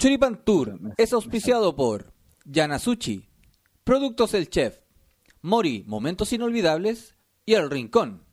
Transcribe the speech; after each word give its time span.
Choripan 0.00 0.42
Tour 0.46 0.80
es 0.96 1.12
auspiciado 1.12 1.76
por 1.76 2.14
Yanasuchi, 2.46 3.28
Productos 3.84 4.32
El 4.32 4.48
Chef, 4.48 4.78
Mori, 5.42 5.84
Momentos 5.86 6.32
Inolvidables 6.32 7.14
y 7.44 7.52
El 7.52 7.68
Rincón. 7.68 8.24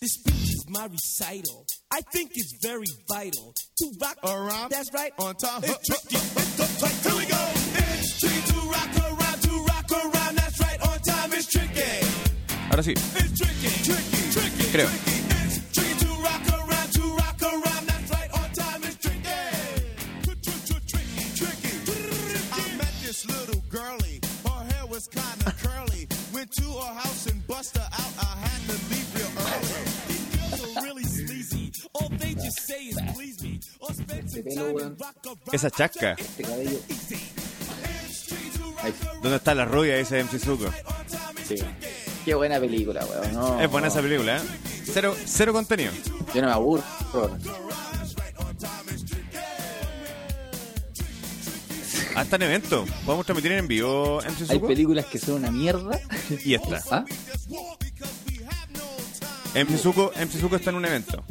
This 0.00 0.14
speech 0.14 0.54
is 0.54 0.64
my 0.70 0.86
recital. 0.88 1.66
I 1.90 2.00
think 2.12 2.30
it's 2.34 2.54
very 2.62 2.86
vital 3.10 3.52
to 3.76 3.90
rock 4.00 4.16
around. 4.24 4.70
That's 4.70 4.90
right. 4.94 5.12
On 5.18 5.34
time. 5.34 5.60
It's 5.62 5.86
tricky. 5.86 6.16
It's 6.16 6.60
uptight. 6.60 7.02
Here 7.04 7.18
we 7.18 7.26
go. 7.26 7.36
It's 7.76 8.20
tricky 8.20 8.40
to 8.52 8.70
rock 8.70 8.96
around, 8.96 9.42
to 9.42 9.50
rock 9.66 9.92
around. 9.92 10.36
That's 10.38 10.60
right. 10.60 10.80
On 10.80 10.98
time. 11.00 11.32
It's 11.34 11.46
tricky. 11.46 12.06
Ahora 12.70 12.82
sí, 12.82 12.92
It's 12.92 13.34
tricky. 13.36 13.68
Tricky. 13.84 14.30
Tricky. 14.32 14.72
Creo. 14.72 14.88
Tricky 14.88 15.17
to 26.68 26.74
her 26.80 26.94
house 26.94 27.26
and 27.30 27.46
bust 27.46 27.76
her 27.76 27.88
out. 28.00 28.12
I 28.20 28.30
had 28.44 28.60
to 28.68 28.76
leave 28.90 29.08
real 29.16 29.32
early. 29.40 29.84
These 30.08 30.26
girls 30.36 30.76
are 30.76 30.82
really 30.84 31.04
sleazy. 31.04 31.72
All 31.94 32.08
they 32.10 32.34
just 32.34 32.60
say 32.66 32.82
is 32.92 32.98
please 33.14 33.42
me. 33.42 33.60
Or 33.80 33.92
spend 33.92 34.30
some 34.30 34.42
time 34.44 34.76
and 34.78 35.00
rock 35.00 35.16
around. 35.26 35.38
esa 35.54 35.70
chasca. 35.70 36.12
Este 36.18 36.42
cabello. 36.42 36.78
¿Dónde 39.22 39.36
está 39.36 39.54
la 39.54 39.64
rubia? 39.64 39.96
Dice 39.96 40.22
MC 40.22 40.38
Zuko. 40.38 40.70
sí. 41.44 41.56
Qué 42.24 42.34
buena 42.34 42.60
película, 42.60 43.04
weón. 43.06 43.32
No, 43.32 43.60
Es 43.60 43.70
buena 43.70 43.86
no. 43.88 43.92
esa 43.92 44.02
película, 44.02 44.36
¿eh? 44.36 44.40
Cero, 44.92 45.14
cero 45.26 45.52
contenido. 45.52 45.92
Yo 46.34 46.42
no 46.42 46.48
me 46.48 46.52
aburro. 46.52 46.84
Hasta 52.18 52.34
en 52.34 52.42
evento. 52.42 52.84
Podemos 53.06 53.24
transmitir 53.24 53.52
en 53.52 53.68
vivo 53.68 54.20
MC 54.20 54.50
Hay 54.50 54.58
películas 54.58 55.06
que 55.06 55.20
son 55.20 55.36
una 55.36 55.52
mierda. 55.52 56.00
Y 56.44 56.54
esta. 56.54 56.82
¿Ah? 56.90 57.04
MC 59.54 59.78
Zuko 59.78 60.12
está 60.56 60.70
en 60.70 60.76
un 60.76 60.84
evento. 60.84 61.24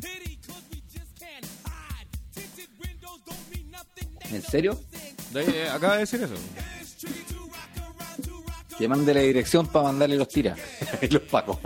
¿En 4.31 4.41
serio? 4.41 4.79
De 5.33 5.41
eh, 5.43 5.69
acaba 5.69 5.95
de 5.95 5.99
decir 5.99 6.23
eso. 6.23 6.35
Que 8.77 8.87
mande 8.87 9.13
la 9.13 9.21
dirección 9.21 9.67
para 9.67 9.87
mandarle 9.87 10.15
los 10.15 10.29
tiras. 10.29 10.57
y 11.01 11.07
los 11.07 11.23
pacos. 11.23 11.57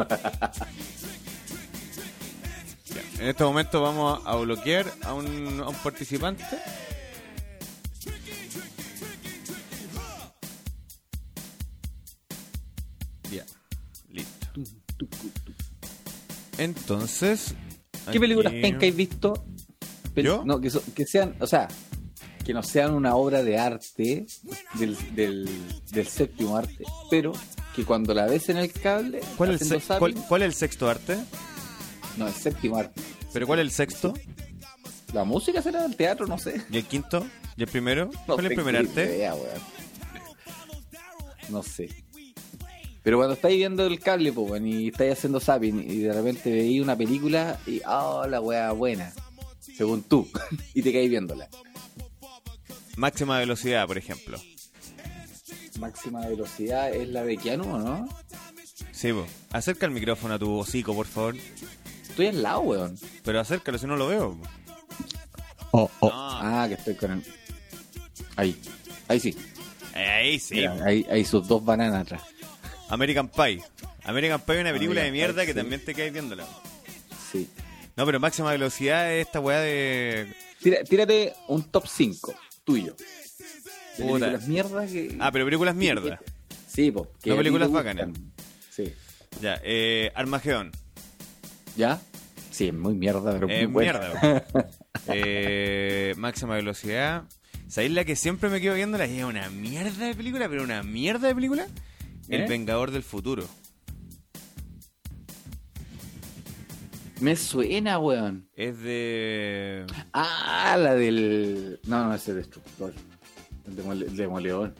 En 3.20 3.28
este 3.28 3.44
momento 3.44 3.84
vamos 3.84 4.20
a 4.26 4.36
bloquear 4.36 4.92
a 5.04 5.14
un, 5.14 5.62
a 5.64 5.70
un 5.70 5.76
participante. 5.76 6.44
Entonces. 16.58 17.56
¿Qué 18.12 18.20
películas 18.20 18.52
aquí- 18.52 18.62
penca 18.62 18.86
has 18.88 18.96
visto? 18.96 19.46
No, 20.46 20.60
que, 20.60 20.70
so- 20.70 20.84
que 20.96 21.06
sean, 21.06 21.36
o 21.40 21.48
sea, 21.48 21.68
que 22.44 22.54
no 22.54 22.64
sean 22.64 22.94
una 22.94 23.16
obra 23.16 23.44
de 23.44 23.58
arte 23.58 24.26
del, 24.74 24.98
del, 25.16 25.50
del 25.92 26.08
séptimo 26.08 26.58
arte, 26.58 26.84
pero 27.10 27.32
que 27.76 27.86
cuando 27.86 28.14
la 28.14 28.26
ves 28.26 28.50
en 28.50 28.58
el 28.58 28.72
cable, 28.74 29.22
¿Cuál 29.38 29.52
es, 29.52 29.62
el 29.62 29.68
se- 29.82 29.98
cuál- 29.98 30.14
zapping- 30.16 30.28
cuál 30.28 30.42
es 30.42 30.48
el 30.48 30.54
sexto 30.56 30.90
arte? 30.90 31.18
no, 32.18 32.28
el 32.28 32.34
séptimo 32.34 32.76
arte. 32.78 33.02
¿Pero 33.32 33.48
cuál 33.48 33.60
es 33.60 33.66
el 33.68 33.72
sexto? 33.72 34.14
La 35.14 35.24
música 35.24 35.62
será 35.62 35.84
del 35.84 35.96
teatro, 35.96 36.26
no 36.28 36.38
sé. 36.38 36.62
¿Y 36.70 36.78
el 36.78 36.86
quinto? 36.86 37.26
¿Y 37.56 37.64
el 37.64 37.70
primero? 37.70 38.10
No 38.28 38.34
¿Cuál 38.36 38.46
es 38.46 38.52
el 38.52 38.56
primer 38.56 38.76
arte? 38.78 39.04
idea. 39.06 39.34
No 41.50 41.64
sé. 41.64 41.90
Pero 43.04 43.18
cuando 43.18 43.34
estáis 43.34 43.58
viendo 43.58 43.86
el 43.86 44.00
cable, 44.00 44.30
weón, 44.32 44.68
y 44.68 44.90
estáis 44.90 45.14
haciendo 45.14 45.40
zapping 45.40 45.90
y 45.90 45.98
de 46.00 46.14
repente 46.14 46.52
veis 46.52 46.82
una 46.82 46.96
película 46.96 47.60
y, 47.66 47.82
ah, 47.86 48.28
la 48.30 48.40
weá 48.40 48.72
buena, 48.72 49.12
según 49.60 50.04
tú, 50.04 50.30
y 50.74 50.82
te 50.82 50.94
caes 50.94 51.10
viéndola. 51.10 51.50
Máxima 52.98 53.40
velocidad, 53.40 53.88
por 53.88 53.98
ejemplo. 53.98 54.38
Máxima 55.80 56.28
velocidad 56.28 56.94
es 56.94 57.10
la 57.10 57.24
de 57.24 57.38
Keanu, 57.38 57.74
¿o 57.74 57.80
¿no? 57.80 58.10
Sí, 58.92 59.12
po. 59.14 59.26
Acerca 59.52 59.88
el 59.88 59.92
micrófono 59.92 60.36
a 60.36 60.40
tu 60.40 60.60
hocico, 60.60 60.94
por 60.94 61.08
favor. 61.08 61.36
Estoy 62.04 62.28
al 62.28 62.44
lado, 62.44 62.60
weón. 62.60 63.00
Pero 63.24 63.40
acércalo, 63.40 63.80
si 63.80 63.88
no 63.88 63.96
lo 63.96 64.08
veo. 64.08 64.38
Oh, 65.72 65.90
oh. 66.02 66.12
Ah, 66.14 66.66
que 66.68 66.76
estoy 66.76 66.96
con 66.96 67.12
el... 67.12 67.24
Ahí. 68.36 68.56
Ahí 69.08 69.20
sí. 69.20 69.36
Ahí 69.96 70.40
sí. 70.40 70.56
Mira, 70.56 70.76
po. 70.76 70.84
ahí, 70.84 71.06
ahí 71.10 71.26
sus 71.26 71.48
dos 71.48 71.64
bananas 71.64 72.02
atrás. 72.02 72.22
American 72.92 73.28
Pie. 73.30 73.62
American 74.04 74.42
Pie 74.42 74.56
es 74.56 74.62
una 74.62 74.74
película 74.74 75.02
de 75.02 75.12
mierda 75.12 75.36
Pie, 75.38 75.46
que 75.48 75.52
sí. 75.54 75.58
también 75.58 75.84
te 75.84 75.94
caes 75.94 76.12
viéndola. 76.14 76.46
Sí. 77.32 77.50
No, 77.96 78.06
pero 78.06 78.20
máxima 78.20 78.52
velocidad 78.52 79.12
es 79.14 79.26
esta 79.26 79.40
weá 79.40 79.60
de. 79.60 80.34
Tira- 80.62 80.84
tírate 80.84 81.34
un 81.48 81.64
top 81.64 81.86
5 81.88 82.34
tuyo. 82.64 82.96
De 83.98 84.06
Puta. 84.06 84.20
películas 84.26 84.48
mierda 84.48 84.88
que... 84.88 85.18
Ah, 85.20 85.32
pero 85.32 85.46
películas 85.46 85.76
mierda. 85.76 86.20
Sí, 86.68 86.92
po. 86.92 87.12
que 87.22 87.30
No 87.32 87.36
películas 87.38 87.72
bacanas. 87.72 88.10
Sí. 88.70 88.94
Ya, 89.42 89.60
eh, 89.64 90.12
Armagedón. 90.16 90.72
¿Ya? 91.76 92.00
Sí, 92.52 92.68
es 92.68 92.74
muy 92.74 92.94
mierda, 92.96 93.34
pero 93.34 93.50
Es 93.50 93.68
muy 93.70 93.84
mierda. 93.84 94.46
eh, 95.08 96.14
máxima 96.18 96.56
velocidad. 96.56 97.24
¿Sabéis 97.68 97.92
la 97.94 98.04
que 98.06 98.16
siempre 98.16 98.50
me 98.50 98.60
quedo 98.62 98.76
viéndola? 98.76 99.06
Es 99.06 99.24
una 99.24 99.50
mierda 99.50 100.06
de 100.08 100.16
película, 100.16 100.48
pero 100.50 100.64
una 100.64 100.84
mierda 100.84 101.28
de 101.28 101.36
película. 101.36 101.68
El. 102.36 102.48
Vengador 102.50 102.92
del 102.92 103.04
Futuro. 103.04 103.48
Me 107.20 107.36
suena, 107.36 108.00
weón. 108.00 108.48
Es 108.56 108.80
de. 108.80 109.86
Ah, 110.12 110.76
la 110.80 110.96
del... 110.96 111.80
No, 111.86 112.06
no, 112.08 112.16
ese 112.16 112.34
Destructor. 112.34 112.94
El 113.68 113.76
demole- 113.78 114.08
el 114.08 114.18
demoledor. 114.18 114.74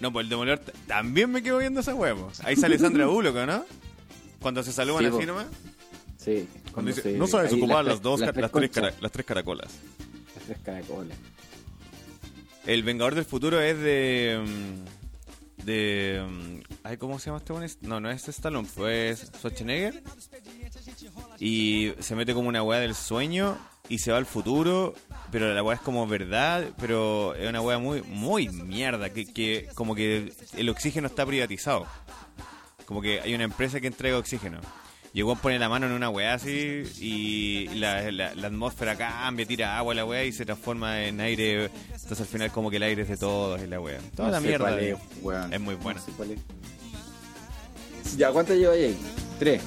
No, 0.00 0.10
pues 0.12 0.24
el 0.24 0.30
Demoledor 0.30 0.58
t- 0.60 0.72
también 0.86 1.30
me 1.30 1.42
quedo 1.42 1.58
viendo 1.58 1.80
esa 1.80 1.94
huevo. 1.94 2.32
Ahí 2.44 2.56
sale 2.56 2.78
Sandra 2.78 3.06
Bullock, 3.08 3.36
¿no? 3.46 3.64
Cuando 4.40 4.62
se 4.62 4.72
saludan 4.72 5.00
Sí, 5.02 5.06
así 5.08 5.18
po. 5.18 5.26
nomás. 5.26 5.46
Sí. 6.16 6.48
Cuando 6.72 6.88
dice, 6.90 7.02
se- 7.02 7.18
no 7.18 7.26
sabes 7.26 7.52
ahí 7.52 7.58
ocupar 7.60 7.84
las, 7.84 8.00
dos, 8.00 8.20
las 8.20 8.28
las, 8.28 8.34
tres 8.34 8.50
tres 8.50 8.70
cara- 8.70 8.86
conchas, 8.88 9.02
las 9.02 9.12
tres 9.12 9.26
caracolas. 9.26 9.68
Las 10.34 10.44
tres 10.46 10.58
caracolas. 10.64 11.18
El 12.66 12.82
Vengador 12.84 13.14
del 13.16 13.24
Futuro 13.26 13.60
es 13.60 13.78
de. 13.78 14.40
De. 15.64 16.24
mm, 16.28 16.60
Ay, 16.84 16.96
¿cómo 16.96 17.18
se 17.18 17.26
llama 17.26 17.38
este 17.38 17.52
one? 17.52 17.66
No, 17.82 18.00
no 18.00 18.10
es 18.10 18.28
Stallone, 18.28 18.66
fue 18.66 19.14
Schwarzenegger. 19.16 20.02
Y 21.38 21.92
se 22.00 22.14
mete 22.14 22.34
como 22.34 22.48
una 22.48 22.62
weá 22.62 22.80
del 22.80 22.94
sueño 22.94 23.56
y 23.88 23.98
se 23.98 24.12
va 24.12 24.18
al 24.18 24.26
futuro. 24.26 24.94
Pero 25.30 25.52
la 25.54 25.62
weá 25.62 25.76
es 25.76 25.82
como 25.82 26.06
verdad, 26.06 26.68
pero 26.78 27.34
es 27.34 27.48
una 27.48 27.60
weá 27.60 27.78
muy, 27.78 28.02
muy 28.02 28.48
mierda. 28.48 29.10
Que, 29.10 29.24
que 29.24 29.68
como 29.74 29.94
que 29.94 30.32
el 30.56 30.68
oxígeno 30.68 31.06
está 31.06 31.24
privatizado. 31.24 31.86
Como 32.84 33.00
que 33.00 33.20
hay 33.20 33.34
una 33.34 33.44
empresa 33.44 33.80
que 33.80 33.86
entrega 33.86 34.18
oxígeno. 34.18 34.60
Y 35.14 35.18
el 35.18 35.24
weón 35.24 35.38
pone 35.38 35.58
la 35.58 35.68
mano 35.68 35.84
en 35.86 35.92
una 35.92 36.08
weá 36.08 36.32
así 36.34 36.84
y 36.98 37.68
la, 37.74 38.10
la- 38.10 38.34
la 38.34 38.46
atmósfera 38.46 38.96
cambia, 38.96 39.44
tira 39.44 39.76
agua 39.76 39.92
a 39.92 39.96
la 39.96 40.04
weá 40.06 40.24
y 40.24 40.32
se 40.32 40.46
transforma 40.46 41.04
en 41.04 41.20
aire. 41.20 41.66
Entonces 41.92 42.20
al 42.20 42.26
final 42.26 42.50
como 42.50 42.70
que 42.70 42.76
el 42.78 42.82
aire 42.82 43.02
es 43.02 43.08
de 43.08 43.16
todos 43.18 43.60
y 43.62 43.66
la 43.66 43.78
weá. 43.78 43.98
Toda 44.16 44.28
No 44.28 44.32
la 44.32 44.40
mierda. 44.40 44.80
es, 44.80 44.96
muy 45.60 45.74
buena. 45.74 46.00
No 46.00 46.06
sé 46.06 46.12
cuál 46.16 46.30
es. 46.30 46.40
Ya, 48.16 48.30
¿cuánto 48.32 48.54
lleva 48.54 48.72
ahí? 48.72 48.96
Tres. 49.38 49.62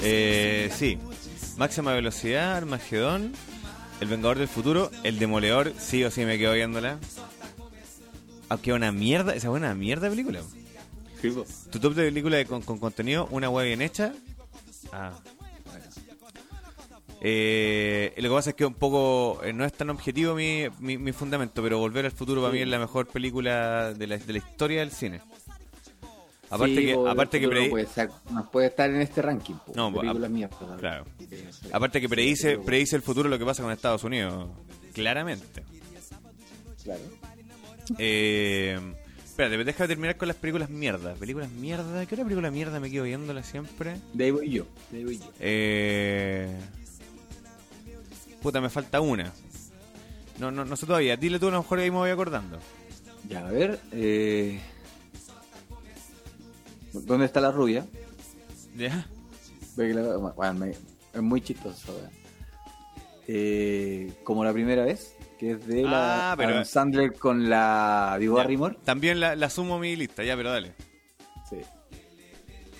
Eh, 0.00 0.70
sí. 0.76 0.98
Máxima 1.56 1.92
velocidad, 1.92 2.56
Armagedón, 2.56 3.32
El 4.00 4.08
Vengador 4.08 4.38
del 4.38 4.48
Futuro, 4.48 4.90
El 5.02 5.18
Demoledor, 5.18 5.72
sí 5.78 6.04
o 6.04 6.10
sí 6.10 6.24
me 6.24 6.38
quedo 6.38 6.54
viéndola. 6.54 6.98
Aunque 8.48 8.72
una 8.72 8.92
mierda, 8.92 9.34
esa 9.34 9.48
es 9.48 9.52
una 9.54 9.74
mierda 9.74 10.04
de 10.04 10.10
película. 10.10 10.40
Sí. 11.20 11.32
Tu 11.70 11.78
top 11.80 11.94
de 11.94 12.04
película 12.06 12.36
de- 12.36 12.46
con, 12.46 12.62
con 12.62 12.78
contenido, 12.78 13.26
una 13.30 13.48
web 13.50 13.66
bien 13.66 13.82
hecha. 13.82 14.12
Ah. 14.92 15.12
Eh, 17.20 18.14
lo 18.18 18.28
que 18.28 18.34
pasa 18.34 18.50
es 18.50 18.56
que 18.56 18.64
un 18.64 18.74
poco 18.74 19.40
eh, 19.42 19.52
no 19.52 19.64
es 19.64 19.72
tan 19.72 19.90
objetivo 19.90 20.34
mi, 20.36 20.66
mi, 20.78 20.98
mi 20.98 21.10
fundamento, 21.12 21.62
pero 21.62 21.78
Volver 21.78 22.04
al 22.06 22.12
Futuro 22.12 22.40
para 22.42 22.52
mí 22.52 22.60
es 22.60 22.68
la 22.68 22.78
mejor 22.78 23.08
película 23.08 23.92
de 23.92 24.06
la, 24.06 24.18
de 24.18 24.32
la 24.32 24.38
historia 24.38 24.80
del 24.80 24.92
cine. 24.92 25.20
Aparte 26.50 26.76
Sí, 26.76 26.86
que, 26.86 26.92
aparte 27.08 27.40
que 27.40 27.46
no 27.46 27.52
predi- 27.52 27.70
puede, 27.70 27.86
ser- 27.86 28.10
no 28.30 28.48
puede 28.50 28.68
estar 28.68 28.88
en 28.88 29.00
este 29.02 29.20
ranking. 29.20 29.54
Po, 29.54 29.72
No, 29.74 29.92
películas 29.92 30.30
mías, 30.30 30.50
po, 30.50 30.66
claro. 30.78 31.04
Eh, 31.30 31.50
aparte 31.72 32.00
que 32.00 32.08
predice, 32.08 32.58
predice 32.58 32.94
el 32.96 33.02
futuro 33.02 33.28
lo 33.28 33.38
que 33.38 33.44
pasa 33.44 33.62
con 33.64 33.72
Estados 33.72 34.04
Unidos. 34.04 34.48
Claramente. 34.94 35.64
Claro. 36.84 37.00
Eh, 37.98 38.78
espérate, 39.38 39.64
déjame 39.64 39.86
terminar 39.88 40.16
con 40.16 40.26
las 40.26 40.36
películas 40.36 40.68
mierda. 40.68 41.14
Películas 41.14 41.48
mierda. 41.50 42.04
¿Qué 42.06 42.14
otra 42.16 42.24
película 42.24 42.50
mierda 42.50 42.80
me 42.80 42.90
quedo 42.90 43.04
viéndola 43.04 43.44
siempre? 43.44 43.96
De 44.12 44.24
ahí 44.24 44.30
voy 44.32 44.50
yo. 44.50 44.66
De 44.90 44.98
ahí 44.98 45.04
voy 45.04 45.18
yo. 45.18 45.32
Eh, 45.38 46.48
puta, 48.42 48.60
me 48.60 48.68
falta 48.68 49.00
una. 49.00 49.32
No, 50.40 50.50
no, 50.50 50.64
no 50.64 50.74
sé 50.76 50.86
todavía. 50.86 51.16
Dile 51.16 51.38
tú, 51.38 51.46
a 51.46 51.50
lo 51.52 51.58
mejor 51.62 51.78
ahí 51.78 51.88
me 51.90 51.98
voy 51.98 52.10
acordando. 52.10 52.58
Ya, 53.28 53.46
a 53.46 53.50
ver. 53.52 53.78
Eh... 53.92 54.60
¿Dónde 56.92 57.26
está 57.26 57.40
la 57.40 57.52
rubia? 57.52 57.86
¿Ya? 58.76 59.06
Bueno, 59.76 60.54
me- 60.54 60.70
es 60.70 61.22
muy 61.22 61.40
chistoso. 61.42 61.96
Eh, 63.28 64.14
como 64.24 64.42
la 64.44 64.52
primera 64.52 64.84
vez, 64.84 65.14
que 65.38 65.52
es 65.52 65.66
de 65.66 65.82
la 65.82 66.32
Ah, 66.32 66.36
pero- 66.36 66.50
Adam 66.50 66.64
Sandler 66.64 67.12
con 67.14 67.48
la 67.48 68.16
Vivo. 68.18 68.36
Barrymore. 68.36 68.76
También 68.84 69.20
la, 69.20 69.36
la 69.36 69.48
sumo 69.50 69.76
a 69.76 69.78
mi 69.78 69.94
lista, 69.96 70.24
ya, 70.24 70.36
pero 70.36 70.50
dale. 70.50 70.74
Sí. 71.48 71.56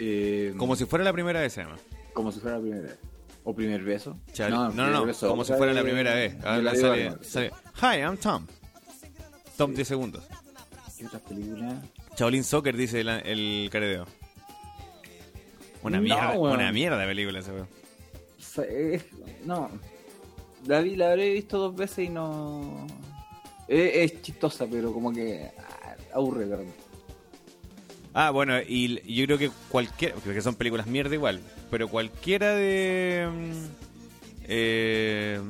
Eh, 0.01 0.55
Como 0.57 0.77
si 0.77 0.85
fuera 0.85 1.05
la 1.05 1.13
primera 1.13 1.41
vez, 1.41 1.57
llama. 1.57 1.77
como 2.13 2.31
si 2.33 2.41
fuera 2.41 2.57
la 2.57 2.63
primera 2.63 2.83
vez. 2.83 2.99
O 3.45 3.55
primer 3.55 3.83
beso. 3.83 4.19
No, 4.51 4.71
no, 4.71 4.91
no, 4.91 5.07
beso, 5.07 5.29
como 5.29 5.45
si 5.45 5.55
fuera 5.55 5.73
la 5.73 5.83
primera 5.83 6.15
vez. 6.15 6.37
La 6.43 6.75
sale, 6.75 7.13
sale, 7.23 7.51
Hi, 7.81 8.01
I'm 8.01 8.17
Tom. 8.19 8.47
Tom, 9.57 9.75
10 9.75 9.89
segundos. 9.89 10.25
¿Qué 10.99 11.07
otra 11.07 11.19
película? 11.21 11.81
Shaolin 12.17 12.45
Soccer, 12.45 12.77
dice 12.77 13.01
el, 13.01 13.09
el 13.09 13.69
caredeo. 13.73 14.07
Una 15.83 15.97
No, 15.99 16.03
mierda, 16.03 16.33
una 16.39 16.73
mierda 16.73 16.99
de 16.99 17.07
película 17.07 17.39
ese 17.39 17.53
weón. 17.53 17.69
Es- 18.69 19.05
no. 19.45 19.71
La, 20.69 20.83
vi, 20.83 20.97
la 20.97 21.13
habré 21.13 21.33
visto 21.33 21.57
dos 21.57 21.75
veces 21.75 22.01
y 22.01 22.09
no. 22.11 22.87
Es, 23.67 24.13
es 24.13 24.23
chistosa, 24.23 24.67
pero 24.71 24.93
como 24.93 25.11
que 25.11 25.51
ah, 25.57 25.97
aburre, 26.15 26.45
de 26.45 26.57
repente. 26.57 26.79
Ah, 28.13 28.31
bueno, 28.31 28.61
y 28.61 29.01
yo 29.15 29.25
creo 29.25 29.39
que 29.39 29.51
cualquiera, 29.71 30.15
porque 30.17 30.43
son 30.43 30.57
películas 30.57 30.87
mierda 30.87 31.15
igual, 31.15 31.41
pero 31.71 31.89
cualquiera 31.89 32.55
de... 32.55 33.31
mm, 33.33 33.67
eh, 34.45 35.41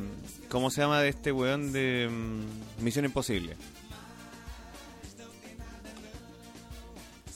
¿Cómo 0.49 0.71
se 0.71 0.83
llama 0.83 1.01
de 1.01 1.09
este 1.09 1.33
weón 1.33 1.73
de 1.73 2.09
mm, 2.09 2.85
Misión 2.85 3.05
Imposible? 3.05 3.57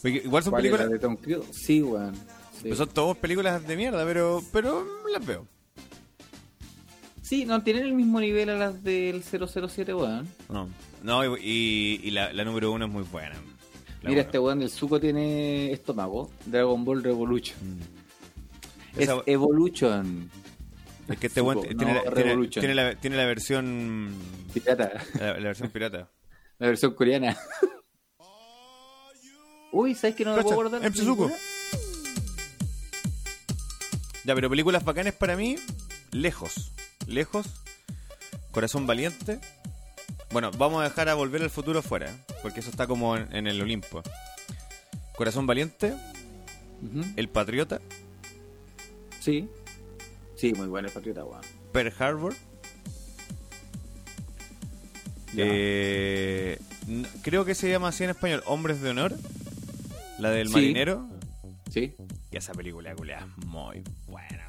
Porque 0.03 0.19
igual 0.19 0.45
son 0.45 0.53
¿Cuál 0.53 0.67
es 0.67 0.71
películas... 0.71 0.87
la 0.87 0.93
de 0.93 0.99
Tom 1.01 1.17
Cruise? 1.17 1.47
Sí, 1.51 1.83
weón. 1.83 2.15
Sí. 2.15 2.69
Pues 2.69 2.79
son 2.79 2.91
todas 2.91 3.17
películas 3.17 3.67
de 3.67 3.77
mierda, 3.77 4.05
pero 4.05 4.41
pero 4.53 4.87
las 5.13 5.27
veo. 5.27 5.49
Sí, 7.33 7.47
no 7.47 7.63
tienen 7.63 7.85
el 7.85 7.95
mismo 7.95 8.21
nivel 8.21 8.51
a 8.51 8.57
las 8.57 8.85
del 8.85 9.23
007, 9.25 9.95
weón. 9.95 10.29
No, 10.51 10.69
no 11.03 11.35
y, 11.39 11.99
y 12.05 12.11
la, 12.11 12.31
la 12.31 12.45
número 12.45 12.71
uno 12.71 12.85
es 12.85 12.91
muy 12.93 13.05
buena. 13.05 13.37
La 14.03 14.11
Mira, 14.11 14.13
uno. 14.13 14.21
este 14.21 14.39
weón 14.39 14.59
del 14.59 14.69
suco 14.69 15.01
tiene 15.01 15.73
estómago. 15.73 16.31
Dragon 16.45 16.85
Ball 16.85 17.03
Revolution. 17.03 17.57
Es 18.97 19.05
Esa- 19.05 19.23
Evolution. 19.25 20.31
es 21.09 21.19
que 21.19 21.29
este 21.29 21.41
weón 21.41 21.63
tiene, 21.63 21.95
no, 21.95 22.05
la, 22.05 22.13
tiene, 22.13 22.49
tiene 22.49 22.75
la, 22.75 22.95
tiene 22.97 23.17
la 23.17 23.25
versión 23.25 24.15
Pirata. 24.53 24.93
la, 25.19 25.27
la 25.29 25.41
versión 25.41 25.71
pirata. 25.71 26.11
La 26.59 26.67
versión 26.67 26.93
coreana. 26.93 27.35
Uy, 29.73 29.95
¿sabes 29.95 30.15
que 30.17 30.25
no 30.27 30.33
me 30.33 30.37
Cacha, 30.37 30.55
puedo 30.55 30.69
acordar? 30.69 30.83
MC 30.91 30.97
Suco. 31.03 31.33
Ya, 34.27 34.35
pero 34.35 34.51
películas 34.51 34.85
bacanes 34.85 35.15
para 35.15 35.35
mí, 35.35 35.57
lejos. 36.11 36.73
Lejos. 37.07 37.47
Corazón 38.51 38.87
valiente. 38.87 39.39
Bueno, 40.33 40.51
vamos 40.53 40.81
a 40.81 40.85
dejar 40.85 41.09
a 41.09 41.15
volver 41.15 41.43
al 41.43 41.51
futuro 41.51 41.83
fuera, 41.83 42.11
¿eh? 42.11 42.17
porque 42.43 42.61
eso 42.61 42.71
está 42.71 42.87
como 42.87 43.17
en, 43.17 43.35
en 43.35 43.47
el 43.47 43.61
Olimpo. 43.61 44.03
Corazón 45.17 45.47
valiente. 45.47 45.95
El 47.17 47.29
Patriota, 47.29 47.81
Sí. 49.21 49.49
Sí, 50.35 50.53
muy 50.55 50.67
bueno 50.67 50.89
el 50.89 50.95
patriota, 50.95 51.25
weón. 51.25 51.43
Pearl 51.73 51.93
Harbor. 51.97 52.35
Eh, 55.37 56.59
creo 57.23 57.45
que 57.45 57.55
se 57.55 57.71
llama 57.71 57.89
así 57.89 58.03
en 58.03 58.11
español, 58.11 58.43
Hombres 58.47 58.81
de 58.81 58.91
Honor. 58.91 59.15
La 60.19 60.31
del 60.31 60.49
Sí. 60.49 60.55
marinero. 60.55 61.09
Sí. 61.71 61.95
Y 62.33 62.37
esa 62.37 62.53
película, 62.53 62.91
es 62.93 62.99
muy 63.47 63.85
buena. 64.07 64.42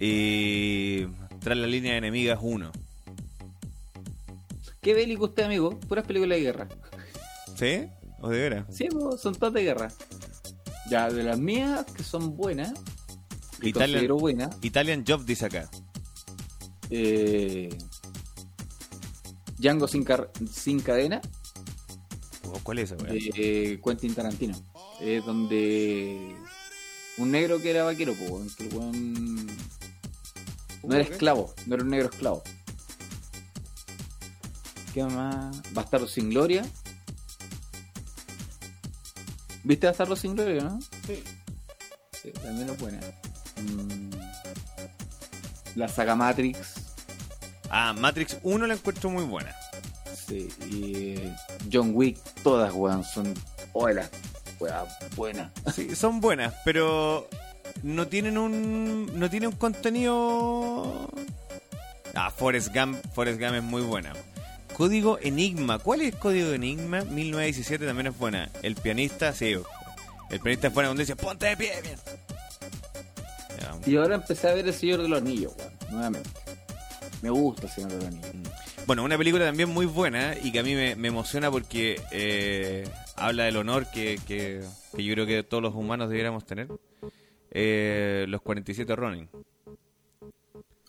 Y 0.00 1.04
tras 1.40 1.56
la 1.56 1.66
línea 1.66 1.92
de 1.92 1.98
enemigas 1.98 2.38
1. 2.42 2.70
¿Qué 4.80 4.94
bélico 4.94 5.24
usted, 5.24 5.44
amigo? 5.44 5.78
Puras 5.80 6.06
películas 6.06 6.38
de 6.38 6.42
guerra. 6.44 6.68
¿Sí? 7.56 7.88
¿O 8.20 8.28
de 8.28 8.38
veras? 8.38 8.66
Sí, 8.70 8.88
son 9.20 9.34
todas 9.34 9.54
de 9.54 9.62
guerra. 9.64 9.88
Ya, 10.90 11.10
de 11.10 11.22
las 11.22 11.38
mías, 11.38 11.84
que 11.94 12.02
son 12.02 12.36
buenas, 12.36 12.72
que 13.60 13.68
Italian- 13.68 14.06
buenas, 14.16 14.56
Italian 14.62 15.04
Job 15.06 15.24
dice 15.24 15.46
acá. 15.46 15.68
eh, 16.90 17.68
Django 19.58 19.86
sin, 19.88 20.04
car- 20.04 20.30
sin 20.50 20.80
cadena, 20.80 21.20
Oh, 22.50 22.58
¿Cuál 22.62 22.78
es 22.78 22.92
esa, 22.92 23.04
de 23.04 23.78
Quentin 23.84 24.14
Tarantino. 24.14 24.56
Es 25.02 25.22
donde 25.26 26.34
un 27.18 27.30
negro 27.30 27.60
que 27.60 27.68
era 27.70 27.82
vaquero, 27.84 28.14
weón, 28.18 28.48
que 28.56 28.68
el 28.68 28.74
no 30.88 30.94
era 30.94 31.04
esclavo, 31.04 31.54
no 31.66 31.74
era 31.74 31.84
un 31.84 31.90
negro 31.90 32.08
esclavo. 32.08 32.42
¿Qué 34.94 35.04
más? 35.04 35.60
Bastardo 35.72 36.08
sin 36.08 36.30
gloria. 36.30 36.64
¿Viste 39.64 39.86
Bastardo 39.86 40.16
sin 40.16 40.34
gloria, 40.34 40.64
no? 40.64 40.80
Sí. 41.06 41.22
Sí, 42.22 42.32
también 42.32 42.70
es 42.70 42.78
buena. 42.78 43.00
Mm, 43.60 44.10
La 45.76 45.88
saga 45.88 46.14
Matrix. 46.16 46.74
Ah, 47.70 47.92
Matrix 47.92 48.38
1 48.42 48.66
la 48.66 48.74
encuentro 48.74 49.10
muy 49.10 49.24
buena. 49.24 49.54
Sí, 50.26 50.48
y 50.70 51.14
eh, 51.18 51.36
John 51.70 51.90
Wick, 51.94 52.18
todas, 52.42 52.72
weón, 52.72 53.04
son. 53.04 53.34
Oh, 53.74 53.88
las 53.88 54.10
buenas. 55.16 55.52
Sí, 55.74 55.94
son 55.94 56.20
buenas, 56.20 56.54
pero 56.64 57.28
no 57.82 58.06
tienen 58.08 58.38
un 58.38 59.10
no 59.18 59.28
tienen 59.30 59.50
un 59.50 59.56
contenido 59.56 61.10
Ah, 62.14 62.30
Forrest 62.30 62.74
Gump, 62.74 62.98
Forrest 63.14 63.40
Gump 63.40 63.54
es 63.54 63.62
muy 63.62 63.82
buena. 63.82 64.12
Código 64.76 65.18
Enigma, 65.20 65.78
¿cuál 65.78 66.00
es 66.02 66.14
Código 66.16 66.52
Enigma? 66.52 67.02
1917 67.04 67.84
también 67.86 68.08
es 68.08 68.18
buena. 68.18 68.48
El 68.62 68.74
pianista, 68.76 69.32
sí. 69.32 69.54
El 70.30 70.40
pianista 70.40 70.68
es 70.68 70.74
buena 70.74 70.88
cuando 70.88 71.00
dice, 71.00 71.16
"Ponte 71.16 71.46
de 71.46 71.56
pie, 71.56 71.72
mierda". 71.82 72.02
Ya, 73.60 73.90
Y 73.90 73.96
ahora 73.96 74.14
empecé 74.16 74.48
a 74.48 74.54
ver 74.54 74.66
El 74.66 74.74
Señor 74.74 75.02
de 75.02 75.08
los 75.08 75.20
Anillos, 75.20 75.52
nuevamente. 75.90 76.30
Me 77.22 77.30
gusta 77.30 77.62
El 77.66 77.72
Señor 77.72 77.90
de 77.92 77.96
los 77.96 78.04
Anillos. 78.06 78.52
Bueno, 78.86 79.04
una 79.04 79.18
película 79.18 79.44
también 79.44 79.68
muy 79.68 79.86
buena 79.86 80.34
y 80.42 80.50
que 80.52 80.60
a 80.60 80.62
mí 80.62 80.74
me, 80.74 80.96
me 80.96 81.08
emociona 81.08 81.50
porque 81.50 82.00
eh, 82.10 82.88
habla 83.16 83.44
del 83.44 83.56
honor 83.58 83.86
que, 83.90 84.18
que- 84.26 84.62
que 84.96 85.04
yo 85.04 85.12
creo 85.14 85.26
que 85.26 85.42
todos 85.42 85.62
los 85.62 85.74
humanos 85.74 86.08
debiéramos 86.08 86.46
tener. 86.46 86.68
Eh, 87.50 88.26
los 88.28 88.42
47 88.42 88.94
Ronin. 88.96 89.28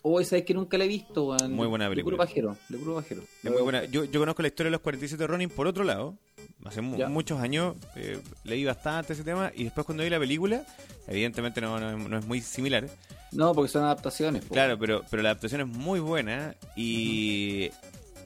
Hoy 0.02 0.24
sabes 0.24 0.44
que 0.46 0.54
nunca 0.54 0.78
la 0.78 0.84
he 0.84 0.88
visto. 0.88 1.36
Muy 1.50 1.66
buena 1.66 1.84
De 1.84 1.90
película. 1.90 2.16
puro 2.16 2.26
pajero, 2.26 2.56
de 2.70 2.78
puro 2.78 2.94
pajero. 2.94 3.22
Es 3.44 3.50
muy 3.50 3.60
buena. 3.60 3.84
Yo, 3.84 4.04
yo 4.04 4.18
conozco 4.20 4.40
la 4.40 4.48
historia 4.48 4.68
de 4.68 4.72
los 4.72 4.80
47 4.80 5.26
Ronin 5.26 5.50
por 5.50 5.66
otro 5.66 5.84
lado. 5.84 6.16
Hace 6.64 6.80
mu- 6.80 6.96
Ya. 6.96 7.08
muchos 7.08 7.38
años 7.40 7.76
eh, 7.96 8.18
leí 8.44 8.64
bastante 8.64 9.12
ese 9.12 9.24
tema 9.24 9.52
y 9.54 9.64
después 9.64 9.84
cuando 9.84 10.02
vi 10.02 10.08
la 10.10 10.18
película, 10.18 10.64
evidentemente 11.06 11.60
no, 11.60 11.78
no- 11.78 11.98
no 12.08 12.18
es 12.18 12.24
muy 12.26 12.40
similar. 12.40 12.88
No, 13.32 13.54
porque 13.54 13.68
son 13.70 13.84
adaptaciones. 13.84 14.42
po. 14.44 14.54
Claro, 14.54 14.78
pero, 14.78 15.02
pero 15.10 15.22
la 15.22 15.30
adaptación 15.30 15.60
es 15.60 15.66
muy 15.66 16.00
buena 16.00 16.54
y, 16.76 17.70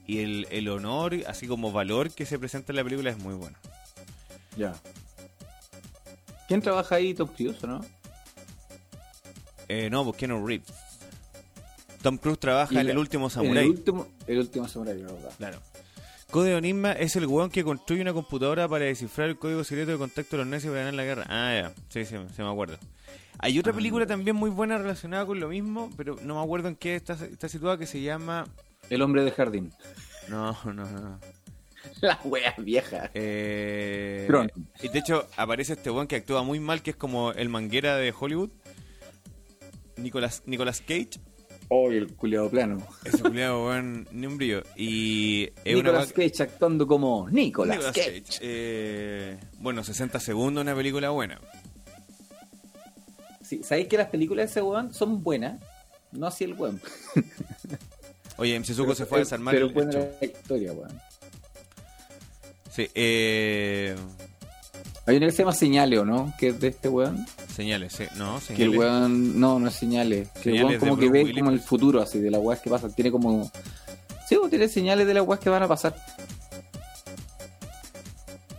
y 0.06 0.18
el, 0.20 0.46
el 0.50 0.68
honor, 0.68 1.16
así 1.26 1.48
como 1.48 1.72
valor 1.72 2.10
que 2.12 2.24
se 2.24 2.38
presenta 2.38 2.70
en 2.72 2.76
la 2.76 2.84
película 2.84 3.10
es 3.10 3.18
muy 3.18 3.34
bueno. 3.34 3.56
Ya. 4.56 4.74
¿Quién 6.46 6.62
trabaja 6.62 6.94
ahí? 6.96 7.14
Tom 7.14 7.28
Cruise, 7.28 7.62
¿o 7.64 7.66
¿no? 7.66 7.84
Eh, 9.76 9.90
no, 9.90 10.04
pues 10.04 10.16
Keanu 10.16 10.46
Reeves. 10.46 10.72
Tom 12.02 12.18
Cruise 12.18 12.38
trabaja 12.38 12.80
en 12.80 12.88
El 12.90 12.98
Último 12.98 13.30
Samurai. 13.30 13.64
El 13.64 13.70
último, 13.70 14.06
el 14.26 14.38
último 14.38 14.68
samurai, 14.68 14.98
la 15.00 15.12
verdad. 15.12 15.30
Claro. 15.38 15.58
Código 16.30 16.58
Enigma 16.58 16.92
es 16.92 17.16
el 17.16 17.26
weón 17.26 17.48
que 17.50 17.64
construye 17.64 18.02
una 18.02 18.12
computadora 18.12 18.68
para 18.68 18.84
descifrar 18.84 19.28
el 19.28 19.38
código 19.38 19.62
secreto 19.64 19.92
de 19.92 19.98
contacto 19.98 20.36
de 20.36 20.42
los 20.42 20.46
nazis 20.46 20.68
para 20.68 20.80
ganar 20.80 20.94
la 20.94 21.04
guerra. 21.04 21.24
Ah, 21.28 21.52
ya. 21.54 21.72
Sí, 21.88 22.04
sí, 22.04 22.16
sí 22.36 22.42
me 22.42 22.50
acuerdo. 22.50 22.76
Hay 23.38 23.58
otra 23.58 23.72
Ah. 23.72 23.76
película 23.76 24.06
también 24.06 24.36
muy 24.36 24.50
buena 24.50 24.76
relacionada 24.78 25.24
con 25.26 25.38
lo 25.40 25.48
mismo, 25.48 25.90
pero 25.96 26.16
no 26.22 26.34
me 26.36 26.42
acuerdo 26.42 26.68
en 26.68 26.76
qué 26.76 26.96
está, 26.96 27.14
está 27.14 27.48
situada, 27.48 27.78
que 27.78 27.86
se 27.86 28.00
llama... 28.02 28.46
El 28.90 29.00
hombre 29.02 29.22
del 29.24 29.32
jardín. 29.32 29.72
No, 30.28 30.56
no, 30.64 30.72
no. 30.72 31.20
La 32.00 32.18
wea 32.24 32.54
vieja. 32.58 33.10
Eh, 33.14 34.24
Tron. 34.26 34.50
y 34.82 34.88
de 34.88 34.98
hecho 34.98 35.26
aparece 35.36 35.74
este 35.74 35.90
weón 35.90 36.06
que 36.06 36.16
actúa 36.16 36.42
muy 36.42 36.58
mal, 36.60 36.82
que 36.82 36.90
es 36.90 36.96
como 36.96 37.32
el 37.32 37.48
manguera 37.48 37.96
de 37.96 38.12
Hollywood. 38.18 38.50
Nicolas, 39.96 40.42
Nicolas 40.46 40.80
Cage. 40.80 41.20
Oh, 41.68 41.90
el 41.90 42.14
culiado 42.14 42.50
plano. 42.50 42.86
Ese 43.04 43.18
culiado, 43.22 43.66
weón, 43.66 44.06
ni 44.12 44.26
un 44.26 44.36
brillo. 44.36 44.62
Y 44.76 45.50
es 45.64 45.74
una 45.74 45.90
Nicolas 45.90 46.12
Cage 46.12 46.42
actuando 46.42 46.86
como 46.86 47.28
Nicolas, 47.30 47.78
Nicolas 47.78 47.96
Cage. 47.96 48.22
Cage. 48.22 48.38
Eh, 48.42 49.38
bueno, 49.58 49.82
60 49.82 50.20
segundos, 50.20 50.62
una 50.62 50.74
película 50.74 51.10
buena. 51.10 51.40
Sí, 53.42 53.62
¿Sabéis 53.62 53.88
que 53.88 53.96
las 53.96 54.08
películas 54.08 54.46
de 54.46 54.50
ese 54.50 54.62
weón 54.62 54.92
son 54.92 55.22
buenas? 55.22 55.60
No 56.12 56.26
así 56.26 56.44
el 56.44 56.54
weón. 56.54 56.80
Oye, 58.36 58.58
MC 58.58 58.74
Zuko 58.74 58.94
se 58.94 59.06
fue 59.06 59.18
a 59.18 59.20
desarmar 59.20 59.54
Pero 59.54 59.66
el, 59.66 59.72
buena 59.72 59.92
la 60.20 60.26
historia, 60.26 60.72
weón. 60.72 61.00
Sí, 62.70 62.88
eh... 62.94 63.94
Hay 65.06 65.18
una 65.18 65.26
que 65.26 65.32
se 65.32 65.38
llama 65.38 65.52
Señales, 65.52 65.98
¿o 65.98 66.04
no? 66.04 66.32
Que 66.38 66.48
es 66.48 66.60
de 66.60 66.68
este 66.68 66.88
weón. 66.88 67.26
Señales, 67.52 67.92
sí. 67.92 68.04
No, 68.16 68.40
señales. 68.40 68.56
Que 68.56 68.62
el 68.64 68.78
weón. 68.78 69.38
No, 69.38 69.58
no 69.58 69.68
es 69.68 69.74
Señales. 69.74 70.30
Que 70.30 70.56
el 70.56 70.64
weón 70.64 70.78
como 70.78 70.96
de 70.96 71.02
que 71.02 71.08
Bruce 71.08 71.12
ve 71.12 71.24
Willis, 71.24 71.38
como 71.40 71.50
el 71.50 71.60
futuro, 71.60 72.00
así, 72.00 72.20
de 72.20 72.30
las 72.30 72.40
weas 72.40 72.60
que 72.60 72.70
pasan. 72.70 72.94
Tiene 72.94 73.10
como. 73.10 73.50
Sí, 74.28 74.36
pues, 74.36 74.50
tiene 74.50 74.68
señales 74.68 75.06
de 75.06 75.14
las 75.14 75.26
weas 75.26 75.40
que 75.40 75.50
van 75.50 75.62
a 75.62 75.68
pasar. 75.68 75.94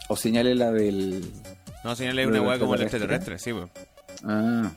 O 0.08 0.16
señales 0.16 0.56
la 0.56 0.72
del. 0.72 1.32
No, 1.84 1.96
señales 1.96 2.26
es 2.26 2.32
una 2.32 2.42
weá 2.42 2.60
como 2.60 2.76
el 2.76 2.82
extraterrestre. 2.84 3.40
sí, 3.40 3.52
pues. 3.52 3.70
Ah. 4.24 4.72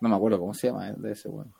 No 0.00 0.08
me 0.08 0.14
acuerdo 0.14 0.38
cómo 0.38 0.54
se 0.54 0.68
llama 0.68 0.90
eh, 0.90 0.94
de 0.96 1.12
ese 1.12 1.28
weón. 1.28 1.52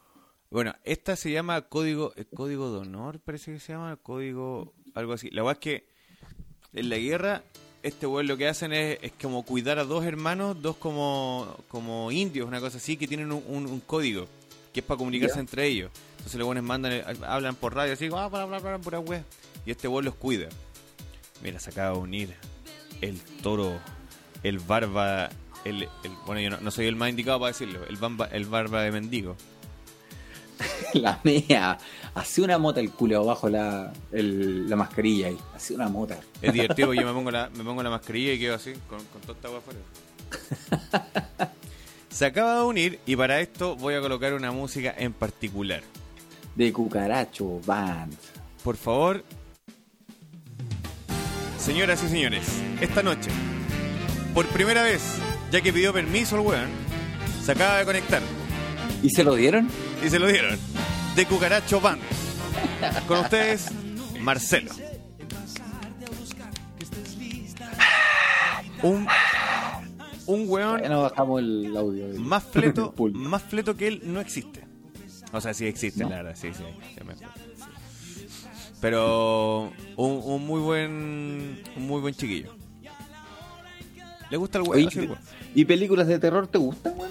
Bueno, 0.50 0.74
esta 0.84 1.16
se 1.16 1.30
llama 1.30 1.62
código 1.62 2.12
eh, 2.16 2.24
código 2.24 2.72
de 2.72 2.78
honor, 2.78 3.20
parece 3.20 3.52
que 3.52 3.60
se 3.60 3.72
llama, 3.72 3.96
código 3.96 4.74
algo 4.94 5.14
así. 5.14 5.30
La 5.30 5.42
weá 5.42 5.54
es 5.54 5.58
que 5.58 5.88
en 6.72 6.88
la 6.88 6.98
guerra 6.98 7.42
este 7.82 8.06
weón 8.06 8.26
lo 8.26 8.36
que 8.36 8.48
hacen 8.48 8.72
es, 8.72 8.98
es 9.02 9.12
como 9.20 9.44
cuidar 9.44 9.78
a 9.78 9.84
dos 9.84 10.04
hermanos, 10.04 10.60
dos 10.60 10.76
como 10.76 11.56
como 11.68 12.10
indios, 12.10 12.46
una 12.48 12.60
cosa 12.60 12.78
así, 12.78 12.96
que 12.96 13.06
tienen 13.08 13.30
un, 13.32 13.42
un- 13.46 13.66
un 13.66 13.80
código 13.80 14.26
que 14.72 14.80
es 14.80 14.86
para 14.86 14.98
comunicarse 14.98 15.38
entre 15.40 15.66
ellos. 15.66 15.90
Entonces 16.18 16.34
los 16.38 16.46
weones 16.46 16.62
mandan, 16.64 16.92
eh, 16.92 17.04
hablan 17.26 17.54
por 17.54 17.74
radio 17.74 17.92
así, 17.94 18.08
ah, 18.14 18.28
bla, 18.28 18.44
bla, 18.44 18.58
bla, 18.58 18.78
pura 18.78 18.98
weá. 19.00 19.24
Y 19.64 19.70
este 19.70 19.88
weón 19.88 20.04
los 20.04 20.14
cuida. 20.14 20.48
Mira, 21.42 21.58
se 21.60 21.70
acaba 21.70 21.94
de 21.96 22.02
unir 22.02 22.34
el 23.00 23.20
toro, 23.42 23.78
el 24.42 24.58
barba, 24.58 25.30
el, 25.64 25.82
el- 25.84 25.88
bueno, 26.26 26.40
yo 26.40 26.50
no, 26.50 26.60
no 26.60 26.70
soy 26.70 26.86
el 26.86 26.96
más 26.96 27.10
indicado 27.10 27.38
para 27.40 27.52
decirlo, 27.52 27.84
el, 27.88 27.96
bamba, 27.96 28.26
el 28.26 28.44
barba 28.44 28.82
de 28.82 28.90
mendigo. 28.92 29.36
La 30.94 31.20
mea. 31.24 31.78
Hacía 32.14 32.44
una 32.44 32.58
mota 32.58 32.80
el 32.80 32.90
culo 32.90 33.24
bajo 33.24 33.48
la, 33.48 33.92
el- 34.12 34.68
la 34.68 34.76
mascarilla 34.76 35.28
ahí. 35.28 35.38
Hacía 35.54 35.76
una 35.76 35.88
mota. 35.88 36.18
Es 36.42 36.52
divertido, 36.52 36.92
yo 36.94 37.06
me 37.06 37.12
pongo 37.12 37.30
la, 37.30 37.48
me 37.54 37.62
pongo 37.64 37.82
la 37.82 37.90
mascarilla 37.90 38.32
y 38.32 38.38
quedo 38.38 38.54
así, 38.56 38.72
con, 38.88 38.98
con 39.04 39.20
toda 39.22 39.34
esta 39.34 39.48
agua 39.48 39.60
afuera. 39.60 39.80
Se 42.10 42.26
acaba 42.26 42.56
de 42.56 42.62
unir 42.64 42.98
y 43.06 43.14
para 43.16 43.40
esto 43.40 43.76
voy 43.76 43.94
a 43.94 44.00
colocar 44.00 44.32
una 44.34 44.50
música 44.50 44.94
en 44.96 45.12
particular. 45.12 45.82
De 46.56 46.72
cucaracho, 46.72 47.60
band. 47.64 48.14
Por 48.64 48.76
favor, 48.76 49.22
señoras 51.58 52.02
y 52.02 52.08
señores, 52.08 52.46
esta 52.80 53.02
noche, 53.02 53.30
por 54.34 54.46
primera 54.46 54.82
vez, 54.82 55.02
ya 55.52 55.60
que 55.60 55.72
pidió 55.72 55.92
permiso 55.92 56.34
el 56.36 56.40
weón, 56.42 56.68
se 57.44 57.52
acaba 57.52 57.78
de 57.78 57.84
conectar 57.84 58.22
¿Y 59.02 59.10
se 59.10 59.22
lo 59.22 59.34
dieron? 59.36 59.68
Y 60.04 60.08
se 60.10 60.18
lo 60.18 60.26
dieron. 60.28 60.58
De 61.16 61.26
Cucaracho 61.26 61.80
Band. 61.80 62.00
Con 63.06 63.18
ustedes, 63.20 63.68
Marcelo. 64.20 64.70
Un, 68.82 69.06
un 70.26 70.44
weón 70.48 70.80
Ya 70.82 70.88
no 70.88 71.02
bajamos 71.02 71.40
el 71.40 71.76
audio. 71.76 72.06
más 72.20 72.44
fleto, 72.44 72.94
más 73.12 73.42
fleto 73.42 73.76
que 73.76 73.88
él 73.88 74.02
no 74.04 74.20
existe. 74.20 74.64
O 75.32 75.40
sea, 75.40 75.52
sí 75.52 75.66
existe, 75.66 76.04
No. 76.04 76.10
la 76.10 76.16
verdad, 76.16 76.36
sí, 76.40 76.48
sí. 76.54 76.62
sí 76.94 77.04
me- 77.04 77.14
Pero 78.80 79.72
un, 79.96 80.20
un 80.24 80.46
muy 80.46 80.60
buen 80.60 81.62
un 81.76 81.86
muy 81.86 82.00
buen 82.00 82.14
chiquillo. 82.14 82.54
¿Le 84.30 84.36
gusta 84.36 84.58
el 84.58 84.64
weón? 84.68 84.88
Weón. 84.94 85.18
¿Y 85.54 85.64
películas 85.64 86.06
de 86.06 86.18
terror 86.18 86.46
te 86.46 86.58
gustan, 86.58 86.94
weón? 86.96 87.10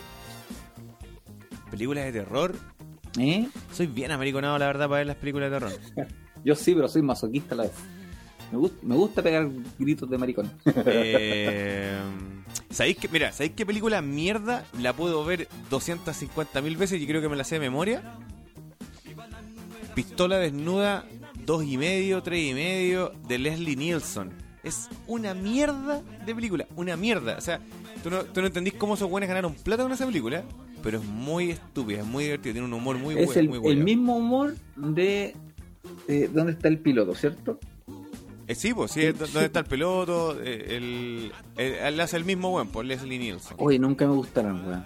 Películas 1.69 2.05
de 2.05 2.11
terror. 2.13 2.55
¿Eh? 3.17 3.47
Soy 3.73 3.87
bien 3.87 4.11
americanado, 4.11 4.57
la 4.57 4.67
verdad, 4.67 4.87
para 4.87 4.99
ver 4.99 5.07
las 5.07 5.15
películas 5.17 5.51
de 5.51 5.59
terror. 5.59 6.07
Yo 6.45 6.55
sí, 6.55 6.73
pero 6.75 6.87
soy 6.87 7.01
masoquista 7.01 7.55
a 7.55 7.57
la 7.57 7.63
vez. 7.63 7.73
Me, 8.51 8.57
gust- 8.59 8.81
me 8.81 8.95
gusta 8.95 9.21
pegar 9.21 9.49
gritos 9.79 10.09
de 10.09 10.17
maricón. 10.17 10.51
Eh, 10.85 11.97
¿Sabéis 12.69 12.97
que, 12.97 13.07
mira, 13.07 13.31
¿sabéis 13.31 13.53
qué 13.55 13.65
película 13.65 14.01
mierda 14.01 14.65
la 14.79 14.93
puedo 14.93 15.23
ver 15.25 15.47
250 15.69 16.61
mil 16.61 16.77
veces 16.77 17.01
y 17.01 17.07
creo 17.07 17.21
que 17.21 17.29
me 17.29 17.35
la 17.35 17.43
sé 17.43 17.55
de 17.55 17.61
memoria? 17.61 18.15
Pistola 19.95 20.37
desnuda, 20.37 21.05
dos 21.45 21.63
y 21.63 21.77
medio, 21.77 22.21
tres 22.21 22.43
y 22.51 22.53
medio, 22.53 23.13
de 23.27 23.37
Leslie 23.39 23.75
Nielsen. 23.75 24.31
Es 24.63 24.89
una 25.07 25.33
mierda 25.33 26.01
de 26.25 26.35
película, 26.35 26.67
una 26.75 26.95
mierda. 26.97 27.37
O 27.37 27.41
sea, 27.41 27.59
tú 28.03 28.09
no, 28.09 28.23
tú 28.25 28.41
no 28.41 28.47
entendís 28.47 28.73
cómo 28.75 28.93
esos 28.95 29.09
buenos 29.09 29.27
ganaron 29.27 29.53
plata 29.55 29.83
con 29.83 29.91
esa 29.91 30.05
película, 30.05 30.43
pero 30.83 30.99
es 30.99 31.05
muy 31.05 31.51
estúpida, 31.51 31.99
es 31.99 32.05
muy 32.05 32.25
divertida, 32.25 32.53
tiene 32.53 32.67
un 32.67 32.73
humor 32.73 32.97
muy 32.97 33.17
es 33.17 33.25
bueno. 33.25 33.41
el, 33.41 33.49
muy 33.61 33.71
el 33.71 33.83
mismo 33.83 34.17
humor 34.17 34.55
de... 34.75 35.35
eh, 36.07 36.29
¿Dónde 36.33 36.53
está 36.53 36.67
el 36.67 36.79
piloto, 36.79 37.13
cierto? 37.15 37.59
Eh, 38.47 38.55
sí, 38.55 38.73
pues 38.73 38.91
sí, 38.91 39.01
es 39.01 39.17
donde 39.19 39.45
está 39.45 39.59
el 39.59 39.65
piloto, 39.65 40.37
eh, 40.41 41.29
él 41.57 41.99
hace 41.99 42.15
el 42.17 42.23
mismo 42.23 42.51
buen, 42.51 42.67
por 42.69 42.85
Leslie 42.85 43.19
Nielsen. 43.19 43.57
Oye, 43.59 43.77
nunca 43.77 44.07
me 44.07 44.13
gustaron, 44.13 44.65
weón. 44.65 44.85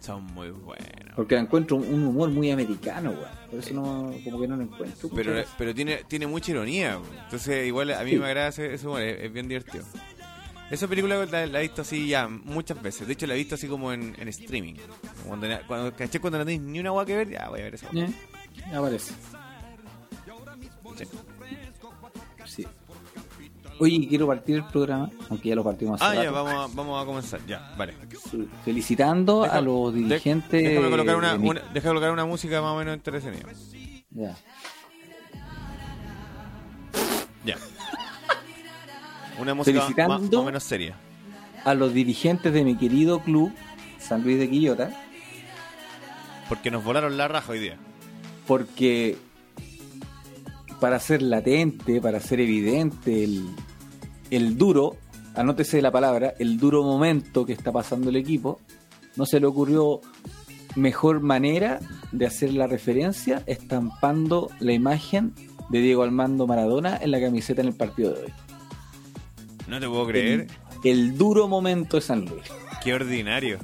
Son 0.00 0.24
muy 0.34 0.50
buenos. 0.50 0.86
Porque 1.14 1.36
encuentro 1.36 1.76
un, 1.76 2.04
humor 2.04 2.30
muy 2.30 2.50
americano, 2.50 3.10
weón. 3.10 3.28
Por 3.50 3.58
eso 3.60 3.74
no, 3.74 4.12
como 4.24 4.40
que 4.40 4.48
no 4.48 4.56
lo 4.56 4.62
encuentro. 4.62 5.08
Pero, 5.14 5.32
pero 5.58 5.74
tiene, 5.74 6.00
tiene 6.08 6.26
mucha 6.26 6.52
ironía. 6.52 6.96
bro. 6.96 7.06
Entonces, 7.24 7.66
igual 7.66 7.90
a 7.92 8.02
mí 8.04 8.10
Sí. 8.12 8.18
me 8.18 8.26
agrada 8.26 8.48
ese, 8.48 8.74
ese 8.74 8.86
humor, 8.86 9.00
es, 9.02 9.24
es 9.24 9.32
bien 9.32 9.48
divertido. 9.48 9.84
Esa 10.70 10.86
película 10.86 11.24
la, 11.26 11.46
la 11.46 11.58
he 11.58 11.62
visto 11.62 11.82
así 11.82 12.08
ya 12.08 12.28
muchas 12.28 12.80
veces. 12.80 13.06
De 13.06 13.12
hecho, 13.14 13.26
la 13.26 13.34
he 13.34 13.38
visto 13.38 13.56
así 13.56 13.66
como 13.66 13.92
en, 13.92 14.14
en 14.18 14.28
streaming. 14.28 14.74
Cuando, 15.26 15.48
cuando 15.66 15.92
caché 15.94 16.20
cuando 16.20 16.38
no 16.38 16.44
tenéis 16.44 16.60
ni 16.60 16.78
una 16.78 16.90
agua 16.90 17.04
que 17.04 17.16
ver, 17.16 17.28
ya 17.28 17.48
voy 17.48 17.60
a 17.60 17.64
ver 17.64 17.74
esa. 17.74 17.86
¿Eh? 17.92 18.08
Ya 18.70 18.78
aparece. 18.78 19.12
Sí. 20.96 21.04
Sí. 22.44 22.66
Oye, 23.80 24.06
quiero 24.08 24.26
partir 24.26 24.56
el 24.56 24.64
programa, 24.64 25.08
aunque 25.30 25.48
ya 25.48 25.54
lo 25.54 25.64
partimos 25.64 26.00
hace 26.02 26.18
Ah, 26.18 26.22
ya, 26.24 26.30
vamos 26.30 26.52
a, 26.52 26.74
vamos 26.76 27.02
a 27.02 27.06
comenzar. 27.06 27.40
Ya, 27.46 27.72
vale. 27.78 27.94
Felicitando 28.64 29.44
a 29.44 29.60
los 29.62 29.94
de- 29.94 30.00
dirigentes. 30.00 30.62
déjame, 30.62 30.90
colocar 30.90 31.16
una, 31.16 31.32
de 31.32 31.48
una- 31.48 31.60
déjame 31.72 31.90
colocar 31.90 32.10
una 32.12 32.26
música 32.26 32.60
más 32.60 32.72
o 32.74 32.78
menos 32.78 32.94
entretenida. 32.94 33.48
Ya. 34.10 34.36
Ya. 37.44 37.56
Una 39.40 39.54
música 39.54 40.08
más, 40.08 40.22
o 40.32 40.44
menos 40.44 40.62
seria. 40.62 40.94
A 41.64 41.74
los 41.74 41.92
dirigentes 41.92 42.52
de 42.52 42.64
mi 42.64 42.76
querido 42.76 43.20
club, 43.20 43.52
San 43.98 44.22
Luis 44.22 44.38
de 44.38 44.48
Quillota, 44.48 44.90
Porque 46.48 46.70
nos 46.70 46.82
volaron 46.84 47.16
la 47.16 47.28
raja 47.28 47.52
hoy 47.52 47.60
día. 47.60 47.76
porque 48.46 49.16
para 50.80 50.98
ser 50.98 51.22
latente, 51.22 52.00
para 52.00 52.20
ser 52.20 52.40
evidente 52.40 53.22
el, 53.24 53.46
el 54.30 54.56
duro, 54.56 54.96
anótese 55.34 55.82
la 55.82 55.90
palabra, 55.90 56.34
el 56.38 56.58
duro 56.58 56.82
momento 56.82 57.44
que 57.44 57.52
está 57.52 57.70
pasando 57.70 58.08
el 58.10 58.16
equipo, 58.16 58.58
no 59.16 59.26
se 59.26 59.38
le 59.40 59.46
ocurrió 59.46 60.00
mejor 60.76 61.20
manera 61.20 61.80
de 62.12 62.26
hacer 62.26 62.52
la 62.54 62.66
referencia 62.66 63.42
estampando 63.46 64.50
la 64.60 64.72
imagen 64.72 65.34
de 65.68 65.80
Diego 65.80 66.02
Armando 66.02 66.46
Maradona 66.46 66.96
en 67.00 67.10
la 67.10 67.20
camiseta 67.20 67.60
en 67.60 67.68
el 67.68 67.74
partido 67.74 68.12
de 68.14 68.22
hoy. 68.24 68.32
No 69.70 69.80
te 69.80 69.86
puedo 69.88 70.06
creer. 70.08 70.48
El 70.84 71.16
duro 71.16 71.46
momento 71.48 71.96
de 71.96 72.00
San 72.02 72.24
Luis. 72.24 72.42
Qué 72.82 72.92
ordinario. 72.92 73.58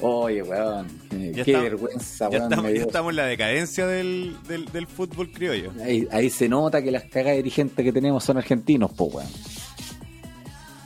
Oye, 0.00 0.42
weón, 0.42 0.86
Ya 1.34 1.44
qué 1.44 1.56
vergüenza, 1.56 2.26
Ya 2.30 2.38
weón. 2.38 2.42
estamos, 2.44 2.64
me 2.64 2.74
ya 2.74 2.82
estamos 2.82 3.10
en 3.10 3.16
la 3.16 3.24
decadencia 3.26 3.86
del, 3.86 4.36
del, 4.46 4.66
del 4.66 4.86
fútbol 4.86 5.30
criollo. 5.32 5.72
Ahí, 5.82 6.06
ahí 6.12 6.30
se 6.30 6.48
nota 6.48 6.82
que 6.82 6.90
las 6.90 7.04
cagas 7.04 7.36
dirigentes 7.36 7.84
que 7.84 7.92
tenemos 7.92 8.22
son 8.24 8.36
argentinos, 8.38 8.92
po, 8.92 9.04
weón. 9.06 9.28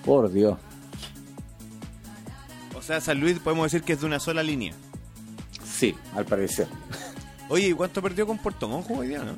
Por 0.05 0.33
Dios. 0.33 0.59
O 2.75 2.83
sea, 2.83 3.01
San 3.01 3.21
Luis 3.21 3.39
podemos 3.39 3.71
decir 3.71 3.85
que 3.85 3.93
es 3.93 4.01
de 4.01 4.07
una 4.07 4.19
sola 4.19 4.43
línea. 4.43 4.73
Sí, 5.65 5.95
al 6.17 6.25
parecer. 6.25 6.67
Oye, 7.49 7.69
¿y 7.69 7.73
cuánto 7.73 8.01
perdió 8.03 8.27
con 8.27 8.39
Puerto 8.39 8.67
Montt 8.69 8.91
hoy 8.91 9.09
día, 9.09 9.23
no? 9.23 9.37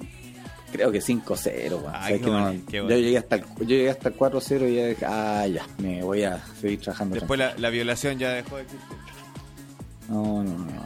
Creo 0.75 0.91
que 0.91 1.01
5-0, 1.01 1.71
weón. 1.71 1.85
Ay, 1.95 2.03
Sabes 2.03 2.19
qué 2.19 2.25
que 2.25 2.31
no- 2.31 2.43
bueno, 2.43 2.61
qué 2.69 2.77
yo, 2.79 2.89
llegué 2.89 3.19
hasta 3.19 3.37
el, 3.37 3.45
yo 3.61 3.65
llegué 3.65 3.91
hasta 3.91 4.09
el 4.09 4.17
4-0 4.17 4.69
y 4.69 4.75
ya 4.75 4.87
dije, 4.89 5.07
ah, 5.07 5.47
ya, 5.47 5.65
me 5.79 6.03
voy 6.03 6.25
a 6.25 6.45
seguir 6.61 6.81
trabajando. 6.81 7.15
Después 7.15 7.39
la, 7.39 7.55
la 7.59 7.71
violación 7.71 8.19
ya 8.19 8.31
dejó 8.33 8.57
de 8.57 8.63
existir. 8.63 8.89
No, 10.09 10.43
no, 10.43 10.51
no, 10.59 10.65
no. 10.65 10.85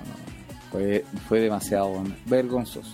Fue, 0.70 1.06
fue 1.26 1.40
demasiado 1.40 2.04
vergonzoso. 2.26 2.92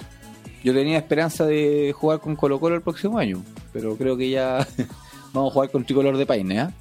Yo 0.62 0.72
tenía 0.72 0.98
esperanza 0.98 1.44
de 1.46 1.92
jugar 1.98 2.20
con 2.20 2.36
Colo 2.36 2.60
Colo 2.60 2.76
el 2.76 2.82
próximo 2.82 3.18
año, 3.18 3.42
pero 3.72 3.96
creo 3.96 4.16
que 4.16 4.30
ya 4.30 4.64
vamos 5.32 5.50
a 5.50 5.54
jugar 5.54 5.70
con 5.72 5.84
Tricolor 5.84 6.16
de 6.16 6.26
Paine, 6.26 6.60
¿ah? 6.60 6.72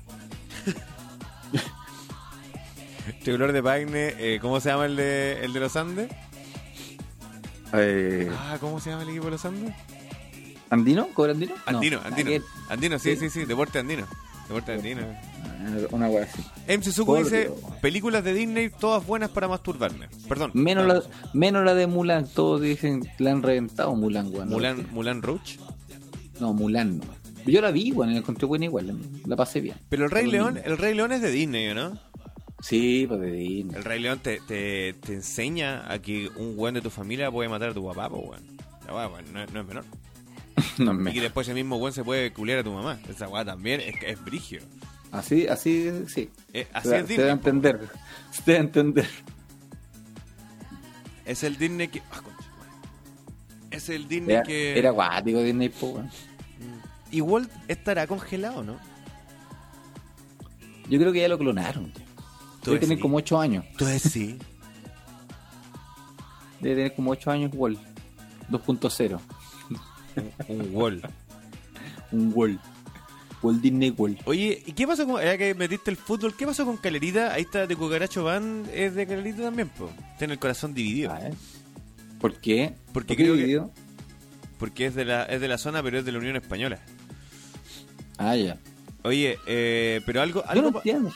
Tricolor 3.24 3.52
de 3.52 3.64
Paine, 3.64 4.14
eh, 4.20 4.40
¿cómo 4.42 4.60
se 4.60 4.70
llama 4.70 4.86
el 4.86 4.96
de, 4.96 5.44
el 5.44 5.54
de 5.54 5.60
los 5.60 5.76
Andes? 5.76 6.12
Eh, 7.74 8.30
Ah, 8.38 8.58
¿cómo 8.60 8.80
se 8.80 8.92
llama 8.92 9.04
el 9.04 9.10
equipo 9.10 9.26
de 9.26 9.32
los 9.32 9.46
Andes? 9.46 9.74
¿Andino? 10.74 11.08
¿Cobre 11.14 11.32
Andino? 11.34 11.54
No, 11.56 11.78
Andino, 11.78 12.00
Andino. 12.04 12.30
aquel. 12.30 12.44
Andino, 12.70 13.00
sí, 13.00 13.16
Sí. 13.16 13.30
sí, 13.30 13.46
deporte 13.46 13.80
andino. 13.80 14.06
Deporte 14.48 14.74
andino. 14.74 15.02
una 15.92 16.10
wea 16.10 16.24
así. 16.26 16.42
MC 16.68 16.92
Suco 16.92 17.14
Por 17.14 17.24
dice, 17.24 17.52
películas 17.82 18.24
de 18.24 18.34
Disney 18.34 18.70
todas 18.70 19.06
buenas 19.06 19.30
para 19.30 19.48
masturbarme. 19.48 20.10
Perdón. 20.28 20.52
Menos 20.54 20.86
no, 20.88 20.94
la, 20.96 21.04
menos 21.34 21.64
la 21.64 21.74
de 21.76 21.88
Mulan, 21.88 22.28
todos 22.28 22.60
dicen 22.62 23.02
la 23.20 23.32
han 23.32 23.42
reventado 23.44 23.96
Mulan, 23.96 24.28
weón. 24.34 24.50
Mulan, 24.50 24.88
Mulan 24.92 25.22
Rouge. 25.22 25.58
No, 26.40 26.54
Mulan 26.54 26.98
no. 26.98 27.06
Yo 27.46 27.62
la 27.62 27.72
vi, 27.72 27.92
weón, 27.92 28.12
la 28.14 28.20
encontré 28.20 28.46
buena 28.48 28.66
igual, 28.66 28.98
la 29.26 29.36
pasé 29.36 29.62
bien. 29.62 29.76
Pero 29.90 30.06
el 30.06 30.12
Rey 30.12 30.24
Todo 30.26 30.32
León, 30.34 30.60
el 30.64 30.78
Rey 30.78 30.94
León 30.96 31.12
es 31.12 31.22
de 31.22 31.30
Disney, 31.32 31.70
¿o 31.70 31.76
¿no? 31.76 32.00
Sí, 32.62 33.06
pues 33.08 33.20
de 33.20 33.32
Disney. 33.32 33.76
El 33.76 33.84
Rey 33.84 34.00
León 34.02 34.20
te, 34.24 34.40
te, 34.48 34.94
te 34.94 35.14
enseña 35.14 35.92
a 35.92 36.00
que 36.00 36.30
un 36.38 36.54
weón 36.58 36.74
de 36.74 36.82
tu 36.82 36.90
familia 36.90 37.30
puede 37.30 37.50
matar 37.50 37.70
a 37.70 37.74
tu 37.74 37.86
papá, 37.86 38.10
pues 38.10 38.24
weón. 38.28 38.44
No, 38.88 39.46
no 39.54 39.60
es 39.62 39.68
menor. 39.68 39.86
No 40.78 41.10
Y 41.10 41.14
que 41.14 41.22
después 41.22 41.48
ese 41.48 41.54
mismo 41.54 41.78
weón 41.78 41.94
se 41.94 42.04
puede 42.04 42.32
culiar 42.34 42.60
a 42.60 42.64
tu 42.64 42.74
mamá. 42.74 43.00
Esa 43.10 43.28
weá 43.28 43.46
también 43.46 43.82
es, 43.82 43.96
es 44.06 44.24
brigio. 44.24 44.62
Así, 45.12 45.48
así, 45.48 45.92
sí. 46.08 46.30
Eh, 46.54 46.68
así 46.74 46.90
se, 46.90 47.00
es 47.00 47.08
se 47.08 47.14
debe 47.14 47.26
Disney. 47.26 47.26
po. 47.26 47.34
entender. 47.34 47.90
Se 48.32 48.44
debe 48.46 48.60
entender. 48.60 49.10
Es 51.26 51.44
el 51.44 51.58
Disney 51.58 51.88
que. 51.88 52.02
ah, 52.12 52.22
concha 52.22 52.44
es 53.72 53.90
el 53.90 54.08
Disney 54.08 54.36
Era, 54.36 54.44
que. 54.44 54.78
era 54.78 54.92
guático 54.92 55.42
Disney, 55.42 55.70
pues, 55.70 55.94
weón. 55.94 56.12
Y 57.12 57.22
Walt 57.22 57.52
estará 57.68 58.08
congelado, 58.08 58.64
¿no? 58.64 58.78
Yo 60.90 61.00
creo 61.00 61.14
que 61.14 61.22
ya 61.22 61.28
lo 61.28 61.38
clonaron. 61.38 61.92
Debe 62.66 62.80
tener 62.80 63.00
como 63.00 63.18
8 63.18 63.40
años. 63.40 63.66
Entonces 63.72 64.02
sí. 64.02 64.40
Debe 66.60 66.76
tener 66.76 66.96
como 66.96 67.12
8 67.12 67.32
años 67.32 67.52
Wall. 67.54 67.78
2.0. 68.50 69.20
Un 70.48 70.70
Walt. 70.76 71.06
Un 72.12 72.32
Wall. 72.36 72.60
Walt 73.42 73.62
Disney 73.62 73.90
Wall. 73.92 74.18
Oye, 74.26 74.64
¿y 74.66 74.72
qué 74.74 74.88
pasó 74.88 75.06
con. 75.06 75.22
Ya 75.22 75.38
que 75.38 75.54
metiste 75.54 75.92
el 75.92 75.98
fútbol, 75.98 76.36
¿qué 76.36 76.46
pasó 76.46 76.66
con 76.66 76.78
Calerita? 76.78 77.34
Ahí 77.34 77.42
está 77.42 77.68
de 77.68 77.76
Cucaracho 77.76 78.24
Van, 78.24 78.64
es 78.74 78.96
de 78.96 79.06
Calerita 79.06 79.42
también, 79.44 79.70
po. 79.70 79.90
Tiene 80.18 80.34
el 80.34 80.40
corazón 80.40 80.74
dividido. 80.74 81.12
Ah, 81.12 81.20
¿eh? 81.28 81.34
¿Por 82.22 82.36
qué? 82.40 82.74
Porque 82.94 82.94
¿Por 82.94 83.06
qué 83.08 83.16
creo 83.16 83.34
que- 83.34 83.38
dividido? 83.40 83.72
Porque 84.60 84.86
es 84.86 84.96
de 84.96 85.04
la, 85.04 85.24
es 85.26 85.42
de 85.42 85.48
la 85.50 85.58
zona, 85.58 85.84
pero 85.84 86.00
es 86.00 86.06
de 86.06 86.14
la 86.14 86.20
Unión 86.20 86.38
Española. 86.38 86.80
Ah, 88.18 88.36
ya. 88.38 88.58
Oye, 89.04 89.38
eh, 89.46 90.00
pero 90.06 90.22
algo, 90.22 90.42
Yo 90.44 90.50
algo, 90.50 90.62
no 90.68 90.72
pa- 90.72 90.80
entiendo 90.80 91.12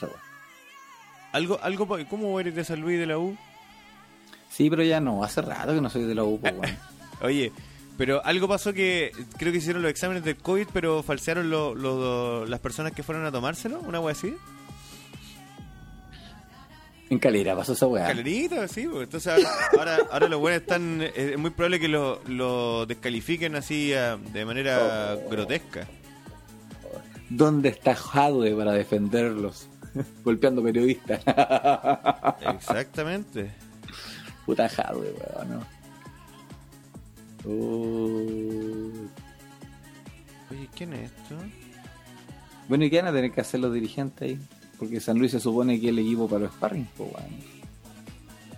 algo, 1.32 1.58
algo, 1.62 1.88
¿cómo 2.10 2.38
eres 2.40 2.54
de 2.54 2.64
San 2.64 2.80
Luis 2.80 2.98
de 2.98 3.06
la 3.06 3.18
U? 3.18 3.36
Sí, 4.50 4.68
pero 4.68 4.82
ya 4.82 5.00
no. 5.00 5.24
Hace 5.24 5.40
rato 5.40 5.72
que 5.74 5.80
no 5.80 5.88
soy 5.88 6.02
de 6.04 6.14
la 6.14 6.24
U, 6.24 6.38
weón. 6.42 6.60
Oye, 7.22 7.52
pero 7.98 8.24
algo 8.24 8.48
pasó 8.48 8.72
que 8.72 9.12
creo 9.36 9.52
que 9.52 9.58
hicieron 9.58 9.82
los 9.82 9.90
exámenes 9.90 10.24
del 10.24 10.36
COVID, 10.36 10.68
pero 10.72 11.02
falsearon 11.02 11.50
lo- 11.50 11.74
lo- 11.74 12.46
las 12.46 12.60
personas 12.60 12.92
que 12.92 13.02
fueron 13.02 13.26
a 13.26 13.30
tomárselo, 13.32 13.80
una 13.80 14.00
wea 14.00 14.12
así. 14.12 14.34
En 17.10 17.18
Calera 17.18 17.56
pasó 17.56 17.72
esa 17.72 17.86
weá. 17.86 18.06
Calerita, 18.06 18.68
sí, 18.68 18.86
pues, 18.86 19.04
entonces 19.04 19.32
ahora, 19.32 19.48
ahora, 19.78 19.98
ahora 20.12 20.28
los 20.28 20.40
buenos 20.40 20.60
están, 20.60 21.00
eh, 21.02 21.12
es 21.32 21.38
muy 21.38 21.50
probable 21.50 21.80
que 21.80 21.88
lo, 21.88 22.20
lo 22.26 22.84
descalifiquen 22.84 23.56
así 23.56 23.94
ah, 23.94 24.18
de 24.32 24.44
manera 24.44 25.16
Oh. 25.16 25.30
grotesca. 25.30 25.86
¿Dónde 27.30 27.70
está 27.70 27.94
Jadwe 27.94 28.54
para 28.54 28.72
defenderlos? 28.72 29.68
Golpeando 30.24 30.62
periodistas. 30.62 31.20
Exactamente. 32.54 33.52
Puta 34.44 34.68
Jadwe, 34.68 35.10
weón, 35.12 35.50
¿no? 35.50 35.77
Oh. 37.44 38.90
Oye, 40.50 40.68
¿quién 40.76 40.92
es 40.94 41.10
esto? 41.10 41.36
Bueno, 42.68 42.84
¿y 42.84 42.90
qué 42.90 42.98
van 43.02 43.08
a 43.08 43.12
tener 43.12 43.32
que 43.32 43.40
hacer 43.40 43.60
los 43.60 43.72
dirigentes 43.72 44.22
ahí? 44.22 44.38
Porque 44.78 45.00
San 45.00 45.18
Luis 45.18 45.32
se 45.32 45.40
supone 45.40 45.78
que 45.80 45.86
es 45.86 45.92
el 45.92 45.98
equipo 45.98 46.28
para 46.28 46.44
los 46.44 46.52
sparring, 46.54 46.86
pues, 46.96 47.10
weón. 47.12 47.30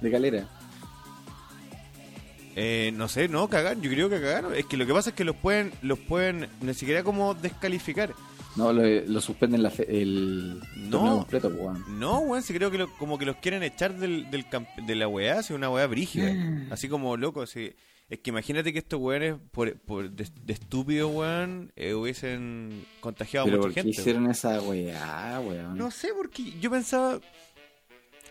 De 0.00 0.10
Calera. 0.10 0.48
Eh, 2.56 2.90
no 2.94 3.08
sé, 3.08 3.28
no, 3.28 3.48
cagaron, 3.48 3.80
yo 3.80 3.90
creo 3.90 4.08
que 4.10 4.20
cagaron. 4.20 4.54
Es 4.54 4.66
que 4.66 4.76
lo 4.76 4.86
que 4.86 4.92
pasa 4.92 5.10
es 5.10 5.16
que 5.16 5.24
los 5.24 5.36
pueden, 5.36 5.72
los 5.82 5.98
pueden, 5.98 6.48
ni 6.60 6.74
siquiera 6.74 7.02
como 7.04 7.34
descalificar. 7.34 8.12
No, 8.56 8.72
lo, 8.72 8.82
lo 8.84 9.20
suspenden 9.20 9.62
la 9.62 9.70
fe- 9.70 9.86
el 10.02 10.60
No. 10.76 10.90
torneo 10.90 11.16
completo, 11.18 11.48
pues, 11.50 11.60
weón. 11.62 12.00
No, 12.00 12.18
weón, 12.20 12.42
sí 12.42 12.52
creo 12.52 12.70
que 12.70 12.78
lo- 12.78 12.92
como 12.96 13.16
que 13.18 13.24
los 13.24 13.36
quieren 13.36 13.62
echar 13.62 13.94
del, 13.96 14.26
de 14.30 14.94
la 14.96 15.06
weá, 15.06 15.38
así 15.38 15.52
una 15.52 15.70
weá 15.70 15.86
brígida. 15.86 16.32
Así 16.70 16.88
como 16.88 17.16
loco, 17.16 17.42
así. 17.42 17.72
Es 18.10 18.18
que 18.18 18.30
imagínate 18.30 18.72
que 18.72 18.80
estos 18.80 19.00
weones, 19.00 19.36
por, 19.52 19.72
por 19.80 20.10
de, 20.10 20.26
de 20.42 20.52
estúpido, 20.52 21.08
weón, 21.08 21.72
eh, 21.76 21.94
hubiesen 21.94 22.84
contagiado 22.98 23.44
a 23.44 23.46
Pero 23.46 23.58
mucha 23.58 23.68
¿por 23.68 23.74
qué 23.74 23.82
gente. 23.82 24.00
hicieron 24.00 24.28
esa 24.28 24.60
weá, 24.60 25.40
weón? 25.40 25.78
No 25.78 25.92
sé, 25.92 26.08
porque 26.16 26.58
yo 26.60 26.70
pensaba, 26.72 27.20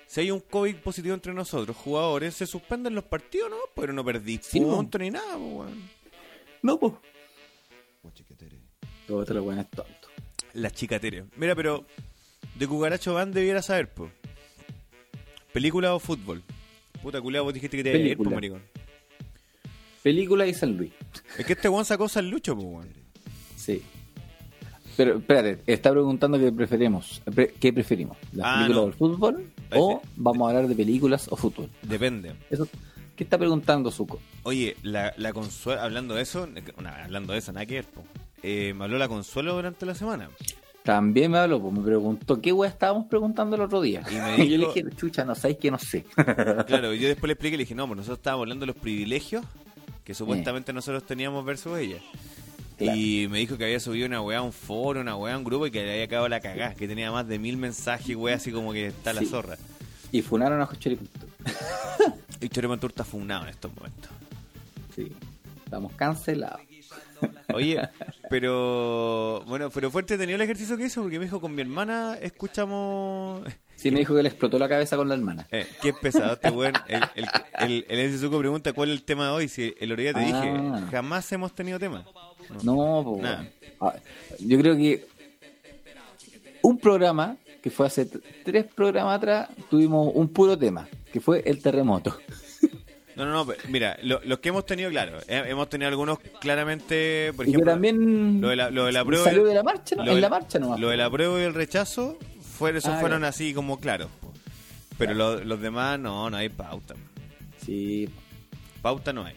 si 0.06 0.20
hay 0.20 0.32
un 0.32 0.42
COVID 0.42 0.76
positivo 0.78 1.16
entre 1.16 1.34
nosotros, 1.34 1.78
jugadores, 1.78 2.34
se 2.36 2.46
suspenden 2.46 2.94
los 2.94 3.06
partidos, 3.06 3.50
¿no? 3.50 3.56
Pero 3.74 3.94
no 3.94 4.04
perdí 4.04 4.38
Sí, 4.44 4.60
no. 4.60 4.76
punto 4.76 4.98
ni 4.98 5.12
nada, 5.12 5.38
weón. 5.38 5.90
No, 6.62 6.78
pues. 6.78 6.94
Todo 9.08 9.18
otro 9.20 9.42
weón 9.44 9.60
es 9.60 9.70
tonto. 9.70 10.10
La 10.54 10.72
chica 10.72 11.00
Tere. 11.00 11.24
Mira, 11.38 11.56
pero 11.56 11.86
de 12.56 12.68
Cucaracho 12.68 13.14
Van 13.14 13.32
debiera 13.32 13.62
saber, 13.62 13.94
po. 13.94 14.10
¿Película 15.54 15.96
o 15.96 16.00
fútbol? 16.00 16.44
Puta 17.02 17.22
culiao, 17.22 17.46
vos 17.46 17.54
dijiste 17.54 17.78
que 17.78 17.84
te 17.84 17.90
iba 17.92 17.98
a 17.98 18.02
ir, 18.02 18.18
po, 18.18 18.24
Película. 18.24 18.36
maricón. 18.36 18.79
Película 20.04 20.48
y 20.48 20.54
San 20.54 20.78
Luis. 20.78 20.92
Es 21.38 21.46
que 21.46 21.54
este 21.54 21.70
weón 21.70 21.86
sacó 21.86 22.08
San 22.08 22.30
Lucho, 22.30 22.56
po, 22.56 22.64
weón. 22.64 22.88
Sí. 23.56 23.82
Pero 24.96 25.18
espérate, 25.18 25.60
está 25.66 25.92
preguntando 25.92 26.38
qué 26.40 26.52
preferimos. 26.52 27.22
Pre- 27.34 27.54
¿Qué 27.60 27.72
preferimos? 27.72 28.18
¿Las 28.34 28.46
Ah, 28.48 28.56
películas 28.68 28.76
no. 28.76 28.84
o 28.84 28.88
el 28.88 28.94
fútbol? 28.94 29.46
¿O 29.76 30.02
vamos 30.18 30.46
a 30.46 30.50
hablar 30.50 30.68
de 30.68 30.76
películas 30.76 31.28
o 31.30 31.36
fútbol? 31.38 31.70
Depende. 31.84 32.34
Eso, 32.50 32.68
¿Qué 33.16 33.24
está 33.24 33.38
preguntando 33.38 33.92
Zuko? 33.92 34.20
Oye, 34.44 34.78
la, 34.82 35.14
la 35.18 35.34
Consuelo, 35.34 35.82
hablando 35.82 36.16
de 36.16 36.22
eso, 36.22 36.48
hablando 37.04 37.34
de 37.34 37.40
eso, 37.40 37.52
nada 37.52 37.66
que 37.66 37.76
ver, 37.76 37.86
po. 37.86 38.04
Eh, 38.44 38.74
me 38.76 38.86
habló 38.86 38.98
la 38.98 39.10
Consuelo 39.10 39.54
durante 39.56 39.86
la 39.86 39.94
semana. 39.96 40.30
También 40.84 41.30
me 41.32 41.38
habló, 41.38 41.62
pues 41.62 41.74
me 41.74 41.82
preguntó 41.82 42.42
qué 42.42 42.54
weá 42.54 42.70
estábamos 42.70 43.08
preguntando 43.08 43.58
el 43.58 43.62
otro 43.64 43.82
día. 43.82 44.02
Y 44.10 44.16
me 44.16 44.46
Y 44.46 44.50
yo 44.50 44.58
le 44.58 44.66
dijo- 44.68 44.74
dije, 44.74 44.90
chucha, 44.96 45.26
no 45.26 45.36
sabéis 45.36 45.60
que 45.60 45.70
no 45.72 45.78
sé. 45.78 46.06
Claro, 46.68 46.94
yo 46.94 47.08
después 47.10 47.28
le 47.28 47.34
expliqué 47.34 47.56
y 47.56 47.58
le 47.58 47.64
dije, 47.64 47.76
no, 47.76 47.86
pues 47.88 47.98
nosotros 47.98 48.20
estábamos 48.20 48.44
hablando 48.46 48.62
de 48.66 48.68
los 48.74 48.78
privilegios 48.82 49.44
que 50.10 50.16
supuestamente 50.16 50.74
nosotros 50.74 51.06
teníamos 51.06 51.46
versus 51.46 51.78
ella. 51.78 52.00
Claro. 52.80 52.98
Y 52.98 53.28
me 53.28 53.38
dijo 53.38 53.60
que 53.60 53.66
había 53.66 53.80
subido 53.80 54.08
una 54.08 54.24
weá 54.24 54.40
a 54.40 54.42
un 54.42 54.52
foro, 54.52 55.02
una 55.02 55.16
weá 55.16 55.36
a 55.36 55.38
un 55.38 55.44
grupo 55.44 55.68
y 55.68 55.72
que 55.72 55.84
le 55.84 55.92
había 55.92 56.06
acabado 56.06 56.28
la 56.28 56.40
cagada, 56.40 56.74
que 56.74 56.88
tenía 56.88 57.12
más 57.12 57.28
de 57.28 57.38
mil 57.38 57.58
mensajes, 57.58 58.16
weá, 58.16 58.38
así 58.38 58.52
como 58.52 58.74
que 58.74 58.88
está 58.88 59.14
la 59.14 59.24
zorra. 59.24 59.56
Y 60.12 60.24
funaron 60.24 60.60
a 60.62 60.66
Jocheripunto. 60.66 61.28
Y 62.42 62.50
Chorimantur 62.50 62.90
está 62.90 63.04
funado 63.04 63.44
en 63.44 63.50
estos 63.50 63.72
momentos. 63.76 64.10
Sí. 64.96 65.12
Estamos 65.64 65.94
cancelados. 65.94 66.62
Oye, 67.54 67.80
pero 68.32 69.44
bueno, 69.46 69.70
pero 69.70 69.92
fue 69.92 70.02
entretenido 70.02 70.38
el 70.38 70.42
ejercicio 70.42 70.76
que 70.76 70.86
hizo 70.86 71.04
porque 71.04 71.20
me 71.20 71.26
dijo 71.26 71.40
con 71.40 71.54
mi 71.54 71.62
hermana 71.62 72.18
escuchamos 72.20 73.44
Sí, 73.80 73.92
me 73.92 74.00
dijo 74.00 74.14
que 74.16 74.22
le 74.24 74.30
explotó 74.30 74.60
la 74.60 74.68
cabeza 74.68 74.98
con 74.98 75.08
la 75.08 75.16
hermana. 75.16 75.48
Eh, 75.52 75.66
qué 75.82 75.94
pesado 75.94 76.34
este 76.34 76.50
weón. 76.50 76.74
El, 76.88 77.02
el, 77.16 78.30
pregunta 78.40 78.74
cuál 78.74 78.90
es 78.90 78.96
el 78.98 79.04
tema 79.04 79.26
de 79.28 79.32
hoy. 79.32 79.48
Si 79.48 79.74
el 79.80 79.92
otro 79.92 80.02
día 80.02 80.14
te 80.14 80.20
Ah. 80.20 80.26
dije, 80.26 80.92
jamás 80.92 81.32
hemos 81.32 81.54
tenido 81.56 81.80
tema. 81.80 82.06
No, 82.64 83.04
pues, 83.06 83.22
Nada. 83.24 83.48
Ah, 83.80 83.94
yo 84.40 84.60
creo 84.60 84.76
que 84.76 85.06
un 86.62 86.78
programa 86.78 87.38
que 87.62 87.70
fue 87.70 87.88
hace 87.88 88.06
tres 88.44 88.66
programas 88.74 89.18
atrás 89.18 89.50
tuvimos 89.70 90.12
un 90.14 90.28
puro 90.30 90.58
tema, 90.58 90.88
que 91.12 91.20
fue 91.20 91.42
el 91.46 91.62
terremoto. 91.62 92.18
No, 93.16 93.26
no, 93.26 93.44
no, 93.44 93.54
mira, 93.68 93.98
lo- 94.02 94.22
los 94.24 94.40
que 94.40 94.48
hemos 94.48 94.66
tenido, 94.66 94.90
claro, 94.90 95.18
eh, 95.28 95.44
hemos 95.48 95.68
tenido 95.68 95.90
algunos 95.90 96.20
claramente, 96.40 97.34
por 97.36 97.46
y 97.46 97.50
ejemplo, 97.50 97.74
también 97.74 98.40
lo 98.40 98.48
de 98.48 98.56
la, 98.56 98.70
lo 98.72 98.86
de 98.86 98.94
la 98.94 99.04
prueba. 99.04 99.26
salió 99.26 99.44
de 99.44 99.56
la 99.56 99.62
marcha, 99.64 99.98
¿no? 99.98 100.06
lo 100.06 100.12
en 100.12 100.16
de- 100.16 100.22
la 100.22 100.30
marcha 100.30 100.58
nomás. 100.58 100.80
Lo 100.80 100.88
de 100.88 100.96
la 100.96 101.10
prueba 101.10 101.38
y 101.38 101.44
el 101.44 101.54
rechazo, 101.54 102.18
fue, 102.60 102.78
esos 102.78 102.94
Ah, 102.94 103.00
fueron 103.00 103.24
así 103.24 103.54
como 103.54 103.80
claros. 103.80 104.10
Pero 104.98 105.14
lo- 105.14 105.44
los 105.44 105.62
demás, 105.62 105.98
no, 106.00 106.30
no 106.30 106.38
hay 106.38 106.50
pauta. 106.50 106.94
Sí, 107.66 108.08
Pauta 108.82 109.12
no 109.14 109.24
hay. 109.26 109.36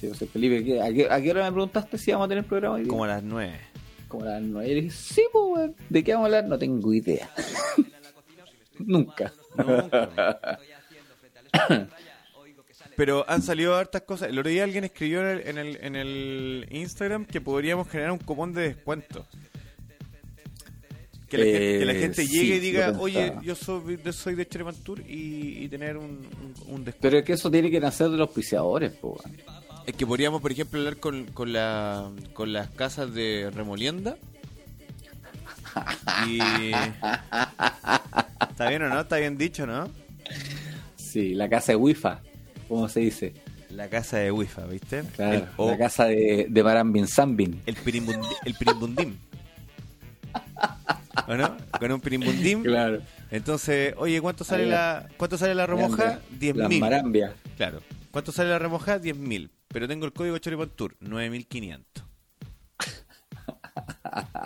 sí, 0.00 0.08
José 0.08 0.26
Felipe, 0.26 0.62
¿qué- 0.64 0.80
a, 0.82 0.92
qué, 0.92 1.08
a 1.10 1.20
qué 1.20 1.30
hora 1.30 1.44
me 1.44 1.52
preguntaste 1.52 1.98
si 1.98 2.12
vamos 2.12 2.26
a 2.26 2.28
tener 2.28 2.44
programa 2.44 2.76
hoy 2.76 2.82
día? 2.82 2.90
Como 2.90 3.04
a 3.04 3.08
las 3.08 3.22
nueve. 3.22 3.58
Como 4.08 4.24
a 4.24 4.28
las 4.28 4.42
nueve. 4.42 4.70
Y 4.70 4.74
le 4.74 4.80
dije, 4.82 4.94
sí, 4.96 5.22
pues. 5.32 5.70
¿De 5.88 6.04
qué 6.04 6.12
vamos 6.12 6.24
a 6.24 6.26
hablar? 6.28 6.44
No 6.46 6.58
tengo 6.58 6.92
idea. 6.94 7.30
Nunca. 8.78 9.32
Nunca. 9.56 10.58
Pero 12.96 13.24
han 13.28 13.42
salido 13.42 13.76
hartas 13.76 14.02
cosas. 14.02 14.28
El 14.28 14.38
otro 14.38 14.50
día 14.50 14.64
alguien 14.64 14.84
escribió 14.84 15.20
en 15.22 15.38
el, 15.38 15.46
en 15.46 15.58
el, 15.58 15.78
en 15.82 15.96
el 15.96 16.66
Instagram 16.70 17.24
que 17.24 17.40
podríamos 17.40 17.88
generar 17.88 18.12
un 18.12 18.18
cupón 18.18 18.52
de 18.52 18.62
descuento. 18.74 19.26
Que 21.30 21.38
la, 21.38 21.44
Eh, 21.44 21.52
gente, 21.52 21.78
que 21.78 21.84
la 21.86 21.94
gente 21.94 22.26
sí, 22.26 22.32
llegue 22.32 22.56
y 22.56 22.58
diga, 22.58 22.96
oye, 22.98 23.32
yo 23.42 23.54
soy 23.54 23.96
de, 23.96 24.12
soy 24.12 24.34
de 24.34 24.46
Cheremantur 24.48 25.00
y, 25.08 25.64
y 25.64 25.68
tener 25.68 25.96
un, 25.96 26.26
un. 26.66 26.84
Pero 27.00 27.18
es 27.18 27.24
que 27.24 27.34
eso 27.34 27.50
tiene 27.50 27.70
que 27.70 27.78
nacer 27.80 28.08
de 28.10 28.16
los 28.18 28.26
auspiciadores, 28.28 28.92
pues, 29.00 29.24
weón. 29.24 29.36
Es 29.86 29.94
que 29.94 30.04
podríamos, 30.06 30.42
por 30.42 30.50
ejemplo, 30.52 30.78
hablar 30.80 30.96
con, 30.98 31.24
con, 31.26 31.52
la, 31.52 32.10
con 32.34 32.52
las 32.52 32.68
casas 32.70 33.14
de 33.14 33.50
remolienda 33.54 34.16
Y... 36.28 36.40
¿Está 38.50 38.68
bien 38.68 38.82
o 38.82 38.88
no? 38.88 39.00
¿Está 39.00 39.16
bien 39.16 39.38
dicho, 39.38 39.66
no? 39.66 39.88
Sí, 40.96 41.34
la 41.34 41.48
casa 41.48 41.72
de 41.72 41.76
Wi-Fi, 41.76 42.08
¿cómo 42.68 42.88
se 42.88 43.00
dice? 43.00 43.34
La 43.70 43.88
casa 43.88 44.18
de 44.18 44.30
Wi-Fi, 44.32 44.62
¿viste? 44.70 45.02
Claro, 45.16 45.34
El, 45.38 45.44
o 45.56 45.70
la 45.70 45.78
casa 45.78 46.06
de, 46.06 46.46
de 46.48 46.62
Marambin 46.62 47.06
Zambin. 47.06 47.60
el, 47.66 47.76
el 48.44 48.54
pirimbundim. 48.54 49.16
¿O 51.26 51.34
no? 51.36 51.56
Con 51.78 51.92
un 51.92 52.00
pirimbundim. 52.00 52.62
Claro. 52.62 53.00
Entonces, 53.30 53.94
oye, 53.96 54.20
¿cuánto 54.20 54.44
sale 54.44 54.66
la 54.66 55.08
cuánto 55.16 55.38
sale 55.38 55.54
la 55.54 55.66
remoja? 55.66 56.04
Las 56.04 56.20
10.000. 56.40 56.80
marambias. 56.80 57.32
Claro. 57.56 57.80
¿Cuánto 58.10 58.32
sale 58.32 58.50
la 58.50 58.58
remoja? 58.58 59.00
10.000. 59.00 59.50
Pero 59.68 59.86
tengo 59.86 60.06
el 60.06 60.12
código 60.12 60.36
Choripán 60.38 60.70
Tour, 60.70 60.96
9.500. 61.00 61.84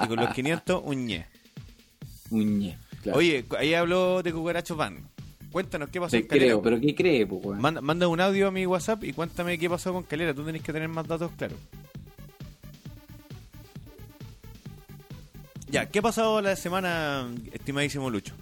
y 0.05 0.07
con 0.09 0.17
los 0.17 0.35
500, 0.35 0.83
un 0.85 1.07
ñe. 1.07 1.27
Claro. 3.03 3.19
Oye, 3.19 3.45
ahí 3.59 3.75
habló 3.75 4.23
de 4.23 4.33
Cucaracho 4.33 4.77
Van. 4.77 5.09
Cuéntanos 5.53 5.89
qué 5.89 6.01
pasó 6.01 6.11
Te 6.13 6.19
en 6.19 6.27
Calera. 6.27 6.47
creo, 6.47 6.63
pero 6.63 6.81
¿qué 6.81 6.95
cree, 6.95 7.27
pues? 7.27 7.59
Manda, 7.59 7.81
manda 7.81 8.09
un 8.09 8.21
audio 8.21 8.49
a 8.49 8.51
mi 8.51 8.67
WhatsApp 8.67 9.05
y 9.05 9.13
cuéntame 9.13 9.57
qué 9.59 9.71
pasó 9.71 9.93
con 9.93 10.03
Calera. 10.03 10.35
Tú 10.35 10.45
tenés 10.45 10.63
que 10.63 10.73
tener 10.73 10.89
más 10.89 11.07
datos 11.07 11.31
claros. 11.37 11.59
Ya, 15.71 15.87
¿qué 15.87 15.99
ha 15.99 16.03
pasado 16.03 16.41
la 16.41 16.57
semana, 16.57 17.29
estimadísimo 17.53 18.11
Lucho? 18.11 18.35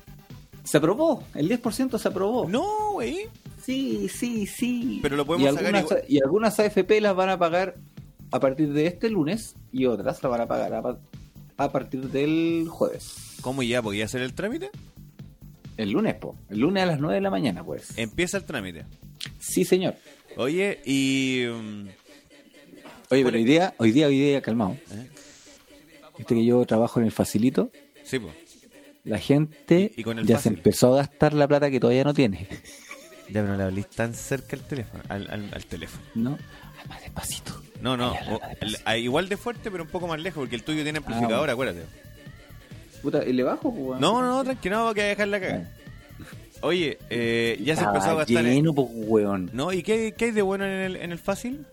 Se 0.64 0.76
aprobó, 0.76 1.24
el 1.34 1.48
10% 1.50 1.98
se 1.98 2.08
aprobó. 2.08 2.48
No, 2.48 2.92
güey. 2.92 3.26
Sí, 3.64 4.08
sí, 4.08 4.46
sí. 4.46 4.98
Pero 5.02 5.16
lo 5.16 5.24
podemos 5.24 5.46
y 5.52 5.54
sacar 5.56 5.66
algunas, 5.74 5.84
igual. 5.90 6.04
y 6.08 6.22
algunas 6.22 6.58
AFP 6.60 7.00
las 7.00 7.14
van 7.16 7.30
a 7.30 7.38
pagar 7.38 7.76
a 8.30 8.40
partir 8.40 8.72
de 8.72 8.86
este 8.86 9.08
lunes 9.10 9.54
y 9.72 9.86
otras 9.86 10.22
las 10.22 10.30
van 10.30 10.40
a 10.40 10.46
pagar 10.48 10.74
a, 10.74 10.82
pa- 10.82 10.98
a 11.56 11.72
partir 11.72 12.08
del 12.10 12.66
jueves. 12.68 13.36
¿Cómo 13.40 13.62
ya 13.62 13.82
podía 13.82 14.04
hacer 14.04 14.22
el 14.22 14.34
trámite? 14.34 14.70
El 15.76 15.90
lunes, 15.90 16.14
po. 16.14 16.36
El 16.50 16.60
lunes 16.60 16.82
a 16.82 16.86
las 16.86 17.00
9 17.00 17.14
de 17.16 17.20
la 17.20 17.30
mañana, 17.30 17.64
pues. 17.64 17.96
Empieza 17.96 18.36
el 18.36 18.44
trámite. 18.44 18.84
Sí, 19.38 19.64
señor. 19.64 19.94
Oye, 20.36 20.80
y. 20.84 21.44
mm, 21.48 21.88
Oye, 23.10 23.24
pero 23.24 23.36
hoy 23.36 23.44
día, 23.44 23.74
hoy 23.78 23.92
día, 23.92 24.06
hoy 24.06 24.18
día, 24.18 24.40
calmado. 24.42 24.76
¿Eh? 24.90 25.08
Viste 26.18 26.34
que 26.34 26.44
yo 26.44 26.64
trabajo 26.66 27.00
en 27.00 27.06
el 27.06 27.12
facilito. 27.12 27.70
Sí, 28.04 28.18
pues. 28.18 28.34
La 29.04 29.18
gente 29.18 29.90
Y- 29.96 30.00
y 30.00 30.04
con 30.04 30.18
el 30.18 30.26
ya 30.26 30.36
fácil. 30.36 30.52
se 30.52 30.56
empezó 30.58 30.94
a 30.94 30.98
gastar 30.98 31.32
la 31.34 31.48
plata 31.48 31.70
que 31.70 31.80
todavía 31.80 32.04
no 32.04 32.14
tiene. 32.14 32.46
Ya, 33.28 33.40
pero 33.40 33.48
no 33.48 33.56
le 33.56 33.62
hablís 33.64 33.88
tan 33.88 34.14
cerca 34.14 34.56
al 34.56 34.62
teléfono. 34.62 35.02
Al, 35.08 35.28
al- 35.30 35.50
al 35.54 35.64
teléfono. 35.66 36.02
¿No? 36.14 36.38
Ah, 36.78 36.84
Más 36.88 37.00
despacito. 37.00 37.60
No, 37.80 37.96
no. 37.96 38.12
O- 38.12 38.40
despacito. 38.48 38.80
ah, 38.84 38.96
igual 38.96 39.28
de 39.28 39.36
fuerte, 39.36 39.70
pero 39.70 39.82
un 39.84 39.88
poco 39.90 40.06
más 40.06 40.20
lejos, 40.20 40.40
porque 40.42 40.54
el 40.56 40.62
tuyo 40.62 40.82
tiene 40.82 40.98
amplificador, 40.98 41.50
Ah, 41.50 41.54
bueno. 41.54 41.70
acuérdate. 41.72 42.02
Puta, 43.02 43.24
¿y 43.24 43.32
le 43.32 43.42
bajo? 43.42 43.74
pues? 43.74 44.00
No, 44.00 44.20
no, 44.22 44.44
tranquilo, 44.44 44.84
no, 44.84 44.94
que 44.94 45.00
voy 45.00 45.06
a 45.06 45.08
dejar 45.08 45.28
la 45.28 45.40
caga. 45.40 45.70
Oye, 46.60 46.98
eh, 47.10 47.58
ya 47.64 47.74
se 47.74 47.82
empezó 47.82 48.10
a 48.10 48.14
gastar. 48.14 48.46
en- 48.46 48.54
lleno, 48.54 48.72
pues, 48.74 48.86
weón. 48.92 49.50
¿No? 49.52 49.72
¿Y 49.72 49.82
qué, 49.82 50.14
qué 50.16 50.26
hay 50.26 50.30
de 50.30 50.42
bueno 50.42 50.64
en 50.64 50.70
el, 50.72 50.96
en 50.96 51.10
el 51.10 51.18
fácil? 51.18 51.66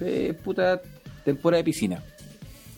Eh, 0.00 0.34
puta 0.44 0.80
temporada 1.24 1.58
de 1.58 1.64
piscina. 1.64 2.02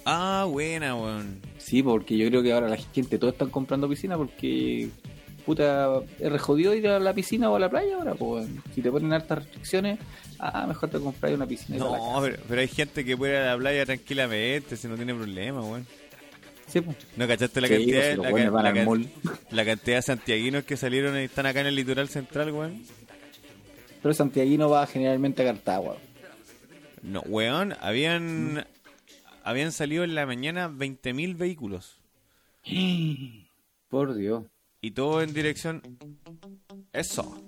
Ah, 0.08 0.46
buena, 0.48 0.94
weón. 0.94 1.40
Sí, 1.58 1.82
porque 1.82 2.16
yo 2.16 2.28
creo 2.28 2.42
que 2.42 2.52
ahora 2.52 2.68
la 2.68 2.76
gente, 2.76 3.18
todos 3.18 3.32
están 3.34 3.50
comprando 3.50 3.88
piscina 3.88 4.16
porque, 4.16 4.88
puta, 5.44 6.00
es 6.20 6.30
re 6.30 6.38
jodido 6.38 6.74
ir 6.74 6.86
a 6.86 7.00
la 7.00 7.12
piscina 7.12 7.50
o 7.50 7.56
a 7.56 7.58
la 7.58 7.68
playa 7.68 7.96
ahora, 7.96 8.14
pues. 8.14 8.46
Si 8.74 8.80
te 8.82 8.90
ponen 8.90 9.12
hartas 9.12 9.38
restricciones, 9.38 9.98
ah, 10.38 10.64
mejor 10.68 10.90
te 10.90 11.00
compras 11.00 11.32
una 11.32 11.44
piscina. 11.46 11.78
la 11.78 11.84
No, 11.98 12.18
pero, 12.22 12.36
pero 12.48 12.60
hay 12.60 12.68
gente 12.68 13.04
que 13.04 13.16
puede 13.16 13.32
ir 13.32 13.38
a 13.40 13.52
la 13.52 13.58
playa 13.58 13.84
tranquilamente, 13.84 14.76
si 14.76 14.86
no 14.86 14.94
tiene 14.94 15.12
problema, 15.12 15.60
weón. 15.60 15.86
Sí, 16.68 16.80
pues. 16.80 16.96
¿No 17.16 17.26
cachaste 17.26 17.60
la 17.60 17.66
Sí, 17.68 17.74
cantidad, 17.74 18.16
pues, 18.16 18.44
si 18.44 18.50
la, 18.50 18.62
la 18.72 18.84
mall. 18.84 19.08
la 19.50 19.64
cantidad 19.64 19.96
de 19.96 20.02
santiaguinos 20.02 20.64
que 20.64 20.76
salieron 20.76 21.16
y 21.16 21.24
están 21.24 21.46
acá 21.46 21.60
en 21.62 21.66
el 21.66 21.74
litoral 21.74 22.08
central, 22.08 22.52
weón? 22.52 22.82
Pero 24.02 24.14
Santiaguino 24.14 24.70
va 24.70 24.86
generalmente 24.86 25.42
a 25.42 25.46
Cartago. 25.46 25.96
No, 27.02 27.22
weón, 27.26 27.74
habían 27.80 28.66
habían 29.46 29.70
salido 29.70 30.02
en 30.02 30.16
la 30.16 30.26
mañana 30.26 30.68
20.000 30.68 31.36
vehículos 31.36 32.00
Por 33.88 34.14
Dios. 34.14 34.44
y 34.80 34.90
todo 34.90 35.22
en 35.22 35.32
dirección 35.32 35.82
eso. 36.92 37.40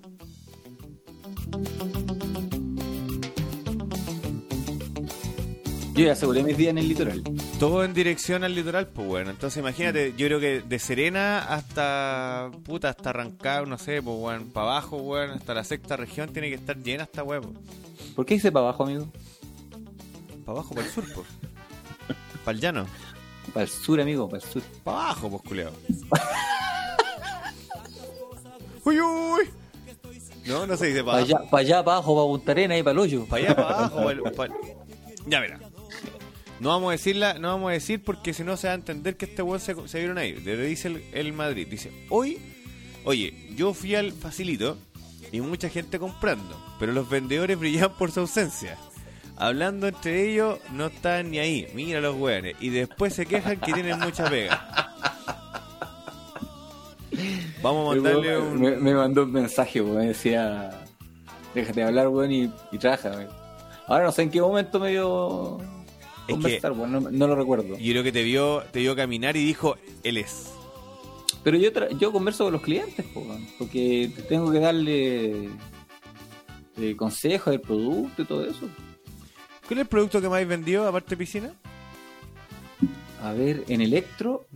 Yo 5.93 6.05
ya 6.05 6.13
aseguré 6.13 6.43
mis 6.43 6.55
días 6.55 6.69
en 6.71 6.77
el 6.77 6.87
litoral. 6.87 7.21
Todo 7.59 7.83
en 7.83 7.93
dirección 7.93 8.45
al 8.45 8.55
litoral, 8.55 8.87
pues 8.87 9.05
bueno. 9.05 9.31
Entonces 9.31 9.59
imagínate, 9.59 10.13
yo 10.15 10.27
creo 10.27 10.39
que 10.39 10.61
de 10.61 10.79
Serena 10.79 11.39
hasta 11.39 12.49
puta, 12.63 12.89
hasta 12.89 13.11
Rancagua, 13.11 13.67
no 13.67 13.77
sé, 13.77 14.01
pues 14.01 14.15
weón, 14.17 14.49
para 14.51 14.67
abajo, 14.67 14.97
weón, 14.97 15.31
hasta 15.31 15.53
la 15.53 15.65
sexta 15.65 15.97
región 15.97 16.31
tiene 16.31 16.47
que 16.47 16.55
estar 16.55 16.77
llena 16.77 17.03
esta 17.03 17.23
huevo. 17.23 17.53
¿Por 18.15 18.25
qué 18.25 18.35
hice 18.35 18.49
para 18.53 18.67
abajo, 18.67 18.83
amigo? 18.83 19.11
Para 20.45 20.59
abajo, 20.59 20.73
para 20.73 20.87
el 20.87 20.93
sur, 20.93 21.03
pues. 21.13 21.27
Para 22.49 22.55
el 22.55 22.61
llano. 22.61 22.87
Para 23.53 23.65
el 23.65 23.69
sur, 23.69 24.01
amigo, 24.01 24.27
para 24.27 24.43
el 24.43 24.49
sur. 24.49 24.63
Para 24.83 24.97
abajo, 24.97 25.29
pues 25.29 25.43
culeado. 25.43 25.73
uy, 28.85 28.99
uy. 28.99 29.49
No, 30.47 30.65
no 30.65 30.75
se 30.75 30.87
dice 30.87 31.03
para 31.03 31.19
allá, 31.19 31.37
para 31.51 31.61
allá, 31.61 31.83
para 31.83 31.97
abajo, 31.97 32.15
para 32.15 32.27
Punta 32.27 32.51
Arena 32.53 32.75
y 32.75 32.81
para 32.81 32.91
el 32.93 32.97
hoyo. 32.97 33.27
Para 33.27 33.43
allá, 33.43 33.55
para 33.55 33.85
abajo. 33.85 34.01
Ya 35.27 35.41
verá. 35.41 35.59
No 36.59 36.69
vamos 36.69 36.89
a 36.89 36.93
decirla, 36.93 37.35
no 37.35 37.49
vamos 37.49 37.69
a 37.69 37.73
decir 37.73 38.03
porque 38.03 38.33
si 38.33 38.43
no 38.43 38.57
se 38.57 38.65
va 38.65 38.73
a 38.73 38.77
entender 38.77 39.15
que 39.15 39.25
este 39.25 39.43
weón 39.43 39.59
se, 39.59 39.75
se 39.87 39.99
vieron 39.99 40.17
ahí. 40.17 40.33
Le 40.33 40.57
dice 40.57 40.87
el, 40.87 41.03
el 41.13 41.33
Madrid. 41.33 41.67
Dice, 41.67 41.91
hoy, 42.09 42.39
oye, 43.03 43.51
yo 43.55 43.75
fui 43.75 43.93
al 43.93 44.11
facilito 44.11 44.75
y 45.31 45.39
mucha 45.41 45.69
gente 45.69 45.99
comprando, 45.99 46.59
pero 46.79 46.93
los 46.93 47.07
vendedores 47.07 47.59
brillaban 47.59 47.95
por 47.95 48.09
su 48.09 48.21
ausencia. 48.21 48.75
Hablando 49.39 49.87
entre 49.87 50.29
ellos, 50.31 50.59
no 50.73 50.87
están 50.87 51.31
ni 51.31 51.39
ahí. 51.39 51.67
Mira 51.73 52.01
los 52.01 52.15
weones. 52.17 52.55
Y 52.59 52.69
después 52.69 53.13
se 53.13 53.25
quejan 53.25 53.57
que 53.59 53.71
tienen 53.73 53.97
mucha 53.99 54.29
pega. 54.29 54.93
Vamos 57.61 57.91
a 57.91 57.95
mandarle 57.95 58.37
un... 58.37 58.61
me, 58.61 58.71
me 58.75 58.93
mandó 58.93 59.23
un 59.23 59.31
mensaje, 59.31 59.81
weón, 59.81 59.97
me 59.97 60.07
decía, 60.07 60.71
déjate 61.53 61.81
de 61.81 61.87
hablar, 61.87 62.07
weón, 62.09 62.31
y, 62.31 62.51
y 62.71 62.77
trabaja, 62.77 63.09
weón. 63.09 63.27
Ahora 63.87 64.05
no 64.05 64.11
sé 64.11 64.21
en 64.23 64.29
qué 64.29 64.39
momento 64.41 64.79
me 64.79 64.91
dio 64.91 65.57
Es 66.27 66.33
conversar, 66.35 66.71
weón, 66.73 66.91
no, 66.91 66.99
no 67.01 67.27
lo 67.27 67.35
recuerdo. 67.35 67.77
Yo 67.77 67.91
creo 67.91 68.03
que 68.03 68.11
te 68.11 68.23
vio, 68.23 68.63
te 68.71 68.79
vio 68.79 68.95
caminar 68.95 69.35
y 69.35 69.43
dijo, 69.43 69.77
él 70.03 70.17
es. 70.17 70.51
Pero 71.43 71.57
yo 71.57 71.71
tra- 71.73 71.97
yo 71.97 72.11
converso 72.11 72.43
con 72.45 72.53
los 72.53 72.61
clientes, 72.61 73.05
po, 73.13 73.21
weón, 73.21 73.47
porque 73.57 74.11
tengo 74.29 74.51
que 74.51 74.59
darle 74.59 75.49
eh, 76.77 76.95
consejos 76.95 77.51
del 77.51 77.61
producto 77.61 78.21
y 78.21 78.25
todo 78.25 78.45
eso. 78.45 78.67
¿Cuál 79.69 79.81
es 79.81 79.83
el 79.83 79.87
producto 79.87 80.19
que 80.19 80.27
más 80.27 80.37
habéis 80.37 80.49
vendido 80.49 80.87
aparte 80.87 81.11
de 81.11 81.17
piscina? 81.17 81.53
A 83.21 83.33
ver, 83.33 83.65
en 83.67 83.81
Electro, 83.81 84.47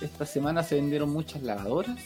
esta 0.00 0.24
semana 0.24 0.62
se 0.62 0.76
vendieron 0.76 1.10
muchas 1.10 1.42
lavadoras. 1.42 1.98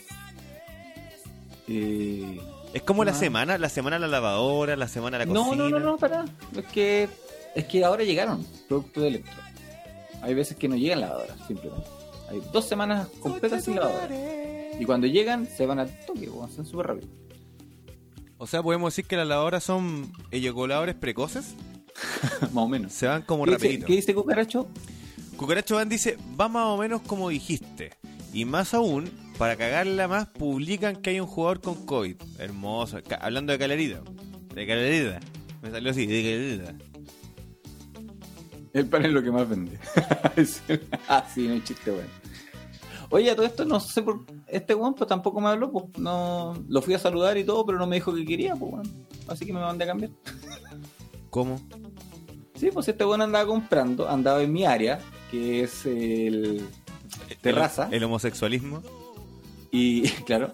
Eh, 1.67 2.41
Es 2.73 2.81
como 2.81 3.03
la 3.05 3.13
semana, 3.13 3.59
la 3.59 3.69
semana 3.69 3.99
la 3.99 4.07
lavadora, 4.07 4.75
la 4.75 4.87
semana 4.87 5.19
la 5.19 5.25
no, 5.27 5.43
cocina. 5.45 5.55
no, 5.65 5.69
no, 5.69 5.79
no, 5.79 5.97
para. 5.97 6.25
Es 6.57 6.65
que, 6.65 7.07
es 7.53 7.65
que 7.65 7.85
ahora 7.85 8.03
llegaron 8.03 8.43
productos 8.67 9.03
de 9.03 9.09
Electro. 9.09 9.33
Hay 10.23 10.33
veces 10.33 10.57
que 10.57 10.67
no 10.67 10.75
llegan 10.75 11.01
lavadoras, 11.01 11.37
simplemente. 11.47 11.85
Hay 12.31 12.41
dos 12.51 12.65
semanas 12.65 13.07
completas 13.19 13.63
sin 13.63 13.75
lavadora. 13.75 14.09
Y 14.79 14.85
cuando 14.85 15.05
llegan, 15.05 15.45
se 15.45 15.67
van 15.67 15.77
al 15.77 16.05
toque, 16.07 16.25
son 16.55 16.65
súper 16.65 16.87
rápido. 16.87 17.07
O 18.39 18.47
sea, 18.47 18.63
podemos 18.63 18.91
decir 18.91 19.05
que 19.05 19.15
las 19.15 19.27
lavadoras 19.27 19.63
son 19.63 20.11
eyaculadores 20.31 20.95
precoces. 20.95 21.53
más 22.41 22.63
o 22.63 22.67
menos. 22.67 22.93
Se 22.93 23.07
van 23.07 23.21
como 23.23 23.45
¿Qué 23.45 23.51
dice, 23.51 23.63
rapidito. 23.65 23.87
¿Qué 23.87 23.93
dice 23.93 24.13
Cucaracho? 24.15 24.67
Cucaracho 25.37 25.75
Van 25.75 25.89
dice, 25.89 26.17
va 26.39 26.47
más 26.47 26.65
o 26.67 26.77
menos 26.77 27.01
como 27.01 27.29
dijiste. 27.29 27.91
Y 28.33 28.45
más 28.45 28.73
aún, 28.73 29.09
para 29.37 29.55
cagarla 29.55 30.07
más, 30.07 30.27
publican 30.27 30.95
que 30.97 31.09
hay 31.11 31.19
un 31.19 31.27
jugador 31.27 31.61
con 31.61 31.85
COVID. 31.85 32.15
Hermoso. 32.37 32.99
Ca- 33.07 33.15
hablando 33.17 33.51
de 33.51 33.59
calerita. 33.59 34.01
De 34.53 34.67
calerita. 34.67 35.19
Me 35.61 35.71
salió 35.71 35.91
así, 35.91 36.05
de 36.05 36.21
calerita. 36.21 36.85
El 38.73 38.87
pan 38.87 39.05
es 39.05 39.11
lo 39.11 39.21
que 39.21 39.31
más 39.31 39.49
vende. 39.49 39.77
ah, 41.09 41.25
sí, 41.33 41.47
no 41.47 41.53
hay 41.53 41.63
chiste, 41.63 41.91
weón. 41.91 42.07
Oye, 43.09 43.29
a 43.29 43.35
todo 43.35 43.45
esto 43.45 43.65
no 43.65 43.79
sé 43.81 44.01
por. 44.01 44.21
Este 44.47 44.73
weón 44.73 44.93
pues 44.93 45.09
tampoco 45.09 45.41
me 45.41 45.49
habló, 45.49 45.71
pues. 45.71 45.85
No. 45.97 46.53
Lo 46.69 46.81
fui 46.81 46.93
a 46.93 46.99
saludar 46.99 47.37
y 47.37 47.43
todo, 47.43 47.65
pero 47.65 47.77
no 47.77 47.87
me 47.87 47.97
dijo 47.97 48.13
que 48.15 48.23
quería, 48.25 48.55
pues 48.55 48.71
weón. 48.73 49.05
Así 49.27 49.45
que 49.45 49.51
me 49.51 49.59
mandé 49.59 49.83
a 49.83 49.87
cambiar. 49.87 50.11
¿Cómo? 51.29 51.59
Sí, 52.61 52.69
pues 52.71 52.87
este 52.87 53.03
weón 53.03 53.23
andaba 53.23 53.47
comprando, 53.47 54.07
andaba 54.07 54.43
en 54.43 54.53
mi 54.53 54.65
área, 54.65 54.99
que 55.31 55.63
es 55.63 55.83
el. 55.87 56.63
Terraza. 57.41 57.87
El, 57.87 57.95
el 57.95 58.03
homosexualismo. 58.03 58.83
Y, 59.71 60.07
claro. 60.27 60.53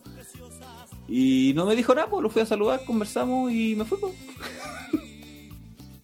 Y 1.10 1.52
no 1.54 1.66
me 1.66 1.76
dijo 1.76 1.94
nada, 1.94 2.10
pues 2.10 2.24
lo 2.24 2.30
fui 2.30 2.42
a 2.42 2.46
saludar, 2.46 2.86
conversamos 2.86 3.52
y 3.52 3.76
me 3.76 3.84
fui, 3.84 3.98
pues. 3.98 4.14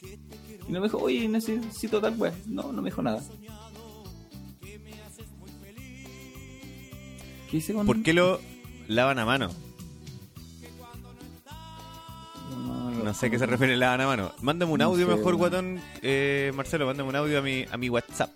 Y 0.67 0.71
no 0.73 0.81
me 0.81 0.87
dijo, 0.87 0.97
oye, 0.97 1.25
necesito 1.29 2.01
tal 2.01 2.15
weón. 2.17 2.35
No, 2.47 2.73
no 2.73 2.81
me 2.81 2.89
dijo 2.89 3.01
nada. 3.01 3.23
¿Qué 7.49 7.57
hice 7.57 7.73
con 7.73 7.85
¿Por 7.85 8.03
qué 8.03 8.11
lo 8.11 8.41
lavan 8.89 9.19
a 9.19 9.25
mano? 9.25 9.51
No, 13.03 13.13
sé 13.13 13.25
a 13.27 13.29
qué 13.29 13.39
se 13.39 13.45
refiere 13.45 13.75
lavan 13.77 14.01
a 14.01 14.07
mano. 14.07 14.31
Mándame 14.41 14.71
un 14.71 14.79
No 14.79 14.85
audio 14.85 15.07
sé, 15.07 15.15
mejor, 15.15 15.35
guatón. 15.35 15.81
Eh, 16.01 16.51
Marcelo, 16.55 16.85
mándame 16.85 17.09
un 17.09 17.15
audio 17.15 17.39
a 17.39 17.41
mi, 17.41 17.65
a 17.71 17.77
mi 17.77 17.89
WhatsApp. 17.89 18.31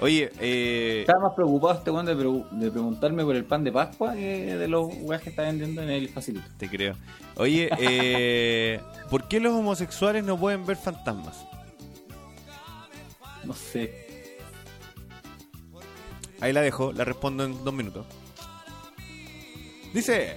Oye, 0.00 0.32
eh, 0.40 1.02
Estaba 1.02 1.28
más 1.28 1.34
preocupado 1.34 1.74
este 1.78 1.90
weón 1.92 2.06
de 2.06 2.70
preguntarme 2.70 3.24
por 3.24 3.36
el 3.36 3.44
pan 3.44 3.62
de 3.62 3.70
Pascua 3.70 4.14
que 4.14 4.56
de 4.56 4.66
los 4.66 4.92
weas 5.02 5.22
que 5.22 5.30
está 5.30 5.42
vendiendo 5.42 5.80
en 5.80 5.90
el 5.90 6.08
facilito. 6.08 6.44
te 6.58 6.68
creo. 6.68 6.96
Oye, 7.36 7.70
eh, 7.78 8.80
¿por 9.10 9.28
qué 9.28 9.38
los 9.38 9.52
homosexuales 9.52 10.24
no 10.24 10.36
pueden 10.36 10.66
ver 10.66 10.76
fantasmas? 10.76 11.46
No 13.44 13.54
sé. 13.54 14.08
Ahí 16.40 16.52
la 16.52 16.62
dejo, 16.62 16.92
la 16.92 17.04
respondo 17.04 17.44
en 17.44 17.62
dos 17.62 17.72
minutos. 17.72 18.04
Dice, 19.94 20.36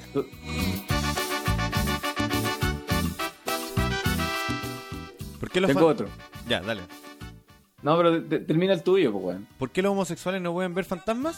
qué 5.55 5.61
los 5.61 5.71
Tengo 5.71 5.87
otro. 5.87 6.07
Ya, 6.47 6.59
dale. 6.61 6.81
No, 7.81 7.97
pero 7.97 8.21
te- 8.23 8.39
termina 8.39 8.73
el 8.73 8.83
tuyo, 8.83 9.11
pues 9.11 9.23
weón. 9.23 9.47
¿Por 9.57 9.71
qué 9.71 9.81
los 9.81 9.91
homosexuales 9.93 10.41
no 10.41 10.53
pueden 10.53 10.73
ver 10.73 10.85
fantasmas? 10.85 11.37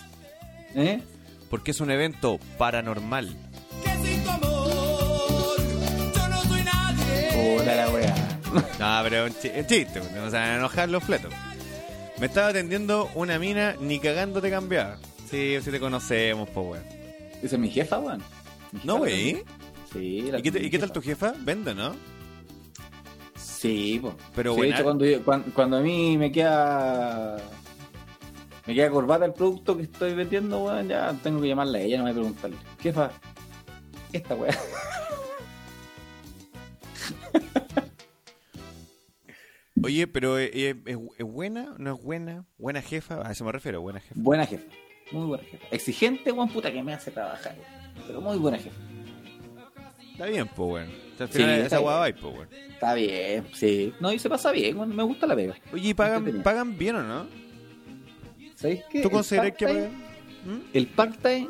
¿Eh? 0.75 1.01
Porque 1.49 1.71
es 1.71 1.79
un 1.81 1.91
evento 1.91 2.39
paranormal. 2.57 3.35
Que 3.83 4.07
sin 4.07 4.23
tu 4.23 4.29
amor 4.29 5.57
yo 6.15 6.27
no 6.29 6.41
soy 6.43 6.61
nadie. 6.63 7.59
Hola 7.61 7.75
la 7.75 7.89
wea. 7.89 8.15
No, 8.79 8.99
pero 9.03 9.25
es 9.27 9.35
un, 9.35 9.41
chi- 9.41 9.51
un 9.59 9.65
chiste, 9.67 9.99
pues, 9.99 10.11
no 10.13 10.25
se 10.29 10.37
van 10.37 10.49
a 10.49 10.55
enojar 10.55 10.89
los 10.89 11.03
fletos. 11.03 11.33
Me 12.19 12.25
estaba 12.27 12.47
atendiendo 12.47 13.09
una 13.15 13.37
mina 13.39 13.75
ni 13.79 13.99
cagando 13.99 14.41
te 14.41 14.49
cambiaba. 14.49 14.97
Sí, 15.29 15.57
sí 15.63 15.69
te 15.71 15.79
conocemos, 15.79 16.49
po, 16.49 16.61
weón. 16.61 16.83
Esa 17.43 17.55
es 17.55 17.59
mi 17.59 17.69
jefa, 17.69 17.99
weón. 17.99 18.23
Mi 18.71 18.79
No, 18.83 18.97
güey. 18.97 19.33
también. 19.33 19.43
Sí, 19.93 20.21
la 20.31 20.39
¿Y 20.39 20.41
qué, 20.41 20.51
te- 20.51 20.59
mi 20.59 20.65
y 20.67 20.69
qué 20.69 20.79
tal 20.79 20.91
tu 20.91 21.01
jefa? 21.01 21.33
Vende, 21.39 21.75
¿no? 21.75 21.93
Sí, 23.59 23.97
pues. 24.01 24.13
Pero 24.35 24.53
Sí, 24.55 24.61
de 24.61 24.69
hecho, 24.69 24.83
cuando, 24.83 25.05
yo- 25.05 25.23
cuan- 25.23 25.43
cuando, 25.53 25.77
a 25.77 25.81
mí 25.81 26.17
me 26.17 26.31
queda. 26.31 27.37
Me 28.67 28.75
queda 28.75 28.89
corbata 28.89 29.25
el 29.25 29.33
producto 29.33 29.75
que 29.77 29.83
estoy 29.83 30.13
vendiendo, 30.13 30.59
weón, 30.63 30.87
ya 30.89 31.13
tengo 31.23 31.41
que 31.41 31.47
llamarla 31.47 31.77
a 31.77 31.81
ella, 31.81 31.97
no 31.99 32.03
me 32.03 32.13
preguntarle. 32.13 32.57
Jefa, 32.81 33.11
esta 34.11 34.35
weá. 34.35 34.55
Oye, 39.83 40.07
pero 40.07 40.37
¿es, 40.37 40.51
es- 40.53 40.75
es 41.17 41.25
buena? 41.25 41.75
¿No 41.77 41.95
es 41.95 42.01
buena? 42.03 42.45
¿Buena 42.57 42.81
jefa? 42.81 43.25
A 43.27 43.31
eso 43.31 43.45
me 43.45 43.51
refiero, 43.51 43.81
buena 43.81 43.99
jefa. 43.99 44.15
Buena 44.17 44.45
jefa. 44.45 44.63
Muy 45.11 45.27
buena 45.27 45.43
jefa. 45.43 45.65
Exigente, 45.71 46.31
weón, 46.31 46.49
puta 46.49 46.71
que 46.71 46.83
me 46.83 46.93
hace 46.93 47.11
trabajar. 47.11 47.55
Pero 48.05 48.19
muy 48.21 48.37
buena 48.37 48.57
jefa. 48.57 48.75
Está 50.13 50.25
bien, 50.25 50.47
po, 50.47 50.65
weón. 50.73 51.06
Al 51.19 51.31
Sí, 51.31 51.37
final 51.39 51.59
esa 51.61 51.77
guava 51.79 52.07
po, 52.13 52.29
weón. 52.29 52.47
Está 52.69 52.93
bien, 52.93 53.47
sí. 53.53 53.93
No, 53.99 54.11
y 54.11 54.19
se 54.19 54.29
pasa 54.29 54.51
bien, 54.51 54.77
weón, 54.77 54.95
me 54.95 55.03
gusta 55.03 55.25
la 55.27 55.35
pega. 55.35 55.55
Oye, 55.73 55.89
¿y 55.89 55.93
pagan, 55.93 56.41
pagan 56.43 56.77
bien 56.77 56.95
o 56.97 57.03
no? 57.03 57.27
¿Sabéis 58.55 58.81
qué? 58.89 59.01
¿Tú 59.01 59.09
consideras 59.09 59.53
que 59.57 59.65
pagan? 59.65 59.91
El 60.73 60.87
part-time 60.87 61.49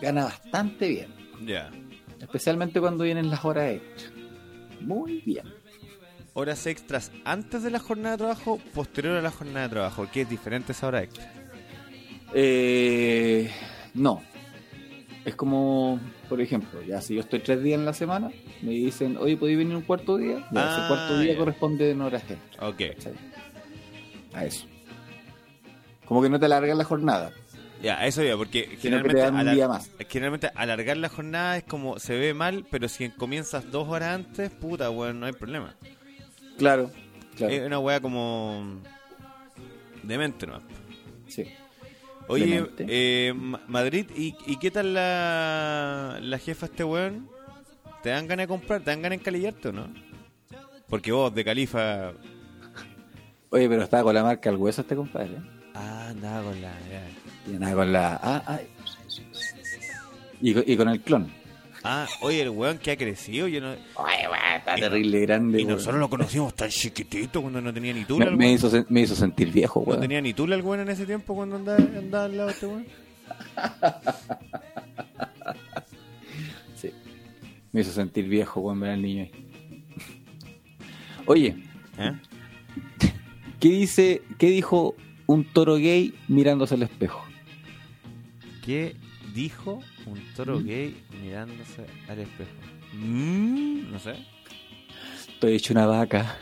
gana 0.00 0.24
bastante 0.24 0.88
bien. 0.88 1.08
¿Mm? 1.40 1.46
Ya. 1.46 1.70
Especialmente 2.20 2.80
cuando 2.80 3.04
vienen 3.04 3.30
las 3.30 3.44
horas 3.44 3.72
extras. 3.74 4.12
Muy 4.80 5.20
bien. 5.20 5.46
Horas 6.32 6.66
extras 6.66 7.10
antes 7.24 7.62
de 7.62 7.70
la 7.70 7.78
jornada 7.80 8.12
de 8.12 8.18
trabajo, 8.18 8.58
posterior 8.72 9.16
a 9.16 9.20
la 9.22 9.30
jornada 9.30 9.62
de 9.62 9.68
trabajo. 9.70 10.06
¿Qué 10.12 10.22
es 10.22 10.28
diferente 10.30 10.72
esa 10.72 10.86
hora 10.86 11.02
extra? 11.02 11.30
Eh, 12.34 13.50
no. 13.94 14.22
Es 15.24 15.34
como, 15.34 15.98
por 16.30 16.40
ejemplo, 16.40 16.80
ya 16.82 17.02
si 17.02 17.16
yo 17.16 17.20
estoy 17.20 17.40
tres 17.40 17.62
días 17.62 17.78
en 17.78 17.84
la 17.84 17.92
semana, 17.92 18.30
me 18.62 18.70
dicen, 18.70 19.18
oye, 19.18 19.36
¿podéis 19.36 19.58
venir 19.58 19.76
un 19.76 19.82
cuarto 19.82 20.16
día? 20.16 20.38
Ya, 20.50 20.62
Ah, 20.64 20.78
ese 20.78 20.88
cuarto 20.88 21.18
día 21.18 21.32
ya. 21.34 21.38
corresponde 21.38 21.90
en 21.90 22.00
horas 22.00 22.22
extras. 22.22 22.66
Ok. 22.70 22.78
¿cachai? 22.96 23.12
A 24.32 24.44
eso. 24.46 24.64
Como 26.06 26.22
que 26.22 26.30
no 26.30 26.38
te 26.40 26.46
alargan 26.46 26.78
la 26.78 26.84
jornada. 26.84 27.32
Ya, 27.82 28.06
eso 28.06 28.22
ya, 28.22 28.36
porque 28.36 28.76
generalmente, 28.80 29.28
un 29.28 29.36
alar- 29.36 29.54
día 29.54 29.68
más. 29.68 29.90
generalmente 30.08 30.50
alargar 30.54 30.96
la 30.96 31.08
jornada 31.08 31.56
es 31.58 31.64
como 31.64 31.98
se 31.98 32.18
ve 32.18 32.32
mal, 32.34 32.64
pero 32.70 32.88
si 32.88 33.08
comienzas 33.10 33.70
dos 33.70 33.88
horas 33.88 34.14
antes, 34.14 34.50
puta, 34.50 34.90
weón, 34.90 35.18
no 35.20 35.26
hay 35.26 35.32
problema. 35.32 35.74
Claro, 36.58 36.90
claro. 37.36 37.52
Es 37.54 37.62
una 37.66 37.78
weá 37.78 38.00
como 38.00 38.80
demente, 40.02 40.46
¿no? 40.46 40.60
sí. 41.26 41.44
Oye, 42.32 42.64
eh, 42.78 43.32
Ma- 43.36 43.60
Madrid, 43.66 44.06
¿y, 44.16 44.34
y 44.46 44.56
qué 44.58 44.70
tal 44.70 44.94
la, 44.94 46.18
la 46.22 46.38
jefa 46.38 46.66
este 46.66 46.84
weón? 46.84 47.28
¿Te 48.02 48.10
dan 48.10 48.26
ganas 48.28 48.44
de 48.44 48.48
comprar? 48.48 48.80
¿Te 48.80 48.90
dan 48.90 49.02
ganas 49.02 49.18
de 49.18 49.20
encalillarte 49.22 49.68
o 49.68 49.72
no? 49.72 49.88
Porque 50.88 51.12
vos, 51.12 51.34
de 51.34 51.44
Califa... 51.44 52.12
Oye, 53.50 53.68
pero 53.68 53.82
estaba 53.82 54.04
con 54.04 54.14
la 54.14 54.22
marca 54.22 54.48
al 54.48 54.56
hueso 54.56 54.82
este 54.82 54.94
compadre. 54.94 55.32
¿eh? 55.32 55.42
Ah, 55.74 56.08
andaba 56.10 56.44
con 56.44 56.62
la... 56.62 56.72
ya. 56.88 57.52
Y 57.52 57.58
nada 57.58 57.74
con 57.74 57.92
la. 57.92 58.20
Ah, 58.22 58.42
ay. 58.46 58.68
Y, 60.40 60.72
y 60.72 60.76
con 60.76 60.88
el 60.88 61.00
clon. 61.00 61.32
Ah, 61.82 62.06
oye, 62.20 62.42
el 62.42 62.50
weón 62.50 62.76
que 62.78 62.90
ha 62.90 62.96
crecido, 62.96 63.48
yo 63.48 63.60
no... 63.60 63.68
Weón, 63.70 63.78
está 64.56 64.76
Y 64.76 64.80
no- 64.82 64.88
terrible 64.88 65.20
grande. 65.20 65.60
Y 65.60 65.64
weón. 65.64 65.76
nosotros 65.78 65.98
lo 66.00 66.10
conocimos 66.10 66.54
tan 66.54 66.68
chiquitito 66.68 67.40
cuando 67.40 67.60
no 67.62 67.72
tenía 67.72 67.92
ni 67.94 68.04
tula. 68.04 68.30
me, 68.30 68.52
hizo, 68.52 68.70
me 68.90 69.00
hizo 69.02 69.14
sentir 69.16 69.50
viejo, 69.50 69.80
No 69.80 69.86
weón. 69.92 70.00
tenía 70.00 70.20
ni 70.20 70.34
tula 70.34 70.56
el 70.56 70.62
weón 70.62 70.80
en 70.80 70.90
ese 70.90 71.06
tiempo 71.06 71.34
cuando 71.34 71.56
andaba, 71.56 71.78
andaba 71.78 72.24
al 72.26 72.36
lado 72.36 72.46
de 72.48 72.52
este 72.54 72.66
weón. 72.66 72.86
Sí. 76.74 76.90
Me 77.72 77.80
hizo 77.82 77.92
sentir 77.92 78.26
viejo, 78.26 78.60
weón, 78.60 78.80
ver 78.80 78.90
al 78.90 79.02
niño 79.02 79.22
ahí. 79.24 79.30
Oye, 81.26 81.56
¿Eh? 81.98 82.12
¿qué 83.60 83.68
dice, 83.68 84.22
qué 84.38 84.48
dijo 84.50 84.94
un 85.26 85.44
toro 85.44 85.76
gay 85.76 86.14
mirándose 86.28 86.74
al 86.74 86.82
espejo? 86.82 87.22
¿Qué 88.64 88.96
dijo 89.34 89.80
un 90.06 90.20
toro 90.34 90.60
¿Mm? 90.60 90.66
gay 90.66 91.02
mirándose 91.22 91.86
al 92.08 92.18
espejo? 92.20 92.50
Mm, 92.94 93.92
no 93.92 93.98
sé. 93.98 94.14
Estoy 95.28 95.54
hecho 95.54 95.72
una 95.72 95.86
vaca. 95.86 96.36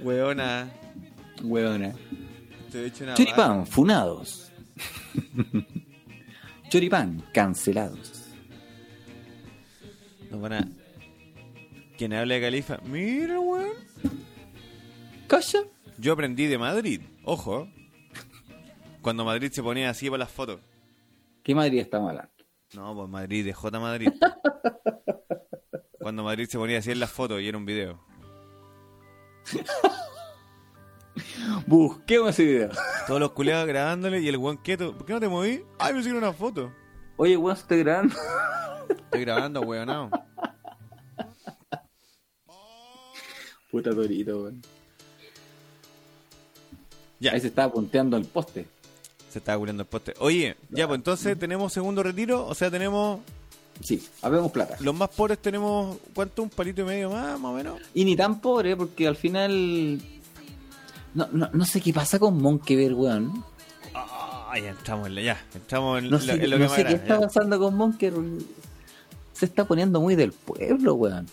Weona. 0.00 0.70
Weona. 1.42 1.94
He 2.72 2.86
hecho 2.86 3.04
una 3.04 3.14
Choripán, 3.14 3.66
funados. 3.66 4.50
Choripán, 6.68 7.22
cancelados. 7.32 8.26
Nos 10.30 10.40
van 10.40 10.52
a... 10.52 10.68
Quien 11.96 12.12
habla 12.12 12.34
de 12.34 12.40
Califa. 12.42 12.78
Mira, 12.84 13.40
weón. 13.40 13.72
¿Calla? 15.26 15.60
Yo 15.98 16.12
aprendí 16.12 16.46
de 16.46 16.58
Madrid. 16.58 17.00
Ojo. 17.24 17.68
Cuando 19.02 19.24
Madrid 19.24 19.50
se 19.52 19.62
ponía 19.62 19.90
así 19.90 20.10
para 20.10 20.18
las 20.18 20.30
fotos. 20.30 20.60
¿Qué 21.42 21.54
Madrid 21.54 21.80
estamos 21.80 22.10
hablando? 22.10 22.32
No, 22.74 22.94
pues 22.94 23.08
Madrid, 23.08 23.44
de 23.44 23.52
J 23.52 23.80
Madrid. 23.80 24.10
Cuando 26.00 26.24
Madrid 26.24 26.46
se 26.48 26.58
ponía 26.58 26.78
así 26.78 26.90
en 26.90 27.00
las 27.00 27.10
fotos 27.10 27.40
y 27.40 27.48
era 27.48 27.56
un 27.56 27.64
video. 27.64 28.04
Busquemos 31.66 32.30
ese 32.30 32.44
video. 32.44 32.70
Todos 33.06 33.20
los 33.20 33.32
culeados 33.32 33.66
grabándole 33.66 34.20
y 34.20 34.28
el 34.28 34.36
weón 34.36 34.58
quieto. 34.58 34.96
¿Por 34.96 35.06
qué 35.06 35.12
no 35.12 35.20
te 35.20 35.28
moví? 35.28 35.64
Ay, 35.78 35.94
me 35.94 36.00
hicieron 36.00 36.22
una 36.22 36.32
foto. 36.32 36.72
Oye, 37.16 37.36
weón, 37.36 37.56
estoy 37.56 37.78
grabando. 37.78 38.14
Estoy 38.88 39.20
grabando, 39.20 39.60
weón. 39.62 40.10
Puta 43.70 43.90
torito, 43.90 44.42
weón. 44.42 44.62
Ya, 47.20 47.32
Ahí 47.32 47.40
se 47.40 47.46
estaba 47.48 47.72
punteando 47.72 48.16
el 48.16 48.24
poste. 48.26 48.66
se 49.30 49.38
estaba 49.38 49.58
cubriendo 49.58 49.82
el 49.82 49.88
poste. 49.88 50.14
Oye, 50.18 50.56
ya, 50.70 50.86
pues 50.86 50.98
entonces 50.98 51.38
tenemos 51.38 51.72
segundo 51.72 52.02
retiro. 52.02 52.46
O 52.46 52.54
sea, 52.54 52.70
tenemos. 52.70 53.20
Sí, 53.82 54.06
habemos 54.22 54.50
plata. 54.52 54.76
Los 54.80 54.94
más 54.94 55.08
pobres 55.10 55.38
tenemos. 55.38 55.96
¿Cuánto? 56.14 56.42
¿Un 56.42 56.48
palito 56.50 56.82
y 56.82 56.84
medio 56.84 57.10
más, 57.10 57.38
más 57.38 57.50
o 57.52 57.54
menos? 57.54 57.80
Y 57.94 58.04
ni 58.04 58.16
tan 58.16 58.40
pobre, 58.40 58.76
porque 58.76 59.06
al 59.06 59.16
final. 59.16 60.00
No, 61.14 61.28
no, 61.32 61.48
no 61.52 61.64
sé 61.64 61.80
qué 61.80 61.92
pasa 61.92 62.18
con 62.18 62.40
Monkever, 62.40 62.92
weón. 62.94 63.44
Ah, 63.94 64.52
ya 64.62 64.70
entramos 64.70 65.06
en 65.08 65.14
la. 65.14 65.20
Ya, 65.22 65.44
entramos 65.54 65.98
en, 65.98 66.04
No 66.10 66.10
lo- 66.12 66.18
sé, 66.20 66.32
en 66.32 66.50
lo 66.50 66.56
no 66.58 66.64
que 66.64 66.68
más 66.68 66.76
sé 66.76 66.84
qué 66.84 66.92
está 66.94 67.14
ya. 67.14 67.26
pasando 67.26 67.58
con 67.58 67.74
Monkever. 67.74 68.20
Se 69.32 69.44
está 69.46 69.64
poniendo 69.66 70.00
muy 70.00 70.14
del 70.16 70.32
pueblo, 70.32 70.94
weón. 70.94 71.26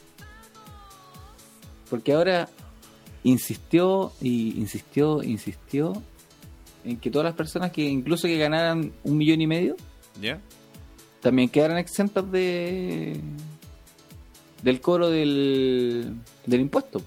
Porque 1.90 2.14
ahora 2.14 2.50
insistió 3.24 4.12
y 4.22 4.58
insistió, 4.60 5.24
insistió 5.24 6.02
en 6.84 6.98
que 6.98 7.10
todas 7.10 7.26
las 7.26 7.36
personas 7.36 7.72
que 7.72 7.84
incluso 7.84 8.28
que 8.28 8.38
ganaran 8.38 8.92
un 9.04 9.18
millón 9.18 9.42
y 9.42 9.48
medio 9.48 9.76
también 11.22 11.48
quedaran 11.50 11.78
exentas 11.78 12.30
de 12.32 13.20
del 14.62 14.80
cobro 14.82 15.10
del, 15.10 16.14
del 16.46 16.62
impuesto. 16.62 17.02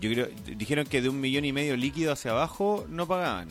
Yo 0.00 0.10
creo, 0.10 0.28
dijeron 0.56 0.86
que 0.86 1.00
de 1.02 1.08
un 1.08 1.20
millón 1.20 1.44
y 1.44 1.52
medio 1.52 1.76
líquido 1.76 2.12
hacia 2.12 2.30
abajo 2.32 2.84
no 2.88 3.06
pagaban. 3.08 3.48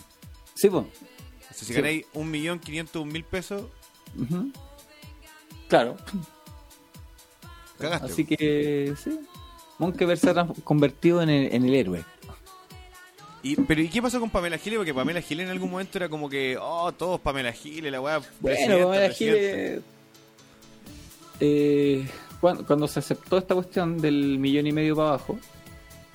Sí, 0.55 0.69
pues. 0.69 0.85
O 0.85 1.53
sea, 1.53 1.53
si 1.53 1.65
Sí. 1.65 1.73
ganáis 1.73 2.05
un 2.13 2.29
millón 2.31 2.59
quinientos 2.59 3.05
mil 3.05 3.23
pesos. 3.23 3.63
Claro. 5.67 5.97
cagaste. 7.77 8.05
Así 8.07 8.25
que, 8.25 8.93
sí. 9.01 9.19
Monkeberg 9.79 10.19
se 10.19 10.29
ha 10.31 10.47
convertido 10.63 11.21
en 11.21 11.29
el, 11.29 11.53
en 11.53 11.65
el 11.65 11.73
héroe. 11.75 12.03
Y, 13.43 13.55
pero 13.55 13.81
¿y 13.81 13.87
qué 13.87 14.01
pasó 14.01 14.19
con 14.19 14.29
Pamela 14.29 14.57
Giles? 14.57 14.77
Porque 14.77 14.93
Pamela 14.93 15.21
Giles 15.21 15.45
en 15.45 15.51
algún 15.51 15.69
momento 15.71 15.97
era 15.97 16.09
como 16.09 16.27
que, 16.29 16.57
oh, 16.59 16.91
todos 16.91 17.19
Pamela 17.21 17.51
Giles, 17.53 17.91
la 17.91 18.01
weá. 18.01 18.19
Bueno, 18.39 18.87
Pamela. 18.89 19.09
Giles, 19.13 19.81
eh, 21.39 22.07
cuando, 22.41 22.65
cuando 22.65 22.87
se 22.87 22.99
aceptó 22.99 23.37
esta 23.37 23.53
cuestión 23.53 23.99
del 23.99 24.39
millón 24.39 24.67
y 24.67 24.71
medio 24.71 24.95
para 24.95 25.09
abajo, 25.09 25.37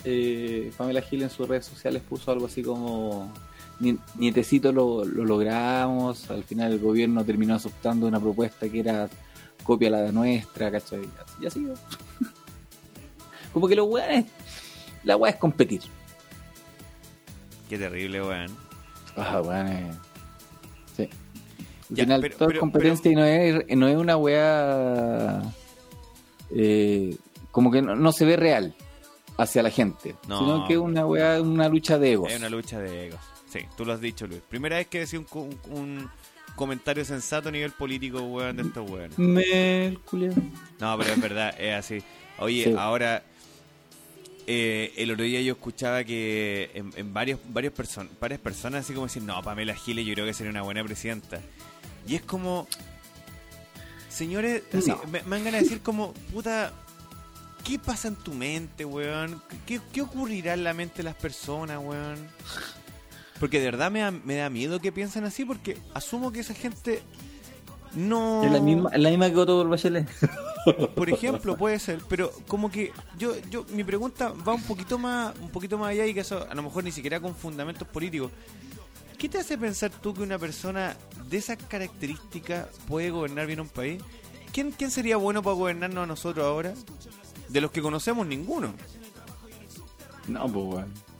eh, 0.04 0.72
Pamela 0.76 1.00
Gil 1.00 1.22
en 1.22 1.30
sus 1.30 1.48
redes 1.48 1.64
sociales 1.66 2.02
puso 2.08 2.32
algo 2.32 2.46
así 2.46 2.62
como 2.62 3.32
"Ni- 3.78 3.98
nietecito 4.16 4.72
lo, 4.72 5.04
lo 5.04 5.24
logramos, 5.24 6.28
al 6.30 6.42
final 6.44 6.72
el 6.72 6.80
gobierno 6.80 7.24
terminó 7.24 7.54
aceptando 7.54 8.06
una 8.08 8.18
propuesta 8.20 8.68
que 8.68 8.80
era 8.80 9.08
copia 9.62 9.90
la 9.90 10.00
de 10.02 10.12
nuestra, 10.12 10.70
¿cachai? 10.72 11.02
Y 11.40 11.46
así, 11.46 11.60
¿no? 11.60 11.74
como 13.52 13.68
que 13.68 13.76
los 13.76 13.86
weones, 13.88 14.26
la 15.04 15.16
weá 15.16 15.32
es 15.32 15.38
competir. 15.38 15.82
Qué 17.68 17.78
terrible, 17.78 18.22
weón. 18.22 18.56
Ah, 19.16 19.40
weones. 19.40 19.96
Sí. 20.96 21.02
Al 21.90 21.96
Ya, 21.96 22.04
final 22.04 22.20
pero- 22.20 22.36
todo 22.36 22.48
es 22.48 22.52
pero- 22.52 22.60
competencia 22.60 23.10
y 23.10 23.14
no 23.14 23.24
es, 23.24 23.76
no 23.76 23.88
es 23.88 23.96
una 23.96 24.16
weá 24.16 25.42
eh, 26.54 27.16
como 27.50 27.70
que 27.70 27.82
no, 27.82 27.94
no 27.96 28.12
se 28.12 28.24
ve 28.24 28.36
real 28.36 28.74
hacia 29.38 29.62
la 29.62 29.70
gente, 29.70 30.14
No. 30.28 30.38
sino 30.38 30.66
que 30.66 30.74
es 30.74 30.78
una 30.78 31.06
weá, 31.06 31.40
una 31.40 31.68
lucha 31.68 31.98
de 31.98 32.12
egos. 32.12 32.30
Es 32.30 32.38
una 32.38 32.48
lucha 32.50 32.78
de 32.78 33.06
egos. 33.08 33.20
Sí, 33.50 33.60
tú 33.76 33.84
lo 33.84 33.92
has 33.92 34.00
dicho, 34.00 34.26
Luis. 34.26 34.40
Primera 34.48 34.76
vez 34.76 34.86
que 34.86 35.00
decía 35.00 35.18
un, 35.18 35.24
co- 35.26 35.42
un- 35.42 35.58
un 35.70 36.10
comentario 36.56 37.04
sensato 37.04 37.48
a 37.48 37.52
nivel 37.52 37.72
político, 37.72 38.20
weón, 38.22 38.56
de 38.56 38.62
estos 38.62 38.90
weones. 38.90 39.18
No, 39.18 40.98
pero 40.98 41.12
es 41.12 41.20
verdad, 41.20 41.54
es 41.60 41.74
así. 41.74 42.02
Oye, 42.38 42.64
Sí. 42.64 42.74
ahora, 42.78 43.22
eh, 44.46 44.92
el 44.96 45.10
otro 45.10 45.24
día 45.24 45.40
yo 45.40 45.52
escuchaba 45.52 46.04
que 46.04 46.70
en, 46.74 46.92
en 46.96 47.14
varios, 47.14 47.40
varios 47.48 47.72
person 47.72 48.08
varias 48.20 48.40
personas 48.40 48.84
así 48.84 48.92
como 48.92 49.06
decir, 49.06 49.22
no, 49.22 49.42
Pamela 49.42 49.74
Giles 49.74 50.06
yo 50.06 50.14
creo 50.14 50.26
que 50.26 50.34
sería 50.34 50.50
una 50.50 50.62
buena 50.62 50.82
presidenta. 50.84 51.40
Y 52.06 52.16
es 52.16 52.22
como, 52.22 52.66
señores, 54.08 54.62
así, 54.72 54.92
me, 55.10 55.22
me 55.22 55.36
dan 55.36 55.44
ganas 55.44 55.52
de 55.52 55.60
decir 55.60 55.80
como, 55.80 56.12
puta, 56.32 56.72
¿qué 57.64 57.78
pasa 57.78 58.08
en 58.08 58.16
tu 58.16 58.34
mente, 58.34 58.84
weón? 58.84 59.40
¿Qué, 59.66 59.80
qué 59.92 60.02
ocurrirá 60.02 60.54
en 60.54 60.64
la 60.64 60.74
mente 60.74 60.98
de 60.98 61.04
las 61.04 61.14
personas, 61.14 61.78
weón? 61.78 62.18
Porque 63.38 63.58
de 63.58 63.66
verdad 63.66 63.90
me 63.90 64.00
da, 64.00 64.10
me 64.10 64.36
da 64.36 64.50
miedo 64.50 64.80
que 64.80 64.92
piensen 64.92 65.24
así 65.24 65.44
porque 65.44 65.76
asumo 65.94 66.32
que 66.32 66.40
esa 66.40 66.54
gente 66.54 67.02
no... 67.94 68.42
Es 68.42 68.50
la 68.50 68.60
misma, 68.60 68.90
la 68.96 69.10
misma 69.10 69.30
que 69.30 69.36
Otto 69.36 69.68
Bachelet. 69.68 70.08
Por 70.94 71.10
ejemplo, 71.10 71.56
puede 71.56 71.78
ser, 71.78 72.00
pero 72.08 72.30
como 72.46 72.70
que 72.70 72.92
yo, 73.18 73.34
yo, 73.50 73.64
mi 73.70 73.82
pregunta 73.82 74.32
va 74.46 74.54
un 74.54 74.62
poquito 74.62 74.96
más, 74.98 75.34
un 75.40 75.50
poquito 75.50 75.76
más 75.76 75.90
allá 75.90 76.06
y 76.06 76.14
que 76.14 76.20
eso 76.20 76.46
a 76.48 76.54
lo 76.54 76.62
mejor 76.62 76.84
ni 76.84 76.92
siquiera 76.92 77.20
con 77.20 77.34
fundamentos 77.34 77.86
políticos. 77.88 78.30
¿Qué 79.18 79.28
te 79.28 79.38
hace 79.38 79.58
pensar 79.58 79.90
tú 79.90 80.14
que 80.14 80.22
una 80.22 80.38
persona 80.38 80.96
de 81.28 81.36
esas 81.36 81.56
características 81.56 82.66
puede 82.86 83.10
gobernar 83.10 83.46
bien 83.46 83.60
un 83.60 83.68
país? 83.68 84.02
¿Quién, 84.52 84.70
quién 84.70 84.90
sería 84.90 85.16
bueno 85.16 85.42
para 85.42 85.56
gobernarnos 85.56 86.04
a 86.04 86.06
nosotros 86.06 86.44
ahora? 86.44 86.74
De 87.48 87.60
los 87.60 87.70
que 87.70 87.82
conocemos, 87.82 88.26
ninguno. 88.26 88.72
No, 90.28 90.48
pues 90.48 90.66
weón. 90.66 91.11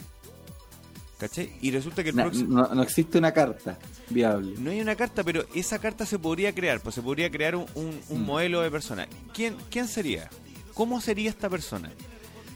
¿Cachai? 1.23 1.53
Y 1.61 1.71
resulta 1.71 2.03
que 2.03 2.09
el 2.11 2.17
No, 2.17 2.23
próximo... 2.25 2.49
no- 2.63 2.75
no 2.75 2.83
existe 2.83 3.17
una 3.17 3.31
carta 3.33 3.79
viable. 4.11 4.55
No 4.59 4.73
hay 4.73 4.81
una 4.81 4.97
carta, 4.97 5.23
pero 5.23 5.45
esa 5.55 5.79
carta 5.79 6.05
se 6.05 6.19
podría 6.19 6.53
crear, 6.53 6.81
pues 6.81 6.97
se 6.97 7.01
podría 7.03 7.31
crear 7.31 7.55
un, 7.55 7.65
un- 7.77 8.01
un 8.09 8.23
Mm. 8.23 8.27
modelo 8.27 8.61
de 8.61 8.73
persona. 8.73 9.07
¿Quién, 9.33 9.57
¿Quién 9.71 9.87
sería? 9.87 10.29
¿Cómo 10.75 11.01
sería 11.01 11.31
esta 11.31 11.49
persona? 11.49 11.93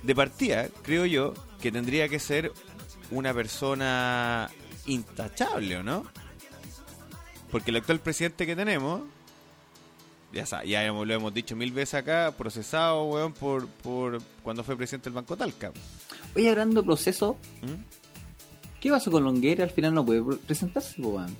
De 0.02 0.14
partida, 0.16 0.66
creo 0.82 1.06
yo, 1.06 1.32
que 1.62 1.70
tendría 1.70 2.08
que 2.08 2.18
ser 2.18 2.50
una 3.12 3.32
persona 3.32 4.50
intachable, 4.86 5.76
¿o 5.76 5.82
no? 5.84 6.04
Porque 7.52 7.70
el 7.70 7.76
actual 7.76 8.00
presidente 8.00 8.46
que 8.46 8.56
tenemos, 8.56 9.02
ya, 10.32 10.64
ya 10.64 10.82
lo 10.90 11.14
hemos 11.14 11.32
dicho 11.32 11.54
mil 11.54 11.70
veces 11.70 11.94
acá, 11.94 12.34
procesado, 12.36 13.04
weón, 13.04 13.32
por, 13.32 13.68
por 13.68 14.20
cuando 14.42 14.64
fue 14.64 14.76
presidente 14.76 15.04
del 15.04 15.14
Banco 15.14 15.36
Talca. 15.36 15.70
Oye, 16.34 16.50
hablando 16.50 16.80
de 16.82 16.86
proceso, 16.86 17.38
¿Mm? 17.62 17.95
¿Qué 18.80 18.90
pasó 18.90 19.10
con 19.10 19.24
Longuera? 19.24 19.64
Al 19.64 19.70
final 19.70 19.94
no 19.94 20.04
puede 20.04 20.22
pre- 20.22 20.36
presentarse, 20.36 20.94
pues 21.02 21.14
weón. 21.14 21.36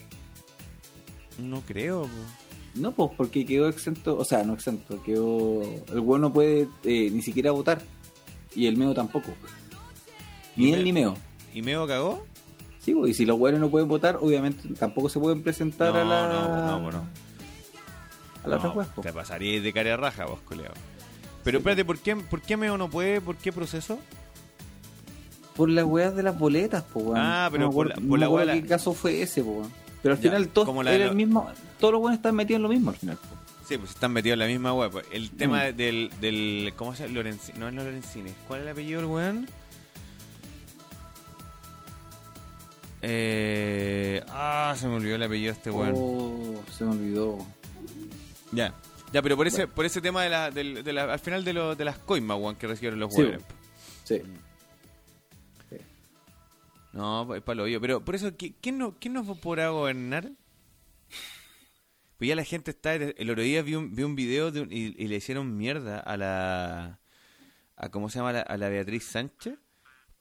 No 1.38 1.60
creo, 1.62 2.02
po. 2.02 2.08
No, 2.74 2.92
pues 2.92 3.10
porque 3.16 3.44
quedó 3.46 3.68
exento, 3.68 4.16
o 4.18 4.24
sea, 4.24 4.42
no 4.44 4.54
exento, 4.54 5.02
quedó. 5.02 5.62
El 5.92 6.00
weón 6.00 6.20
no 6.22 6.32
puede 6.32 6.68
eh, 6.84 7.10
ni 7.10 7.22
siquiera 7.22 7.50
votar. 7.50 7.80
Y 8.54 8.66
el 8.66 8.76
Meo 8.76 8.94
tampoco. 8.94 9.32
Ni 10.56 10.70
¿Y 10.70 10.72
él 10.72 10.84
ni 10.84 10.92
Meo. 10.92 11.14
¿Y 11.54 11.62
Meo 11.62 11.86
cagó? 11.86 12.24
Sí, 12.80 12.94
pues, 12.94 13.10
y 13.10 13.14
si 13.14 13.26
los 13.26 13.38
weones 13.38 13.60
no 13.60 13.70
pueden 13.70 13.88
votar, 13.88 14.16
obviamente 14.20 14.68
tampoco 14.78 15.08
se 15.08 15.18
pueden 15.18 15.42
presentar 15.42 15.92
no, 15.92 16.00
a 16.00 16.04
la. 16.04 16.28
no, 16.28 16.80
no, 16.80 16.92
no. 16.92 17.06
A 18.44 18.48
la 18.48 18.56
No, 18.58 18.72
po. 18.94 19.02
Te 19.02 19.12
pasaría 19.12 19.60
de 19.60 19.72
cara 19.72 19.94
a 19.94 19.96
raja, 19.96 20.24
vos, 20.26 20.38
coleado. 20.44 20.74
Pero 21.44 21.58
espérate, 21.58 21.84
¿por 21.84 21.98
qué, 21.98 22.16
¿por 22.16 22.40
qué 22.40 22.56
Meo 22.56 22.78
no 22.78 22.88
puede? 22.88 23.20
¿Por 23.20 23.36
qué 23.36 23.52
proceso? 23.52 23.98
Por 25.56 25.70
las 25.70 25.84
weas 25.84 26.14
de 26.14 26.22
las 26.22 26.38
boletas, 26.38 26.84
pues 26.92 27.04
weón. 27.06 27.18
Ah, 27.18 27.48
pero 27.50 27.64
No 27.64 27.70
por 27.72 27.86
acuerdo- 27.86 28.00
la- 28.00 28.02
no 28.04 28.08
por 28.10 28.18
me 28.18 28.24
la 28.24 28.28
wea 28.30 28.44
la- 28.44 28.52
qué 28.54 28.66
caso 28.66 28.92
fue 28.92 29.22
ese, 29.22 29.42
pues 29.42 29.56
weón. 29.58 29.72
Pero 30.02 30.14
al 30.14 30.20
Ya, 30.20 30.30
final 30.30 30.48
todos 30.48 30.66
como 30.68 30.82
la 30.82 30.90
de 30.90 30.96
era 30.96 31.04
lo- 31.06 31.10
el 31.12 31.16
mismo. 31.16 31.50
Todos 31.80 31.92
los 31.92 32.00
weones 32.02 32.18
están 32.18 32.34
metidos 32.34 32.58
en 32.58 32.62
lo 32.62 32.68
mismo 32.68 32.90
al 32.90 32.96
final. 32.96 33.16
po. 33.16 33.36
Sí, 33.66 33.78
pues 33.78 33.90
están 33.90 34.12
metidos 34.12 34.34
en 34.34 34.38
la 34.40 34.46
misma 34.46 34.72
web. 34.74 35.02
El 35.10 35.30
tema 35.30 35.64
Mm. 35.72 35.76
del, 35.76 36.10
del. 36.20 36.72
¿Cómo 36.76 36.94
se 36.94 37.02
llama? 37.04 37.14
Lorenzi, 37.14 37.52
no 37.54 37.66
es 37.68 37.74
Lorenzini. 37.74 38.30
¿Cuál 38.46 38.60
es 38.60 38.66
el 38.66 38.72
apellido 38.72 39.00
del 39.00 39.10
weón? 39.10 39.48
Eh, 43.02 44.22
ah, 44.28 44.74
se 44.76 44.86
me 44.88 44.94
olvidó 44.96 45.16
el 45.16 45.22
apellido 45.22 45.52
de 45.52 45.56
este 45.58 45.70
weón. 45.70 45.92
Oh, 45.96 46.62
se 46.72 46.84
me 46.84 46.90
olvidó. 46.92 47.38
Ya. 48.52 48.74
Ya, 49.12 49.22
pero 49.22 49.36
por 49.36 49.46
ese, 49.46 49.66
por 49.66 49.84
ese 49.84 50.00
tema 50.00 50.22
de 50.22 50.30
la, 50.30 50.50
del- 50.50 50.82
de 50.82 50.92
la- 50.92 51.12
al 51.12 51.18
final 51.20 51.44
de, 51.44 51.52
lo, 51.52 51.74
de 51.76 51.84
las 51.84 51.98
coimas, 51.98 52.38
weón, 52.38 52.56
que 52.56 52.66
recibieron 52.66 52.98
los 52.98 53.12
Sí, 53.14 53.22
weones. 53.22 53.42
Sí. 54.04 54.22
No, 56.96 57.34
es 57.34 57.42
para 57.42 57.64
lo. 57.66 57.80
Pero 57.80 58.04
por 58.04 58.14
eso, 58.14 58.32
¿qui- 58.36 58.54
¿quién, 58.60 58.78
no, 58.78 58.96
¿quién 58.98 59.12
nos 59.14 59.38
podrá 59.38 59.68
gobernar? 59.68 60.32
Pues 62.16 62.28
ya 62.28 62.34
la 62.36 62.44
gente 62.44 62.70
está. 62.70 62.94
El 62.94 63.30
otro 63.30 63.42
día 63.42 63.60
vi 63.62 63.74
un, 63.74 63.94
vi 63.94 64.02
un 64.02 64.16
video 64.16 64.50
de 64.50 64.62
un- 64.62 64.72
y, 64.72 64.94
y 64.96 65.06
le 65.08 65.16
hicieron 65.16 65.56
mierda 65.56 66.00
a 66.00 66.16
la. 66.16 67.00
A, 67.76 67.90
¿Cómo 67.90 68.08
se 68.08 68.18
llama? 68.18 68.32
la- 68.32 68.40
a 68.40 68.56
la 68.56 68.68
Beatriz 68.70 69.04
Sánchez. 69.04 69.58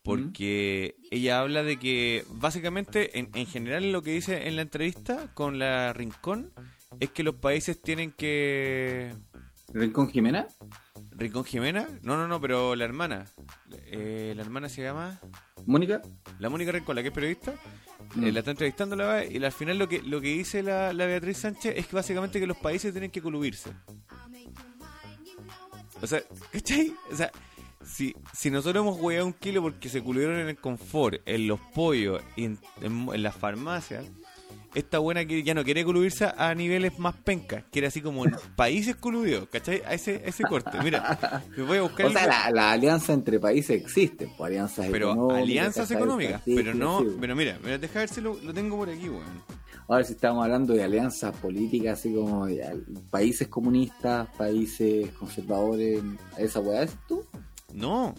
Porque 0.03 0.97
ella 1.09 1.39
habla 1.39 1.63
de 1.63 1.79
que, 1.79 2.25
básicamente, 2.29 3.17
en, 3.17 3.29
en 3.33 3.47
general, 3.47 3.91
lo 3.91 4.03
que 4.03 4.11
dice 4.11 4.47
en 4.47 4.55
la 4.55 4.61
entrevista 4.61 5.33
con 5.33 5.57
la 5.57 5.93
Rincón 5.93 6.51
es 6.99 7.09
que 7.09 7.23
los 7.23 7.35
países 7.35 7.81
tienen 7.81 8.11
que. 8.11 9.15
¿Rincón 9.73 10.09
Jimena? 10.09 10.47
¿Rincón 11.11 11.43
Jimena? 11.43 11.87
No, 12.01 12.15
no, 12.17 12.27
no, 12.27 12.39
pero 12.39 12.75
la 12.75 12.85
hermana. 12.85 13.25
Eh, 13.87 14.33
la 14.35 14.41
hermana 14.41 14.69
se 14.69 14.81
llama. 14.83 15.19
¿Mónica? 15.65 16.01
La 16.39 16.49
Mónica 16.49 16.71
Rincón, 16.71 16.95
la 16.95 17.01
que 17.01 17.09
es 17.09 17.13
periodista, 17.13 17.53
Mm. 18.15 18.23
eh, 18.25 18.31
la 18.31 18.39
está 18.39 18.51
entrevistando 18.51 18.95
la 18.95 19.25
y 19.25 19.43
al 19.43 19.51
final 19.51 19.77
lo 19.79 19.87
que 19.89 20.01
lo 20.01 20.21
que 20.21 20.27
dice 20.27 20.61
la, 20.61 20.93
la 20.93 21.05
Beatriz 21.07 21.37
Sánchez 21.39 21.73
es 21.75 21.87
que 21.87 21.95
básicamente 21.95 22.39
que 22.39 22.45
los 22.47 22.57
países 22.57 22.91
tienen 22.93 23.09
que 23.09 23.21
colubirse. 23.21 23.71
O 26.01 26.07
sea, 26.07 26.21
¿cachai? 26.51 26.93
O 27.11 27.15
sea, 27.15 27.31
si, 27.83 28.13
si 28.33 28.51
nosotros 28.51 28.83
hemos 28.83 28.99
hueado 28.99 29.25
un 29.25 29.33
kilo 29.33 29.61
porque 29.61 29.89
se 29.89 30.03
colubieron 30.03 30.37
en 30.39 30.49
el 30.49 30.57
confort, 30.57 31.21
en 31.25 31.47
los 31.47 31.59
pollos, 31.73 32.21
y 32.35 32.45
en, 32.45 32.59
en- 32.81 33.09
en 33.13 33.23
las 33.23 33.35
farmacias, 33.35 34.05
esta 34.75 34.99
buena 34.99 35.25
que 35.25 35.41
ya 35.41 35.53
no 35.53 35.63
quiere 35.63 35.83
colubirse 35.83 36.25
a 36.37 36.53
niveles 36.53 36.99
más 36.99 37.15
pencas, 37.15 37.63
quiere 37.71 37.87
así 37.87 38.01
como 38.01 38.25
países 38.55 38.95
coludidos, 38.95 39.47
¿cachai? 39.49 39.81
A 39.85 39.93
ese, 39.93 40.21
a 40.25 40.29
ese 40.29 40.43
corte. 40.43 40.77
Mira, 40.83 41.43
me 41.57 41.63
voy 41.63 41.77
a 41.79 41.81
buscar 41.83 42.05
O 42.07 42.11
sea, 42.11 42.27
la, 42.27 42.51
la 42.51 42.71
alianza 42.73 43.13
entre 43.13 43.39
países 43.39 43.81
existe, 43.81 44.29
pues, 44.37 44.47
alianzas 44.49 44.87
pero 44.91 45.11
económicas. 45.11 45.43
alianzas 45.43 45.91
económicas, 45.91 46.41
pero 46.45 46.73
no, 46.73 46.99
sí. 46.99 47.07
pero 47.19 47.35
mira, 47.35 47.57
mira, 47.63 47.77
deja 47.77 47.99
ver 47.99 48.09
si 48.09 48.21
lo, 48.21 48.35
lo 48.35 48.53
tengo 48.53 48.77
por 48.77 48.89
aquí, 48.89 49.09
weón. 49.09 49.43
Ahora 49.87 50.03
si 50.03 50.13
estamos 50.13 50.43
hablando 50.43 50.73
de 50.73 50.83
alianzas 50.83 51.35
políticas, 51.37 51.99
así 51.99 52.13
como 52.13 52.47
de 52.47 52.81
países 53.11 53.47
comunistas, 53.47 54.27
países 54.35 55.11
conservadores, 55.11 56.01
esa 56.37 56.59
weá 56.59 56.83
es 56.83 56.95
tú. 57.07 57.23
No, 57.73 58.15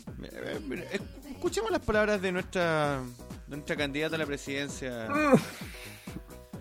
escuchemos 1.31 1.71
las 1.71 1.81
palabras 1.81 2.21
de 2.23 2.31
nuestra 2.31 3.03
nuestra 3.49 3.77
candidata 3.77 4.17
a 4.17 4.19
la 4.19 4.27
presidencia. 4.27 5.09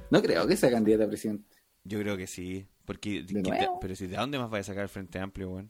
No 0.10 0.22
creo 0.22 0.48
que 0.48 0.56
sea 0.58 0.70
candidata 0.72 1.06
a 1.06 1.08
presidente. 1.08 1.58
Yo 1.84 2.00
creo 2.00 2.18
que 2.18 2.26
sí, 2.28 2.66
porque 2.86 3.22
¿De 3.22 3.26
¿quién 3.28 3.44
te- 3.44 3.50
nuevo? 3.50 3.80
pero 3.80 3.96
si 3.96 4.08
de 4.08 4.18
dónde 4.18 4.40
más 4.40 4.52
va 4.52 4.58
a 4.58 4.64
sacar 4.64 4.84
el 4.84 4.90
Frente 4.90 5.20
Amplio, 5.20 5.52
weón? 5.52 5.70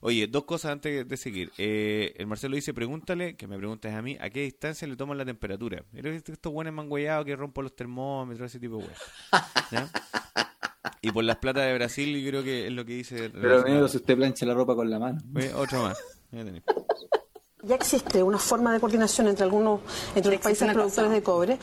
Oye, 0.00 0.26
dos 0.26 0.44
cosas 0.44 0.72
antes 0.72 1.08
de 1.08 1.16
seguir. 1.16 1.50
Eh, 1.56 2.12
el 2.18 2.26
Marcelo 2.26 2.56
dice, 2.56 2.74
pregúntale, 2.74 3.36
que 3.36 3.46
me 3.46 3.56
preguntes 3.56 3.92
a 3.94 4.02
mí, 4.02 4.16
¿a 4.20 4.28
qué 4.28 4.42
distancia 4.42 4.86
le 4.86 4.96
toman 4.96 5.16
la 5.16 5.24
temperatura? 5.24 5.82
Mira 5.92 6.10
que 6.10 6.16
estos 6.32 6.52
buenos 6.52 6.74
manguellados 6.74 7.24
que 7.24 7.34
rompo 7.36 7.62
los 7.62 7.74
termómetros, 7.74 8.50
ese 8.50 8.60
tipo 8.60 8.76
de 8.78 8.84
weas. 8.84 9.90
Y 11.00 11.10
por 11.10 11.24
las 11.24 11.36
platas 11.38 11.64
de 11.66 11.74
Brasil, 11.74 12.20
yo 12.20 12.28
creo 12.30 12.44
que 12.44 12.66
es 12.66 12.72
lo 12.72 12.84
que 12.84 12.94
dice... 12.94 13.30
Pero 13.30 13.60
amigo, 13.60 13.88
si 13.88 13.96
usted 13.96 14.16
plancha 14.16 14.44
la 14.44 14.54
ropa 14.54 14.74
con 14.74 14.90
la 14.90 14.98
mano. 14.98 15.20
Oye, 15.34 15.52
otro 15.54 15.82
más. 15.82 15.98
Ya 17.62 17.74
existe 17.74 18.22
una 18.22 18.38
forma 18.38 18.72
de 18.72 18.80
coordinación 18.80 19.28
entre 19.28 19.44
algunos 19.44 19.80
entre 20.14 20.32
los 20.32 20.40
países 20.42 20.70
productores 20.72 21.10
de 21.10 21.22
cobre, 21.22 21.58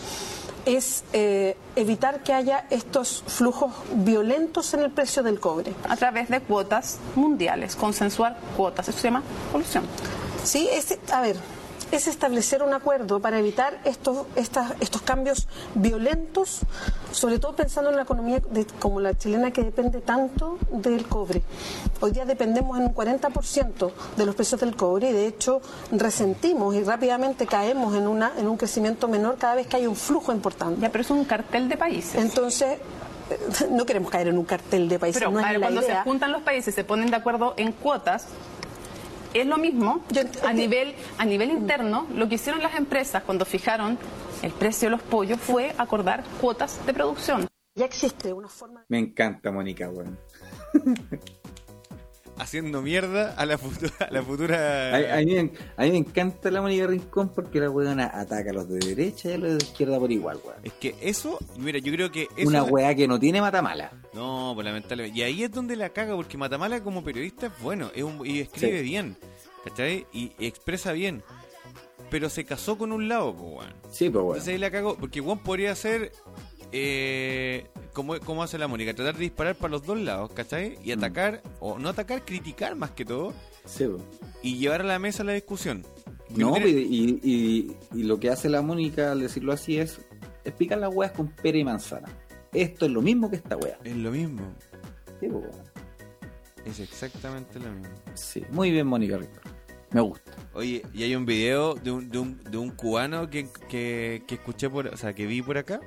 es 0.65 1.03
eh, 1.13 1.55
evitar 1.75 2.23
que 2.23 2.33
haya 2.33 2.65
estos 2.71 3.23
flujos 3.27 3.71
violentos 3.93 4.73
en 4.73 4.79
el 4.79 4.91
precio 4.91 5.21
del 5.21 5.39
cobre. 5.39 5.73
a 5.87 5.95
través 5.95 6.29
de 6.29 6.41
cuotas 6.41 6.99
mundiales, 7.15 7.75
consensuar 7.75 8.37
cuotas. 8.57 8.89
Eso 8.89 8.97
se 8.97 9.07
llama 9.07 9.23
polución. 9.51 9.83
Sí, 10.43 10.67
es, 10.71 10.97
a 11.11 11.21
ver, 11.21 11.37
es 11.91 12.07
establecer 12.07 12.63
un 12.63 12.73
acuerdo 12.73 13.19
para 13.19 13.39
evitar 13.39 13.79
estos, 13.85 14.25
estas- 14.35 14.73
estos 14.79 15.01
cambios 15.01 15.47
violentos, 15.75 16.59
sobre 17.11 17.39
todo 17.39 17.55
pensando 17.55 17.89
en 17.89 17.95
la 17.97 18.03
economía 18.03 18.39
de- 18.51 18.65
como 18.79 18.99
la 18.99 19.15
chilena 19.17 19.51
que 19.51 19.63
depende 19.63 20.01
tanto 20.01 20.57
del 20.71 21.05
cobre. 21.07 21.41
Hoy 22.01 22.11
día 22.11 22.25
dependemos 22.25 22.77
en 22.79 22.85
un 22.85 22.93
40% 22.93 23.91
de 24.17 24.25
los 24.25 24.35
precios 24.35 24.59
del 24.61 24.75
cobre 24.75 25.09
y 25.09 25.13
de 25.13 25.27
hecho 25.27 25.61
resentimos 25.91 26.75
y 26.75 26.83
rápidamente 26.83 27.45
caemos 27.47 27.95
en, 27.95 28.07
una, 28.07 28.33
en 28.37 28.47
un 28.47 28.57
crecimiento 28.57 29.07
menor 29.07 29.37
cada 29.37 29.55
vez 29.55 29.67
que 29.67 29.77
hay 29.77 29.87
un 29.87 29.95
flujo 29.95 30.31
importante. 30.33 30.81
Ya, 30.81 30.91
pero 30.91 31.01
es 31.03 31.09
un 31.11 31.25
cartel 31.25 31.69
de 31.69 31.77
países. 31.77 32.15
Entonces, 32.15 32.77
eh, 33.29 33.39
no 33.71 33.85
queremos 33.85 34.09
caer 34.11 34.27
en 34.27 34.37
un 34.37 34.45
cartel 34.45 34.89
de 34.89 34.99
países, 34.99 35.19
Pero 35.19 35.31
no 35.31 35.39
a 35.39 35.41
es 35.43 35.47
ver, 35.49 35.59
la 35.59 35.65
cuando 35.67 35.81
se 35.81 35.95
juntan 36.03 36.31
los 36.31 36.41
países, 36.41 36.73
se 36.75 36.83
ponen 36.83 37.09
de 37.09 37.15
acuerdo 37.15 37.53
en 37.57 37.71
cuotas, 37.71 38.25
es 39.33 39.45
lo 39.45 39.57
mismo 39.57 40.03
a 40.43 40.53
nivel 40.53 40.95
a 41.17 41.25
nivel 41.25 41.51
interno. 41.51 42.07
Lo 42.15 42.27
que 42.27 42.35
hicieron 42.35 42.61
las 42.61 42.75
empresas 42.75 43.23
cuando 43.23 43.45
fijaron 43.45 43.97
el 44.41 44.51
precio 44.51 44.87
de 44.87 44.91
los 44.91 45.01
pollos 45.01 45.39
fue 45.39 45.73
acordar 45.77 46.23
cuotas 46.39 46.85
de 46.85 46.93
producción. 46.93 47.47
Ya 47.75 47.85
existe 47.85 48.31
una 48.33 48.47
forma 48.47 48.85
Me 48.87 48.99
encanta 48.99 49.51
Mónica, 49.51 49.89
weón. 49.89 50.19
Haciendo 52.43 52.81
mierda 52.81 53.33
a 53.35 53.45
la 53.45 53.57
futura... 53.57 53.93
A 53.99 54.11
la 54.11 54.21
futura... 54.21 54.93
A, 54.95 55.17
a 55.17 55.21
mí, 55.21 55.33
me- 55.33 55.51
a 55.77 55.83
mí 55.83 55.91
me 55.91 55.97
encanta 55.97 56.51
la 56.51 56.61
Mónica 56.61 56.85
Rincón 56.87 57.29
porque 57.33 57.59
la 57.61 57.69
weona 57.69 58.11
ataca 58.13 58.49
a 58.49 58.53
los 58.53 58.67
de 58.67 58.79
derecha 58.79 59.29
y 59.29 59.33
a 59.33 59.37
los 59.37 59.51
de 59.57 59.63
izquierda 59.63 59.97
por 59.97 60.11
igual, 60.11 60.39
weón. 60.43 60.57
Es 60.63 60.73
que 60.73 60.93
eso, 61.01 61.39
mira, 61.57 61.79
yo 61.79 61.91
creo 61.93 62.11
que 62.11 62.27
eso... 62.35 62.49
Una 62.49 62.63
weá 62.63 62.93
que 62.95 63.07
no 63.07 63.17
tiene 63.19 63.39
matamala. 63.39 63.91
No, 64.13 64.51
pues 64.55 64.65
lamentablemente. 64.65 65.17
Y 65.17 65.23
ahí 65.23 65.43
es 65.43 65.51
donde 65.51 65.75
la 65.77 65.89
caga, 65.89 66.15
porque 66.15 66.37
Matamala 66.37 66.83
como 66.83 67.03
periodista 67.03 67.47
es 67.47 67.53
bueno 67.61 67.89
es 67.95 68.03
un- 68.03 68.25
y 68.25 68.41
escribe 68.41 68.79
Sí. 68.79 68.83
bien, 68.83 69.15
¿cachai? 69.63 70.05
Y, 70.11 70.33
y 70.37 70.45
expresa 70.45 70.91
bien. 70.91 71.23
Pero 72.09 72.29
se 72.29 72.43
casó 72.45 72.77
con 72.77 72.91
un 72.91 73.07
lado, 73.07 73.33
pues, 73.33 73.51
weón. 73.55 73.73
Sí, 73.89 74.09
pues 74.09 74.23
Entonces 74.23 74.47
ahí 74.49 74.57
la 74.57 74.69
cago, 74.69 74.97
porque 74.99 75.19
Juan 75.21 75.39
podría 75.39 75.73
ser 75.75 76.11
eh, 76.73 77.67
como, 77.93 78.19
como 78.19 78.41
hace 78.43 78.57
la 78.57 78.67
Mónica, 78.67 78.93
tratar 78.93 79.13
de 79.13 79.21
disparar 79.21 79.55
para 79.55 79.71
los 79.71 79.85
dos 79.85 79.99
lados, 79.99 80.31
¿cachai? 80.33 80.77
Y 80.83 80.91
atacar, 80.91 81.41
o 81.59 81.77
no 81.77 81.89
atacar, 81.89 82.25
criticar 82.25 82.75
más 82.75 82.91
que 82.91 83.05
todo, 83.05 83.31
Sí, 83.65 83.85
pues. 83.85 84.01
y 84.41 84.57
llevar 84.57 84.81
a 84.81 84.85
la 84.85 84.97
mesa 84.99 85.23
la 85.23 85.33
discusión. 85.33 85.85
No, 86.35 86.49
Porque 86.49 86.69
y, 86.69 87.75
y, 87.93 88.03
lo 88.03 88.19
que 88.19 88.29
hace 88.31 88.49
la 88.49 88.63
Mónica 88.63 89.11
al 89.11 89.19
decirlo 89.19 89.53
así 89.53 89.77
es 89.77 90.01
explicar 90.43 90.79
las 90.79 90.93
weas 90.93 91.11
con 91.11 91.27
pera 91.27 91.59
y 91.59 91.63
manzana. 91.63 92.09
Esto 92.51 92.87
es 92.87 92.91
lo 92.91 93.01
mismo 93.03 93.29
que 93.29 93.35
esta 93.35 93.55
wea. 93.55 93.77
Es 93.83 93.95
lo 93.95 94.09
mismo, 94.11 94.41
Sí, 95.19 95.27
pues, 95.29 95.45
es 96.65 96.79
exactamente 96.79 97.59
lo 97.59 97.71
mismo. 97.71 97.93
Sí, 98.15 98.43
muy 98.51 98.71
bien 98.71 98.87
Mónica 98.87 99.17
Rincón. 99.17 99.53
Me 99.91 100.01
gusta. 100.01 100.31
Oye, 100.55 100.81
y 100.91 101.03
hay 101.03 101.15
un 101.15 101.25
video 101.25 101.75
de 101.75 101.91
un, 101.91 102.09
de 102.09 102.17
un, 102.17 102.43
de 102.43 102.57
un 102.57 102.71
cubano 102.71 103.29
que, 103.29 103.47
que, 103.69 104.23
que 104.25 104.35
escuché 104.35 104.69
por, 104.71 104.87
o 104.87 104.97
sea, 104.97 105.13
que 105.13 105.27
vi 105.27 105.43
por 105.43 105.57
acá, 105.59 105.79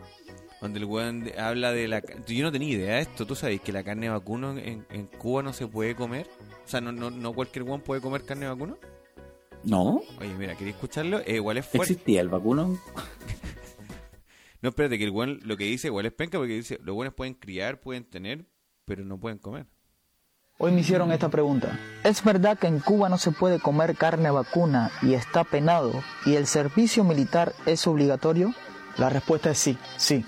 donde 0.60 0.78
el 0.78 0.84
weón 0.84 1.30
habla 1.38 1.72
de 1.72 1.88
la... 1.88 2.02
Yo 2.26 2.42
no 2.42 2.52
tenía 2.52 2.70
idea 2.70 2.94
de 2.96 3.00
esto, 3.00 3.26
¿tú 3.26 3.34
sabes 3.34 3.60
que 3.60 3.72
la 3.72 3.82
carne 3.82 4.06
de 4.06 4.12
vacuno 4.12 4.56
en, 4.56 4.86
en 4.90 5.06
Cuba 5.06 5.42
no 5.42 5.52
se 5.52 5.66
puede 5.66 5.94
comer? 5.94 6.28
O 6.64 6.68
sea, 6.68 6.80
no, 6.80 6.92
no, 6.92 7.10
no 7.10 7.32
cualquier 7.32 7.64
weón 7.64 7.80
puede 7.80 8.00
comer 8.00 8.24
carne 8.24 8.46
de 8.46 8.52
vacuno. 8.52 8.78
¿No? 9.64 10.02
Oye, 10.20 10.34
mira, 10.38 10.54
¿queréis 10.54 10.76
escucharlo? 10.76 11.20
Eh, 11.20 11.36
igual 11.36 11.58
es 11.58 11.66
fuerte. 11.66 11.92
¿Existía 11.92 12.20
el 12.20 12.28
vacuno? 12.28 12.78
No, 14.62 14.70
espérate, 14.70 14.98
que 14.98 15.04
el 15.04 15.10
weón 15.10 15.38
lo 15.44 15.56
que 15.56 15.64
dice 15.64 15.88
igual 15.88 16.06
es 16.06 16.12
penca 16.12 16.38
porque 16.38 16.54
dice, 16.54 16.80
los 16.82 16.94
buenos 16.94 17.14
pueden 17.14 17.34
criar, 17.34 17.78
pueden 17.78 18.04
tener, 18.04 18.46
pero 18.84 19.04
no 19.04 19.16
pueden 19.16 19.38
comer. 19.38 19.66
Hoy 20.58 20.72
me 20.72 20.80
hicieron 20.80 21.12
esta 21.12 21.28
pregunta. 21.28 21.78
¿Es 22.02 22.24
verdad 22.24 22.58
que 22.58 22.66
en 22.66 22.80
Cuba 22.80 23.10
no 23.10 23.18
se 23.18 23.30
puede 23.30 23.60
comer 23.60 23.94
carne 23.94 24.30
vacuna 24.30 24.90
y 25.02 25.12
está 25.12 25.44
penado 25.44 26.02
y 26.24 26.34
el 26.34 26.46
servicio 26.46 27.04
militar 27.04 27.52
es 27.66 27.86
obligatorio? 27.86 28.54
La 28.96 29.10
respuesta 29.10 29.50
es 29.50 29.58
sí, 29.58 29.76
sí. 29.98 30.24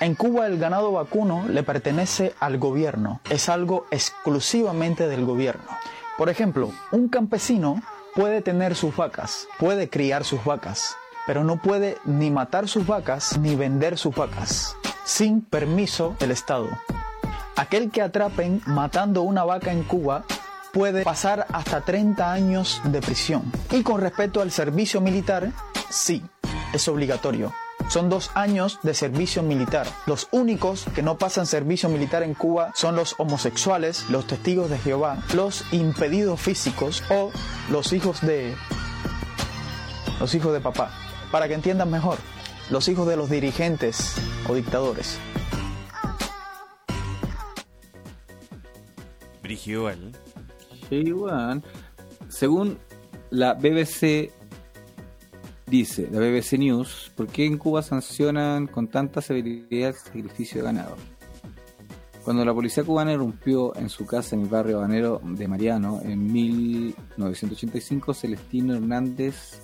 En 0.00 0.14
Cuba 0.14 0.46
el 0.46 0.58
ganado 0.58 0.92
vacuno 0.92 1.44
le 1.48 1.64
pertenece 1.64 2.32
al 2.38 2.58
gobierno, 2.58 3.20
es 3.30 3.48
algo 3.48 3.86
exclusivamente 3.90 5.08
del 5.08 5.24
gobierno. 5.24 5.64
Por 6.16 6.28
ejemplo, 6.28 6.70
un 6.92 7.08
campesino 7.08 7.82
puede 8.14 8.40
tener 8.40 8.76
sus 8.76 8.94
vacas, 8.94 9.48
puede 9.58 9.90
criar 9.90 10.22
sus 10.22 10.44
vacas, 10.44 10.94
pero 11.26 11.42
no 11.42 11.60
puede 11.60 11.98
ni 12.04 12.30
matar 12.30 12.68
sus 12.68 12.86
vacas 12.86 13.38
ni 13.38 13.56
vender 13.56 13.98
sus 13.98 14.14
vacas, 14.14 14.76
sin 15.04 15.40
permiso 15.40 16.14
del 16.20 16.30
Estado. 16.30 16.68
Aquel 17.56 17.90
que 17.90 18.00
atrapen 18.00 18.62
matando 18.66 19.22
una 19.22 19.42
vaca 19.42 19.72
en 19.72 19.82
Cuba 19.82 20.24
puede 20.72 21.02
pasar 21.02 21.44
hasta 21.52 21.80
30 21.80 22.32
años 22.32 22.80
de 22.84 23.00
prisión. 23.00 23.50
Y 23.72 23.82
con 23.82 24.00
respecto 24.00 24.42
al 24.42 24.52
servicio 24.52 25.00
militar, 25.00 25.50
sí, 25.90 26.22
es 26.72 26.86
obligatorio. 26.86 27.52
Son 27.88 28.10
dos 28.10 28.30
años 28.34 28.78
de 28.82 28.92
servicio 28.92 29.42
militar. 29.42 29.86
Los 30.06 30.28
únicos 30.30 30.84
que 30.94 31.02
no 31.02 31.16
pasan 31.16 31.46
servicio 31.46 31.88
militar 31.88 32.22
en 32.22 32.34
Cuba 32.34 32.70
son 32.74 32.94
los 32.94 33.14
homosexuales, 33.16 34.10
los 34.10 34.26
testigos 34.26 34.68
de 34.68 34.78
Jehová, 34.78 35.22
los 35.34 35.64
impedidos 35.72 36.38
físicos 36.38 37.02
o 37.08 37.30
los 37.70 37.94
hijos 37.94 38.20
de... 38.20 38.54
los 40.20 40.34
hijos 40.34 40.52
de 40.52 40.60
papá. 40.60 40.90
Para 41.32 41.48
que 41.48 41.54
entiendan 41.54 41.90
mejor, 41.90 42.18
los 42.68 42.88
hijos 42.88 43.08
de 43.08 43.16
los 43.16 43.30
dirigentes 43.30 44.16
o 44.46 44.54
dictadores. 44.54 45.18
Brigio. 49.42 49.90
Sí. 50.90 51.14
Según 52.28 52.78
la 53.30 53.54
BBC 53.54 54.30
dice, 55.70 56.08
la 56.10 56.18
BBC 56.18 56.58
News, 56.58 57.12
¿por 57.14 57.26
qué 57.28 57.44
en 57.46 57.58
Cuba 57.58 57.82
sancionan 57.82 58.66
con 58.66 58.88
tanta 58.88 59.20
severidad 59.20 59.90
el 59.90 59.94
sacrificio 59.94 60.58
de 60.58 60.64
ganado? 60.64 60.96
Cuando 62.24 62.44
la 62.44 62.52
policía 62.52 62.84
cubana 62.84 63.12
irrumpió 63.12 63.74
en 63.76 63.88
su 63.88 64.04
casa 64.04 64.36
en 64.36 64.42
el 64.42 64.48
barrio 64.48 64.78
habanero 64.78 65.20
de 65.24 65.48
Mariano 65.48 66.00
en 66.04 66.30
1985, 66.30 68.12
Celestino 68.12 68.74
Hernández 68.74 69.60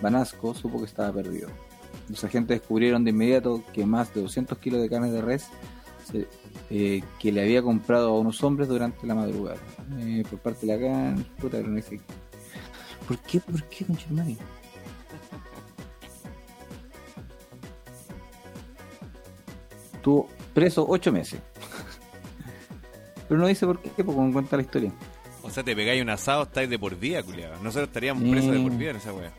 Banasco 0.00 0.54
supo 0.54 0.78
que 0.78 0.86
estaba 0.86 1.12
perdido. 1.12 1.48
Los 2.08 2.22
agentes 2.24 2.60
descubrieron 2.60 3.04
de 3.04 3.10
inmediato 3.10 3.62
que 3.72 3.84
más 3.84 4.14
de 4.14 4.22
200 4.22 4.56
kilos 4.58 4.80
de 4.80 4.88
carne 4.88 5.10
de 5.10 5.20
res 5.20 5.48
eh, 6.70 7.02
que 7.18 7.32
le 7.32 7.42
había 7.42 7.62
comprado 7.62 8.08
a 8.08 8.18
unos 8.18 8.42
hombres 8.42 8.68
durante 8.68 9.06
la 9.06 9.14
madrugada. 9.14 9.58
Eh, 9.98 10.22
por 10.28 10.38
parte 10.38 10.66
de 10.66 10.74
la 10.74 10.80
carne, 10.80 11.24
puta, 11.38 11.58
pero 11.58 11.68
no. 11.68 11.80
¿Por 13.06 13.18
qué? 13.18 13.40
¿Por 13.40 13.62
qué, 13.64 13.84
conchetumare? 13.84 14.36
Estuvo 20.06 20.28
preso 20.54 20.86
ocho 20.88 21.10
meses. 21.10 21.40
Pero 23.28 23.40
no 23.40 23.48
dice 23.48 23.66
por 23.66 23.82
qué, 23.82 24.04
porque 24.04 24.20
no 24.20 24.32
cuenta 24.32 24.54
la 24.54 24.62
historia. 24.62 24.92
O 25.42 25.50
sea, 25.50 25.64
te 25.64 25.74
pegáis 25.74 26.00
un 26.00 26.10
asado, 26.10 26.44
estáis 26.44 26.70
de 26.70 26.78
por 26.78 26.94
vida, 26.96 27.24
culiado. 27.24 27.54
Nosotros 27.60 27.88
estaríamos 27.88 28.22
presos 28.30 28.52
de 28.52 28.60
por 28.60 28.70
vida 28.76 28.90
en 28.90 28.96
esa 28.98 29.12
wea. 29.12 29.32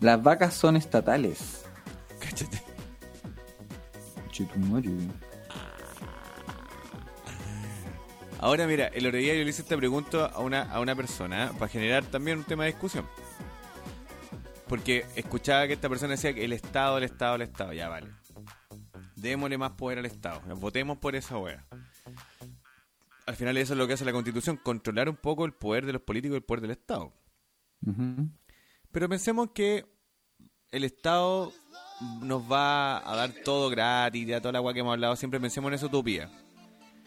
Las 0.00 0.22
vacas 0.22 0.54
son 0.54 0.76
estatales. 0.76 1.66
Cáchate. 2.18 2.62
Chetumare. 4.30 4.88
Ahora 8.38 8.66
mira, 8.66 8.86
el 8.86 9.06
otro 9.06 9.18
día 9.18 9.34
yo 9.34 9.44
le 9.44 9.50
hice 9.50 9.60
esta 9.60 9.76
pregunta 9.76 10.24
a 10.24 10.38
una, 10.38 10.62
a 10.72 10.80
una 10.80 10.96
persona 10.96 11.48
¿eh? 11.48 11.50
para 11.58 11.68
generar 11.68 12.06
también 12.06 12.38
un 12.38 12.44
tema 12.44 12.64
de 12.64 12.70
discusión. 12.70 13.04
Porque 14.68 15.06
escuchaba 15.16 15.66
que 15.66 15.72
esta 15.72 15.88
persona 15.88 16.12
decía 16.12 16.34
que 16.34 16.44
el 16.44 16.52
Estado, 16.52 16.98
el 16.98 17.04
Estado, 17.04 17.36
el 17.36 17.42
Estado, 17.42 17.72
ya 17.72 17.88
vale. 17.88 18.08
Démosle 19.16 19.58
más 19.58 19.72
poder 19.72 19.98
al 19.98 20.06
Estado, 20.06 20.40
votemos 20.56 20.98
por 20.98 21.16
esa 21.16 21.38
wea. 21.38 21.66
Al 23.26 23.36
final 23.36 23.56
eso 23.56 23.74
es 23.74 23.78
lo 23.78 23.86
que 23.86 23.94
hace 23.94 24.04
la 24.04 24.12
Constitución, 24.12 24.56
controlar 24.56 25.08
un 25.08 25.16
poco 25.16 25.44
el 25.44 25.52
poder 25.52 25.84
de 25.84 25.92
los 25.92 26.02
políticos 26.02 26.34
y 26.34 26.38
el 26.38 26.44
poder 26.44 26.60
del 26.62 26.70
Estado. 26.70 27.12
Pero 28.90 29.08
pensemos 29.08 29.50
que 29.52 29.84
el 30.70 30.84
Estado 30.84 31.52
nos 32.22 32.50
va 32.50 32.98
a 33.10 33.16
dar 33.16 33.32
todo 33.44 33.70
gratis, 33.70 34.26
ya 34.26 34.40
toda 34.40 34.52
la 34.52 34.58
agua 34.58 34.72
que 34.72 34.80
hemos 34.80 34.92
hablado, 34.92 35.16
siempre 35.16 35.40
pensemos 35.40 35.68
en 35.68 35.74
esa 35.74 35.86
utopía. 35.86 36.30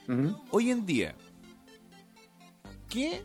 Ujú. 0.08 0.44
Hoy 0.52 0.72
en 0.72 0.86
día, 0.86 1.16
qué 2.90 3.24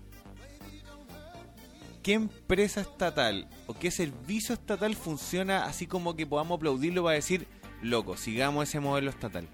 qué 2.07 2.13
empresa 2.13 2.81
estatal 2.83 3.49
o 3.67 3.75
qué 3.75 3.91
servicio 3.91 4.55
estatal 4.55 4.95
funciona 4.95 5.65
así 5.65 5.89
como 5.89 6.15
que 6.15 6.25
podamos 6.25 6.57
aplaudirlo 6.59 7.03
para 7.03 7.17
decir, 7.17 7.49
loco, 7.83 8.17
sigamos 8.17 8.69
ese 8.69 8.79
modelo 8.79 9.11
estatal? 9.11 9.49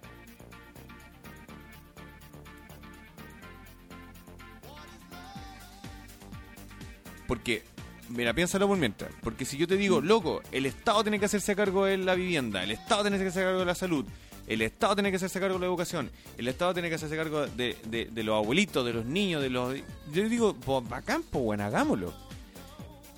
Porque, 7.26 7.62
mira, 8.09 8.34
piénsalo 8.34 8.68
por 8.68 8.78
mientras. 8.78 9.12
Porque 9.22 9.44
si 9.44 9.57
yo 9.57 9.66
te 9.66 9.76
digo, 9.76 10.00
loco, 10.00 10.42
el 10.53 10.66
Estado 10.66 11.03
tiene 11.03 11.18
que 11.18 11.26
hacerse 11.26 11.57
cargo 11.57 11.84
de 11.86 11.96
la 11.98 12.14
vivienda, 12.14 12.62
el 12.62 12.70
Estado 12.72 13.03
tiene 13.03 13.16
que 13.18 13.24
hacerse 13.24 13.44
cargo 13.44 13.61
de 13.61 13.64
la 13.66 13.74
salud, 13.74 14.05
el 14.46 14.62
Estado 14.62 14.94
tiene 14.96 15.11
que 15.11 15.16
hacerse 15.16 15.40
cargo 15.40 15.55
de 15.55 15.61
la 15.61 15.66
educación, 15.66 16.11
el 16.36 16.48
Estado 16.48 16.74
tiene 16.74 16.88
que 16.88 16.96
hacerse 16.96 17.16
cargo 17.16 17.46
de, 17.46 17.76
de- 17.86 18.07
de 18.07 18.22
los 18.24 18.36
abuelitos, 18.36 18.84
de 18.84 18.92
los 18.92 19.05
niños, 19.07 19.40
de 19.40 19.50
los... 19.50 19.74
Yo 20.12 20.28
digo, 20.28 20.55
pues 20.55 20.88
bacán, 20.88 21.22
pues 21.22 21.44
bueno, 21.44 21.64
hagámoslo. 21.64 22.12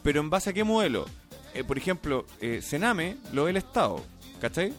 Pero 0.04 0.20
en 0.20 0.30
base 0.30 0.50
a 0.50 0.52
qué 0.52 0.62
modelo? 0.62 1.06
Eh, 1.54 1.64
por 1.64 1.76
ejemplo, 1.78 2.26
eh, 2.40 2.60
Sename 2.62 3.16
lo 3.32 3.44
ve 3.44 3.50
el 3.50 3.56
Estado, 3.56 4.00
¿cachai? 4.40 4.72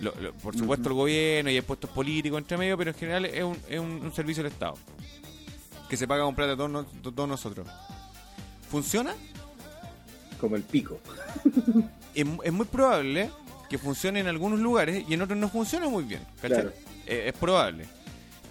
Lo- 0.00 0.14
lo- 0.20 0.32
por 0.34 0.56
supuesto 0.56 0.88
el 0.90 0.94
gobierno 0.94 1.50
y 1.50 1.54
hay 1.56 1.62
puestos 1.62 1.90
políticos 1.90 2.38
entre 2.38 2.56
medio, 2.58 2.76
pero 2.78 2.90
en 2.92 2.96
general 2.96 3.24
es 3.24 3.42
un, 3.42 3.56
es 3.68 3.80
un- 3.80 4.00
un 4.04 4.12
servicio 4.14 4.44
del 4.44 4.52
Estado. 4.52 4.74
Que 5.88 5.96
se 5.96 6.06
paga 6.06 6.22
con 6.24 6.34
plata 6.36 6.50
de 6.50 6.56
todos, 6.56 6.86
todos 7.02 7.28
nosotros. 7.28 7.66
¿Funciona? 8.70 9.14
Como 10.40 10.54
el 10.56 10.62
pico. 10.62 11.00
Es, 12.14 12.24
es 12.44 12.52
muy 12.52 12.64
probable 12.64 13.30
que 13.68 13.76
funcione 13.76 14.20
en 14.20 14.26
algunos 14.26 14.58
lugares 14.58 15.04
y 15.06 15.12
en 15.12 15.20
otros 15.20 15.38
no 15.38 15.50
funciona 15.50 15.86
muy 15.86 16.02
bien. 16.04 16.22
¿cachai? 16.40 16.62
Claro. 16.62 16.72
Eh, 17.06 17.24
es 17.26 17.32
probable. 17.34 17.84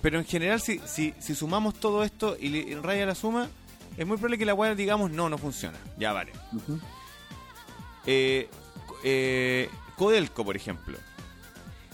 Pero 0.04 0.20
en 0.20 0.26
general, 0.26 0.62
si, 0.62 0.80
si, 0.86 1.16
si 1.18 1.34
sumamos 1.34 1.74
todo 1.74 2.04
esto 2.04 2.38
y 2.40 2.50
le 2.50 2.80
raya 2.80 3.08
la 3.08 3.16
suma, 3.16 3.50
es 3.98 4.06
muy 4.06 4.18
probable 4.18 4.38
que 4.38 4.46
la 4.46 4.54
weá 4.54 4.76
digamos 4.76 5.12
no, 5.12 5.30
no 5.30 5.38
funciona. 5.38 5.78
Ya 5.98 6.14
vale. 6.14 6.32
Eh, 8.06 8.50
eh, 9.04 9.70
Codelco, 9.96 10.44
por 10.44 10.56
ejemplo. 10.56 10.98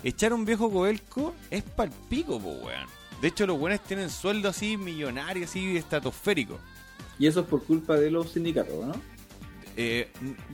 Echar 0.04 0.34
un 0.34 0.46
viejo 0.46 0.72
Codelco 0.72 1.36
es 1.50 1.64
palpico, 1.64 2.40
po, 2.40 2.50
weón. 2.52 2.88
De 3.22 3.28
hecho, 3.28 3.46
los 3.46 3.60
buenos 3.60 3.82
tienen 3.82 4.10
sueldo 4.10 4.50
así 4.50 4.78
millonario, 4.78 5.46
así 5.46 5.78
estratosférico. 5.78 6.60
Y 7.20 7.28
eso 7.28 7.42
es 7.42 7.46
por 7.46 7.64
culpa 7.64 7.96
de 7.96 8.10
los 8.10 8.32
sindicatos, 8.32 8.84
¿no? 8.84 8.94
Eh, 9.78 10.10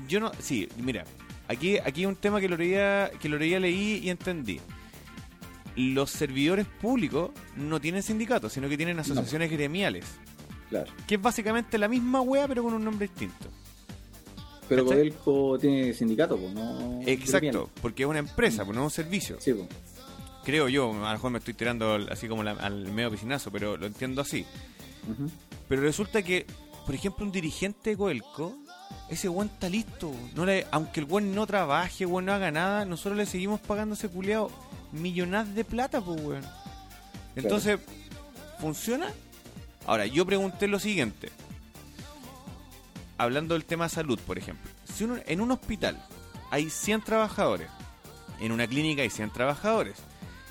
yo 0.07 0.19
no, 0.19 0.31
sí, 0.37 0.67
mira, 0.77 1.05
aquí, 1.47 1.77
aquí 1.77 2.01
hay 2.01 2.05
un 2.05 2.17
tema 2.17 2.41
que 2.41 2.49
lo 2.49 2.57
leía, 2.57 3.09
que 3.21 3.29
lo 3.29 3.37
leía, 3.37 3.59
leí 3.59 4.01
y 4.03 4.09
entendí. 4.09 4.59
Los 5.77 6.11
servidores 6.11 6.65
públicos 6.65 7.31
no 7.55 7.79
tienen 7.79 8.03
sindicatos, 8.03 8.51
sino 8.51 8.67
que 8.67 8.75
tienen 8.75 8.99
asociaciones 8.99 9.49
gremiales, 9.49 10.05
Claro. 10.69 10.91
que 11.07 11.15
es 11.15 11.21
básicamente 11.21 11.77
la 11.77 11.87
misma 11.87 12.19
wea 12.21 12.47
pero 12.47 12.63
con 12.63 12.73
un 12.73 12.83
nombre 12.83 13.07
distinto. 13.07 13.47
Pero 14.67 14.83
¿Cachai? 14.83 14.97
Codelco 15.11 15.57
tiene 15.59 15.93
sindicato, 15.93 16.35
pues, 16.37 16.53
¿no? 16.53 16.99
Exacto, 17.05 17.69
porque 17.81 18.03
es 18.03 18.09
una 18.09 18.19
empresa, 18.19 18.65
pues 18.65 18.75
no 18.75 18.81
es 18.81 18.85
un 18.85 18.91
servicio. 18.91 19.37
Sí, 19.39 19.53
pues. 19.53 19.67
Creo 20.43 20.67
yo, 20.69 20.91
a 20.91 20.93
lo 20.93 21.11
mejor 21.13 21.31
me 21.31 21.39
estoy 21.39 21.53
tirando 21.53 21.95
así 22.11 22.27
como 22.27 22.43
la- 22.43 22.51
al 22.51 22.91
medio 22.91 23.11
piscinazo, 23.11 23.49
pero 23.51 23.77
lo 23.77 23.85
entiendo 23.85 24.21
así. 24.21 24.45
Pero 25.69 25.81
resulta 25.81 26.21
que, 26.21 26.45
por 26.85 26.95
ejemplo, 26.95 27.25
un 27.25 27.31
dirigente 27.31 27.91
de 27.91 27.97
Coelco, 27.97 28.57
ese 29.09 29.29
weón 29.29 29.47
está 29.47 29.69
listo. 29.69 30.11
No 30.35 30.45
le, 30.45 30.65
aunque 30.71 30.99
el 31.01 31.05
weón 31.05 31.33
no 31.33 31.47
trabaje, 31.47 32.05
weón 32.05 32.25
no 32.25 32.33
haga 32.33 32.51
nada, 32.51 32.83
nosotros 32.85 33.17
le 33.17 33.25
seguimos 33.25 33.59
pagando 33.61 33.95
ese 33.95 34.09
culiao 34.09 34.49
millonadas 34.91 35.53
de 35.55 35.63
plata, 35.65 36.01
pues 36.01 36.19
weón. 36.21 36.43
Entonces, 37.37 37.79
¿funciona? 38.59 39.07
Ahora, 39.87 40.05
yo 40.05 40.25
pregunté 40.25 40.67
lo 40.67 40.79
siguiente. 40.79 41.29
Hablando 43.17 43.55
del 43.55 43.65
tema 43.65 43.89
salud, 43.89 44.19
por 44.19 44.37
ejemplo. 44.37 44.69
Si 44.85 45.03
uno- 45.05 45.17
en 45.25 45.41
un 45.41 45.51
hospital 45.51 45.97
hay 46.51 46.69
100 46.69 47.01
trabajadores, 47.01 47.67
en 48.39 48.51
una 48.51 48.67
clínica 48.67 49.01
hay 49.01 49.09
100 49.09 49.31
trabajadores, 49.31 49.95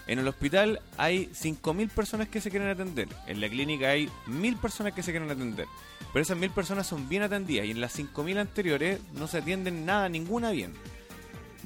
en 0.09 0.19
el 0.19 0.27
hospital 0.29 0.81
hay 0.97 1.31
5.000 1.33 1.89
personas 1.89 2.29
que 2.29 2.41
se 2.41 2.51
quieren 2.51 2.69
atender. 2.69 3.09
En 3.27 3.41
la 3.41 3.49
clínica 3.49 3.91
hay 3.91 4.09
1.000 4.27 4.57
personas 4.57 4.93
que 4.95 5.03
se 5.03 5.13
quieren 5.13 5.31
atender. 5.31 5.67
Pero 6.13 6.23
esas 6.23 6.37
1.000 6.39 6.51
personas 6.51 6.87
son 6.87 7.09
bien 7.09 7.23
atendidas 7.23 7.67
y 7.67 7.71
en 7.71 7.81
las 7.81 7.93
5.000 7.97 8.39
anteriores 8.39 9.01
no 9.15 9.27
se 9.29 9.39
atienden 9.39 9.85
nada, 9.85 10.09
ninguna 10.09 10.51
bien. 10.51 10.73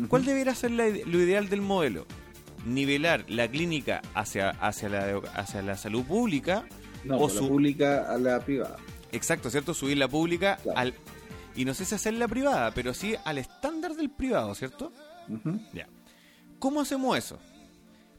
¿Cuál 0.09 0.25
debería 0.25 0.55
ser 0.55 0.71
la 0.73 0.87
lo 0.89 1.19
ideal 1.21 1.49
del 1.49 1.61
modelo? 1.61 2.07
Nivelar 2.67 3.25
la 3.29 3.49
clínica 3.49 4.03
hacia, 4.15 4.51
hacia, 4.51 4.89
la, 4.89 5.21
hacia 5.35 5.63
la 5.63 5.77
salud 5.77 6.05
pública 6.05 6.65
No, 7.05 7.17
o 7.17 7.21
pues, 7.21 7.35
la 7.35 7.41
su- 7.41 7.49
pública 7.49 8.13
a 8.13 8.19
la 8.19 8.41
privada. 8.41 8.77
Exacto, 9.13 9.51
¿cierto? 9.51 9.75
Subir 9.75 9.99
la 9.99 10.09
pública 10.09 10.57
Claro. 10.63 10.79
al... 10.79 10.95
Y 11.57 11.65
no 11.65 11.75
sé 11.75 11.85
si 11.85 11.95
hacer 11.95 12.15
la 12.15 12.29
privada, 12.29 12.71
pero 12.73 12.95
sí 12.95 13.17
al 13.25 13.39
estándar 13.39 13.95
del 13.97 14.09
privado, 14.11 14.55
¿cierto? 14.55 14.93
Ujú. 15.29 15.61
Ya. 15.75 15.89
¿Cómo 16.61 16.81
hacemos 16.81 17.19
eso? 17.19 17.39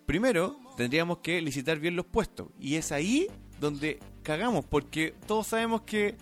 Primero, 0.06 0.58
tendríamos 0.78 1.20
que 1.20 1.42
licitar 1.42 1.80
bien 1.80 1.96
los 1.96 2.06
puestos. 2.06 2.48
Y 2.60 2.76
es 2.76 2.92
ahí 2.92 3.28
donde 3.60 4.00
cagamos, 4.24 4.66
porque 4.66 5.14
todos 5.28 5.48
sabemos 5.48 5.82
que 5.84 6.16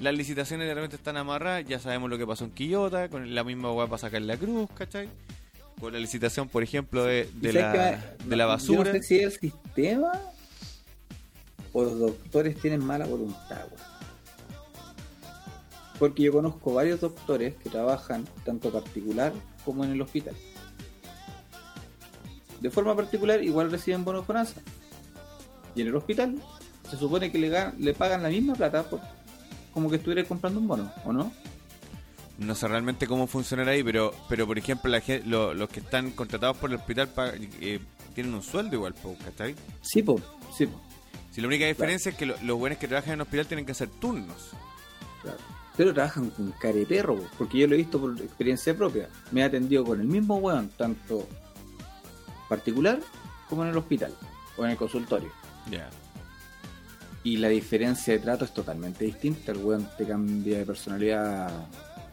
las 0.00 0.14
licitaciones 0.14 0.66
de 0.68 0.74
repente 0.74 0.96
están 0.96 1.16
amarradas. 1.16 1.64
Ya 1.66 1.78
sabemos 1.78 2.10
lo 2.10 2.18
que 2.18 2.26
pasó 2.26 2.44
en 2.44 2.50
Quillota, 2.50 3.08
con 3.08 3.34
la 3.34 3.42
misma 3.44 3.72
hueá 3.72 3.86
para 3.86 3.98
sacar 3.98 4.20
la 4.22 4.36
cruz, 4.36 4.68
¿cachai? 4.74 5.08
Con 5.80 5.92
la 5.94 5.98
licitación, 5.98 6.48
por 6.48 6.62
ejemplo, 6.62 7.04
de, 7.04 7.28
¿Y 7.34 7.40
de, 7.40 7.52
sabes 7.52 7.76
la, 7.78 8.14
de 8.26 8.36
la 8.36 8.44
Yo 8.44 8.48
basura. 8.48 8.92
no 8.92 8.98
sé 8.98 9.02
si 9.02 9.18
el 9.20 9.32
sistema 9.32 10.12
o 11.72 11.82
los 11.84 11.98
doctores 11.98 12.58
tienen 12.60 12.84
mala 12.84 13.06
voluntad, 13.06 13.64
weón. 13.70 13.90
Porque 15.98 16.22
yo 16.22 16.32
conozco 16.32 16.72
varios 16.72 17.00
doctores 17.00 17.54
que 17.56 17.68
trabajan 17.68 18.26
tanto 18.44 18.70
particular 18.72 19.32
como 19.64 19.84
en 19.84 19.90
el 19.90 20.00
hospital. 20.00 20.34
De 22.60 22.70
forma 22.70 22.94
particular, 22.96 23.42
igual 23.42 23.70
reciben 23.70 24.04
bonos 24.04 24.26
FONASA. 24.26 24.60
Y 25.74 25.82
en 25.82 25.88
el 25.88 25.96
hospital, 25.96 26.36
se 26.90 26.96
supone 26.96 27.30
que 27.30 27.38
le, 27.38 27.50
ga- 27.50 27.74
le 27.78 27.94
pagan 27.94 28.22
la 28.22 28.28
misma 28.28 28.54
plata 28.54 28.82
por, 28.82 29.00
como 29.72 29.88
que 29.90 29.96
estuviera 29.96 30.24
comprando 30.26 30.60
un 30.60 30.68
bono, 30.68 30.92
¿o 31.04 31.12
no? 31.12 31.32
No 32.38 32.54
sé 32.54 32.66
realmente 32.68 33.06
cómo 33.06 33.26
funcionará 33.26 33.72
ahí, 33.72 33.82
pero, 33.84 34.14
pero 34.28 34.46
por 34.46 34.58
ejemplo, 34.58 34.90
la 34.90 35.02
lo- 35.26 35.52
los 35.54 35.68
que 35.68 35.80
están 35.80 36.10
contratados 36.12 36.56
por 36.56 36.70
el 36.70 36.76
hospital 36.76 37.10
eh, 37.60 37.78
tienen 38.14 38.32
un 38.34 38.42
sueldo 38.42 38.74
igual, 38.76 38.94
¿cachai? 39.24 39.54
Sí, 39.82 40.02
po, 40.02 40.18
sí, 40.56 40.66
po. 40.66 40.80
Si 41.30 41.40
la 41.40 41.46
única 41.48 41.64
diferencia 41.66 42.10
es 42.10 42.16
que 42.16 42.26
lo- 42.26 42.36
los 42.42 42.58
buenos 42.58 42.78
que 42.78 42.88
trabajan 42.88 43.10
en 43.14 43.20
el 43.20 43.22
hospital 43.22 43.46
tienen 43.46 43.66
que 43.66 43.72
hacer 43.72 43.88
turnos. 43.88 44.50
Claro. 45.22 45.38
Pero 45.76 45.94
trabajan 45.94 46.30
con 46.30 46.50
careperro, 46.52 47.16
po, 47.16 47.24
porque 47.38 47.58
yo 47.58 47.66
lo 47.66 47.74
he 47.74 47.78
visto 47.78 48.00
por 48.00 48.20
experiencia 48.20 48.76
propia. 48.76 49.08
Me 49.30 49.40
he 49.40 49.44
atendido 49.44 49.84
con 49.84 50.00
el 50.00 50.06
mismo 50.06 50.36
weón, 50.38 50.70
tanto 50.76 51.26
particular 52.48 53.00
como 53.48 53.62
en 53.64 53.70
el 53.70 53.76
hospital 53.76 54.12
o 54.56 54.64
en 54.64 54.72
el 54.72 54.76
consultorio. 54.76 55.30
Ya. 55.70 55.88
Y 57.22 57.36
la 57.36 57.48
diferencia 57.48 58.14
de 58.14 58.18
trato 58.18 58.44
es 58.44 58.52
totalmente 58.54 59.04
distinta. 59.04 59.52
El 59.52 59.58
weón 59.58 59.88
te 59.96 60.06
cambia 60.06 60.58
de 60.58 60.66
personalidad 60.66 61.50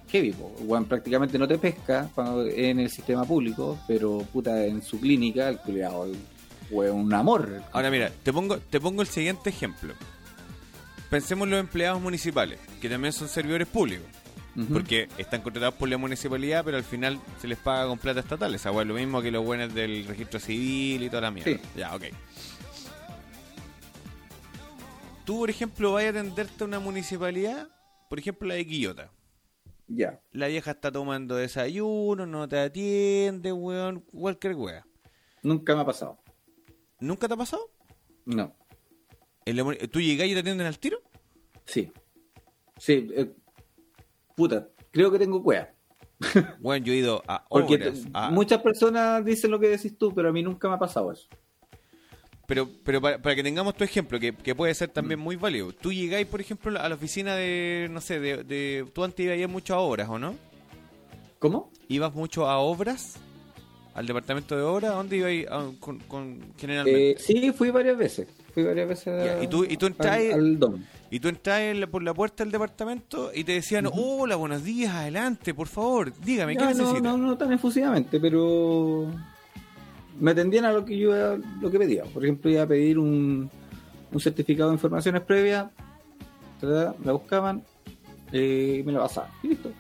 heavy. 0.10 0.32
po. 0.34 0.54
El 0.60 0.68
weón 0.68 0.86
prácticamente 0.86 1.38
no 1.40 1.48
te 1.48 1.58
pesca 1.58 2.10
en 2.56 2.80
el 2.80 2.90
sistema 2.90 3.26
público, 3.26 3.80
pero 3.88 4.20
puta, 4.32 4.66
en 4.66 4.82
su 4.82 5.00
clínica, 5.00 5.50
el 5.50 5.58
culiado, 5.60 6.08
weón, 6.70 6.98
un 6.98 7.14
amor. 7.14 7.64
Ahora 7.72 7.90
mira, 7.90 8.12
te 8.24 8.32
pongo, 8.34 8.58
te 8.58 8.80
pongo 8.80 9.02
el 9.02 9.08
siguiente 9.08 9.50
ejemplo. 9.50 9.94
Pensemos 11.10 11.46
en 11.46 11.52
los 11.52 11.60
empleados 11.60 12.02
municipales, 12.02 12.60
que 12.82 12.90
también 12.90 13.14
son 13.14 13.30
servidores 13.30 13.68
públicos. 13.68 14.06
Porque 14.74 15.08
están 15.20 15.42
contratados 15.42 15.76
por 15.76 15.88
la 15.88 16.00
municipalidad, 16.00 16.66
pero 16.66 16.78
al 16.78 16.84
final 16.84 17.20
se 17.40 17.48
les 17.48 17.60
paga 17.60 17.86
con 17.86 18.00
plata 18.00 18.22
estatal. 18.22 18.56
Esa 18.56 18.72
es 18.72 18.88
lo 18.88 18.96
mismo 18.96 19.22
que 19.22 19.30
los 19.30 19.46
buenos 19.46 19.72
del 19.72 20.08
registro 20.08 20.40
civil 20.40 21.04
y 21.04 21.10
toda 21.10 21.22
la 21.22 21.32
mierda. 21.32 21.52
Sí. 21.52 21.60
Ya, 21.76 21.96
ok. 21.96 22.06
Tú, 25.26 25.40
por 25.40 25.52
ejemplo, 25.52 25.92
vas 25.92 26.06
a 26.06 26.10
atenderte 26.10 26.64
a 26.64 26.66
una 26.66 26.80
municipalidad, 26.80 27.70
por 28.10 28.18
ejemplo, 28.18 28.48
la 28.48 28.56
de 28.56 28.66
Quillota. 28.66 29.12
Ya. 29.88 30.20
La 30.32 30.48
vieja 30.48 30.72
está 30.72 30.92
tomando 30.92 31.36
desayuno, 31.36 32.26
no 32.26 32.48
te 32.48 32.60
atiende, 32.60 33.52
weón, 33.52 34.00
cualquier 34.00 34.56
wea. 34.56 34.88
Nunca 35.44 35.76
me 35.76 35.82
ha 35.82 35.86
pasado. 35.86 36.18
¿Nunca 37.00 37.28
te 37.28 37.34
ha 37.34 37.38
pasado? 37.38 37.70
No. 38.26 38.54
¿Tú 39.92 40.02
llegás 40.02 40.28
y 40.28 40.34
te 40.34 40.40
atienden 40.40 40.68
al 40.68 40.80
tiro? 40.80 41.00
Sí. 41.66 41.92
Sí. 42.78 43.10
eh, 43.16 43.32
puta, 44.36 44.68
creo 44.92 45.12
que 45.12 45.20
tengo 45.20 45.42
cueva. 45.42 45.70
Bueno, 46.60 46.86
yo 46.86 46.94
he 46.94 46.98
ido 46.98 47.24
a 47.28 47.46
Porque 47.48 47.94
a- 48.14 48.30
muchas 48.32 48.62
personas 48.62 49.24
dicen 49.24 49.52
lo 49.52 49.60
que 49.60 49.68
decís 49.70 49.98
tú, 49.98 50.14
pero 50.14 50.30
a 50.30 50.32
mí 50.32 50.42
nunca 50.44 50.68
me 50.68 50.76
ha 50.76 50.80
pasado 50.80 51.12
eso. 51.12 51.28
Pero, 52.48 52.70
pero 52.84 53.02
para, 53.02 53.22
para 53.22 53.36
que 53.36 53.44
tengamos 53.44 53.76
tu 53.76 53.84
ejemplo, 53.84 54.20
que, 54.20 54.34
que 54.34 54.56
puede 54.56 54.74
ser 54.74 54.90
también 54.90 55.20
muy 55.20 55.36
válido. 55.36 55.74
Tú 55.74 55.92
llegáis, 55.92 56.26
por 56.28 56.40
ejemplo, 56.42 56.80
a 56.80 56.88
la 56.90 56.96
oficina 56.96 57.36
de, 57.36 57.88
no 57.92 58.00
sé, 58.02 58.20
de, 58.22 58.44
de 58.44 58.90
tú 58.94 59.04
antes 59.04 59.26
ibas 59.38 59.50
mucho 59.52 59.76
a 59.76 59.80
obras, 59.80 60.08
¿o 60.10 60.18
no? 60.18 60.34
¿Cómo? 61.40 61.72
¿Ibas 61.90 62.14
mucho 62.16 62.48
a 62.50 62.58
obras? 62.60 63.20
Al 63.98 64.06
departamento 64.08 64.56
de 64.56 64.62
obra? 64.62 64.90
¿A 64.92 64.94
dónde 64.94 65.18
iba 65.18 65.28
ahí 65.28 65.46
ah, 65.50 65.70
con, 65.80 66.00
con 66.08 66.40
generalmente? 66.58 67.12
Eh, 67.12 67.16
sí, 67.20 67.52
fui 67.52 67.70
varias 67.72 67.98
veces. 67.98 68.28
Fui 68.54 68.64
varias 68.64 68.88
veces 68.88 69.08
a- 69.08 69.44
¿y 69.44 69.48
tú- 69.48 69.66
y 69.66 69.76
tú 69.78 69.88
entras 69.88 70.16
al, 70.18 70.32
al 70.34 70.60
DOM. 70.60 70.82
Y 71.12 71.20
tú 71.20 71.28
entras 71.30 71.62
por 71.92 72.02
la 72.04 72.14
puerta 72.14 72.44
del 72.44 72.52
departamento 72.52 73.32
y 73.34 73.44
te 73.44 73.54
decían, 73.54 73.88
hola, 73.92 74.36
buenos 74.36 74.64
días, 74.64 74.94
adelante, 74.94 75.54
por 75.54 75.68
favor, 75.68 76.12
dígame, 76.24 76.56
¿qué 76.56 76.64
no, 76.64 76.70
necesita? 76.70 77.00
no, 77.02 77.18
no 77.18 77.38
tan 77.38 77.54
efusivamente, 77.54 78.20
pero 78.20 79.08
me 80.20 80.32
atendían 80.32 80.66
a 80.66 80.72
lo 80.74 80.84
que 80.84 80.98
yo 80.98 81.12
lo 81.62 81.70
que 81.72 81.78
pedía. 81.80 82.04
Por 82.06 82.24
ejemplo, 82.24 82.50
iba 82.52 82.64
a 82.64 82.68
pedir 82.68 82.98
un, 83.00 83.50
un 84.12 84.20
certificado 84.20 84.70
de 84.70 84.76
informaciones 84.76 85.22
previas, 85.22 85.68
la 86.62 87.12
buscaban 87.12 87.64
eh, 88.32 88.78
y 88.80 88.84
me 88.84 88.92
lo 88.92 89.00
pasaban. 89.02 89.30
Y 89.44 89.50
listo. 89.50 89.72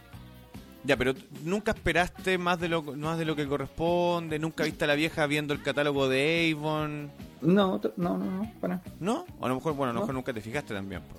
Ya, 0.87 0.95
pero 0.95 1.13
nunca 1.43 1.71
esperaste 1.71 2.37
más 2.37 2.59
de 2.61 2.69
lo 2.69 2.81
más 2.81 3.17
de 3.19 3.25
lo 3.25 3.35
que 3.35 3.45
corresponde, 3.45 4.39
nunca 4.39 4.63
viste 4.63 4.85
a 4.85 4.87
la 4.87 4.95
vieja 4.95 5.25
viendo 5.27 5.53
el 5.53 5.61
catálogo 5.61 6.07
de 6.07 6.53
Avon, 6.55 7.11
No, 7.41 7.81
no, 7.97 8.17
no, 8.17 8.17
no, 8.17 8.51
para 8.61 8.75
nada. 8.75 8.91
¿no? 9.01 9.25
O 9.39 9.45
a 9.45 9.49
lo 9.49 9.55
mejor, 9.55 9.73
bueno, 9.73 9.89
a 9.91 9.93
lo 9.93 9.99
No. 9.99 10.05
mejor 10.05 10.15
nunca 10.15 10.31
te 10.33 10.39
fijaste 10.39 10.73
también. 10.73 11.01
po. 11.01 11.15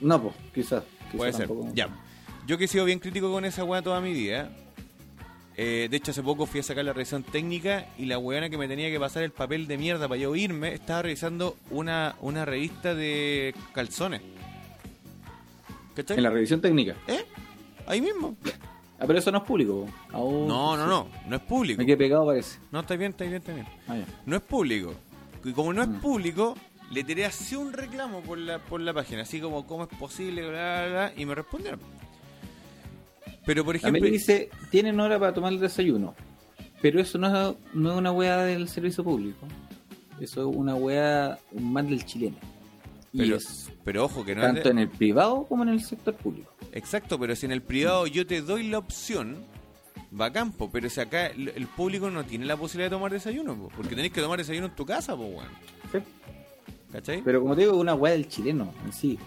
No, 0.00 0.20
pues, 0.20 0.34
quizás. 0.52 0.82
quizás 1.04 1.16
Puede 1.16 1.32
ser. 1.32 1.48
Ya. 1.74 1.88
Yo 2.48 2.58
que 2.58 2.64
he 2.64 2.68
sido 2.68 2.84
bien 2.84 2.98
crítico 2.98 3.30
con 3.30 3.44
esa 3.44 3.62
weá 3.64 3.80
toda 3.82 4.00
mi 4.00 4.12
vida. 4.12 4.50
eh, 5.56 5.86
de 5.90 5.96
hecho, 5.98 6.10
hace 6.10 6.22
poco 6.22 6.46
fui 6.46 6.58
a 6.60 6.62
sacar 6.64 6.84
la 6.84 6.92
revisión 6.94 7.22
técnica 7.22 7.86
y 7.98 8.06
la 8.06 8.18
weona 8.18 8.48
que 8.50 8.58
me 8.58 8.66
tenía 8.66 8.90
que 8.90 8.98
pasar 8.98 9.22
el 9.22 9.30
papel 9.30 9.66
de 9.68 9.76
mierda 9.78 10.08
para 10.08 10.18
yo 10.18 10.34
irme 10.34 10.72
estaba 10.74 11.02
revisando 11.02 11.56
una, 11.70 12.16
una 12.22 12.44
revista 12.44 12.94
de 12.96 13.54
calzones. 13.72 14.22
¿Cachai? 15.94 16.16
En 16.16 16.22
la 16.22 16.30
revisión 16.30 16.60
técnica. 16.60 16.96
¿Eh? 17.06 17.24
Ahí 17.86 18.00
mismo. 18.00 18.36
Ah, 18.98 19.04
pero 19.06 19.18
eso 19.18 19.32
no 19.32 19.38
es 19.38 19.44
público. 19.44 19.86
Aún- 20.12 20.46
No, 20.46 20.76
no, 20.76 20.86
no. 20.86 21.08
No 21.28 21.36
es 21.36 21.42
público. 21.42 21.78
Me 21.78 21.86
quedé 21.86 21.96
pegado, 21.96 22.26
parece. 22.26 22.58
No, 22.70 22.80
está 22.80 22.94
bien, 22.96 23.10
está 23.10 23.24
bien, 23.24 23.36
está 23.36 23.52
bien. 23.52 23.66
Ah. 23.88 23.96
No 24.26 24.36
es 24.36 24.42
público. 24.42 24.94
Y 25.44 25.52
como 25.52 25.72
no 25.72 25.82
es 25.82 25.88
Mm. 25.88 26.00
público, 26.00 26.54
le 26.92 27.02
tiré 27.02 27.24
así 27.24 27.56
un 27.56 27.72
reclamo 27.72 28.20
por 28.20 28.38
la, 28.38 28.58
por 28.60 28.80
la 28.80 28.92
página. 28.94 29.22
Así 29.22 29.40
como, 29.40 29.66
¿cómo 29.66 29.84
es 29.84 29.88
posible? 29.98 30.42
Bla, 30.48 30.86
bla, 30.86 30.88
bla, 30.88 31.12
y 31.16 31.26
me 31.26 31.34
respondieron. 31.34 31.80
Pero, 33.44 33.64
por 33.64 33.74
ejemplo... 33.74 34.00
mí 34.00 34.10
dice, 34.10 34.50
tienen 34.70 35.00
hora 35.00 35.18
para 35.18 35.34
tomar 35.34 35.52
el 35.52 35.58
desayuno. 35.58 36.14
Pero 36.80 37.00
eso 37.00 37.18
no 37.18 37.26
es, 37.50 37.56
no 37.74 37.92
es 37.92 37.98
una 37.98 38.12
weá 38.12 38.38
del 38.38 38.68
servicio 38.68 39.02
público. 39.02 39.46
Eso 40.20 40.48
es 40.48 40.56
una 40.56 40.74
weá 40.76 41.38
más 41.58 41.88
del 41.88 42.04
chileno. 42.04 42.36
Pero, 43.16 43.36
es 43.36 43.70
pero 43.84 44.04
ojo, 44.04 44.24
que 44.24 44.34
no 44.34 44.40
es 44.42 44.46
tanto 44.46 44.62
de- 44.64 44.70
en 44.70 44.78
el 44.78 44.88
privado 44.88 45.44
como 45.46 45.62
en 45.64 45.68
el 45.70 45.82
sector 45.82 46.14
público. 46.14 46.50
Exacto, 46.72 47.18
pero 47.18 47.36
si 47.36 47.46
en 47.46 47.52
el 47.52 47.62
privado 47.62 48.06
yo 48.06 48.26
te 48.26 48.40
doy 48.40 48.68
la 48.68 48.78
opción, 48.78 49.36
va 50.18 50.26
a 50.26 50.32
campo. 50.32 50.70
Pero 50.72 50.88
si 50.88 51.00
acá 51.00 51.26
el, 51.26 51.48
el 51.50 51.66
público 51.66 52.10
no 52.10 52.24
tiene 52.24 52.46
la 52.46 52.56
posibilidad 52.56 52.90
de 52.90 52.96
tomar 52.96 53.12
desayuno, 53.12 53.54
po, 53.56 53.68
porque 53.76 53.94
tenés 53.94 54.12
que 54.12 54.20
tomar 54.22 54.38
desayuno 54.38 54.68
en 54.68 54.74
tu 54.74 54.86
casa, 54.86 55.14
pues, 55.16 55.28
weón. 55.28 56.02
¿Cachai? 56.92 57.22
Pero 57.24 57.40
como 57.40 57.54
te 57.54 57.62
digo, 57.62 57.72
es 57.72 57.78
una 57.80 57.94
weá 57.94 58.12
del 58.12 58.28
chileno 58.28 58.72
en 58.84 58.92
sí. 58.92 59.18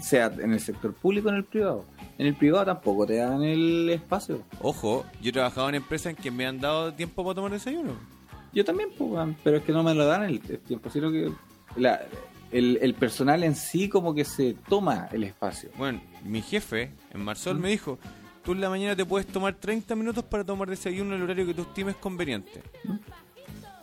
Sea 0.00 0.32
en 0.38 0.54
el 0.54 0.60
sector 0.60 0.94
público 0.94 1.28
o 1.28 1.30
en 1.30 1.36
el 1.36 1.44
privado. 1.44 1.84
En 2.16 2.26
el 2.26 2.34
privado 2.34 2.64
tampoco 2.64 3.06
te 3.06 3.16
dan 3.16 3.42
el 3.42 3.90
espacio. 3.90 4.42
Ojo, 4.62 5.04
yo 5.20 5.28
he 5.28 5.32
trabajado 5.32 5.68
en 5.68 5.74
empresas 5.74 6.14
en 6.14 6.16
que 6.16 6.30
me 6.30 6.46
han 6.46 6.58
dado 6.60 6.94
tiempo 6.94 7.22
para 7.22 7.34
tomar 7.34 7.52
desayuno. 7.52 7.92
Yo 8.54 8.64
también, 8.64 8.88
pues, 8.96 9.36
pero 9.44 9.58
es 9.58 9.62
que 9.64 9.72
no 9.72 9.82
me 9.82 9.94
lo 9.94 10.06
dan 10.06 10.22
el, 10.24 10.40
el 10.48 10.58
tiempo, 10.60 10.88
sino 10.90 11.10
que 11.12 11.30
la- 11.76 12.00
el, 12.52 12.78
el 12.82 12.94
personal 12.94 13.44
en 13.44 13.54
sí 13.54 13.88
como 13.88 14.14
que 14.14 14.24
se 14.24 14.54
toma 14.68 15.08
el 15.12 15.24
espacio. 15.24 15.70
Bueno, 15.78 16.00
mi 16.24 16.42
jefe 16.42 16.90
en 17.12 17.22
Marsol 17.24 17.58
me 17.58 17.68
dijo, 17.70 17.98
tú 18.44 18.52
en 18.52 18.60
la 18.60 18.68
mañana 18.70 18.96
te 18.96 19.04
puedes 19.04 19.26
tomar 19.26 19.54
30 19.54 19.94
minutos 19.96 20.24
para 20.24 20.44
tomar 20.44 20.68
desayuno 20.68 21.10
en 21.14 21.18
el 21.18 21.22
horario 21.24 21.46
que 21.46 21.54
tú 21.54 21.62
estimes 21.62 21.96
conveniente. 21.96 22.62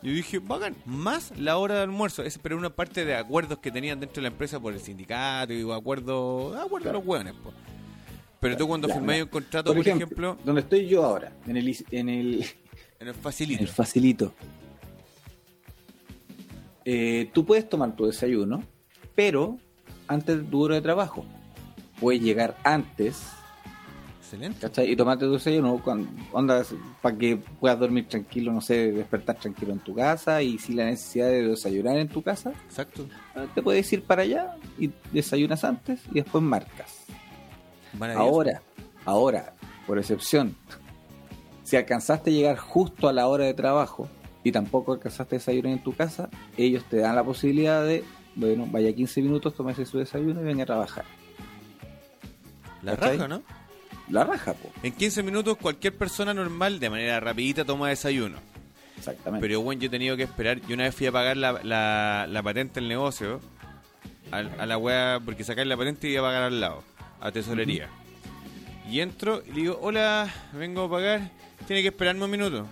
Yo 0.03 0.11
dije, 0.13 0.39
bacán, 0.39 0.75
más 0.85 1.33
la 1.37 1.57
hora 1.57 1.75
de 1.75 1.81
almuerzo. 1.81 2.21
Es 2.23 2.37
pero 2.37 2.55
una 2.57 2.69
parte 2.69 3.03
de 3.03 3.15
acuerdos 3.15 3.57
que 3.59 3.71
tenían 3.71 3.99
dentro 3.99 4.17
de 4.17 4.21
la 4.23 4.27
empresa 4.27 4.59
por 4.59 4.73
el 4.73 4.79
sindicato 4.79 5.53
y 5.53 5.61
acuerdos 5.71 6.55
acuerdo 6.55 6.89
a 6.89 6.93
los 6.93 7.05
hueones. 7.05 7.33
po. 7.33 7.51
Pero 8.39 8.55
tú 8.55 8.67
cuando 8.67 8.87
Ya, 8.87 8.93
firmáis 8.93 9.17
mira. 9.17 9.23
un 9.25 9.29
contrato, 9.31 9.73
por, 9.73 9.87
ejemplo, 9.87 10.37
donde 10.45 10.61
estoy 10.61 10.87
yo 10.87 11.03
ahora, 11.03 11.31
en 11.47 11.57
el, 11.57 11.75
en 11.89 12.09
el, 12.09 12.45
en 12.99 13.07
el 13.07 13.13
facilito. 13.15 13.63
el 13.63 13.67
facilito. 13.67 14.33
Eh, 16.89 17.29
tú 17.33 17.45
puedes 17.45 17.67
tomar 17.67 17.97
tu 17.97 18.05
desayuno, 18.05 18.63
pero 19.13 19.57
antes 20.07 20.37
de 20.37 20.43
tu 20.43 20.63
hora 20.63 20.75
de 20.75 20.81
trabajo. 20.81 21.25
Puedes 21.99 22.21
llegar 22.21 22.55
antes, 22.63 23.27
Excelente. 24.21 24.61
¿cachai? 24.61 24.89
Y 24.89 24.95
tomarte 24.95 25.25
tu 25.25 25.33
desayuno, 25.33 25.83
para 27.01 27.17
que 27.17 27.35
puedas 27.59 27.77
dormir 27.77 28.07
tranquilo, 28.07 28.53
no 28.53 28.61
sé, 28.61 28.93
despertar 28.93 29.35
tranquilo 29.35 29.73
en 29.73 29.79
tu 29.79 29.93
casa. 29.95 30.41
Y 30.41 30.59
si 30.59 30.75
la 30.75 30.85
necesidad 30.85 31.27
de 31.27 31.49
desayunar 31.49 31.97
en 31.97 32.07
tu 32.07 32.21
casa, 32.21 32.53
Exacto. 32.69 33.05
eh, 33.35 33.47
te 33.53 33.61
puedes 33.61 33.91
ir 33.91 34.03
para 34.03 34.21
allá 34.21 34.55
y 34.79 34.89
desayunas 35.11 35.65
antes 35.65 35.99
y 36.11 36.21
después 36.21 36.41
marcas. 36.41 37.03
Ahora, 38.15 38.61
ahora, 39.03 39.55
por 39.85 39.99
excepción, 39.99 40.55
si 41.63 41.75
alcanzaste 41.75 42.29
a 42.29 42.33
llegar 42.33 42.57
justo 42.57 43.09
a 43.09 43.13
la 43.13 43.27
hora 43.27 43.43
de 43.43 43.53
trabajo 43.53 44.07
y 44.47 44.51
tampoco 44.53 44.93
alcanzaste 44.93 45.35
a 45.35 45.39
desayunar 45.39 45.73
en 45.73 45.83
tu 45.83 45.93
casa, 45.93 46.29
ellos 46.55 46.85
te 46.85 46.95
dan 46.99 47.17
la 47.17 47.23
posibilidad 47.25 47.85
de, 47.85 48.05
bueno, 48.33 48.65
vaya 48.71 48.95
15 48.95 49.21
minutos, 49.21 49.53
tómese 49.53 49.85
su 49.85 49.97
desayuno 49.97 50.39
y 50.39 50.45
venga 50.45 50.63
a 50.63 50.65
trabajar. 50.65 51.03
La 52.81 52.95
¿cachai? 52.95 53.17
raja, 53.17 53.27
¿no? 53.27 53.43
La 54.07 54.23
raja, 54.23 54.53
po. 54.53 54.71
En 54.83 54.93
15 54.93 55.21
minutos 55.23 55.57
cualquier 55.57 55.97
persona 55.97 56.33
normal, 56.33 56.79
de 56.79 56.89
manera 56.89 57.19
rapidita, 57.19 57.65
toma 57.65 57.89
desayuno. 57.89 58.37
Exactamente. 58.97 59.45
Pero 59.45 59.59
bueno, 59.59 59.81
yo 59.81 59.87
he 59.87 59.89
tenido 59.89 60.15
que 60.15 60.23
esperar. 60.23 60.61
Yo 60.61 60.75
una 60.75 60.83
vez 60.85 60.95
fui 60.95 61.07
a 61.07 61.11
pagar 61.11 61.35
la, 61.35 61.59
la, 61.63 62.25
la 62.29 62.41
patente 62.41 62.79
del 62.79 62.87
negocio 62.87 63.41
a, 64.31 64.37
a 64.37 64.65
la 64.65 64.77
wea, 64.77 65.19
porque 65.25 65.43
sacar 65.43 65.67
la 65.67 65.75
patente 65.75 66.07
y 66.07 66.13
iba 66.13 66.21
a 66.21 66.29
pagar 66.29 66.43
al 66.43 66.61
lado, 66.61 66.83
a 67.19 67.33
tesorería. 67.33 67.89
Y 68.89 69.01
entro 69.01 69.43
y 69.45 69.49
le 69.49 69.55
digo, 69.55 69.79
hola, 69.81 70.33
vengo 70.53 70.83
a 70.83 70.89
pagar, 70.89 71.31
tiene 71.67 71.81
que 71.81 71.89
esperarme 71.89 72.23
un 72.23 72.31
minuto. 72.31 72.65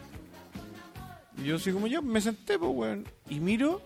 Y 1.37 1.45
yo 1.45 1.57
así 1.57 1.71
como 1.71 1.87
yo, 1.87 2.01
me 2.01 2.21
senté, 2.21 2.57
pues 2.57 2.71
weón. 2.73 3.05
Y 3.29 3.39
miro, 3.39 3.81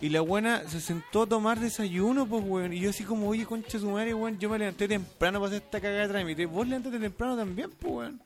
y 0.00 0.10
la 0.10 0.20
buena 0.20 0.68
se 0.68 0.80
sentó 0.80 1.22
a 1.22 1.26
tomar 1.26 1.58
desayuno, 1.58 2.26
pues 2.26 2.44
weón. 2.46 2.72
Y 2.72 2.80
yo 2.80 2.90
así 2.90 3.04
como, 3.04 3.28
oye, 3.28 3.44
concha 3.44 3.78
su 3.78 3.90
madre, 3.90 4.14
weón, 4.14 4.38
yo 4.38 4.48
me 4.48 4.58
levanté 4.58 4.86
temprano 4.88 5.40
para 5.40 5.48
hacer 5.48 5.62
esta 5.64 5.80
cagada 5.80 6.02
de 6.02 6.08
trámite. 6.08 6.46
Vos 6.46 6.66
levantaste 6.66 6.98
temprano 6.98 7.36
también, 7.36 7.70
pues 7.70 7.92
weón. 7.92 8.22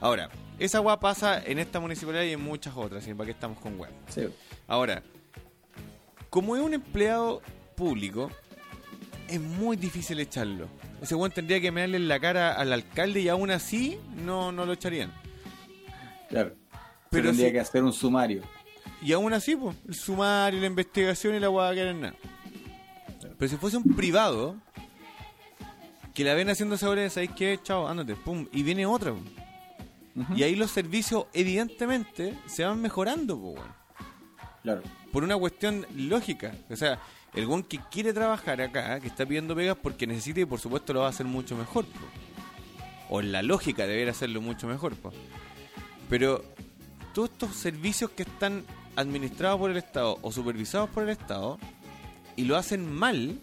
Ahora, 0.00 0.28
esa 0.58 0.80
weá 0.80 0.98
pasa 0.98 1.42
en 1.44 1.58
esta 1.58 1.80
municipalidad 1.80 2.24
y 2.24 2.32
en 2.32 2.42
muchas 2.42 2.76
otras, 2.76 3.06
¿y 3.06 3.14
para 3.14 3.26
qué 3.26 3.32
estamos 3.32 3.58
con 3.58 3.78
weón? 3.78 3.94
Sí. 4.08 4.26
Ahora, 4.66 5.02
como 6.28 6.56
es 6.56 6.62
un 6.62 6.74
empleado 6.74 7.40
público, 7.76 8.30
es 9.28 9.40
muy 9.40 9.76
difícil 9.76 10.20
echarlo. 10.20 10.68
Ese 11.00 11.14
weón 11.14 11.30
tendría 11.30 11.60
que 11.60 11.70
darle 11.70 11.96
en 11.96 12.08
la 12.08 12.18
cara 12.18 12.54
al 12.54 12.72
alcalde 12.72 13.20
y 13.20 13.28
aún 13.28 13.50
así 13.50 13.98
no, 14.24 14.52
no 14.52 14.66
lo 14.66 14.72
echarían. 14.72 15.12
Claro. 16.28 16.54
Pero 17.14 17.28
tendría 17.28 17.48
si- 17.48 17.52
que 17.52 17.60
hacer 17.60 17.82
un 17.82 17.92
sumario. 17.92 18.42
Y 19.02 19.12
aún 19.12 19.32
así, 19.32 19.56
pues, 19.56 19.76
el 19.88 19.94
sumario, 19.94 20.60
la 20.60 20.66
investigación 20.66 21.34
y 21.34 21.40
la 21.40 21.50
weá 21.50 21.74
que 21.74 21.92
nada. 21.94 22.14
Pero 23.38 23.48
si 23.50 23.56
fuese 23.56 23.76
un 23.76 23.94
privado, 23.96 24.56
que 26.14 26.24
la 26.24 26.34
ven 26.34 26.48
haciendo 26.50 26.74
esa 26.76 26.88
hora, 26.88 27.08
¿sabéis 27.10 27.32
qué? 27.36 27.58
Chao, 27.62 27.88
ándate, 27.88 28.14
pum, 28.16 28.46
y 28.52 28.62
viene 28.62 28.86
otra. 28.86 29.12
Y 30.36 30.42
ahí 30.44 30.54
los 30.54 30.70
servicios, 30.70 31.26
evidentemente, 31.32 32.34
se 32.46 32.64
van 32.64 32.80
mejorando, 32.80 33.38
pues, 33.38 33.56
weón. 33.56 33.84
Claro. 34.62 34.82
por 35.12 35.22
una 35.24 35.36
cuestión 35.36 35.86
lógica. 35.94 36.54
O 36.70 36.76
sea, 36.76 36.98
el 37.34 37.46
buen 37.46 37.62
que 37.64 37.78
quiere 37.90 38.12
trabajar 38.14 38.60
acá, 38.62 38.98
que 38.98 39.08
está 39.08 39.26
pidiendo 39.26 39.54
pegas 39.54 39.76
porque 39.80 40.06
necesita 40.06 40.40
y 40.40 40.44
por 40.46 40.58
supuesto 40.58 40.92
lo 40.94 41.00
va 41.00 41.06
a 41.06 41.10
hacer 41.10 41.26
mucho 41.26 41.54
mejor. 41.56 41.84
po. 41.84 42.00
O 43.10 43.20
en 43.20 43.30
la 43.30 43.42
lógica 43.42 43.86
deber 43.86 44.08
hacerlo 44.08 44.40
mucho 44.40 44.66
mejor. 44.66 44.94
po. 44.96 45.12
Pero 46.08 46.42
todos 47.14 47.30
estos 47.30 47.54
servicios 47.56 48.10
que 48.10 48.24
están 48.24 48.64
administrados 48.96 49.58
por 49.58 49.70
el 49.70 49.76
Estado 49.78 50.18
o 50.22 50.32
supervisados 50.32 50.90
por 50.90 51.04
el 51.04 51.10
Estado 51.10 51.58
y 52.36 52.44
lo 52.44 52.56
hacen 52.56 52.90
mal. 52.92 53.38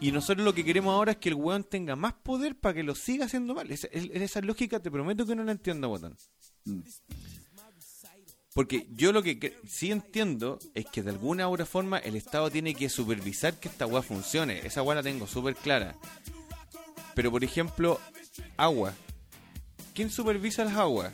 Y 0.00 0.12
nosotros 0.12 0.44
lo 0.44 0.54
que 0.54 0.64
queremos 0.64 0.92
ahora 0.94 1.12
es 1.12 1.18
que 1.18 1.30
el 1.30 1.34
weón 1.34 1.64
tenga 1.64 1.96
más 1.96 2.12
poder 2.12 2.54
para 2.54 2.72
que 2.74 2.84
lo 2.84 2.94
siga 2.94 3.24
haciendo 3.24 3.54
mal. 3.54 3.68
Esa, 3.70 3.88
es- 3.90 4.10
esa 4.12 4.40
lógica 4.42 4.78
te 4.78 4.90
prometo 4.92 5.26
que 5.26 5.34
no 5.34 5.42
la 5.42 5.50
entiendo, 5.52 5.88
botón. 5.88 6.16
Mm. 6.66 6.80
Porque 8.54 8.86
yo 8.92 9.12
lo 9.12 9.22
que 9.22 9.56
sí 9.68 9.90
entiendo 9.90 10.58
es 10.74 10.86
que 10.86 11.02
de 11.02 11.10
alguna 11.10 11.48
u 11.48 11.52
otra 11.52 11.66
forma 11.66 11.98
el 11.98 12.16
Estado 12.16 12.50
tiene 12.50 12.74
que 12.74 12.88
supervisar 12.88 13.54
que 13.58 13.68
esta 13.68 13.86
weá 13.86 14.02
funcione. 14.02 14.64
Esa 14.66 14.82
weá 14.82 14.96
la 14.96 15.02
tengo 15.02 15.26
súper 15.26 15.54
clara. 15.54 15.96
Pero 17.14 17.30
por 17.30 17.44
ejemplo, 17.44 18.00
agua. 18.56 18.94
¿Quién 19.94 20.10
supervisa 20.10 20.64
las 20.64 20.76
aguas? 20.76 21.12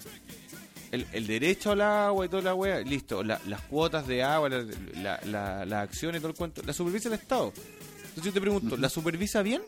El, 0.95 1.07
el 1.13 1.27
derecho 1.27 1.73
al 1.73 1.81
agua 1.81 2.27
y 2.27 2.29
toda 2.29 2.43
la 2.43 2.55
weá, 2.55 2.81
listo. 2.81 3.23
La- 3.23 3.41
las 3.47 3.61
cuotas 3.63 4.07
de 4.07 4.23
agua, 4.23 4.49
la- 4.49 4.65
la- 4.95 5.21
la- 5.27 5.65
las 5.65 5.83
acciones 5.83 6.19
y 6.19 6.21
todo 6.21 6.31
el 6.31 6.37
cuento, 6.37 6.63
la 6.65 6.73
supervisa 6.73 7.09
el 7.09 7.15
Estado. 7.15 7.53
Entonces 7.99 8.25
yo 8.25 8.33
te 8.33 8.41
pregunto, 8.41 8.77
¿la 8.77 8.89
supervisa 8.89 9.43
bien? 9.43 9.63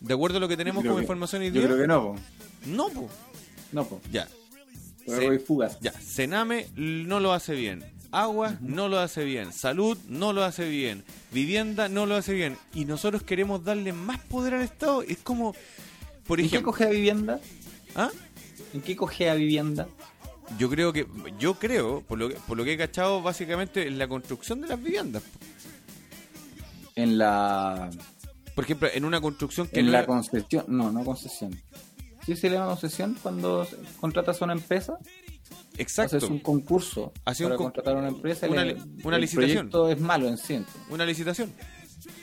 ¿De 0.00 0.14
acuerdo 0.14 0.36
a 0.38 0.40
lo 0.40 0.48
que 0.48 0.56
tenemos 0.56 0.82
como 0.84 0.96
que- 0.96 1.02
información 1.02 1.42
y 1.42 1.50
Yo 1.50 1.62
creo 1.62 1.76
que 1.78 1.86
no, 1.86 2.02
po. 2.02 2.16
no, 2.66 2.88
po. 2.90 3.08
No, 3.72 3.84
pues. 3.86 4.02
Ya. 4.12 4.26
Por 5.04 5.16
Sí. 5.18 5.24
error 5.24 5.34
y 5.34 5.38
fugas. 5.38 5.78
Ya, 5.80 5.92
Sename 6.00 6.66
no 6.76 7.20
lo 7.20 7.32
hace 7.32 7.54
bien. 7.54 7.84
Agua 8.12 8.56
no 8.60 8.88
lo 8.88 8.98
hace 8.98 9.24
bien. 9.24 9.52
Salud 9.52 9.98
no 10.08 10.32
lo 10.32 10.44
hace 10.44 10.68
bien. 10.68 11.04
Vivienda 11.32 11.88
no 11.88 12.06
lo 12.06 12.14
hace 12.14 12.32
bien. 12.34 12.56
Y 12.72 12.84
nosotros 12.84 13.22
queremos 13.22 13.64
darle 13.64 13.92
más 13.92 14.20
poder 14.20 14.54
al 14.54 14.62
Estado. 14.62 15.02
Es 15.02 15.18
como, 15.18 15.54
por 16.26 16.38
¿En 16.40 16.44
qué 16.44 16.56
ejemplo, 16.56 16.72
coge 16.72 16.84
a 16.84 16.88
vivienda? 16.90 17.40
¿ah? 17.94 18.10
¿En 18.74 18.80
qué 18.82 18.96
coge 18.96 19.30
a 19.30 19.34
vivienda? 19.34 19.86
yo 20.58 20.70
creo 20.70 20.92
que, 20.92 21.06
yo 21.40 21.54
creo, 21.54 22.02
por 22.02 22.18
lo 22.18 22.28
que, 22.28 22.36
por 22.46 22.56
lo 22.56 22.64
que 22.64 22.74
he 22.74 22.76
cachado, 22.76 23.20
básicamente 23.20 23.88
en 23.88 23.98
la 23.98 24.06
construcción 24.06 24.60
de 24.60 24.68
las 24.68 24.80
viviendas. 24.82 25.22
En 26.94 27.18
la 27.18 27.90
Por 28.54 28.64
ejemplo, 28.64 28.88
en 28.92 29.04
una 29.04 29.20
construcción 29.20 29.66
que 29.68 29.80
en 29.80 29.86
no 29.86 29.92
la 29.92 30.00
es- 30.00 30.06
concesión, 30.06 30.64
no, 30.68 30.90
no 30.90 31.04
concesión. 31.04 31.60
¿Sí 32.24 32.34
se 32.36 32.48
le 32.48 32.56
llama 32.56 32.68
concesión 32.70 33.16
cuando 33.22 33.66
contratas 34.00 34.40
a 34.40 34.44
una 34.46 34.54
empresa? 34.54 34.98
Exacto. 35.78 36.16
Haces 36.16 36.30
un 36.30 36.38
concurso 36.40 37.12
para 37.22 37.36
un 37.40 37.48
con- 37.48 37.56
contratar 37.66 37.96
a 37.96 37.98
una 37.98 38.08
empresa. 38.08 38.46
y 38.46 38.50
una 38.50 38.64
le- 38.64 38.76
una 39.04 39.16
el 39.16 39.22
licitación. 39.22 39.68
proyecto 39.70 39.90
es 39.90 40.00
malo 40.00 40.26
en 40.28 40.38
sí. 40.38 40.64
Una 40.90 41.04
licitación. 41.04 41.52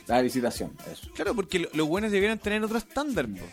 La 0.08 0.22
licitación, 0.22 0.72
eso. 0.92 1.08
Claro, 1.14 1.36
porque 1.36 1.60
lo- 1.60 1.70
los 1.74 1.88
buenos 1.88 2.12
debieran 2.12 2.40
tener 2.40 2.64
otro 2.64 2.78
estándar, 2.78 3.28
po. 3.28 3.46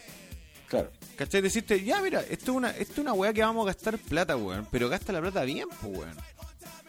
Claro. 0.70 0.88
¿Cachai? 1.16 1.42
Decirte, 1.42 1.82
ya, 1.82 2.00
mira, 2.00 2.20
esto 2.30 2.52
es 2.52 2.56
una, 2.56 2.70
esto 2.70 2.92
es 2.92 2.98
una 3.00 3.12
weá 3.12 3.32
que 3.32 3.42
vamos 3.42 3.64
a 3.64 3.72
gastar 3.72 3.98
plata, 3.98 4.36
weón. 4.36 4.68
Pero 4.70 4.88
gasta 4.88 5.12
la 5.12 5.20
plata 5.20 5.42
bien, 5.42 5.66
pues, 5.80 5.98
weón. 5.98 6.16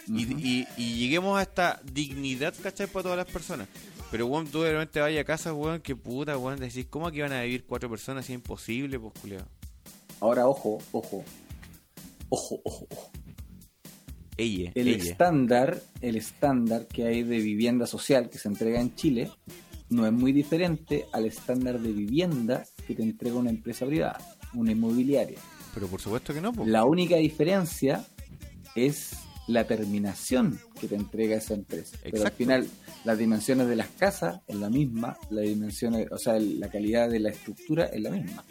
y, 0.08 0.60
y, 0.62 0.68
y 0.78 0.96
lleguemos 1.00 1.40
a 1.40 1.42
esta 1.42 1.82
dignidad, 1.84 2.54
¿cachai? 2.62 2.86
Para 2.86 3.04
todas 3.04 3.18
las 3.18 3.26
personas. 3.28 3.68
Pero, 4.12 4.28
weón, 4.28 4.46
tú 4.48 4.62
de 4.62 4.72
repente 4.74 5.00
vayas 5.00 5.22
a 5.22 5.26
casa, 5.26 5.52
weón, 5.52 5.82
que 5.82 5.96
puta, 5.96 6.38
weón. 6.38 6.60
Decís, 6.60 6.86
¿cómo 6.92 7.08
aquí 7.08 7.22
van 7.22 7.34
a 7.34 7.42
vivir 7.42 7.66
cuatro 7.66 7.90
personas? 7.90 8.24
Es 8.26 8.30
imposible, 8.30 9.00
pues, 9.00 9.14
culiao. 9.20 9.48
Ahora, 10.20 10.48
ojo, 10.48 10.78
ojo. 10.92 11.24
Ojo, 12.30 12.62
ojo, 12.64 12.88
ojo. 12.92 13.12
Ella, 14.38 14.72
El 14.76 14.88
ella. 14.90 15.04
estándar, 15.12 15.82
el 16.02 16.16
estándar 16.18 16.86
que 16.88 17.08
hay 17.08 17.24
de 17.24 17.40
vivienda 17.40 17.88
social 17.88 18.30
que 18.30 18.38
se 18.38 18.48
entrega 18.48 18.80
en 18.80 18.94
Chile 18.96 19.32
no 19.90 20.06
es 20.08 20.14
muy 20.14 20.32
diferente 20.32 21.06
al 21.12 21.26
estándar 21.26 21.80
de 21.80 21.92
vivienda 21.92 22.64
que 22.88 22.96
te 22.96 23.04
entrega 23.04 23.36
una 23.36 23.50
empresa 23.50 23.86
privada, 23.86 24.20
una 24.54 24.72
inmobiliaria. 24.72 25.40
Pero 25.74 25.88
por 25.88 26.02
supuesto 26.02 26.34
que 26.34 26.42
no, 26.42 26.52
pues. 26.54 26.68
La 26.68 26.86
única 26.86 27.16
diferencia 27.16 28.06
es 28.76 29.14
la 29.48 29.66
terminación 29.66 30.60
que 30.80 30.88
te 30.88 30.96
entrega 30.96 31.36
esa 31.38 31.54
empresa. 31.54 31.98
Pero 32.04 32.26
al 32.26 32.32
final, 32.32 32.68
las 33.04 33.18
dimensiones 33.18 33.68
de 33.68 33.76
las 33.76 33.88
casas 33.88 34.42
es 34.48 34.56
la 34.56 34.70
misma, 34.70 35.18
las 35.30 35.46
dimensiones, 35.46 36.12
o 36.12 36.18
sea, 36.18 36.40
la 36.40 36.70
calidad 36.70 37.10
de 37.10 37.20
la 37.20 37.30
estructura 37.30 37.86
es 37.86 38.02
la 38.02 38.12
misma. 38.12 38.44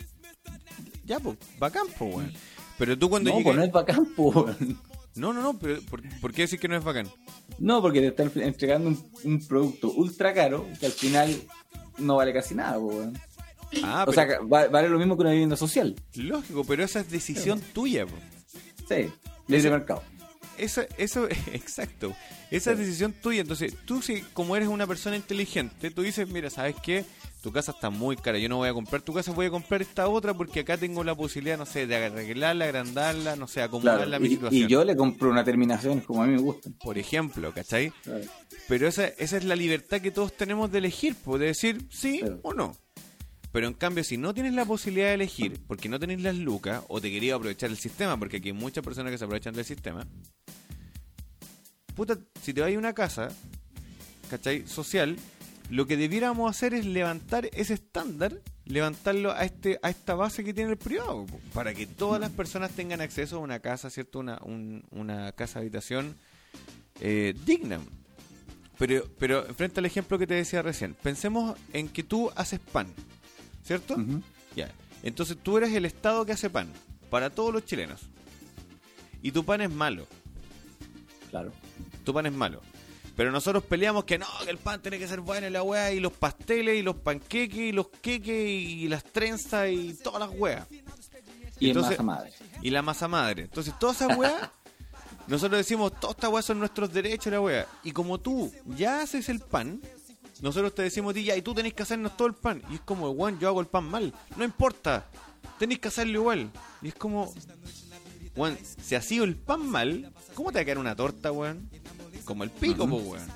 Ya, 1.05 1.19
pues, 1.19 1.37
bacán, 1.59 1.87
pues, 1.99 2.15
weón. 2.15 2.33
Pero 2.79 2.99
tú 2.99 3.11
cuando 3.11 3.31
no, 3.31 3.43
pues 3.43 3.57
no 3.57 3.63
es 3.63 3.73
bacán, 3.73 4.07
pues. 4.17 4.57
No, 5.17 5.33
no, 5.33 5.43
no, 5.43 5.59
pero 5.59 5.83
¿por, 5.83 6.03
por 6.21 6.33
qué 6.33 6.43
decir 6.43 6.61
que 6.61 6.69
no 6.69 6.77
es 6.77 6.85
bacán? 6.85 7.09
No, 7.59 7.83
porque 7.83 8.01
te 8.01 8.07
están 8.07 8.31
entregando 8.43 8.89
un, 8.89 9.11
un 9.25 9.47
producto 9.47 9.91
ultra 9.93 10.33
caro 10.33 10.67
que 10.79 10.87
al 10.87 10.93
final 10.93 11.35
no 11.99 12.17
vale 12.17 12.33
casi 12.33 12.55
nada, 12.55 12.79
po, 12.79 12.87
weón. 12.87 13.19
Ah, 13.83 14.05
O 14.07 14.11
pero, 14.11 14.29
sea, 14.29 14.41
va- 14.41 14.69
vale 14.69 14.89
lo 14.89 14.99
mismo 14.99 15.17
que 15.17 15.23
una 15.23 15.31
vivienda 15.31 15.57
social. 15.57 15.95
lógico, 16.15 16.65
pero 16.65 16.83
esa 16.85 17.01
es 17.01 17.11
decisión 17.11 17.61
tuya. 17.73 18.07
Sí, 18.89 19.09
libre 19.47 19.71
mercado. 19.71 20.03
Eso, 20.59 20.83
eso, 20.99 21.27
exacto. 21.53 22.15
Esa 22.51 22.73
es 22.73 22.79
decisión 22.79 23.13
tuya. 23.13 23.41
Entonces, 23.41 23.75
tú, 23.87 24.03
si 24.03 24.21
como 24.33 24.57
eres 24.57 24.69
una 24.69 24.87
persona 24.87 25.17
inteligente, 25.17 25.91
tú 25.91 26.03
dices, 26.03 26.29
mira, 26.29 26.51
¿sabes 26.51 26.75
qué? 26.83 27.05
Tu 27.43 27.51
casa 27.53 27.71
está 27.73 27.89
muy 27.89 28.17
cara. 28.17 28.39
Yo 28.39 28.51
no 28.51 28.57
voy 28.59 28.69
a 28.69 28.75
comprar 28.75 29.01
tu 29.01 29.15
casa, 29.15 29.33
voy 29.33 29.47
a 29.47 29.51
comprar 29.51 29.81
esta 29.81 30.07
otra 30.09 30.35
porque 30.35 30.61
acá 30.61 30.77
tengo 30.77 31.03
la 31.05 31.15
posibilidad, 31.15 31.57
no 31.57 31.65
sé, 31.65 31.87
de 31.87 31.97
arreglarla, 31.97 32.67
agrandarla, 32.67 33.37
no 33.37 33.49
sé, 33.49 33.63
acomodarla 33.63 34.05
Claro, 34.05 34.17
a 34.17 34.21
mi 34.21 34.27
y, 34.27 34.31
situación. 34.33 34.63
y 34.63 34.71
yo 34.71 34.85
le 34.85 34.95
compro 34.97 35.31
una 35.31 35.43
terminación 35.45 36.01
como 36.01 36.23
a 36.23 36.27
mí 36.27 36.35
me 36.35 36.43
gustan. 36.43 36.75
Por 36.75 36.99
ejemplo, 36.99 37.55
¿cachai? 37.55 37.93
Claro. 38.03 38.25
Pero 38.69 38.87
esa, 38.89 39.07
esa 39.07 39.39
es 39.39 39.45
la 39.45 39.57
libertad 39.57 40.03
que 40.03 40.11
todos 40.11 40.37
tenemos 40.37 40.71
de 40.71 40.79
elegir, 40.79 41.15
pues, 41.25 41.41
de 41.41 41.47
decir 41.47 41.87
sí 41.89 42.19
Claro. 42.19 42.41
o 42.43 42.53
no. 42.53 42.77
Pero 43.53 43.67
en 43.67 43.75
cambio, 43.75 44.05
si 44.05 44.17
no 44.17 44.33
tienes 44.33 44.55
la 44.55 44.65
posibilidad 44.65 45.09
de 45.09 45.15
elegir, 45.15 45.61
porque 45.67 45.89
no 45.89 45.99
tenés 45.99 46.21
las 46.23 46.37
lucas, 46.37 46.85
o 46.89 47.01
te 47.01 47.11
querías 47.11 47.37
aprovechar 47.37 47.71
el 47.71 47.77
sistema, 47.77 48.17
porque 48.17 48.37
aquí 48.37 48.49
hay 48.49 48.53
muchas 48.55 48.85
personas 48.85 49.11
que 49.11 49.19
se 49.19 49.25
aprovechan 49.25 49.55
del 49.55 49.65
sistema, 49.65 50.07
puta, 51.95 52.17
si 52.43 52.55
te 52.55 52.61
vas 52.61 52.73
a 52.75 52.79
una 52.79 52.93
casa, 52.95 53.29
¿cachai? 54.31 54.67
Social, 54.67 55.17
lo 55.69 55.87
que 55.87 55.97
debiéramos 55.97 56.49
hacer 56.51 56.75
es 56.75 56.87
levantar 56.87 57.49
ese 57.53 57.75
estándar, 57.75 58.41
levantarlo 58.65 59.33
a 59.33 59.45
este 59.45 59.79
a 59.83 59.91
esta 59.91 60.15
base 60.15 60.45
que 60.45 60.55
tiene 60.55 60.71
el 60.71 60.79
privado, 60.79 61.27
para 61.53 61.75
que 61.75 61.87
todas 61.87 62.21
las 62.21 62.31
personas 62.31 62.71
tengan 62.73 63.01
acceso 63.01 63.37
a 63.37 63.41
una 63.41 63.59
casa, 63.61 63.91
¿cierto? 63.91 64.21
Una, 64.21 64.39
un- 64.45 64.85
una 64.91 65.33
casa 65.33 65.59
habitación 65.59 66.15
eh, 67.01 67.35
digna. 67.45 67.81
Pero, 68.79 69.05
pero 69.19 69.45
frente 69.55 69.81
al 69.81 69.87
ejemplo 69.87 70.19
que 70.19 70.27
te 70.27 70.35
decía 70.35 70.63
recién, 70.63 70.95
pensemos 71.03 71.59
en 71.75 71.89
que 71.89 72.03
tú 72.03 72.31
haces 72.35 72.61
pan, 72.61 72.87
¿cierto? 73.71 73.97
Ya. 74.57 74.69
Entonces 75.05 75.37
tú 75.41 75.57
eres 75.57 75.73
el 75.73 75.85
Estado 75.85 76.27
que 76.27 76.33
hace 76.33 76.51
pan 76.51 76.69
para 77.09 77.31
todos 77.31 77.55
los 77.55 77.65
chilenos. 77.65 78.01
Y 79.23 79.31
tu 79.31 79.45
pan 79.45 79.61
es 79.61 79.71
malo. 79.71 80.09
Claro. 81.31 81.53
Tu 82.05 82.13
pan 82.13 82.27
es 82.27 82.33
malo. 82.33 82.63
Pero 83.15 83.31
nosotros 83.31 83.63
peleamos 83.63 84.03
que 84.07 84.19
no, 84.19 84.27
que 84.45 84.51
el 84.51 84.59
pan 84.59 84.83
tiene 84.83 84.99
que 84.99 85.07
ser 85.07 85.21
bueno 85.21 85.47
y 85.47 85.51
la 85.51 85.63
weá, 85.63 85.93
y 85.93 86.01
los 86.01 86.13
pasteles, 86.13 86.81
y 86.81 86.83
los 86.83 86.97
panqueques, 86.97 87.59
y 87.61 87.71
los 87.71 87.87
queques, 88.03 88.51
y 88.51 88.89
las 88.89 89.05
trenzas, 89.05 89.69
y 89.71 89.95
todas 90.03 90.19
las 90.29 90.31
weas. 90.37 90.67
Y 91.61 91.69
Entonces- 91.69 92.01
en 92.01 92.07
masa 92.07 92.19
madre. 92.23 92.33
Y 92.63 92.71
la 92.71 92.83
masa 92.83 93.07
madre. 93.07 93.43
Entonces, 93.43 93.73
todas 93.79 94.01
esas 94.01 94.19
weas, 94.19 94.51
nosotros 95.29 95.59
decimos, 95.59 95.93
todas 96.01 96.17
estas 96.17 96.31
weas 96.31 96.45
son 96.45 96.59
nuestros 96.59 96.93
derechos, 96.93 97.33
la 97.33 97.41
wea. 97.41 97.69
Y 97.85 97.93
como 97.93 98.19
tú 98.19 98.53
ya 98.67 99.03
haces 99.03 99.29
el 99.29 99.39
pan, 99.39 99.81
nosotros 100.41 100.75
te 100.75 100.83
decimos 100.83 101.15
ya, 101.15 101.37
y 101.37 101.43
tú 101.43 101.55
tenés 101.55 101.75
que 101.75 101.83
hacernos 101.83 102.17
todo 102.17 102.29
el 102.29 102.35
pan. 102.35 102.63
Y 102.71 102.75
es 102.77 102.81
como, 102.81 103.11
weón, 103.11 103.39
yo 103.39 103.49
hago 103.49 103.61
el 103.61 103.67
pan 103.67 103.85
mal. 103.85 104.13
No 104.37 104.45
importa, 104.45 105.07
tenés 105.59 105.79
que 105.79 105.89
hacerlo 105.89 106.21
igual. 106.21 106.51
Y 106.83 106.89
es 106.89 106.95
como, 106.95 107.33
weón, 108.37 108.57
si 108.83 108.95
ha 108.95 109.03
sido 109.03 109.25
el 109.25 109.37
pan 109.37 109.67
mal, 109.69 110.13
¿cómo 110.35 110.51
te 110.53 110.59
va 110.59 110.63
a 110.63 110.65
quedar 110.65 110.79
una 110.79 110.97
torta, 110.97 111.31
weón? 111.33 111.69
Como 112.25 112.45
el 112.45 112.51
pico, 112.51 112.89
po, 112.89 112.97
weón. 112.97 113.29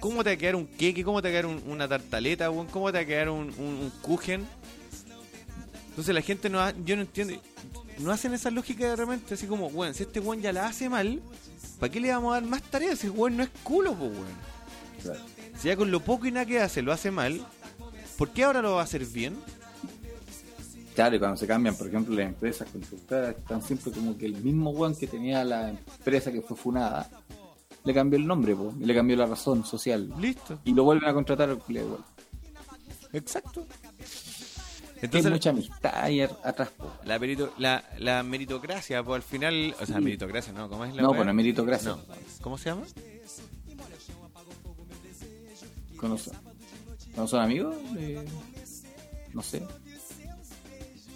¿Cómo 0.00 0.22
te 0.22 0.30
va 0.30 0.34
a 0.34 0.36
quedar 0.36 0.56
un 0.56 0.66
queque? 0.66 1.02
¿Cómo 1.02 1.20
te 1.22 1.28
va 1.28 1.30
a 1.30 1.32
quedar 1.42 1.46
un- 1.46 1.62
una 1.66 1.88
tartaleta, 1.88 2.50
weón? 2.50 2.66
¿Cómo 2.68 2.92
te 2.92 2.98
va 2.98 3.02
a 3.02 3.06
quedar 3.06 3.30
un, 3.30 3.48
un, 3.58 3.66
un 3.66 3.90
kuchen? 4.02 4.46
Entonces 5.88 6.14
la 6.14 6.20
gente 6.20 6.50
no 6.50 6.60
ha- 6.60 6.74
yo 6.84 6.94
no 6.96 7.02
entiendo, 7.02 7.40
no 7.98 8.10
hacen 8.12 8.34
esa 8.34 8.50
lógica 8.50 8.86
de 8.86 8.96
repente, 8.96 9.34
así 9.34 9.46
como, 9.46 9.68
weón, 9.68 9.94
si 9.94 10.02
este 10.02 10.20
weón 10.20 10.42
ya 10.42 10.52
la 10.52 10.66
hace 10.66 10.88
mal, 10.90 11.22
¿para 11.80 11.90
qué 11.90 11.98
le 11.98 12.10
vamos 12.12 12.32
a 12.36 12.40
dar 12.40 12.48
más 12.48 12.62
tareas? 12.62 12.98
Si 12.98 13.08
weón 13.08 13.38
no 13.38 13.42
es 13.42 13.48
culo, 13.62 13.94
pues 13.94 14.10
weón. 14.12 14.56
Claro. 15.02 15.20
Si 15.58 15.68
ya 15.68 15.76
con 15.76 15.90
lo 15.90 16.00
poco 16.00 16.26
y 16.26 16.32
nada 16.32 16.46
que 16.46 16.60
hace 16.60 16.82
lo 16.82 16.92
hace 16.92 17.10
mal, 17.10 17.40
¿por 18.18 18.30
qué 18.30 18.44
ahora 18.44 18.62
lo 18.62 18.74
va 18.74 18.80
a 18.80 18.84
hacer 18.84 19.04
bien? 19.06 19.36
Claro, 20.94 21.16
y 21.16 21.18
cuando 21.18 21.36
se 21.36 21.46
cambian, 21.46 21.74
por 21.76 21.88
ejemplo, 21.88 22.14
las 22.14 22.26
empresas 22.26 22.68
constructoras, 22.70 23.36
están 23.36 23.62
siempre 23.62 23.92
como 23.92 24.16
que 24.16 24.26
el 24.26 24.36
mismo 24.42 24.70
weón 24.70 24.96
que 24.96 25.06
tenía 25.06 25.44
la 25.44 25.70
empresa 25.70 26.32
que 26.32 26.40
fue 26.40 26.56
funada, 26.56 27.08
le 27.84 27.92
cambió 27.94 28.18
el 28.18 28.26
nombre, 28.26 28.54
po, 28.56 28.72
y 28.80 28.84
le 28.86 28.94
cambió 28.94 29.14
la 29.16 29.26
razón 29.26 29.64
social. 29.64 30.10
Listo, 30.18 30.58
Y 30.64 30.72
lo 30.72 30.84
vuelven 30.84 31.08
a 31.08 31.12
contratar 31.14 31.56
le 31.68 31.80
igual. 31.80 32.00
exacto. 33.12 33.66
Hay 34.96 35.00
Entonces, 35.02 35.30
mucha 35.30 35.50
amistad 35.50 35.92
ahí 35.94 36.22
atrás, 36.22 36.70
po. 36.70 36.90
la, 37.04 37.18
merito- 37.18 37.50
la, 37.58 37.84
la 37.98 38.22
meritocracia, 38.22 39.02
pues 39.02 39.16
al 39.16 39.22
final, 39.22 39.74
o 39.78 39.84
sea, 39.84 40.00
meritocracia, 40.00 40.54
¿no? 40.54 40.70
¿Cómo 40.70 40.86
es 40.86 40.94
la 40.94 41.02
No, 41.02 41.10
weá? 41.10 41.24
no 41.24 41.30
es 41.30 41.36
meritocracia. 41.36 41.90
No. 41.90 42.02
¿Cómo 42.40 42.56
se 42.56 42.70
llama? 42.70 42.82
¿Cuándo 45.98 46.18
son? 46.18 46.34
¿Cuándo 47.14 47.28
son 47.28 47.40
amigos? 47.42 47.74
Eh, 47.98 48.24
no 49.32 49.42
sé. 49.42 49.62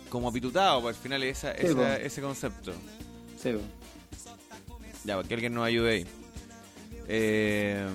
Como 0.08 0.32
pitutado, 0.32 0.80
pues 0.82 0.96
al 0.96 1.02
final 1.02 1.22
esa, 1.22 1.52
Sí, 1.56 1.66
esa- 1.66 1.74
pues. 1.76 2.00
ese 2.04 2.20
concepto. 2.22 2.72
Sí, 3.40 3.52
po. 3.52 3.60
Ya, 5.04 5.16
para 5.16 5.26
que 5.28 5.34
alguien 5.34 5.54
nos 5.54 5.64
ayude 5.66 5.90
ahí. 5.92 6.06
Eh, 7.08 7.86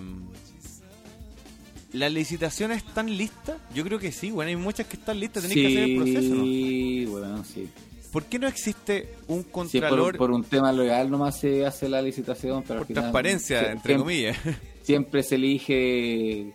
¿Las 1.93 2.11
licitaciones 2.11 2.83
están 2.85 3.15
listas? 3.15 3.57
Yo 3.73 3.83
creo 3.83 3.99
que 3.99 4.11
sí, 4.11 4.31
bueno, 4.31 4.49
hay 4.49 4.55
muchas 4.57 4.85
que 4.87 4.97
están 4.97 5.19
listas, 5.19 5.43
tenéis 5.43 5.61
que 5.61 5.67
hacer 5.67 5.89
el 5.89 5.95
proceso, 5.97 6.35
¿no? 6.35 6.43
Sí, 6.43 7.05
bueno, 7.05 7.43
sí. 7.45 7.69
¿Por 8.11 8.25
qué 8.25 8.39
no 8.39 8.47
existe 8.47 9.13
un 9.27 9.43
Sí, 9.43 9.47
contralor 9.51 10.17
por, 10.17 10.27
por 10.29 10.31
un 10.31 10.43
tema 10.43 10.71
legal 10.71 11.09
nomás 11.09 11.39
se 11.39 11.65
hace 11.65 11.87
la 11.89 12.01
licitación, 12.01 12.63
pero 12.63 12.73
al 12.75 12.79
por 12.79 12.87
final 12.87 13.03
transparencia, 13.03 13.59
entre 13.71 13.93
siempre, 13.93 13.97
comillas? 13.97 14.37
Siempre 14.83 15.23
se 15.23 15.35
elige 15.35 16.53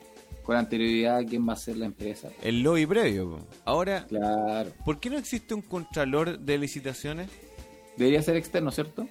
con 0.50 0.56
anterioridad 0.56 1.24
quién 1.28 1.48
va 1.48 1.52
a 1.52 1.56
ser 1.56 1.76
la 1.76 1.86
empresa. 1.86 2.28
El 2.42 2.64
lobby 2.64 2.84
previo. 2.84 3.38
Ahora, 3.64 4.04
Claro. 4.08 4.72
¿por 4.84 4.98
qué 4.98 5.08
no 5.08 5.16
existe 5.16 5.54
un 5.54 5.62
contralor 5.62 6.40
de 6.40 6.58
licitaciones? 6.58 7.30
Debería 7.96 8.20
ser 8.20 8.34
externo, 8.34 8.72
¿cierto? 8.72 9.06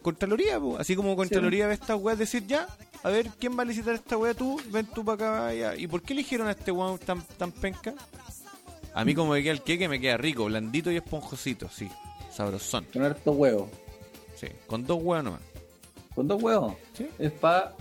Contraloría, 0.00 0.58
po. 0.58 0.78
así 0.78 0.96
como 0.96 1.14
Contraloría 1.14 1.66
ve 1.66 1.74
esta 1.74 1.94
weá, 1.94 2.16
decir 2.16 2.46
ya, 2.46 2.66
a 3.02 3.10
ver, 3.10 3.28
¿quién 3.38 3.54
va 3.58 3.64
a 3.64 3.66
licitar 3.66 3.94
esta 3.96 4.16
weá 4.16 4.32
tú? 4.32 4.58
Ven 4.70 4.86
tú 4.86 5.04
para 5.04 5.48
acá, 5.48 5.52
ya. 5.54 5.76
¿Y 5.76 5.86
por 5.88 6.00
qué 6.00 6.14
eligieron 6.14 6.48
a 6.48 6.52
este 6.52 6.72
weón 6.72 6.98
tan, 7.00 7.20
tan 7.36 7.52
penca? 7.52 7.92
A 8.94 9.04
mí 9.04 9.14
como 9.14 9.32
me 9.32 9.42
queda 9.42 9.52
el 9.52 9.60
queque 9.60 9.90
me 9.90 10.00
queda 10.00 10.16
rico, 10.16 10.46
blandito 10.46 10.90
y 10.90 10.96
esponjosito, 10.96 11.68
sí. 11.68 11.90
Sabrosón. 12.32 12.86
Con 12.94 13.02
harto 13.02 13.32
huevo. 13.32 13.68
Sí, 14.36 14.46
con 14.66 14.86
dos 14.86 15.02
huevos 15.02 15.22
nomás. 15.22 15.40
Con 16.14 16.26
dos 16.26 16.42
huevos. 16.42 16.72
Sí. 16.94 17.06
Es 17.18 17.30
para 17.32 17.74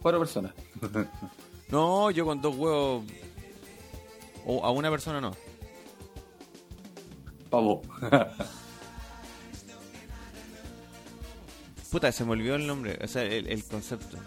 cuatro 0.00 0.20
personas. 0.20 0.52
No, 1.72 2.10
yo 2.10 2.24
con 2.26 2.40
dos 2.42 2.54
huevos. 2.54 3.04
O 4.44 4.62
a 4.62 4.70
una 4.70 4.90
persona 4.90 5.22
no. 5.22 5.34
Pavo. 7.48 7.80
Puta, 11.90 12.12
se 12.12 12.24
me 12.26 12.32
olvidó 12.32 12.56
el 12.56 12.66
nombre, 12.66 12.98
o 13.02 13.08
sea, 13.08 13.22
el, 13.22 13.46
el 13.48 13.64
concepto. 13.64 14.18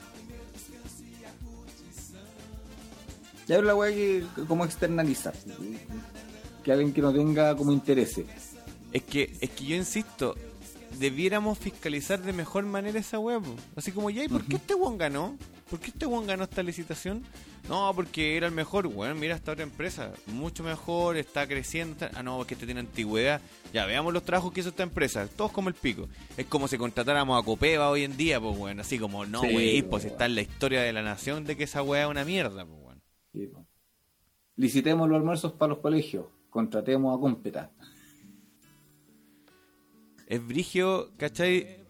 Ya 3.48 3.62
la 3.62 3.76
weá 3.76 3.94
que 3.94 4.26
como 4.48 4.66
externalizar. 4.66 5.36
Que 6.64 6.72
alguien 6.72 6.94
que 6.94 7.02
no 7.02 7.14
tenga 7.14 7.56
como 7.56 7.72
interés. 7.72 8.22
Es 8.92 9.04
que, 9.04 9.38
es 9.40 9.52
que 9.52 9.66
yo 9.66 9.76
insisto, 9.76 10.36
debiéramos 10.98 11.60
fiscalizar 11.60 12.20
de 12.24 12.34
mejor 12.34 12.66
manera 12.66 13.00
esa 13.00 13.20
web. 13.20 13.44
Así 13.76 13.92
como, 13.92 14.10
ya, 14.10 14.24
¿y 14.24 14.30
por 14.30 14.44
qué 14.46 14.56
este 14.56 14.74
weón 14.74 14.98
ganó? 14.98 15.38
¿Por 15.70 15.80
qué 15.80 15.88
este 15.88 16.06
weón 16.06 16.28
ganó 16.28 16.44
esta 16.44 16.62
licitación? 16.62 17.24
No, 17.68 17.92
porque 17.96 18.38
era 18.38 18.46
el 18.46 18.54
mejor, 18.54 18.86
weón. 18.86 19.20
Mira 19.20 19.34
esta 19.36 19.54
otra 19.54 19.64
empresa, 19.64 20.12
mucho 20.28 20.64
mejor, 20.64 21.18
está 21.18 21.48
creciendo. 21.48 21.94
está- 22.06 22.12
Ah, 22.20 22.22
no, 22.22 22.40
es 22.42 22.48
que 22.48 22.54
este 22.54 22.66
tiene 22.68 22.82
antigüedad. 22.82 23.42
Ya, 23.74 23.86
veamos 23.88 24.14
los 24.14 24.24
trabajos 24.24 24.54
que 24.54 24.60
hizo 24.60 24.70
esta 24.70 24.84
empresa, 24.84 25.28
todos 25.28 25.52
como 25.52 25.70
el 25.70 25.74
pico. 25.76 26.08
Es 26.38 26.46
como 26.46 26.68
si 26.68 26.78
contratáramos 26.78 27.42
a 27.42 27.44
Copeva 27.46 27.90
hoy 27.90 28.04
en 28.04 28.16
día, 28.16 28.40
pues, 28.40 28.56
weón. 28.58 28.80
Así 28.80 29.00
como, 29.00 29.26
no, 29.26 29.42
Sí, 29.42 29.48
wey, 29.56 29.82
pues, 29.82 29.90
pues 29.90 30.04
weón. 30.04 30.12
está 30.14 30.26
en 30.28 30.36
la 30.36 30.42
historia 30.42 30.82
de 30.84 30.94
la 30.94 31.02
nación 31.02 31.46
de 31.46 31.58
que 31.58 31.64
esa 31.64 31.82
weá 31.82 32.04
es 32.04 32.10
una 32.12 32.24
mierda, 32.26 32.64
pues, 32.66 32.80
weón. 32.84 33.02
Sí, 33.34 33.48
po. 33.48 33.66
Licitemos 34.58 35.10
los 35.10 35.18
almuerzos 35.18 35.54
para 35.54 35.70
los 35.70 35.80
colegios. 35.80 36.28
Contratemos 36.52 37.18
a 37.18 37.20
Cómpeta. 37.20 37.72
Es 40.28 40.46
brigio, 40.46 41.12
¿cachai? 41.18 41.85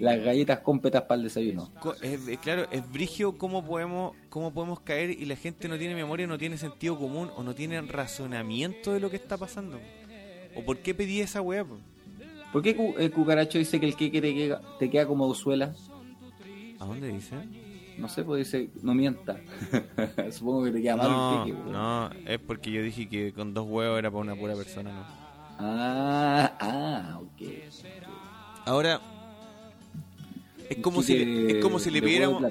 Las 0.00 0.18
galletas 0.20 0.60
cómpetas 0.60 1.02
para 1.02 1.18
el 1.18 1.24
desayuno. 1.24 1.70
Es, 2.02 2.26
es 2.26 2.38
claro, 2.38 2.66
es 2.72 2.90
brigio 2.90 3.36
cómo 3.38 3.64
podemos, 3.64 4.16
cómo 4.30 4.52
podemos 4.52 4.80
caer 4.80 5.10
y 5.10 5.26
la 5.26 5.36
gente 5.36 5.68
no 5.68 5.76
tiene 5.78 5.94
memoria, 5.94 6.26
no 6.26 6.38
tiene 6.38 6.56
sentido 6.56 6.98
común 6.98 7.30
o 7.36 7.42
no 7.42 7.54
tiene 7.54 7.80
razonamiento 7.82 8.92
de 8.92 9.00
lo 9.00 9.10
que 9.10 9.16
está 9.16 9.36
pasando. 9.36 9.78
¿O 10.56 10.62
por 10.64 10.78
qué 10.78 10.94
pedí 10.94 11.20
esa 11.20 11.40
weá? 11.42 11.64
po? 11.64 11.78
¿Por 12.52 12.62
qué 12.62 12.94
el 12.98 13.12
cucaracho 13.12 13.58
dice 13.58 13.78
que 13.78 13.86
el 13.86 13.94
queque 13.94 14.20
te 14.20 14.34
queda, 14.34 14.60
te 14.78 14.90
queda 14.90 15.06
como 15.06 15.32
suela? 15.34 15.74
¿A 16.80 16.84
dónde 16.86 17.08
dice? 17.08 17.36
No 17.98 18.08
sé, 18.08 18.24
pues 18.24 18.50
dice, 18.50 18.70
no 18.82 18.94
mienta. 18.94 19.38
Supongo 20.32 20.64
que 20.64 20.70
te 20.72 20.80
queda 20.82 20.96
mal 20.96 21.10
No, 21.10 21.42
el 21.44 21.44
queque. 21.52 21.62
po. 21.62 21.70
no, 21.70 22.10
es 22.26 22.38
porque 22.38 22.70
yo 22.72 22.82
dije 22.82 23.06
que 23.08 23.32
con 23.34 23.52
dos 23.52 23.66
huevos 23.68 23.98
era 23.98 24.10
para 24.10 24.22
una 24.22 24.34
pura 24.34 24.54
persona, 24.54 24.90
¿no? 24.92 25.04
Ah, 25.58 26.56
ah, 26.58 27.20
ok. 27.20 27.42
Ahora, 28.64 29.00
es 30.70 30.78
como 30.78 31.02
si, 31.02 31.14
es 31.50 31.56
como 31.62 31.78
si 31.78 31.90
le 31.90 32.00
pidiéramos, 32.00 32.42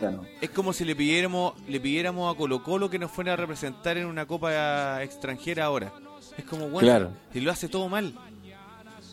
es 0.42 0.50
como 0.52 0.74
si 0.74 0.86
le 0.86 0.96
pidiéramos, 0.96 1.54
le 1.68 1.80
pidiéramos 1.80 2.32
a 2.34 2.38
Colo 2.38 2.62
Colo 2.62 2.90
que 2.90 3.00
nos 3.00 3.10
fuera 3.10 3.34
a 3.34 3.36
representar 3.36 3.98
en 3.98 4.06
una 4.06 4.28
copa 4.28 5.02
extranjera 5.04 5.66
ahora. 5.66 5.92
Es 6.38 6.44
como, 6.46 6.70
bueno, 6.70 6.80
Claro. 6.88 7.12
y 7.34 7.40
lo 7.40 7.52
hace 7.52 7.68
todo 7.68 7.90
mal. 7.90 8.14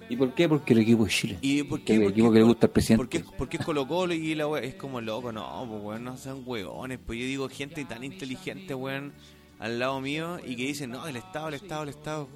¿Y 0.09 0.15
por 0.17 0.35
qué? 0.35 0.49
Porque 0.49 0.73
el 0.73 0.81
equipo 0.81 1.05
es 1.07 1.13
Chile. 1.15 1.39
¿Y 1.41 1.63
por 1.65 1.81
qué? 1.83 1.95
el 1.95 2.03
Porque- 2.03 2.13
equipo 2.21 2.33
que 2.33 2.39
le 2.39 2.45
gusta 2.45 2.67
al 2.67 2.73
presidente. 2.73 3.03
Porque, 3.21 3.25
porque 3.37 3.57
es 3.57 3.65
Colo 3.65 3.89
Colo 3.89 4.15
y 4.15 4.35
la 4.37 4.47
wea 4.47 4.63
es 4.63 4.75
como 4.75 5.01
loco, 5.01 5.33
no, 5.33 5.67
pues 5.69 5.83
weón, 5.83 6.05
no 6.05 6.17
sean 6.17 6.43
weones, 6.47 6.99
pues 7.05 7.19
yo 7.19 7.25
digo 7.25 7.49
gente 7.49 7.85
tan 7.85 8.05
inteligente, 8.05 8.75
weón, 8.75 9.13
al 9.59 9.79
lado 9.81 10.01
mío 10.01 10.39
y 10.47 10.55
que 10.55 10.65
dicen, 10.67 10.91
no, 10.91 11.07
el 11.09 11.17
Estado, 11.17 11.49
el 11.49 11.55
Estado, 11.55 11.83
el 11.85 11.89
Estado. 11.89 12.29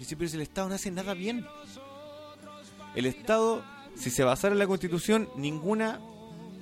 Y 0.00 0.04
sí, 0.04 0.16
pero 0.16 0.28
si 0.28 0.36
el 0.36 0.42
Estado 0.42 0.68
no 0.68 0.74
hace 0.74 0.90
nada 0.90 1.14
bien. 1.14 1.46
El 2.94 3.06
Estado, 3.06 3.62
si 3.98 4.10
se 4.10 4.24
basara 4.24 4.52
en 4.52 4.58
la 4.58 4.66
Constitución, 4.66 5.28
ninguna 5.36 6.00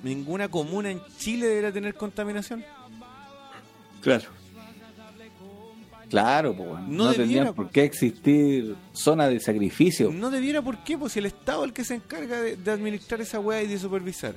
ninguna 0.03 0.47
comuna 0.49 0.91
en 0.91 1.01
Chile 1.17 1.47
debería 1.47 1.71
tener 1.71 1.95
contaminación. 1.95 2.63
Claro. 4.01 4.25
Claro, 6.09 6.55
pues. 6.55 6.69
No 6.87 7.05
no, 7.05 7.13
tendrían 7.13 7.47
po. 7.47 7.55
por 7.55 7.69
qué 7.69 7.83
existir 7.83 8.75
zona 8.93 9.27
de 9.27 9.39
sacrificio. 9.39 10.11
No 10.11 10.29
debiera, 10.29 10.61
¿por 10.61 10.83
qué? 10.83 10.97
Pues 10.97 11.13
si 11.13 11.19
el 11.19 11.25
Estado 11.25 11.63
es 11.63 11.67
el 11.67 11.73
que 11.73 11.83
se 11.83 11.95
encarga 11.95 12.41
de, 12.41 12.55
de 12.55 12.71
administrar 12.71 13.19
esa 13.19 13.39
weá 13.39 13.61
y 13.61 13.67
de 13.67 13.77
supervisar. 13.77 14.35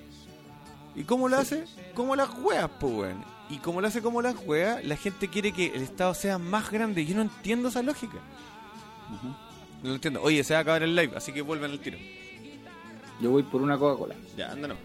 ¿Y 0.96 1.04
cómo 1.04 1.28
lo 1.28 1.36
hace? 1.36 1.64
Como 1.94 2.16
las 2.16 2.30
weas, 2.42 2.68
pues 2.80 2.92
weón. 2.92 3.24
Y 3.48 3.58
como 3.58 3.80
lo 3.80 3.88
hace 3.88 4.02
como 4.02 4.22
las 4.22 4.34
weas, 4.44 4.84
la 4.84 4.96
gente 4.96 5.28
quiere 5.28 5.52
que 5.52 5.66
el 5.66 5.82
Estado 5.82 6.14
sea 6.14 6.38
más 6.38 6.70
grande. 6.70 7.04
Yo 7.06 7.14
no 7.14 7.22
entiendo 7.22 7.68
esa 7.68 7.82
lógica. 7.82 8.18
No 9.82 9.88
lo 9.88 9.94
entiendo. 9.94 10.22
Oye, 10.22 10.42
se 10.44 10.54
va 10.54 10.58
a 10.58 10.62
acabar 10.62 10.82
el 10.82 10.94
live, 10.94 11.12
así 11.16 11.32
que 11.32 11.42
vuelvan 11.42 11.70
al 11.70 11.80
tiro. 11.80 11.98
Yo 13.20 13.30
voy 13.30 13.42
por 13.42 13.60
una 13.60 13.78
Coca-Cola. 13.78 14.14
Ya, 14.36 14.50
anda 14.50 14.68
no. 14.68 14.76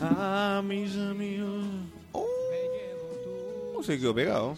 Ah, 0.00 0.62
mis 0.64 0.94
amigos. 0.96 1.64
Oh, 2.12 3.82
se 3.82 3.98
quedó 3.98 4.14
pegado. 4.14 4.54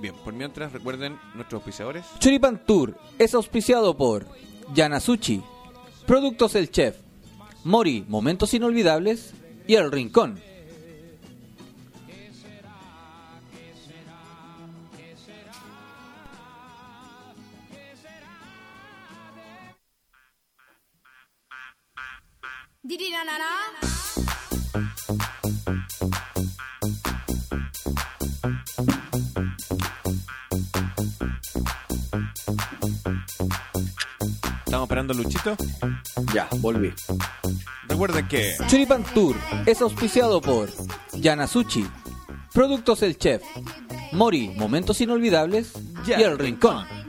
Bien, 0.00 0.14
por 0.22 0.34
mientras 0.34 0.72
recuerden 0.72 1.18
nuestros 1.34 1.60
auspiciadores. 1.60 2.04
Choripan 2.18 2.64
Tour 2.66 2.98
es 3.18 3.34
auspiciado 3.34 3.96
por 3.96 4.26
Yanasuchi, 4.74 5.42
Productos 6.06 6.54
El 6.56 6.70
Chef, 6.70 6.96
Mori, 7.62 8.04
Momentos 8.08 8.52
Inolvidables 8.52 9.32
y 9.66 9.76
El 9.76 9.90
Rincón. 9.90 10.38
Estamos 34.66 34.82
esperando 34.82 35.14
Luchito. 35.14 35.56
Ya, 36.34 36.46
volví. 36.58 36.92
Recuerden 37.88 38.28
que 38.28 38.52
Choripan 38.66 39.02
Tour 39.14 39.34
es 39.64 39.80
auspiciado 39.80 40.42
por 40.42 40.68
Yanasuchi, 41.14 41.86
Productos 42.52 43.02
El 43.02 43.16
Chef, 43.16 43.42
Mori, 44.12 44.50
Momentos 44.58 45.00
Inolvidables 45.00 45.72
y 46.06 46.12
El 46.12 46.38
Rincón. 46.38 47.03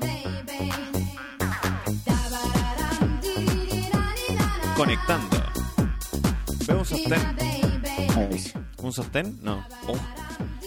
Baby. 0.00 0.70
Da-ba-da-dum, 2.04 3.20
dee-dee-da-dee-da-da. 3.22 4.74
conectando. 4.76 5.36
¿Veo 6.66 6.78
un 6.78 6.84
Be 6.84 6.84
my 6.84 6.84
sostén? 6.84 7.22
Ahí. 8.18 8.52
¿Un 8.82 8.92
sostén? 8.92 9.38
No. 9.42 9.64
Oh, 9.86 9.96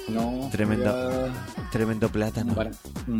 No. 0.10 0.50
Tremenda- 0.52 1.28
ya, 1.28 1.70
tremendo 1.72 2.08
plátano. 2.10 2.54
Un, 2.54 2.72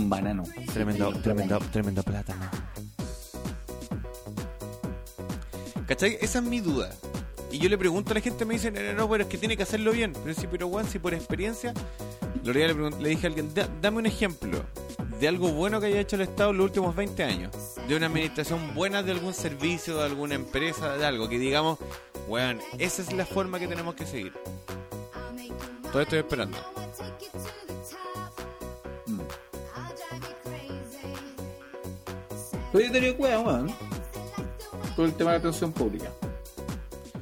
un 0.02 0.10
banano. 0.10 0.44
Tremendo, 0.74 1.12
tremendo, 1.22 1.60
tremendo 1.72 2.04
plátano. 2.04 2.46
¿Cachai? 5.88 6.18
Esa 6.22 6.40
es 6.40 6.46
mi 6.46 6.60
duda. 6.62 6.90
Y 7.54 7.60
yo 7.60 7.70
le 7.70 7.78
pregunto 7.78 8.12
a 8.12 8.14
la 8.16 8.22
gente, 8.22 8.46
me 8.46 8.56
dicen, 8.56 8.74
no, 8.74 8.94
no, 8.94 9.08
pero 9.10 9.24
es 9.24 9.30
que 9.30 9.38
tiene 9.38 9.56
que 9.56 9.62
hacerlo 9.64 9.92
bien. 9.92 10.12
Pero 10.24 10.34
sí, 10.34 10.48
pero 10.50 10.68
Juan, 10.70 10.88
si 10.88 10.98
por 10.98 11.14
experiencia, 11.14 11.72
lo 12.44 12.52
le, 12.52 12.74
le 12.74 13.10
dije 13.10 13.28
a 13.28 13.30
alguien, 13.30 13.54
"Da- 13.54 13.70
dame 13.80 14.00
un 14.00 14.08
ejemplo 14.08 14.64
de 15.20 15.28
algo 15.28 15.50
bueno 15.52 15.80
que 15.80 15.86
haya 15.86 16.00
hecho 16.00 16.16
el 16.16 16.24
Estado 16.24 16.50
en 16.50 16.58
los 16.58 16.66
últimos 16.66 16.96
20 16.96 17.24
años. 17.24 17.52
De 17.88 17.96
una 17.96 18.08
administración 18.08 18.74
buena 18.74 19.04
de 19.04 19.12
algún 19.12 19.34
servicio, 19.36 19.98
de 19.98 20.04
alguna 20.06 20.34
empresa, 20.34 20.98
de 20.98 21.06
algo. 21.06 21.30
Que 21.30 21.38
digamos, 21.38 21.78
weón, 22.28 22.60
esa 22.80 23.04
es 23.04 23.14
la 23.14 23.26
forma 23.26 23.60
que 23.60 23.68
tenemos 23.68 23.94
que 23.94 24.06
seguir. 24.08 24.34
Todavía 25.84 26.02
estoy 26.04 26.20
esperando. 26.20 26.58
Mm. 29.06 29.20
Yo 32.74 32.92
tenía 32.92 33.16
cuidado, 33.16 33.42
weón. 33.44 33.72
Por 34.96 35.06
el 35.06 35.14
tema 35.14 35.32
de 35.34 35.38
la 35.38 35.40
atención 35.40 35.72
pública. 35.72 36.12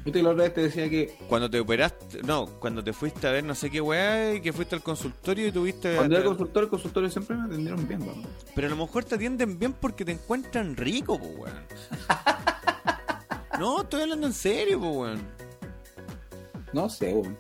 Viste 0.04 0.20
que 0.20 0.24
la 0.24 0.30
otra 0.32 0.44
vez 0.46 0.54
te 0.54 0.62
decía 0.62 0.90
que 0.90 1.16
Cuando 1.30 1.50
te 1.50 1.60
operaste, 1.60 2.24
no, 2.24 2.46
cuando 2.60 2.84
te 2.84 2.92
fuiste 2.92 3.28
a 3.28 3.32
ver 3.32 3.44
no 3.44 3.54
sé 3.54 3.70
qué 3.70 3.82
weá 3.82 4.34
y 4.34 4.42
que 4.42 4.52
fuiste 4.52 4.76
al 4.76 4.82
consultorio 4.82 5.48
y 5.48 5.52
tuviste... 5.52 5.96
cuando 5.96 6.16
era 6.16 6.26
consultor, 6.26 6.64
el 6.64 6.70
consultorio 6.70 7.10
siempre 7.10 7.36
me 7.38 7.46
atendieron 7.46 7.88
bien, 7.88 8.02
weón. 8.02 8.26
Pero 8.56 8.68
a 8.68 8.70
lo 8.72 8.78
mejor 8.78 9.06
te 9.06 9.16
atienden 9.16 9.60
bien 9.60 9.74
porque 9.74 10.04
te 10.04 10.12
encuentran 10.14 10.76
rico, 10.76 11.20
pues 11.20 11.32
weón. 11.38 11.66
No, 13.60 13.82
estoy 13.82 14.02
hablando 14.02 14.26
en 14.28 14.34
serio, 14.34 14.80
pues, 14.80 14.92
weón. 14.96 15.22
No 16.74 16.90
sé, 16.90 17.14
weón. 17.14 17.38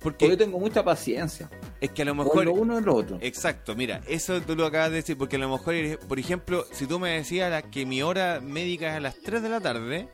Porque 0.00 0.28
yo 0.28 0.36
tengo 0.36 0.58
mucha 0.58 0.84
paciencia. 0.84 1.48
es 1.80 1.90
que 1.90 2.02
a 2.02 2.04
lo 2.04 2.12
O 2.12 2.14
mejor... 2.16 2.44
lo 2.44 2.52
uno 2.52 2.76
o 2.76 2.80
lo 2.80 2.94
otro. 2.94 3.18
Exacto, 3.20 3.74
mira, 3.74 4.00
eso 4.06 4.40
tú 4.40 4.54
lo 4.54 4.66
acabas 4.66 4.90
de 4.90 4.96
decir, 4.96 5.16
porque 5.18 5.36
a 5.36 5.38
lo 5.40 5.48
mejor, 5.48 5.74
por 6.06 6.18
ejemplo, 6.18 6.64
si 6.72 6.86
tú 6.86 6.98
me 6.98 7.10
decías 7.10 7.62
que 7.70 7.86
mi 7.86 8.02
hora 8.02 8.40
médica 8.40 8.90
es 8.90 8.96
a 8.96 9.00
las 9.00 9.16
3 9.20 9.42
de 9.42 9.48
la 9.48 9.60
tarde, 9.60 10.08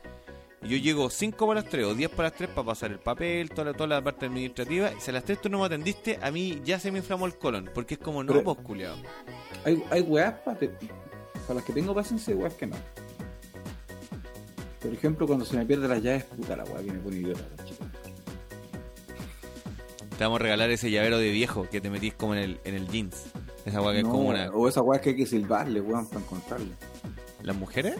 y 0.63 0.69
yo 0.69 0.77
llego 0.77 1.09
5 1.09 1.47
para 1.47 1.61
las 1.61 1.69
3 1.69 1.85
o 1.85 1.95
10 1.95 2.09
para 2.11 2.29
las 2.29 2.37
3 2.37 2.49
para 2.49 2.65
pasar 2.65 2.91
el 2.91 2.99
papel, 2.99 3.49
toda 3.49 3.65
la, 3.65 3.73
toda 3.73 3.87
la 3.87 4.01
parte 4.01 4.27
administrativa, 4.27 4.91
y 4.97 5.01
si 5.01 5.11
a 5.11 5.13
las 5.13 5.23
3 5.23 5.41
tú 5.41 5.49
no 5.49 5.59
me 5.59 5.65
atendiste, 5.65 6.19
a 6.21 6.31
mí 6.31 6.61
ya 6.63 6.79
se 6.79 6.91
me 6.91 6.99
inflamó 6.99 7.25
el 7.25 7.35
colon, 7.35 7.69
porque 7.73 7.95
es 7.95 7.99
como, 7.99 8.23
no, 8.23 8.41
pues, 8.41 8.57
culiao. 8.59 8.95
Hay, 9.65 9.83
hay 9.89 10.01
weas 10.01 10.35
para 10.39 10.57
las 11.55 11.63
que 11.63 11.73
tengo 11.73 11.93
paciencia 11.93 12.33
y 12.33 12.37
weas 12.37 12.53
que 12.53 12.67
no. 12.67 12.75
Por 14.81 14.93
ejemplo, 14.93 15.27
cuando 15.27 15.45
se 15.45 15.55
me 15.55 15.65
pierden 15.65 15.89
las 15.89 16.01
llaves, 16.01 16.25
puta 16.25 16.55
la 16.55 16.63
wea 16.65 16.83
que 16.83 16.91
me 16.91 16.99
pone 16.99 17.15
idiota. 17.17 17.43
conchita. 17.55 17.85
Te 20.17 20.23
vamos 20.25 20.39
a 20.41 20.43
regalar 20.43 20.69
ese 20.69 20.91
llavero 20.91 21.17
de 21.17 21.31
viejo 21.31 21.67
que 21.69 21.81
te 21.81 21.89
metís 21.89 22.13
como 22.13 22.35
en 22.35 22.41
el, 22.41 22.59
en 22.65 22.75
el 22.75 22.87
jeans. 22.89 23.27
Esa 23.65 23.81
weá 23.81 23.93
que 23.93 23.99
es 23.99 24.05
como 24.05 24.29
una... 24.29 24.49
O 24.51 24.67
esas 24.67 24.83
weas 24.83 25.01
que 25.01 25.11
hay 25.11 25.15
que 25.15 25.25
silbarle, 25.25 25.79
weón, 25.79 26.07
para 26.07 26.19
encontrarle. 26.19 26.73
¿Las 27.41 27.55
mujeres? 27.55 27.95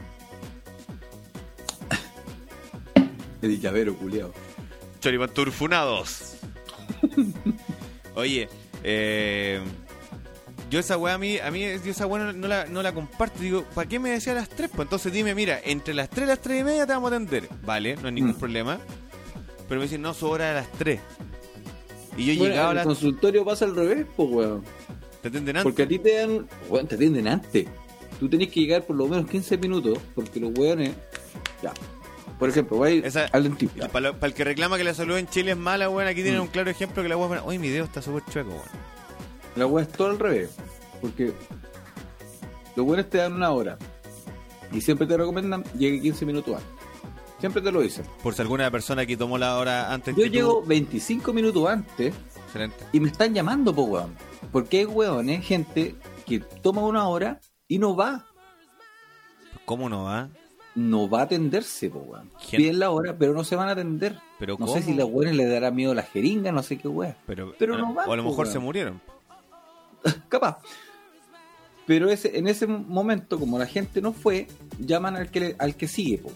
El 3.48 3.60
llavero, 3.60 3.96
culiao. 3.96 4.32
Choripanturfunados. 5.00 6.36
Oye, 8.16 8.48
eh, 8.84 9.60
yo 10.70 10.80
esa 10.80 10.98
weá 10.98 11.16
a 11.16 11.18
mí, 11.18 11.38
a 11.39 11.52
mí 11.52 11.62
yo 11.84 11.91
esa 11.91 12.06
weá 12.08 12.24
no, 12.26 12.34
no 12.34 12.48
la, 12.48 12.66
no 12.66 12.82
la 12.82 12.94
comparto. 12.94 13.39
Digo, 13.39 13.64
¿para 13.76 13.88
qué 13.89 14.00
me 14.00 14.12
decía 14.12 14.34
a 14.34 14.36
las 14.36 14.50
3? 14.50 14.70
Pues 14.74 14.86
entonces 14.86 15.12
dime, 15.12 15.36
mira, 15.36 15.60
entre 15.64 15.94
las 15.94 16.10
3 16.10 16.26
y 16.26 16.28
las 16.28 16.39
3 16.39 16.62
y 16.62 16.64
media 16.64 16.86
te 16.88 16.94
vamos 16.94 17.12
a 17.12 17.16
atender. 17.16 17.50
Vale, 17.66 17.96
no 17.98 18.08
hay 18.08 18.14
ningún 18.14 18.32
Mm. 18.32 18.39
problema. 18.39 18.80
Pero 19.68 19.80
me 19.80 19.86
dicen, 19.88 20.02
no, 20.02 20.14
su 20.14 20.28
hora 20.28 20.52
a 20.52 20.54
las 20.54 20.72
3. 20.74 21.00
Y 22.18 22.26
yo 22.26 22.39
Bueno, 22.39 22.54
llegaba 22.54 22.70
a 22.70 22.72
el 22.72 22.76
las... 22.78 22.86
consultorio 22.86 23.44
pasa 23.44 23.66
al 23.66 23.76
revés, 23.76 24.06
pues 24.16 24.30
weón. 24.32 24.64
¿Te 25.22 25.30
atienden 25.30 25.58
antes? 25.58 25.64
Porque 25.64 25.84
a 25.84 25.88
ti 25.88 26.00
te 26.00 26.16
dan. 26.18 26.48
Weón, 26.70 26.88
te 26.88 26.96
atienden 26.96 27.28
antes. 27.28 27.66
Tú 28.20 28.30
tenés 28.30 28.50
que 28.50 28.60
llegar 28.62 28.84
por 28.86 28.96
lo 28.96 29.08
menos 29.08 29.30
15 29.30 29.58
minutos, 29.58 29.98
porque 30.14 30.39
los 30.39 30.52
weones. 30.58 30.91
Ya. 31.62 31.74
Por 32.40 32.50
ejemplo, 32.50 32.78
voy 32.78 32.90
a 32.90 32.92
ir 32.96 33.06
Esa- 33.06 33.26
al 33.32 33.44
dentista. 33.44 33.88
Para, 33.90 34.10
lo- 34.12 34.16
para 34.16 34.28
el 34.28 34.34
que 34.34 34.44
reclama 34.44 34.78
que 34.78 34.84
la 34.84 34.94
salud 34.94 35.18
en 35.18 35.28
Chile 35.28 35.52
es 35.52 35.58
mala, 35.58 35.90
weón, 35.90 36.08
aquí 36.08 36.24
tienen 36.24 36.40
Mm. 36.42 36.44
un 36.44 36.48
claro 36.50 36.70
ejemplo 36.70 37.02
que 37.04 37.10
la 37.10 37.16
weá... 37.18 37.44
Oye, 37.44 37.60
mi 37.60 37.70
dedo 37.70 37.86
está 37.86 38.02
súper 38.02 38.24
chueco, 38.32 38.50
weón. 38.50 38.62
La 39.56 39.66
weá 39.68 39.86
es 39.86 39.92
todo 39.92 40.10
al 40.10 40.20
revés. 40.20 40.50
Porque 41.02 41.34
los 42.76 42.86
buenos 42.86 43.10
te 43.10 43.20
dan 43.20 43.34
una 43.34 43.52
hora. 43.52 43.78
Y 44.72 44.82
siempre 44.82 45.06
te 45.08 45.16
recomiendan 45.16 45.64
llegue 45.78 46.02
15 46.02 46.26
minutos 46.26 46.56
antes. 46.56 46.70
Siempre 47.40 47.62
te 47.62 47.72
lo 47.72 47.82
dicen. 47.82 48.06
Por 48.24 48.34
si 48.34 48.42
alguna 48.42 48.72
persona 48.72 49.06
que 49.06 49.16
tomó 49.18 49.38
la 49.38 49.58
hora 49.58 49.92
antes 49.94 50.16
Yo 50.16 50.24
que 50.24 50.30
tú- 50.30 50.34
llego 50.34 50.64
25 50.64 51.34
minutos 51.34 51.68
antes 51.70 52.14
Excelente. 52.46 52.78
y 52.94 53.00
me 53.00 53.10
están 53.10 53.34
llamando, 53.34 53.74
po 53.76 53.84
weón. 53.84 54.16
Porque 54.52 54.80
hay 54.80 54.86
weones, 54.86 55.46
gente 55.46 55.96
que 56.26 56.40
toma 56.40 56.82
una 56.84 57.08
hora 57.08 57.40
y 57.68 57.78
no 57.80 57.96
va. 57.96 58.26
¿Cómo 59.66 59.88
no 59.90 60.04
va? 60.06 60.30
No 60.76 61.07
va 61.09 61.19
a 61.19 61.24
atenderse, 61.24 61.89
po 61.89 61.99
weón. 61.99 62.32
Piden 62.49 62.80
la 62.80 62.89
hora, 62.89 63.15
pero 63.17 63.34
no 63.34 63.43
se 63.43 63.55
van 63.55 63.69
a 63.69 63.74
atender. 63.74 64.19
Pero 64.39 64.53
no 64.53 64.65
¿cómo? 64.65 64.74
sé 64.74 64.82
si 64.82 64.93
los 64.95 65.07
weones 65.09 65.36
les 65.36 65.49
dará 65.49 65.69
miedo 65.71 65.93
la 65.93 66.01
jeringa, 66.03 66.51
no 66.51 66.63
sé 66.63 66.78
qué 66.78 66.88
weón. 66.88 67.15
Pero, 67.28 67.53
Pero 67.59 67.76
a- 67.76 67.78
no 67.78 67.93
va, 67.93 68.05
O 68.05 68.13
a 68.13 68.15
lo 68.15 68.24
mejor 68.24 68.45
weón. 68.45 68.53
se 68.53 68.59
murieron. 68.59 69.01
capaz. 70.30 70.57
Pero 71.86 72.09
ese, 72.09 72.38
en 72.38 72.47
ese 72.47 72.65
momento, 72.65 73.39
como 73.39 73.59
la 73.59 73.67
gente 73.67 74.01
no 74.01 74.13
fue, 74.13 74.47
llaman 74.80 75.15
al 75.15 75.30
que, 75.30 75.39
le- 75.39 75.55
al 75.59 75.76
que 75.76 75.88
sigue. 75.88 76.17
po. 76.19 76.32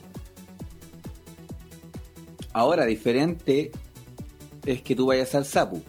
Ahora, 2.54 2.86
diferente 2.86 3.72
es 4.66 4.82
que 4.82 4.96
tú 4.96 5.08
vayas 5.08 5.34
al 5.36 5.46
SAPU. 5.46 5.82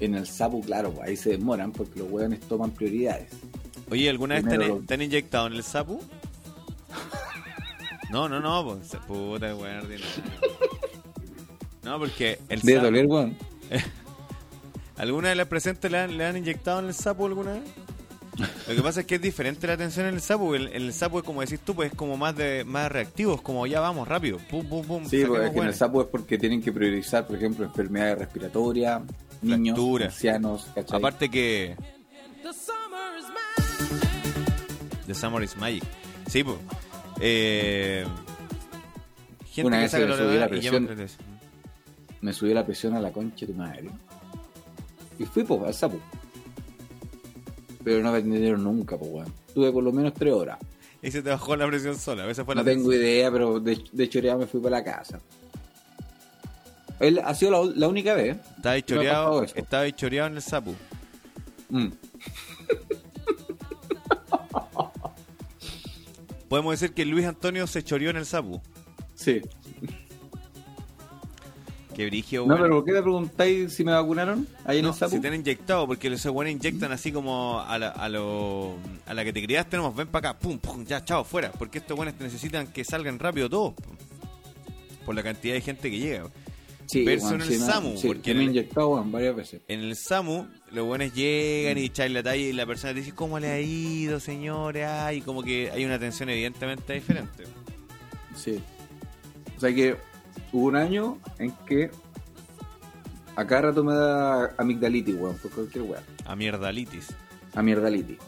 En 0.00 0.14
el 0.14 0.26
SAPU, 0.26 0.60
claro, 0.62 0.94
ahí 1.02 1.16
se 1.16 1.30
demoran 1.30 1.72
porque 1.72 1.98
los 2.00 2.10
hueones 2.10 2.40
toman 2.40 2.70
prioridades. 2.70 3.30
Oye, 3.90 4.08
¿alguna 4.08 4.36
vez 4.40 4.44
te 4.48 4.58
te 4.86 4.94
han 4.94 5.02
inyectado 5.02 5.46
en 5.48 5.54
el 5.54 5.62
sapu? 5.62 6.00
No, 8.12 8.28
no, 8.28 8.40
no, 8.40 8.64
pues, 8.64 8.88
se- 8.88 8.98
puta, 8.98 9.54
weón. 9.54 9.88
No, 11.82 11.98
porque 11.98 12.38
el 12.48 12.60
De 12.60 12.74
sapo- 12.76 12.82
doler, 12.82 13.06
weón. 13.06 13.36
¿Alguna 14.96 15.28
de 15.30 15.34
las 15.36 15.46
presentes 15.46 15.90
le 15.90 15.98
han, 15.98 16.18
le 16.18 16.26
han 16.26 16.36
inyectado 16.36 16.80
en 16.80 16.86
el 16.86 16.94
sapo 16.94 17.26
alguna 17.26 17.52
vez? 17.54 17.62
Lo 18.68 18.74
que 18.74 18.82
pasa 18.82 19.00
es 19.00 19.06
que 19.06 19.16
es 19.16 19.20
diferente 19.22 19.66
la 19.66 19.74
atención 19.74 20.06
en 20.06 20.14
el 20.14 20.20
sapo. 20.20 20.54
El, 20.54 20.68
el 20.68 20.92
sapo 20.92 21.18
es 21.18 21.24
como 21.24 21.40
decís 21.40 21.60
tú, 21.60 21.74
pues 21.74 21.90
es 21.92 21.96
como 21.96 22.16
más 22.16 22.34
de 22.36 22.64
más 22.64 22.90
reactivo, 22.90 23.34
es 23.34 23.40
como 23.42 23.66
ya 23.66 23.80
vamos, 23.80 24.06
rápido. 24.08 24.38
Pum, 24.50 24.66
pum, 24.66 24.84
pum. 24.86 25.04
Sí, 25.06 25.24
porque 25.26 25.46
es 25.46 25.52
que 25.52 25.58
en 25.58 25.66
el. 25.66 25.74
SAPU 25.74 26.00
es 26.02 26.06
porque 26.08 26.38
tienen 26.38 26.62
que 26.62 26.72
priorizar, 26.72 27.26
por 27.26 27.36
ejemplo, 27.36 27.64
enfermedades 27.66 28.18
respiratorias, 28.18 29.02
niños, 29.42 29.76
Fractura. 29.76 30.06
ancianos, 30.06 30.66
¿cachai? 30.74 30.98
Aparte 30.98 31.30
que. 31.30 31.76
The 35.06 35.14
Summer 35.14 35.42
is 35.42 35.56
Magic. 35.56 35.82
Sí, 36.28 36.44
pues. 36.44 36.56
Eh, 37.20 38.04
gente 39.46 39.66
Una 39.68 39.76
que 39.78 39.82
vez 39.82 39.92
le 39.92 40.08
la 40.08 40.16
subió 40.16 40.40
la 40.40 40.48
presión. 40.48 40.88
me 42.22 42.32
subió 42.32 42.54
la 42.54 42.64
presión 42.64 42.94
a 42.96 43.00
la 43.00 43.12
concha 43.12 43.46
de 43.46 43.52
tu 43.52 43.58
madre. 43.58 43.90
Y 45.18 45.24
fui, 45.24 45.44
pues, 45.44 45.62
al 45.62 45.74
sapo. 45.74 45.98
Pero 47.84 48.02
no 48.02 48.12
me 48.12 48.18
atendieron 48.18 48.62
nunca, 48.64 48.96
pues, 48.96 49.10
weón. 49.12 49.34
Tuve 49.54 49.70
por 49.72 49.82
lo 49.84 49.92
menos 49.92 50.14
tres 50.14 50.32
horas. 50.32 50.58
Y 51.02 51.10
se 51.10 51.22
te 51.22 51.30
bajó 51.30 51.56
la 51.56 51.66
presión 51.66 51.96
sola. 51.96 52.28
Esa 52.30 52.44
fue 52.44 52.54
No 52.54 52.62
la 52.62 52.70
tengo 52.70 52.92
idea, 52.92 53.30
pero 53.30 53.58
de, 53.60 53.82
de 53.92 54.08
choreado 54.08 54.38
me 54.38 54.46
fui 54.46 54.60
para 54.60 54.78
la 54.78 54.84
casa. 54.84 55.20
Él 57.00 57.20
ha 57.24 57.34
sido 57.34 57.50
la, 57.52 57.72
la 57.74 57.88
única 57.88 58.14
vez. 58.14 58.36
Estaba 58.56 58.74
que 58.80 58.94
me 58.94 58.98
choreado, 59.00 59.42
estaba 59.44 59.90
choreado 59.90 60.28
en 60.28 60.36
el 60.36 60.42
sapo. 60.42 60.74
Mm. 61.70 61.86
Podemos 66.50 66.72
decir 66.72 66.92
que 66.92 67.04
Luis 67.04 67.24
Antonio 67.26 67.64
se 67.68 67.84
choreó 67.84 68.10
en 68.10 68.16
el 68.16 68.26
sapo. 68.26 68.60
Sí. 69.14 69.40
Qué 71.94 72.06
brigio, 72.06 72.44
No, 72.44 72.56
pero 72.56 72.70
¿por 72.76 72.84
qué 72.84 72.92
me 72.92 73.02
preguntáis 73.02 73.72
si 73.72 73.84
me 73.84 73.92
vacunaron 73.92 74.48
ahí 74.64 74.78
en 74.78 74.84
No, 74.84 74.90
el 74.90 74.94
sapo? 74.96 75.12
si 75.12 75.20
te 75.20 75.28
han 75.28 75.34
inyectado, 75.34 75.86
porque 75.86 76.10
los 76.10 76.24
buenos 76.26 76.52
inyectan 76.52 76.90
así 76.90 77.12
como 77.12 77.60
a 77.60 77.78
la, 77.78 77.90
a, 77.90 78.08
lo, 78.08 78.74
a 79.06 79.14
la 79.14 79.22
que 79.24 79.32
te 79.32 79.42
criaste, 79.44 79.70
tenemos, 79.70 79.94
ven 79.94 80.08
para 80.08 80.30
acá, 80.30 80.38
pum, 80.40 80.58
pum, 80.58 80.84
ya, 80.84 81.04
chao, 81.04 81.22
fuera. 81.22 81.52
Porque 81.52 81.78
estos 81.78 81.96
buenos 81.96 82.14
necesitan 82.18 82.66
que 82.66 82.84
salgan 82.84 83.20
rápido 83.20 83.48
todos. 83.48 83.74
po. 83.74 83.82
Por 85.06 85.14
la 85.14 85.22
cantidad 85.22 85.54
de 85.54 85.60
gente 85.60 85.88
que 85.88 85.98
llega. 86.00 86.24
Sí, 86.90 87.04
en 87.08 87.08
el 87.40 87.42
sí, 87.42 87.54
SAMU, 87.58 87.96
sí, 87.96 88.06
porque 88.08 88.22
que 88.22 88.34
me 88.34 88.40
he 88.42 88.44
inyectado 88.46 89.02
varias 89.04 89.36
veces. 89.36 89.60
En 89.68 89.80
el 89.80 89.94
SAMU, 89.96 90.46
los 90.72 90.84
buenos 90.86 91.12
llegan 91.14 91.78
y 91.78 91.84
echan 91.84 92.12
la 92.12 92.22
talla 92.22 92.42
y 92.42 92.52
la 92.52 92.66
persona 92.66 92.92
te 92.94 93.00
dice, 93.00 93.14
¿cómo 93.14 93.38
le 93.38 93.48
ha 93.48 93.60
ido, 93.60 94.18
señores? 94.18 94.86
Ay, 94.86 95.20
como 95.20 95.42
que 95.42 95.70
hay 95.70 95.84
una 95.84 95.94
atención 95.94 96.28
evidentemente 96.30 96.92
diferente. 96.94 97.44
Sí. 98.34 98.60
O 99.56 99.60
sea 99.60 99.74
que 99.74 99.96
hubo 100.52 100.66
un 100.66 100.76
año 100.76 101.18
en 101.38 101.52
que 101.66 101.90
a 103.36 103.46
cada 103.46 103.62
rato 103.62 103.84
me 103.84 103.94
da 103.94 104.54
amigdalitis, 104.58 105.14
weón, 105.16 105.36
por 105.38 105.50
cualquier 105.52 105.84
weón. 105.84 106.02
A 106.24 106.34
mierdalitis. 106.34 107.08
Amigdalitis. 107.54 108.18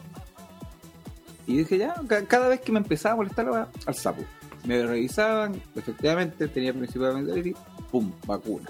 Y 1.45 1.57
dije 1.57 1.77
ya, 1.77 1.93
ca- 2.07 2.25
cada 2.25 2.47
vez 2.47 2.61
que 2.61 2.71
me 2.71 2.79
empezaba 2.79 3.13
a 3.13 3.17
molestar 3.17 3.69
al 3.85 3.95
sapo. 3.95 4.23
Me 4.65 4.81
revisaban, 4.85 5.61
efectivamente 5.75 6.47
tenía 6.47 6.71
principio 6.73 7.07
de 7.07 7.13
amigdalitis, 7.13 7.55
pum, 7.93 8.11
vacuna. 8.25 8.67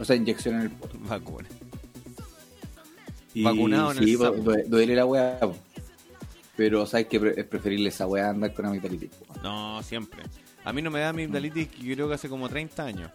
O 0.00 0.04
sea, 0.04 0.16
inyección 0.16 0.56
en 0.56 0.60
el 0.62 0.70
poto. 0.72 0.98
Vacuna. 1.08 1.48
Y 3.32 3.44
Vacunado 3.44 3.92
en 3.92 3.98
sí, 3.98 4.10
el 4.12 4.18
po, 4.18 4.24
sapo. 4.24 4.36
due- 4.38 4.64
duele 4.66 4.96
la 4.96 5.06
weá. 5.06 5.38
po. 5.40 5.56
Pero 6.56 6.84
sabes 6.86 7.06
que 7.06 7.34
es 7.36 7.44
preferible 7.46 7.88
esa 7.90 8.06
weá 8.08 8.26
a 8.26 8.30
andar 8.30 8.52
con 8.52 8.66
amigdalitis. 8.66 9.10
po. 9.10 9.40
No, 9.42 9.80
siempre. 9.84 10.22
A 10.64 10.72
mí 10.72 10.82
no 10.82 10.90
me 10.90 10.98
da 11.00 11.10
amigdalitis 11.10 11.68
yo 11.78 11.94
creo 11.94 12.08
que 12.08 12.14
hace 12.14 12.28
como 12.28 12.48
30 12.48 12.84
años. 12.84 13.10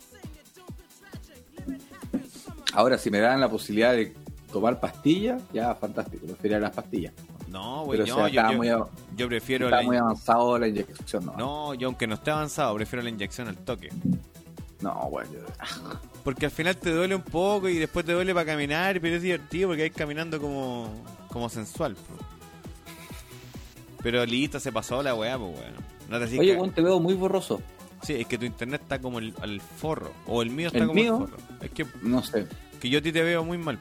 Ahora, 2.73 2.97
si 2.97 3.09
me 3.09 3.19
dan 3.19 3.41
la 3.41 3.49
posibilidad 3.49 3.91
de 3.93 4.13
tomar 4.51 4.79
pastillas, 4.79 5.41
ya 5.51 5.75
fantástico, 5.75 6.25
preferiría 6.27 6.59
las 6.59 6.71
pastillas. 6.71 7.13
No, 7.49 7.83
güey, 7.85 7.99
Pero 7.99 8.15
no, 8.15 8.23
o 8.23 8.29
sea, 8.29 8.47
yo, 8.47 8.51
yo- 8.51 8.57
muy, 8.57 8.67
yo 9.17 9.27
prefiero 9.27 9.65
estaba 9.65 9.81
la 9.81 9.87
muy 9.87 9.97
avanzado 9.97 10.57
la 10.59 10.67
inyección, 10.67 11.25
no. 11.25 11.33
No, 11.35 11.73
yo 11.73 11.87
aunque 11.87 12.05
no 12.07 12.15
esté 12.15 12.29
avanzado, 12.31 12.75
prefiero 12.75 13.01
la 13.03 13.09
inyección 13.09 13.47
al 13.47 13.57
toque. 13.57 13.89
No, 14.81 15.09
bueno, 15.09 15.29
yo- 15.33 15.99
Porque 16.23 16.45
al 16.45 16.51
final 16.51 16.77
te 16.77 16.91
duele 16.91 17.15
un 17.15 17.21
poco 17.21 17.67
y 17.69 17.77
después 17.77 18.05
te 18.05 18.13
duele 18.13 18.33
para 18.33 18.45
caminar, 18.45 18.99
pero 19.01 19.15
es 19.17 19.21
divertido 19.21 19.69
porque 19.69 19.83
vais 19.83 19.93
caminando 19.93 20.39
como, 20.39 20.93
como 21.29 21.49
sensual. 21.49 21.95
Pero 24.01 24.25
listo, 24.25 24.59
se 24.59 24.71
pasó 24.71 25.03
la 25.03 25.13
weá, 25.15 25.37
pues 25.37 25.51
weón. 25.59 25.73
No 26.09 26.17
te 26.25 26.39
Oye, 26.39 26.57
que- 26.57 26.69
te 26.71 26.81
veo 26.81 26.99
muy 26.99 27.13
borroso. 27.13 27.61
Sí, 28.01 28.13
es 28.13 28.27
que 28.27 28.37
tu 28.37 28.45
internet 28.45 28.81
está 28.81 28.99
como 28.99 29.19
el, 29.19 29.33
al 29.41 29.59
forro. 29.59 30.13
O 30.25 30.41
el 30.41 30.49
mío 30.51 30.67
está 30.67 30.79
¿El 30.79 30.87
como 30.87 30.93
mío? 31.01 31.13
el 31.15 31.27
forro. 31.29 31.37
Es 31.61 31.71
que, 31.71 31.85
No 32.01 32.23
sé. 32.23 32.47
que 32.79 32.89
yo 32.89 32.99
a 32.99 33.01
ti 33.01 33.11
te 33.11 33.21
veo 33.21 33.43
muy 33.43 33.57
mal. 33.57 33.77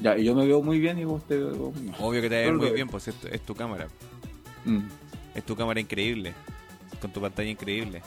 Ya, 0.00 0.16
y 0.16 0.24
yo 0.24 0.34
me 0.34 0.46
veo 0.46 0.62
muy 0.62 0.80
bien 0.80 0.98
y 0.98 1.04
vos 1.04 1.22
te 1.28 1.36
veo 1.36 1.70
muy 1.70 1.82
mal. 1.90 1.96
Obvio 2.00 2.22
que 2.22 2.28
te 2.30 2.36
ves 2.46 2.54
muy 2.54 2.70
bien, 2.70 2.88
pues 2.88 3.06
es 3.08 3.14
tu, 3.16 3.28
es 3.28 3.40
tu 3.42 3.54
cámara. 3.54 3.86
Mm. 4.64 4.80
Es 5.34 5.44
tu 5.44 5.54
cámara 5.54 5.78
increíble. 5.78 6.32
Con 7.00 7.12
tu 7.12 7.20
pantalla 7.20 7.50
increíble. 7.50 8.02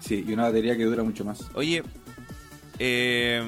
Sí, 0.00 0.24
y 0.26 0.32
una 0.32 0.44
batería 0.44 0.76
que 0.76 0.84
dura 0.84 1.02
mucho 1.02 1.24
más. 1.24 1.44
Oye, 1.54 1.82
eh, 2.78 3.42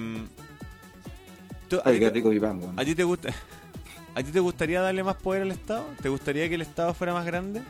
tú- 1.69 1.77
a, 1.79 1.83
Ay, 1.87 1.95
ti 1.95 2.01
qué 2.01 2.07
te, 2.07 2.13
rico 2.15 2.29
mi 2.31 2.41
pan, 2.41 2.59
weón. 2.59 2.79
a 2.79 2.85
ti 2.85 2.95
te 2.95 3.05
gusta, 3.05 3.29
¿A 4.15 4.23
ti 4.23 4.33
te 4.33 4.41
gustaría 4.41 4.81
darle 4.81 5.05
más 5.05 5.15
poder 5.17 5.43
al 5.43 5.53
Estado? 5.53 5.87
¿Te 6.03 6.09
gustaría 6.09 6.49
que 6.49 6.57
el 6.57 6.63
Estado 6.63 6.93
fuera 6.95 7.13
más 7.13 7.25
grande? 7.25 7.63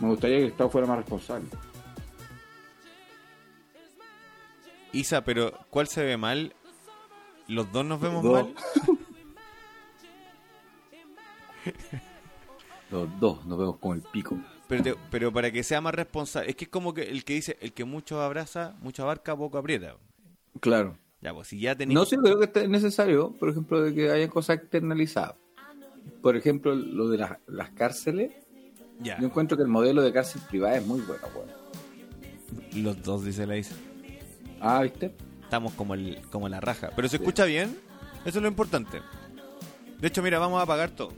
Me 0.00 0.08
gustaría 0.08 0.38
que 0.38 0.42
el 0.44 0.50
Estado 0.50 0.70
fuera 0.70 0.86
más 0.86 0.96
responsable. 0.98 1.46
Isa, 4.92 5.22
pero 5.24 5.52
¿cuál 5.68 5.86
se 5.88 6.02
ve 6.02 6.16
mal? 6.16 6.54
¿Los 7.48 7.70
dos 7.72 7.84
nos 7.84 8.00
vemos 8.00 8.22
Dos. 8.24 8.32
mal? 8.32 8.54
Los 12.90 13.20
dos 13.20 13.44
nos 13.44 13.58
vemos 13.58 13.78
con 13.78 13.96
el 13.96 14.02
pico. 14.02 14.38
Pero, 14.68 14.82
te- 14.82 14.94
pero 15.10 15.32
para 15.32 15.50
que 15.50 15.62
sea 15.62 15.80
más 15.80 15.94
responsable. 15.94 16.50
Es 16.50 16.56
que 16.56 16.64
es 16.64 16.70
como 16.70 16.92
que 16.92 17.02
el 17.02 17.24
que 17.24 17.34
dice, 17.34 17.56
el 17.60 17.72
que 17.72 17.84
mucho 17.84 18.20
abraza, 18.20 18.74
mucho 18.80 19.02
abarca, 19.04 19.36
poco 19.36 19.58
aprieta. 19.58 19.96
Claro. 20.60 20.98
Ya, 21.20 21.32
pues 21.32 21.48
si 21.48 21.58
ya 21.60 21.74
tenéis... 21.76 21.98
No 21.98 22.04
creo 22.22 22.40
que 22.40 22.60
es 22.62 22.68
necesario, 22.68 23.30
por 23.32 23.48
ejemplo, 23.48 23.80
de 23.82 23.94
que 23.94 24.10
haya 24.10 24.28
cosas 24.28 24.58
externalizadas. 24.58 25.34
Por 26.22 26.36
ejemplo, 26.36 26.74
lo 26.74 27.08
de 27.08 27.18
las, 27.18 27.38
las 27.46 27.70
cárceles. 27.70 28.32
Ya, 29.00 29.18
Yo 29.20 29.26
encuentro 29.26 29.56
que 29.56 29.62
el 29.62 29.68
modelo 29.68 30.02
de 30.02 30.12
cárcel 30.12 30.40
privada 30.48 30.76
es 30.78 30.86
muy 30.86 31.00
bueno, 31.00 31.22
weón. 31.34 32.84
los 32.84 33.02
dos, 33.02 33.24
dice 33.24 33.46
la 33.46 33.56
Isa. 33.56 33.74
Ah, 34.60 34.82
¿viste? 34.82 35.14
Estamos 35.42 35.72
como, 35.74 35.94
el, 35.94 36.20
como 36.30 36.48
la 36.48 36.60
raja. 36.60 36.90
Pero 36.96 37.08
se 37.08 37.16
escucha 37.16 37.44
bien, 37.44 37.76
eso 38.24 38.38
es 38.38 38.42
lo 38.42 38.48
importante. 38.48 39.00
De 40.00 40.08
hecho, 40.08 40.22
mira, 40.22 40.38
vamos 40.38 40.58
a 40.60 40.62
apagar 40.62 40.90
todo. 40.90 41.12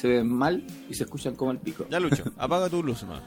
Se 0.00 0.06
ven 0.06 0.32
mal 0.32 0.64
y 0.88 0.94
se 0.94 1.04
escuchan 1.04 1.34
como 1.34 1.50
el 1.50 1.58
pico. 1.58 1.84
Ya, 1.90 1.98
Lucho, 1.98 2.22
apaga 2.38 2.68
tu 2.68 2.84
luz, 2.84 3.02
no. 3.02 3.20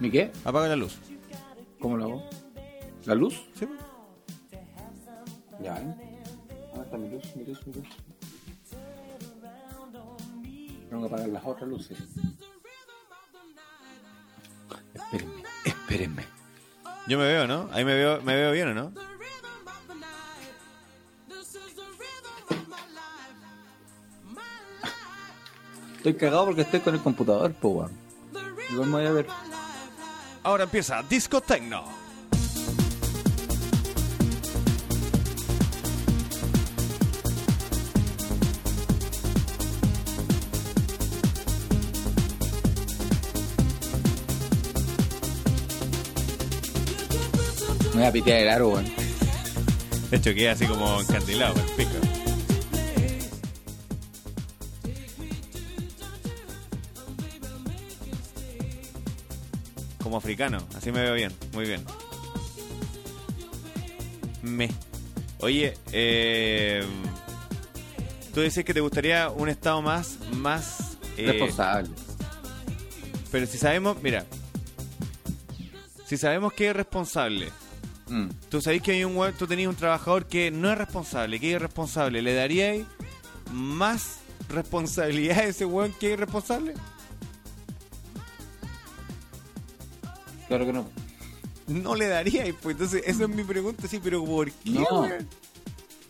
¿Mi 0.00 0.10
qué? 0.10 0.32
Apaga 0.44 0.66
la 0.66 0.74
luz. 0.74 0.98
¿Cómo 1.78 1.96
lo 1.96 2.04
hago? 2.04 2.30
¿La 3.06 3.14
luz? 3.14 3.40
¿Sí? 3.54 3.66
Ya, 5.62 5.76
¿eh? 5.78 6.22
Ah, 6.74 6.80
está 6.82 6.98
mi 6.98 7.08
luz, 7.08 7.36
mi 7.36 7.44
luz, 7.44 7.64
mi 7.68 7.74
luz. 7.74 7.86
Tengo 10.88 11.02
que 11.02 11.06
apagar 11.06 11.28
las 11.28 11.44
otras 11.44 11.68
luces. 11.68 11.98
Espérenme, 14.92 15.42
espérenme. 15.64 16.24
Yo 17.06 17.16
me 17.16 17.24
veo, 17.26 17.46
¿no? 17.46 17.68
Ahí 17.72 17.84
me 17.84 17.94
veo, 17.94 18.20
me 18.22 18.34
veo 18.34 18.50
bien, 18.50 18.68
¿o 18.68 18.74
no? 18.74 18.92
Estoy 26.00 26.14
cagado 26.14 26.46
porque 26.46 26.62
estoy 26.62 26.80
con 26.80 26.94
el 26.94 27.02
computador, 27.02 27.52
po, 27.52 27.68
weón. 27.68 27.92
Igual 28.72 28.88
me 28.88 28.96
voy 28.96 29.06
a 29.06 29.12
ver. 29.12 29.26
Ahora 30.42 30.64
empieza 30.64 31.02
Disco 31.02 31.42
Tecno. 31.42 31.84
Me 47.92 47.96
voy 47.96 48.04
a 48.04 48.12
pitear 48.12 48.40
el 48.40 48.48
aro, 48.48 48.68
weón. 48.70 48.86
De 50.10 50.16
hecho, 50.16 50.32
queda 50.32 50.52
así 50.52 50.64
como 50.64 50.98
encandilado 51.02 51.56
el 51.56 51.76
pico. 51.76 52.09
Como 60.10 60.18
africano, 60.18 60.58
así 60.76 60.90
me 60.90 61.02
veo 61.02 61.14
bien, 61.14 61.32
muy 61.52 61.66
bien. 61.66 61.84
Me. 64.42 64.68
Oye, 65.38 65.74
eh, 65.92 66.82
tú 68.34 68.40
dices 68.40 68.64
que 68.64 68.74
te 68.74 68.80
gustaría 68.80 69.30
un 69.30 69.48
estado 69.48 69.80
más, 69.82 70.18
más 70.32 70.98
eh, 71.16 71.26
Responsable. 71.30 71.90
pero 73.30 73.46
si 73.46 73.56
sabemos, 73.56 74.02
mira, 74.02 74.26
si 76.06 76.16
sabemos 76.16 76.54
que 76.54 76.70
es 76.70 76.74
responsable, 76.74 77.48
Mm. 78.08 78.30
tú 78.48 78.60
sabés 78.60 78.82
que 78.82 78.90
hay 78.90 79.04
un 79.04 79.32
tú 79.34 79.46
tenías 79.46 79.68
un 79.68 79.76
trabajador 79.76 80.26
que 80.26 80.50
no 80.50 80.72
es 80.72 80.76
responsable, 80.76 81.38
que 81.38 81.50
es 81.50 81.54
irresponsable, 81.54 82.20
¿le 82.20 82.34
daríais 82.34 82.84
más 83.52 84.16
responsabilidad 84.48 85.38
a 85.38 85.44
ese 85.44 85.66
weón 85.66 85.92
que 86.00 86.08
es 86.08 86.12
irresponsable? 86.14 86.74
Claro 90.50 90.66
que 90.66 90.72
no. 90.72 90.90
No 91.68 91.94
le 91.94 92.08
daríais, 92.08 92.56
pues 92.60 92.74
entonces 92.74 93.04
esa 93.06 93.22
es 93.22 93.28
mi 93.28 93.44
pregunta, 93.44 93.86
sí, 93.86 94.00
pero 94.02 94.24
¿por 94.24 94.50
qué, 94.50 94.70
No. 94.70 95.02
weón? 95.02 95.28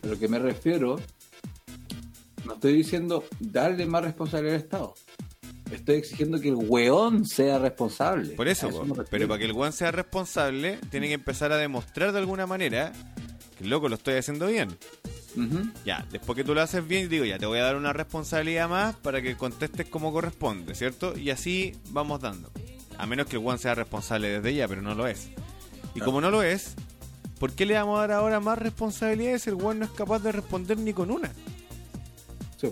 Pero 0.01 0.19
que 0.19 0.29
me 0.29 0.39
refiero, 0.39 0.99
no 2.47 2.55
estoy 2.55 2.73
diciendo 2.73 3.23
darle 3.39 3.85
más 3.85 4.03
responsabilidad 4.03 4.55
al 4.55 4.63
Estado. 4.63 4.95
Estoy 5.71 5.97
exigiendo 5.97 6.41
que 6.41 6.49
el 6.49 6.55
weón 6.55 7.27
sea 7.27 7.59
responsable. 7.59 8.31
Por 8.31 8.49
eso, 8.49 8.69
A 8.69 9.05
pero 9.11 9.29
para 9.29 9.39
que 9.39 9.45
el 9.45 9.53
weón 9.53 9.75
sea 9.75 9.91
responsable, 9.91 10.79
tiene 10.91 11.09
que 11.09 11.15
empezar 11.15 11.53
a 11.53 11.59
demostrar 11.59 12.13
de 12.13 12.21
alguna 12.21 12.47
manera 12.47 12.95
que 13.59 13.67
loco 13.67 13.91
lo 13.91 13.97
estoy 13.97 14.15
haciendo 14.15 14.47
bien. 14.47 14.71
Ya, 15.85 16.07
después 16.11 16.35
que 16.35 16.45
tú 16.45 16.55
lo 16.55 16.63
haces 16.63 16.89
bien, 16.89 17.11
digo, 17.11 17.27
ya 17.27 17.39
te 17.39 17.45
voy 17.45 17.59
a 17.59 17.65
dar 17.65 17.77
una 17.77 17.93
responsabilidad 17.93 18.71
más 18.71 18.97
para 18.97 19.21
que 19.21 19.37
contestes 19.37 19.87
como 19.87 20.15
corresponde, 20.15 20.75
¿cierto? 20.75 21.17
Y 21.19 21.29
así 21.29 21.75
vamos 21.91 22.23
dando. 22.23 22.51
A 23.01 23.07
menos 23.07 23.27
que 23.27 23.37
el 23.37 23.47
one 23.47 23.59
sea 23.59 23.75
responsable 23.75 24.29
desde 24.29 24.55
ya, 24.55 24.69
pero 24.69 24.83
no 24.83 24.95
lo 24.95 25.07
es. 25.07 25.29
Y 25.95 26.01
como 26.01 26.21
no 26.21 26.31
lo 26.31 26.43
es, 26.43 26.75
¿por 27.39 27.53
qué 27.53 27.65
le 27.65 27.75
vamos 27.75 27.97
a 27.99 28.03
dar 28.03 28.13
ahora 28.13 28.41
más 28.41 28.59
responsabilidades 28.59 29.43
si 29.43 29.51
el 29.51 29.57
one 29.57 29.81
no 29.81 29.85
es 29.87 29.91
capaz 29.93 30.19
de 30.21 30.33
responder 30.33 30.77
ni 30.79 30.93
con 30.93 31.11
una? 31.11 31.31
Sí. 32.61 32.71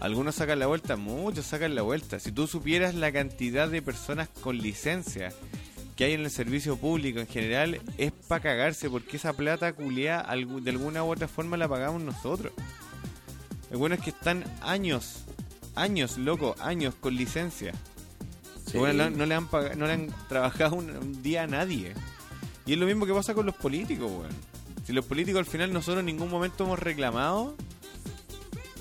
Algunos 0.00 0.36
sacan 0.36 0.58
la 0.58 0.66
vuelta, 0.66 0.96
muchos 0.96 1.46
sacan 1.46 1.74
la 1.74 1.82
vuelta. 1.82 2.18
Si 2.20 2.32
tú 2.32 2.46
supieras 2.46 2.94
la 2.94 3.12
cantidad 3.12 3.68
de 3.68 3.82
personas 3.82 4.28
con 4.28 4.58
licencia 4.58 5.32
que 5.96 6.04
hay 6.04 6.12
en 6.14 6.20
el 6.20 6.30
servicio 6.30 6.76
público 6.76 7.20
en 7.20 7.26
general, 7.26 7.80
es 7.98 8.12
para 8.12 8.42
cagarse, 8.42 8.88
porque 8.88 9.16
esa 9.16 9.32
plata 9.32 9.72
culiada 9.74 10.26
algu- 10.32 10.60
de 10.62 10.70
alguna 10.70 11.04
u 11.04 11.10
otra 11.12 11.28
forma 11.28 11.56
la 11.56 11.68
pagamos 11.68 12.02
nosotros. 12.02 12.52
Lo 13.70 13.78
bueno 13.78 13.94
es 13.96 14.00
que 14.00 14.10
están 14.10 14.44
años, 14.62 15.24
años, 15.74 16.16
loco, 16.16 16.56
años 16.60 16.94
con 16.94 17.14
licencia. 17.14 17.72
Bueno, 18.74 19.10
no, 19.10 19.26
le 19.26 19.34
han 19.34 19.48
pag- 19.48 19.76
no 19.76 19.86
le 19.86 19.92
han 19.92 20.14
trabajado 20.28 20.76
un, 20.76 21.22
día 21.22 21.42
a 21.44 21.46
nadie. 21.46 21.94
Y 22.66 22.72
es 22.74 22.78
lo 22.78 22.86
mismo 22.86 23.06
que 23.06 23.12
pasa 23.12 23.34
con 23.34 23.44
los 23.46 23.54
políticos, 23.54 24.10
weón. 24.10 24.30
Si 24.86 24.92
los 24.92 25.04
políticos 25.04 25.40
al 25.40 25.46
final 25.46 25.72
nosotros 25.72 26.00
en 26.00 26.06
ningún 26.06 26.30
momento 26.30 26.64
hemos 26.64 26.78
reclamado, 26.78 27.54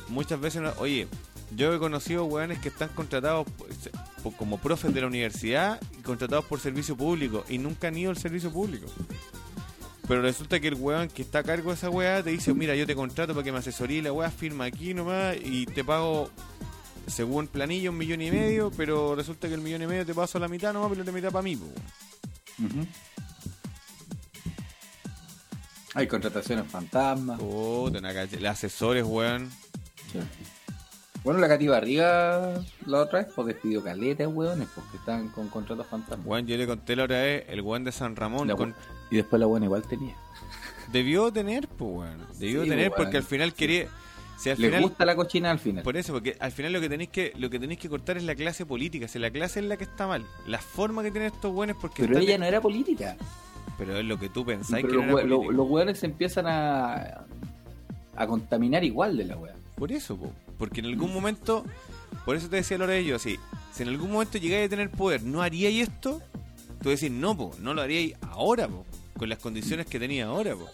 muchas 0.08 0.40
veces, 0.40 0.62
no- 0.62 0.74
oye, 0.78 1.08
yo 1.56 1.74
he 1.74 1.80
conocido 1.80 2.26
weones 2.26 2.60
que 2.60 2.70
están 2.70 2.90
contratados 2.90 3.46
pues, 3.58 3.90
po- 4.24 4.32
como 4.32 4.58
profes 4.58 4.94
de 4.94 5.02
la 5.02 5.08
universidad 5.08 5.80
y 5.98 6.02
contratados 6.02 6.46
por 6.46 6.60
servicio 6.60 6.96
público 6.96 7.44
y 7.50 7.58
nunca 7.58 7.88
han 7.90 7.98
ido 7.98 8.10
al 8.12 8.18
servicio 8.18 8.52
público. 8.52 8.88
Pero 10.08 10.22
resulta 10.22 10.60
que 10.60 10.68
el 10.68 10.76
weón 10.76 11.08
que 11.10 11.22
está 11.22 11.40
a 11.40 11.44
cargo 11.44 11.70
de 11.70 11.76
esa 11.76 11.90
weá 11.90 12.22
te 12.24 12.32
dice, 12.32 12.54
mira, 12.54 12.76
yo 12.76 12.86
te 12.86 12.96
contrato 12.96 13.34
para 13.34 13.44
que 13.44 13.52
me 13.52 13.60
asesorí 13.60 14.02
la 14.02 14.12
weá, 14.12 14.30
firma 14.32 14.66
aquí 14.66 14.94
nomás 14.94 15.36
y 15.44 15.66
te 15.66 15.84
pago 15.84 16.30
según 17.08 17.48
planilla 17.48 17.90
un 17.90 17.98
millón 17.98 18.22
y 18.22 18.32
medio, 18.32 18.72
pero 18.76 19.16
resulta 19.16 19.48
que 19.48 19.54
el 19.56 19.62
millón 19.62 19.82
y 19.82 19.88
medio 19.88 20.06
te 20.06 20.14
paso 20.14 20.38
a 20.38 20.42
la 20.42 20.48
mitad 20.48 20.74
nomás, 20.74 20.90
pero 20.92 21.04
la 21.04 21.12
mitad 21.12 21.32
para 21.32 21.44
mí, 21.44 21.56
weón. 21.56 21.74
Ujú. 22.72 22.88
Hay 25.94 26.08
contrataciones 26.08 26.68
fantasmas. 26.72 27.40
Puta, 27.40 28.00
una 28.00 28.50
asesores, 28.52 29.04
weón. 29.06 29.50
Sí. 30.12 30.20
Bueno, 31.24 31.40
la 31.40 31.48
Cati 31.50 31.68
Barriga 31.68 32.64
la 32.88 32.98
otra 33.02 33.20
vez 33.20 33.28
pues 33.36 33.48
despidió 33.48 33.84
caleta, 33.84 34.28
weones, 34.28 34.68
porque 34.74 34.98
estaban 34.98 35.28
con 35.30 35.50
contratos 35.50 35.86
fantasmas. 35.88 36.26
Weón, 36.26 36.48
yo 36.48 36.58
le 36.58 36.66
conté 36.66 36.96
la 36.96 37.04
otra 37.04 37.20
vez, 37.22 37.44
el 37.50 37.62
weón 37.62 37.84
de 37.84 37.92
San 37.92 38.16
Ramón 38.16 38.48
La 38.48 38.56
con- 38.56 38.72
bu- 38.74 38.76
Y 39.12 39.18
después 39.18 39.40
la 39.40 39.46
buena 39.46 39.66
igual 39.66 39.84
tenía. 39.84 40.16
debió 40.92 41.32
tener, 41.32 41.68
pues, 41.68 41.92
weón. 41.92 42.28
Debió 42.40 42.64
Sí, 42.64 42.70
tener 42.70 42.90
weón. 42.90 42.98
porque 42.98 43.18
al 43.18 43.24
final 43.24 43.54
quería... 43.54 43.88
Si 44.42 44.50
al 44.50 44.58
final, 44.58 44.82
gusta 44.82 45.06
la 45.06 45.16
cochina 45.16 45.52
al 45.52 45.60
final. 45.60 45.84
Por 45.84 45.98
eso, 45.98 46.14
porque 46.14 46.36
al 46.40 46.52
final 46.52 46.74
lo 46.74 46.82
que 46.82 46.90
tenéis 46.90 47.10
que 47.10 47.32
lo 47.38 47.50
que 47.50 47.60
tenéis 47.60 47.80
que 47.80 47.90
cortar 47.90 48.18
es 48.18 48.24
la 48.24 48.34
clase 48.36 48.66
política. 48.66 49.08
Si 49.08 49.20
la 49.20 49.30
clase 49.30 49.60
es 49.60 49.66
la 49.68 49.78
que 49.78 49.84
está 49.84 50.08
mal, 50.08 50.26
la 50.48 50.58
forma 50.58 51.04
que 51.04 51.12
tienen 51.12 51.32
estos 51.34 51.54
buenos 51.54 51.78
porque 51.80 52.04
Pero 52.08 52.18
ella 52.20 52.38
no 52.38 52.46
era 52.46 52.60
política. 52.62 53.16
pero 53.78 53.98
es 53.98 54.06
lo 54.06 54.18
que 54.20 54.30
tú 54.30 54.44
pensáis 54.46 54.86
que 54.86 54.92
los, 54.94 55.06
no 55.06 55.20
era 55.20 55.28
lo- 55.28 55.52
los 55.52 55.70
weones 55.70 56.00
se 56.00 56.08
empiezan 56.08 56.48
a, 56.48 57.26
a 58.16 58.28
contaminar 58.28 58.84
igual 58.84 59.16
de 59.18 59.26
la 59.26 59.38
wea. 59.38 59.54
Por 59.76 59.92
eso, 59.92 60.18
po. 60.18 60.32
porque 60.58 60.80
en 60.80 60.88
algún 60.88 61.14
momento, 61.14 61.64
por 62.26 62.36
eso 62.36 62.50
te 62.50 62.58
decía 62.58 62.78
Lora 62.78 62.94
de 62.94 63.00
ellos 63.00 63.22
así, 63.22 63.38
si 63.74 63.84
en 63.84 63.90
algún 63.90 64.12
momento 64.12 64.38
llegáis 64.38 64.68
a 64.68 64.70
tener 64.70 64.90
poder, 64.92 65.24
¿no 65.24 65.42
haríais 65.42 65.88
esto? 65.88 66.22
Tú 66.82 66.90
decís, 66.90 67.12
no, 67.12 67.36
po, 67.38 67.52
no 67.60 67.74
lo 67.76 67.82
haríais 67.82 68.16
ahora, 68.30 68.68
po, 68.68 68.86
con 69.18 69.30
las 69.30 69.38
condiciones 69.40 69.86
que 69.86 70.00
tenía 70.00 70.26
ahora, 70.26 70.56
po. 70.56 70.68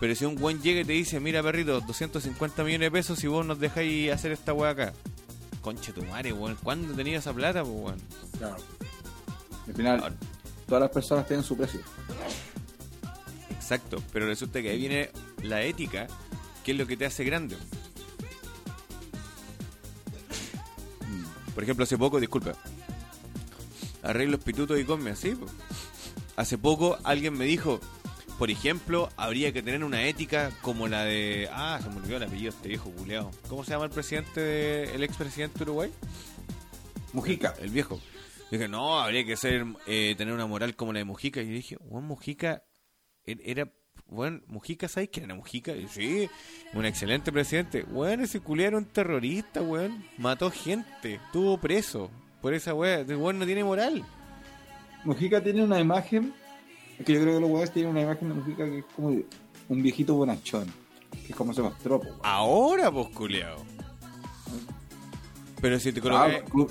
Pero 0.00 0.14
si 0.14 0.24
un 0.24 0.34
buen 0.34 0.62
llega 0.62 0.80
y 0.80 0.84
te 0.84 0.92
dice, 0.92 1.20
mira 1.20 1.42
perrito, 1.42 1.78
250 1.82 2.64
millones 2.64 2.86
de 2.86 2.90
pesos 2.90 3.18
si 3.18 3.26
vos 3.26 3.44
nos 3.44 3.60
dejáis 3.60 4.10
hacer 4.10 4.32
esta 4.32 4.54
weá 4.54 4.70
acá. 4.70 4.94
conche 5.60 5.92
tu 5.92 6.02
madre, 6.06 6.32
weón. 6.32 6.56
¿Cuándo 6.62 6.94
tenía 6.94 7.18
esa 7.18 7.34
plata, 7.34 7.62
pues, 7.62 7.74
weón? 7.74 8.00
Claro. 8.38 8.56
Al 9.68 9.74
final, 9.74 10.16
todas 10.66 10.80
las 10.80 10.90
personas 10.90 11.26
tienen 11.26 11.44
su 11.44 11.54
precio. 11.54 11.80
Exacto, 13.50 14.02
pero 14.10 14.26
resulta 14.26 14.62
que 14.62 14.70
ahí 14.70 14.78
viene 14.78 15.10
la 15.42 15.62
ética, 15.62 16.08
que 16.64 16.72
es 16.72 16.78
lo 16.78 16.86
que 16.86 16.96
te 16.96 17.04
hace 17.04 17.22
grande. 17.22 17.56
Por 21.54 21.62
ejemplo, 21.62 21.84
hace 21.84 21.98
poco, 21.98 22.18
disculpa, 22.18 22.54
arreglos 24.02 24.40
pitutos 24.40 24.80
y 24.80 24.84
come 24.84 25.10
así. 25.10 25.36
Hace 26.36 26.56
poco 26.56 26.98
alguien 27.04 27.36
me 27.36 27.44
dijo, 27.44 27.80
por 28.40 28.50
ejemplo, 28.50 29.10
habría 29.18 29.52
que 29.52 29.62
tener 29.62 29.84
una 29.84 30.02
ética 30.04 30.50
como 30.62 30.88
la 30.88 31.04
de... 31.04 31.46
Ah, 31.52 31.78
se 31.82 31.90
me 31.90 31.96
olvidó 31.98 32.16
el 32.16 32.22
apellido 32.22 32.48
este 32.50 32.68
viejo 32.68 32.90
culeado. 32.90 33.30
¿Cómo 33.48 33.62
se 33.64 33.70
llama 33.72 33.84
el 33.84 33.90
presidente, 33.90 34.40
de- 34.40 34.94
el 34.94 35.04
expresidente 35.04 35.58
de 35.58 35.64
Uruguay? 35.64 35.90
Mujica. 37.12 37.54
El 37.60 37.68
viejo. 37.70 38.00
Dije, 38.50 38.66
no, 38.66 38.98
habría 38.98 39.24
que 39.26 39.36
ser, 39.36 39.66
eh, 39.86 40.14
tener 40.16 40.32
una 40.34 40.46
moral 40.46 40.74
como 40.74 40.92
la 40.94 41.00
de 41.00 41.04
Mujica. 41.04 41.42
Y 41.42 41.48
yo 41.48 41.52
dije, 41.52 41.76
Juan 41.88 42.04
Mujica 42.04 42.64
er- 43.26 43.42
era, 43.44 43.70
bueno, 44.06 44.40
Mujica, 44.46 44.88
¿sabes 44.88 45.10
quién 45.12 45.26
era 45.26 45.34
Mujica? 45.34 45.72
Y 45.76 45.86
sí, 45.88 46.28
un 46.72 46.86
excelente 46.86 47.30
presidente. 47.32 47.82
Bueno, 47.82 48.24
ese 48.24 48.40
culiao 48.40 48.68
era 48.68 48.78
un 48.78 48.86
terrorista, 48.86 49.60
weón. 49.60 50.02
Mató 50.16 50.50
gente, 50.50 51.16
estuvo 51.16 51.58
preso 51.60 52.10
por 52.40 52.54
esa 52.54 52.72
weá. 52.72 53.02
Weón 53.02 53.38
no 53.38 53.44
tiene 53.44 53.64
moral. 53.64 54.02
Mujica 55.04 55.42
tiene 55.42 55.62
una 55.62 55.78
imagen, 55.78 56.34
es 57.00 57.06
que 57.06 57.12
yo 57.14 57.20
creo 57.20 57.34
que 57.34 57.40
los 57.40 57.50
huevos 57.50 57.70
tienen 57.72 57.90
una 57.90 58.02
imagen 58.02 58.28
de 58.28 58.34
Mujica 58.34 58.64
que 58.64 58.78
es 58.78 58.84
como 58.94 59.10
de 59.10 59.26
un 59.68 59.82
viejito 59.82 60.14
bonachón, 60.14 60.66
que 61.12 61.28
es 61.32 61.36
como 61.36 61.52
se 61.52 61.62
mostró. 61.62 61.98
weón. 61.98 62.14
Ahora, 62.22 62.90
pues, 62.92 63.08
culiao. 63.08 63.56
Pero 65.60 65.78
si 65.78 65.92
te 65.92 66.00
Ah, 66.00 66.02
colocas... 66.02 66.42
cu- 66.50 66.68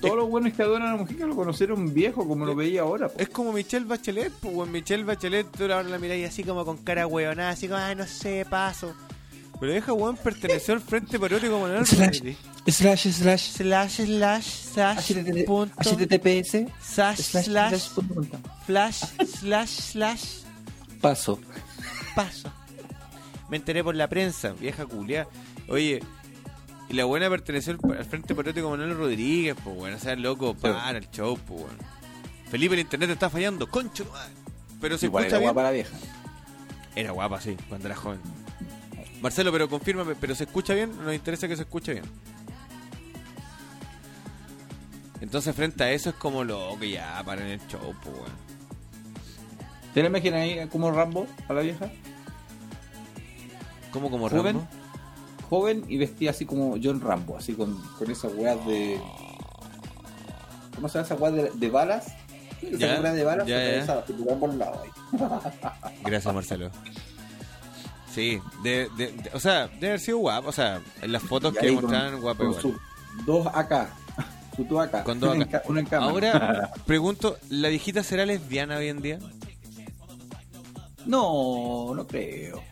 todos 0.00 0.16
los 0.16 0.30
buenos 0.30 0.54
que 0.54 0.62
adoran 0.62 0.88
a 0.88 0.96
Mujica 0.96 1.26
lo 1.26 1.36
conocieron 1.36 1.92
viejo 1.92 2.26
como 2.26 2.46
lo 2.46 2.54
veía 2.54 2.80
ahora. 2.82 3.08
pues. 3.08 3.20
Es 3.20 3.28
como 3.28 3.52
Michelle 3.52 3.84
Bachelet, 3.84 4.32
pues, 4.40 4.54
weón. 4.54 4.72
Michelle 4.72 5.04
Bachelet, 5.04 5.46
tú 5.50 5.64
ahora 5.64 5.82
la 5.82 5.98
miráis 5.98 6.26
así 6.28 6.42
como 6.42 6.64
con 6.64 6.78
cara 6.78 7.06
weonada, 7.06 7.50
así 7.50 7.68
como, 7.68 7.80
ay, 7.80 7.94
no 7.96 8.06
sé, 8.06 8.46
paso. 8.48 8.94
Pero 9.60 9.72
deja, 9.72 9.92
weón, 9.92 10.16
perteneció 10.16 10.72
al 10.72 10.80
Frente 10.80 11.18
Patriótico 11.18 11.60
Manuel 11.60 11.84
Slash, 12.70 13.02
slash, 13.12 13.42
slash, 13.50 13.90
Slash, 13.96 14.44
slash, 14.44 15.10
HTTP, 15.10 15.44
punto, 15.46 15.74
HTTPS, 15.76 16.70
slash, 16.80 17.18
slash, 17.18 17.88
punto, 17.94 18.38
flash, 18.66 19.02
slash, 19.38 19.70
slash, 19.70 20.24
Paso. 21.00 21.40
paso. 22.14 22.52
Me 23.48 23.56
enteré 23.56 23.82
por 23.82 23.94
la 23.96 24.08
prensa, 24.08 24.52
vieja 24.52 24.86
culia. 24.86 25.26
Oye, 25.68 26.02
y 26.88 26.94
la 26.94 27.04
buena 27.04 27.28
perteneció 27.28 27.72
al, 27.72 28.04
Frente 28.04 28.34
Patriótico 28.34 28.70
Manuel 28.70 28.96
Rodríguez, 28.96 29.56
pues, 29.62 29.76
bueno, 29.76 29.96
o 29.96 30.00
sea, 30.00 30.14
loco, 30.16 30.54
para 30.54 30.90
el 30.90 31.10
show, 31.10 31.38
pues, 31.46 31.62
bueno. 31.62 31.78
Felipe, 32.50 32.74
el 32.74 32.80
internet 32.80 33.10
está 33.10 33.30
fallando, 33.30 33.68
concho. 33.70 34.06
Pero 34.80 34.98
se 34.98 35.06
Igual 35.06 35.24
escucha 35.24 35.36
era 35.36 35.40
bien. 35.40 35.54
guapa 35.54 35.62
la 35.62 35.70
vieja. 35.72 35.96
Era 36.96 37.12
guapa, 37.12 37.40
sí, 37.40 37.56
cuando 37.68 37.86
era 37.88 37.96
joven. 37.96 38.20
Marcelo, 39.22 39.52
pero 39.52 39.68
confírmame, 39.68 40.14
¿pero 40.14 40.34
se 40.34 40.44
escucha 40.44 40.74
bien? 40.74 40.96
Nos 41.04 41.14
interesa 41.14 41.46
que 41.46 41.56
se 41.56 41.62
escuche 41.62 41.92
bien. 41.92 42.04
Entonces, 45.20 45.54
frente 45.54 45.84
a 45.84 45.90
eso 45.92 46.10
es 46.10 46.16
como 46.16 46.44
loco, 46.44 46.82
ya, 46.84 47.22
para 47.24 47.42
en 47.42 47.48
el 47.52 47.66
show, 47.68 47.94
pues, 48.02 48.14
weón. 48.16 48.50
¿Te 49.94 50.02
la 50.02 50.08
imaginas 50.08 50.40
ahí 50.40 50.66
como 50.68 50.90
Rambo 50.90 51.26
a 51.48 51.52
la 51.52 51.60
vieja? 51.62 51.90
¿Cómo 53.92 54.10
como 54.10 54.28
Joven. 54.28 54.56
Rambo? 54.56 54.68
Joven 55.48 55.84
y 55.88 55.96
vestida 55.98 56.30
así 56.30 56.46
como 56.46 56.76
John 56.82 57.00
Rambo, 57.00 57.36
así 57.36 57.54
con, 57.54 57.76
con 57.98 58.10
esas 58.10 58.32
weas 58.34 58.64
de. 58.66 59.00
¿Cómo 60.76 60.88
se 60.88 60.94
llama 60.98 61.06
esa 61.06 61.14
wea 61.16 61.30
de, 61.32 61.50
de 61.54 61.70
balas? 61.70 62.06
Esa 62.62 62.78
Ya, 62.78 63.00
wea 63.00 63.12
de 63.12 63.24
balas 63.24 63.46
ya, 63.48 63.56
ya. 63.84 64.04
que 64.04 64.12
te 64.12 64.22
por 64.22 64.48
un 64.48 64.58
lado 64.58 64.80
ahí. 64.82 64.90
Gracias, 66.04 66.32
Marcelo. 66.32 66.70
Sí, 68.14 68.40
de, 68.62 68.88
de- 68.96 69.12
de- 69.12 69.30
o 69.34 69.40
sea, 69.40 69.66
debe 69.68 69.88
haber 69.88 70.00
sido 70.00 70.18
guapo. 70.18 70.48
O 70.48 70.52
sea, 70.52 70.80
en 71.02 71.12
las 71.12 71.22
fotos 71.22 71.52
que 71.54 71.66
ahí 71.66 71.74
mostraban, 71.74 72.20
guapo 72.20 72.44
igual. 72.44 72.78
dos 73.26 73.46
acá. 73.52 73.90
Su 74.56 74.80
acá. 74.80 75.04
Con 75.04 75.20
dos 75.20 75.34
en 75.34 75.42
acá. 75.42 75.62
en. 75.68 75.94
Ahora, 75.94 76.72
pregunto, 76.86 77.36
¿la 77.48 77.68
viejita 77.68 78.02
será 78.02 78.26
lesbiana 78.26 78.76
hoy 78.76 78.88
en 78.88 79.02
día? 79.02 79.18
No, 81.06 81.94
no 81.94 82.06
creo. 82.06 82.62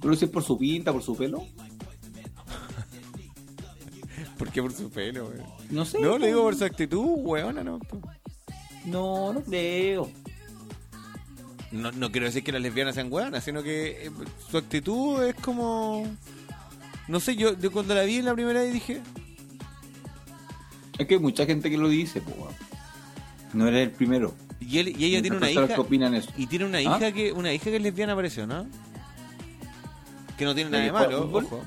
¿Pero 0.00 0.16
si 0.16 0.24
es 0.24 0.30
por 0.30 0.42
su 0.42 0.58
pinta, 0.58 0.92
por 0.92 1.02
su 1.02 1.16
pelo? 1.16 1.38
¿Por 4.38 4.50
qué 4.50 4.62
por 4.62 4.72
su 4.72 4.90
pelo, 4.90 5.28
weón? 5.28 5.44
No 5.70 5.84
sé. 5.84 6.00
No, 6.00 6.18
le 6.18 6.28
digo 6.28 6.42
por 6.42 6.56
su 6.56 6.64
actitud, 6.64 7.18
weona, 7.18 7.62
no. 7.62 7.78
No, 8.84 9.32
no 9.32 9.42
creo. 9.42 10.10
No, 11.72 11.90
no 11.92 12.12
quiero 12.12 12.26
decir 12.26 12.44
que 12.44 12.52
las 12.52 12.62
lesbianas 12.62 12.94
sean 12.94 13.12
hueonas, 13.12 13.44
sino 13.44 13.62
que 13.62 14.06
eh, 14.06 14.10
su 14.50 14.56
actitud 14.56 15.22
es 15.24 15.34
como... 15.34 16.06
No 17.08 17.20
sé, 17.20 17.36
yo, 17.36 17.58
yo 17.58 17.72
cuando 17.72 17.94
la 17.94 18.02
vi 18.02 18.22
la 18.22 18.34
primera 18.34 18.60
vez 18.60 18.72
dije... 18.72 19.02
Es 20.98 21.06
que 21.06 21.14
hay 21.14 21.20
mucha 21.20 21.46
gente 21.46 21.70
que 21.70 21.76
lo 21.76 21.88
dice, 21.88 22.20
po. 22.20 22.32
weón. 22.32 22.54
No 23.52 23.68
era 23.68 23.80
el 23.80 23.90
primero. 23.90 24.34
Y, 24.60 24.78
él, 24.78 24.88
y 24.88 25.04
ella 25.04 25.22
tiene 25.22 25.36
una 25.36 25.50
hija... 25.50 25.68
que 25.68 25.80
opinan 25.80 26.14
eso. 26.14 26.30
Y 26.36 26.46
tiene 26.46 26.64
una 26.64 26.78
¿Ah? 26.78 26.82
hija 26.82 27.12
que 27.12 27.32
una 27.32 27.52
hija 27.52 27.64
que 27.64 27.76
es 27.76 27.82
lesbiana, 27.82 28.14
parece, 28.14 28.46
¿no? 28.46 28.66
Que 30.36 30.44
no 30.44 30.54
tiene 30.54 30.70
¿La 30.70 30.78
nada 30.78 30.84
de 30.84 30.92
malo, 30.92 31.30
ojo. 31.32 31.62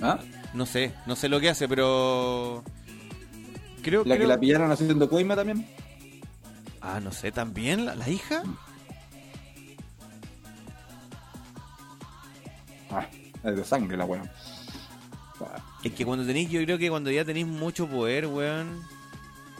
¿Ah? 0.00 0.18
No 0.54 0.66
sé, 0.66 0.92
no 1.06 1.16
sé 1.16 1.28
lo 1.28 1.40
que 1.40 1.50
hace, 1.50 1.68
pero... 1.68 2.62
Creo, 3.82 4.04
La 4.04 4.16
que 4.16 4.26
la 4.26 4.38
pillaron 4.38 4.70
haciendo 4.70 5.08
coima 5.10 5.36
también. 5.36 5.66
Ah, 6.80 7.00
no 7.00 7.12
sé, 7.12 7.32
¿también 7.32 7.84
la, 7.84 7.94
la 7.94 8.08
hija? 8.08 8.42
Ah, 12.90 13.06
es 13.42 13.56
de 13.56 13.64
sangre 13.64 13.96
la. 13.96 14.04
Ah, 14.04 15.62
Es 15.84 15.92
que 15.92 16.04
cuando 16.06 16.24
tenéis, 16.24 16.48
yo 16.50 16.62
creo 16.62 16.78
que 16.78 16.88
cuando 16.88 17.10
ya 17.10 17.24
tenéis 17.24 17.46
mucho 17.46 17.86
poder, 17.86 18.26
weón, 18.26 18.82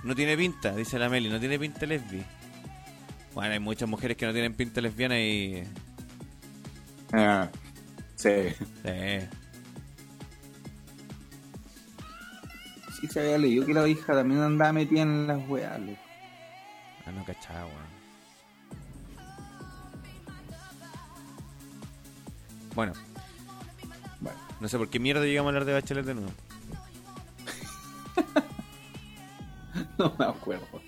no 0.03 0.15
tiene 0.15 0.37
pinta, 0.37 0.75
dice 0.75 0.99
la 0.99 1.11
Meli, 1.11 1.29
no 1.29 1.39
tiene 1.39 1.59
pinta 1.59 1.85
lesbi. 1.85 2.23
Bueno, 3.35 3.53
hay 3.53 3.61
muchas 3.61 3.89
mujeres 3.89 4.17
que 4.17 4.25
no 4.25 4.33
tienen 4.33 4.55
pinta 4.55 4.81
lesbiana 4.81 5.21
y... 5.21 5.65
Ah, 7.13 7.49
sí. 8.17 8.31
eh, 8.85 9.29
Sí 13.01 13.07
se 13.09 13.21
había 13.21 13.39
leído 13.39 13.67
que 13.67 13.75
la 13.75 13.87
hija 13.87 14.15
también 14.15 14.41
andaba 14.41 14.73
metida 14.73 15.03
en 15.03 15.27
las 15.27 15.47
weas, 15.49 15.79
loco. 15.79 15.99
ah, 17.07 17.13
no 17.13 17.25
cachaba, 17.25 17.67
weón. 17.67 17.95
Bueno, 22.75 22.93
no 24.65 24.69
sé 24.69 24.79
por 24.79 24.89
qué 24.89 24.99
mierda 24.99 25.27
llegamos 25.27 25.49
a 25.49 25.51
hablar 25.51 25.67
de 25.67 25.75
Bachelet 25.75 26.07
de 26.07 26.15
nuevo. 26.15 26.31
no 29.99 30.15
me 30.19 30.25
acuerdo. 30.25 30.81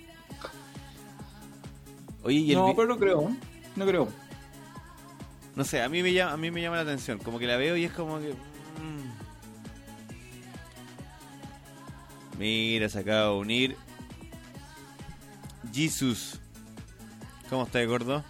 Oye, 2.23 2.39
y 2.39 2.51
el 2.53 2.57
No, 2.57 2.73
pero 2.75 2.87
no 2.87 2.97
creo. 2.97 3.31
No 3.75 3.85
creo. 3.85 4.07
no 5.55 5.63
sé, 5.63 5.83
a 5.83 5.89
mí 5.89 6.01
me 6.01 6.11
llama, 6.11 6.33
a 6.33 6.37
mí 6.37 6.49
me 6.49 6.59
llama 6.59 6.77
la 6.77 6.81
atención, 6.81 7.19
como 7.19 7.37
que 7.37 7.45
la 7.45 7.55
veo 7.57 7.77
y 7.77 7.83
es 7.83 7.91
como 7.91 8.17
que... 8.19 8.31
mm. 8.31 9.11
Mira, 12.39 12.89
se 12.89 12.97
acaba 12.97 13.25
de 13.25 13.37
unir 13.37 13.77
Jesus. 15.71 16.39
¿Cómo 17.47 17.61
está, 17.61 17.85
gordo? 17.85 18.23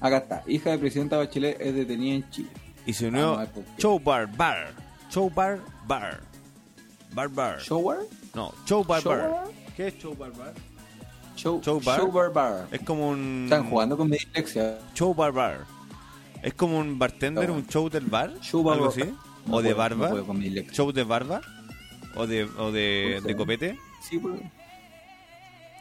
Acá 0.00 0.18
está. 0.18 0.44
Hija 0.46 0.72
de 0.72 0.78
presidenta 0.78 1.16
Bachelet 1.16 1.58
es 1.58 1.74
detenida 1.74 2.16
en 2.16 2.28
Chile. 2.28 2.61
Y 2.86 2.92
se 2.92 3.08
unió 3.08 3.32
Vamos 3.32 3.38
a 3.38 3.40
ver 3.44 3.50
por 3.52 3.64
qué. 3.64 3.82
Show 3.82 4.00
Bar 4.00 4.36
Bar. 4.36 4.74
Show 5.10 5.30
Bar 5.30 5.60
Bar. 5.86 6.20
Bar 7.14 7.28
Bar. 7.28 7.58
¿Shower? 7.60 7.98
No, 8.34 8.52
Show 8.66 8.84
Bar 8.84 9.02
Show 9.02 9.12
Bar. 9.12 9.30
Bar? 9.30 9.44
¿Qué 9.76 9.88
es 9.88 9.98
Show 9.98 10.16
Bar 10.16 10.32
Bar? 10.32 10.54
Show, 11.36 11.60
Show 11.62 11.80
bar. 11.80 11.98
Show 11.98 12.12
bar 12.12 12.30
bar. 12.32 12.68
Es 12.70 12.80
como 12.82 13.08
un. 13.08 13.44
Están 13.44 13.68
jugando 13.68 13.96
con 13.96 14.08
mi 14.10 14.18
dislexia. 14.18 14.78
Show 14.94 15.14
Bar 15.14 15.32
Bar. 15.32 15.64
Es 16.42 16.54
como 16.54 16.78
un 16.78 16.98
bartender, 16.98 17.50
un 17.50 17.66
show 17.66 17.88
del 17.88 18.04
bar. 18.04 18.38
Show 18.40 18.62
bar 18.62 18.74
algo 18.74 18.88
así. 18.90 19.02
No 19.46 19.56
o 19.56 19.62
de 19.62 19.72
barba. 19.72 20.10
no 20.10 20.34
show 20.72 20.92
de 20.92 21.04
barba. 21.04 21.40
O 22.14 22.26
de, 22.26 22.44
o 22.44 22.70
de, 22.70 23.14
No 23.16 23.22
sé. 23.22 23.28
de 23.28 23.36
copete. 23.36 23.78
Sí, 24.02 24.18
pues, 24.18 24.40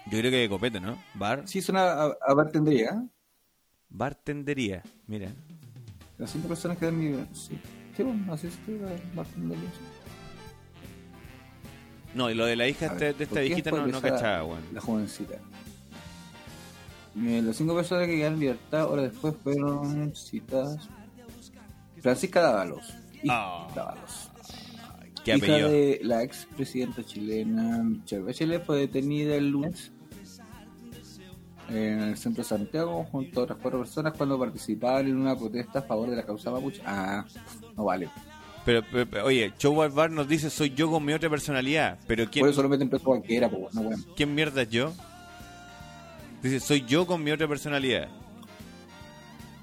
Yo 0.06 0.20
creo 0.20 0.32
que 0.32 0.38
de 0.38 0.50
copete, 0.50 0.80
¿no? 0.80 0.98
Bar. 1.16 1.44
sí 1.46 1.62
suena 1.62 1.92
a, 1.92 2.12
a 2.28 2.34
bartendería. 2.34 2.90
¿eh? 2.92 3.08
Bartendería. 3.90 4.84
Mira. 5.08 5.32
Las 6.22 6.30
cinco 6.30 6.48
personas 6.50 6.78
que 6.78 6.86
dan 6.86 7.00
mi. 7.00 7.16
Sí, 7.34 7.58
sí 7.98 8.04
bueno, 8.04 8.32
así 8.32 8.46
es 8.46 8.56
que 8.64 8.74
la 8.74 8.92
bartendería. 9.16 9.70
sí. 9.72 9.80
No, 12.14 12.30
y 12.30 12.36
lo 12.36 12.46
de 12.46 12.56
la 12.56 12.68
hija 12.68 12.86
este- 12.86 13.06
ver, 13.06 13.16
de 13.16 13.24
esta 13.24 13.34
¿por 13.36 13.42
qué 13.42 13.48
viejita 13.48 13.72
no, 13.72 13.88
no 13.88 14.02
cachaba, 14.02 14.44
weón. 14.44 14.62
La 14.72 14.82
jovencita. 14.82 15.36
Las 17.16 17.56
cinco 17.56 17.74
personas 17.76 18.06
que 18.08 18.16
quedaron 18.18 18.36
en 18.36 18.40
libertad 18.40 18.90
horas 18.92 19.12
después 19.12 19.34
fueron 19.44 20.16
citadas. 20.16 20.88
Francisca 22.02 22.42
Dávalos, 22.42 22.94
Ah. 23.28 23.68
Dávalos. 23.76 24.30
¿Qué 25.26 25.36
Hija 25.38 25.46
apellido? 25.46 25.70
de 25.70 26.00
la 26.04 26.22
expresidenta 26.24 27.04
chilena 27.04 27.80
Michelle 27.84 28.24
Bachelet 28.24 28.64
fue 28.66 28.78
detenida 28.80 29.36
el 29.36 29.50
lunes 29.50 29.92
en 31.72 32.00
el 32.02 32.18
centro 32.18 32.44
de 32.44 32.50
Santiago 32.50 33.06
junto 33.12 33.40
a 33.40 33.44
otras 33.44 33.60
cuatro 33.62 33.80
personas 33.80 34.14
cuando 34.18 34.38
participaban 34.38 35.08
en 35.08 35.18
una 35.18 35.36
protesta 35.38 35.80
a 35.80 35.82
favor 35.84 36.10
de 36.10 36.16
la 36.18 36.24
causa 36.24 36.52
mapuche. 36.52 36.82
Ah, 36.86 37.26
no 37.78 37.86
vale. 37.86 38.10
Pero, 38.66 38.84
pero- 38.92 39.08
pero, 39.10 39.26
oye, 39.26 39.52
Bar 39.94 40.12
nos 40.12 40.28
dice 40.28 40.50
soy 40.50 40.72
yo 40.76 40.90
con 40.92 41.04
mi 41.04 41.14
otra 41.14 41.30
personalidad. 41.30 41.98
Pero 42.08 42.30
¿quién, 42.30 42.44
Por 42.44 42.50
eso 42.52 42.62
lo 42.62 42.70
meten 42.70 42.90
preso 42.90 43.06
cualquiera, 43.06 43.50
pues, 43.50 43.74
no 43.74 43.84
bueno. 43.84 44.04
¿quién 44.16 44.36
mierda 44.36 44.62
es 44.64 44.70
yo? 44.70 44.94
Dice 46.44 46.60
soy 46.60 46.84
yo 46.86 47.08
con 47.08 47.24
mi 47.24 47.32
otra 47.32 47.48
personalidad. 47.48 48.08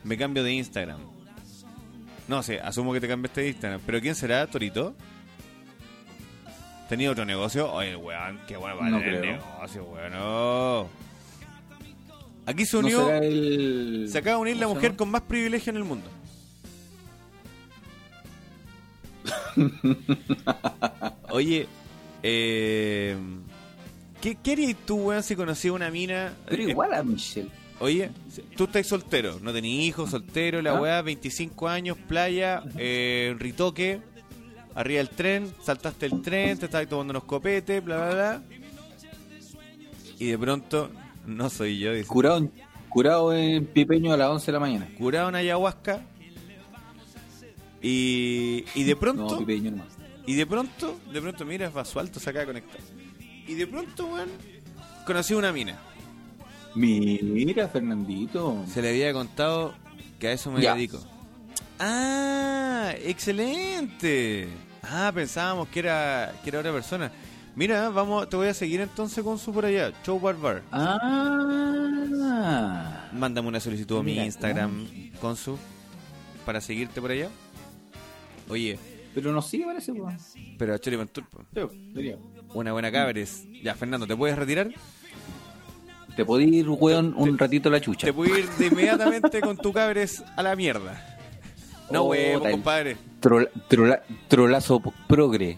Me 0.05 0.17
cambio 0.17 0.43
de 0.43 0.53
Instagram. 0.53 1.01
No 2.29 2.43
sé, 2.43 2.61
asumo 2.61 2.93
que 2.93 3.01
te 3.01 3.09
cambiaste 3.09 3.41
de 3.43 3.49
Instagram. 3.49 3.81
¿Pero 3.87 4.01
quién 4.01 4.15
será, 4.15 4.47
Torito? 4.47 4.95
¿Tenía 6.89 7.11
otro 7.11 7.25
negocio? 7.25 7.71
Oye, 7.73 7.95
weón, 7.97 8.41
qué 8.47 8.57
bueno 8.57 8.79
para 8.79 8.91
No 8.91 8.99
creo. 9.01 9.21
negocio, 9.21 9.85
weón. 9.85 10.13
no. 10.13 11.08
Aquí 12.49 12.65
se 12.65 12.79
unió, 12.79 13.11
el... 13.11 14.09
se 14.11 14.17
acaba 14.17 14.37
de 14.37 14.43
unir 14.43 14.57
la 14.57 14.63
¿cómo 14.63 14.77
se 14.77 14.79
mujer 14.79 14.97
con 14.97 15.11
más 15.11 15.21
privilegio 15.21 15.69
en 15.69 15.77
el 15.77 15.85
mundo. 15.85 16.09
Oye, 21.31 21.69
eh, 22.23 23.19
¿qué, 24.23 24.35
¿qué 24.43 24.53
harías 24.53 24.79
tú, 24.87 24.97
weón, 24.97 25.23
si 25.23 25.37
conocías 25.37 25.75
una 25.75 25.91
mina? 25.91 26.33
Pero 26.47 26.63
eh, 26.63 26.71
igual 26.71 26.95
a 26.95 27.03
Michelle. 27.03 27.51
Oye, 27.81 28.09
tú 28.57 28.65
estás 28.65 28.87
soltero, 28.87 29.39
no 29.43 29.53
tenés 29.53 29.71
hijos, 29.71 30.09
soltero, 30.09 30.63
la 30.63 30.71
¿Ah? 30.71 30.81
weá, 30.81 31.03
25 31.03 31.69
años, 31.69 31.99
playa, 32.09 32.63
eh, 32.79 33.37
ritoque, 33.39 34.01
arriba 34.75 34.97
del 35.01 35.11
tren, 35.11 35.53
saltaste 35.63 36.07
el 36.07 36.23
tren, 36.23 36.57
te 36.57 36.65
estabas 36.65 36.89
tomando 36.89 37.11
unos 37.11 37.25
copetes, 37.25 37.85
bla, 37.85 37.97
bla, 37.99 38.15
bla. 38.15 38.43
Y 40.19 40.29
de 40.29 40.39
pronto, 40.39 40.91
no 41.29 41.49
soy 41.51 41.79
yo, 41.79 41.93
dice. 41.93 42.09
Curado, 42.09 42.39
en- 42.39 42.53
curado 42.89 43.33
en 43.35 43.67
Pipeño 43.67 44.13
a 44.13 44.17
las 44.17 44.29
11 44.29 44.47
de 44.47 44.53
la 44.53 44.61
mañana. 44.61 44.89
Curado 44.99 45.29
en 45.29 45.35
ayahuasca. 45.37 46.01
Y, 47.81 48.65
y 48.75 48.83
de 48.85 48.95
No, 48.95 48.99
pronto, 49.01 49.39
Pipeño 49.39 49.71
nomás. 49.71 49.87
y 50.27 50.35
de 50.35 50.47
pronto, 50.47 50.99
de 51.13 51.21
pronto, 51.21 51.45
mira, 51.45 51.71
Basualto 51.71 52.19
se 52.19 52.31
acaba 52.31 52.41
de 52.41 52.47
conectar. 52.47 52.81
Y 53.47 53.55
de 53.55 53.67
pronto, 53.67 54.07
weón, 54.07 54.29
conocí 55.07 55.35
una 55.35 55.53
mina. 55.53 55.79
Mira, 56.75 57.69
Fernandito. 57.69 58.65
Se 58.73 58.83
le 58.83 58.91
había 58.91 59.13
contado 59.13 59.75
que 60.19 60.29
a 60.29 60.33
eso 60.33 60.51
me 60.51 60.61
Ya. 60.61 60.75
dedico. 60.75 60.99
Ah, 61.79 62.93
excelente. 63.05 64.49
Ah, 64.83 65.11
pensábamos 65.15 65.69
que 65.69 65.79
era 65.81 66.35
que 66.43 66.51
era 66.51 66.59
otra 66.61 66.73
persona. 66.73 67.11
Mira, 67.59 67.91
vamos, 67.91 68.31
te 68.31 68.37
voy 68.37 68.47
a 68.47 68.55
seguir 68.55 68.81
entonces 68.81 69.25
con 69.25 69.37
su 69.37 69.53
por 69.53 69.65
allá, 69.65 69.93
Show 70.05 70.21
Barbar. 70.21 70.63
Ah. 70.71 71.91
Mándame 73.13 73.49
una 73.49 73.59
solicitud 73.59 73.99
a 73.99 74.03
mi 74.05 74.13
Mira, 74.13 74.27
Instagram, 74.27 74.87
Consu, 75.21 75.59
para 76.47 76.61
seguirte 76.61 77.01
por 77.01 77.11
allá. 77.11 77.29
Oye, 78.49 78.79
Pero 79.13 79.33
no 79.33 79.43
sigue, 79.43 79.65
parece, 79.65 79.93
pues. 79.93 80.35
pero 80.57 80.73
a 80.73 80.79
Chori 80.79 80.95
Ventur, 80.95 81.25
po, 81.25 81.45
una 82.55 82.71
buena 82.73 82.93
cabres. 82.93 83.45
Ya, 83.61 83.75
Fernando, 83.75 84.07
¿te 84.07 84.15
puedes 84.15 84.39
retirar? 84.39 84.71
Te 86.15 86.25
podés 86.25 86.47
ir, 86.47 86.69
weón, 86.69 87.13
un 87.17 87.37
ratito 87.37 87.71
a 87.71 87.73
la 87.73 87.81
chucha. 87.81 88.07
Te 88.07 88.13
puedo 88.13 88.39
ir 88.39 88.49
de 88.51 88.67
inmediatamente 88.67 89.41
con 89.41 89.57
tu 89.57 89.73
cabres 89.73 90.23
a 90.37 90.45
la 90.45 90.55
mierda. 90.55 91.18
No, 91.91 92.03
Oh, 92.03 92.09
huevo, 92.11 92.41
compadre. 92.51 92.97
Trola- 93.21 93.49
trola- 93.69 94.03
trolazo 94.29 94.81
progre. 95.09 95.57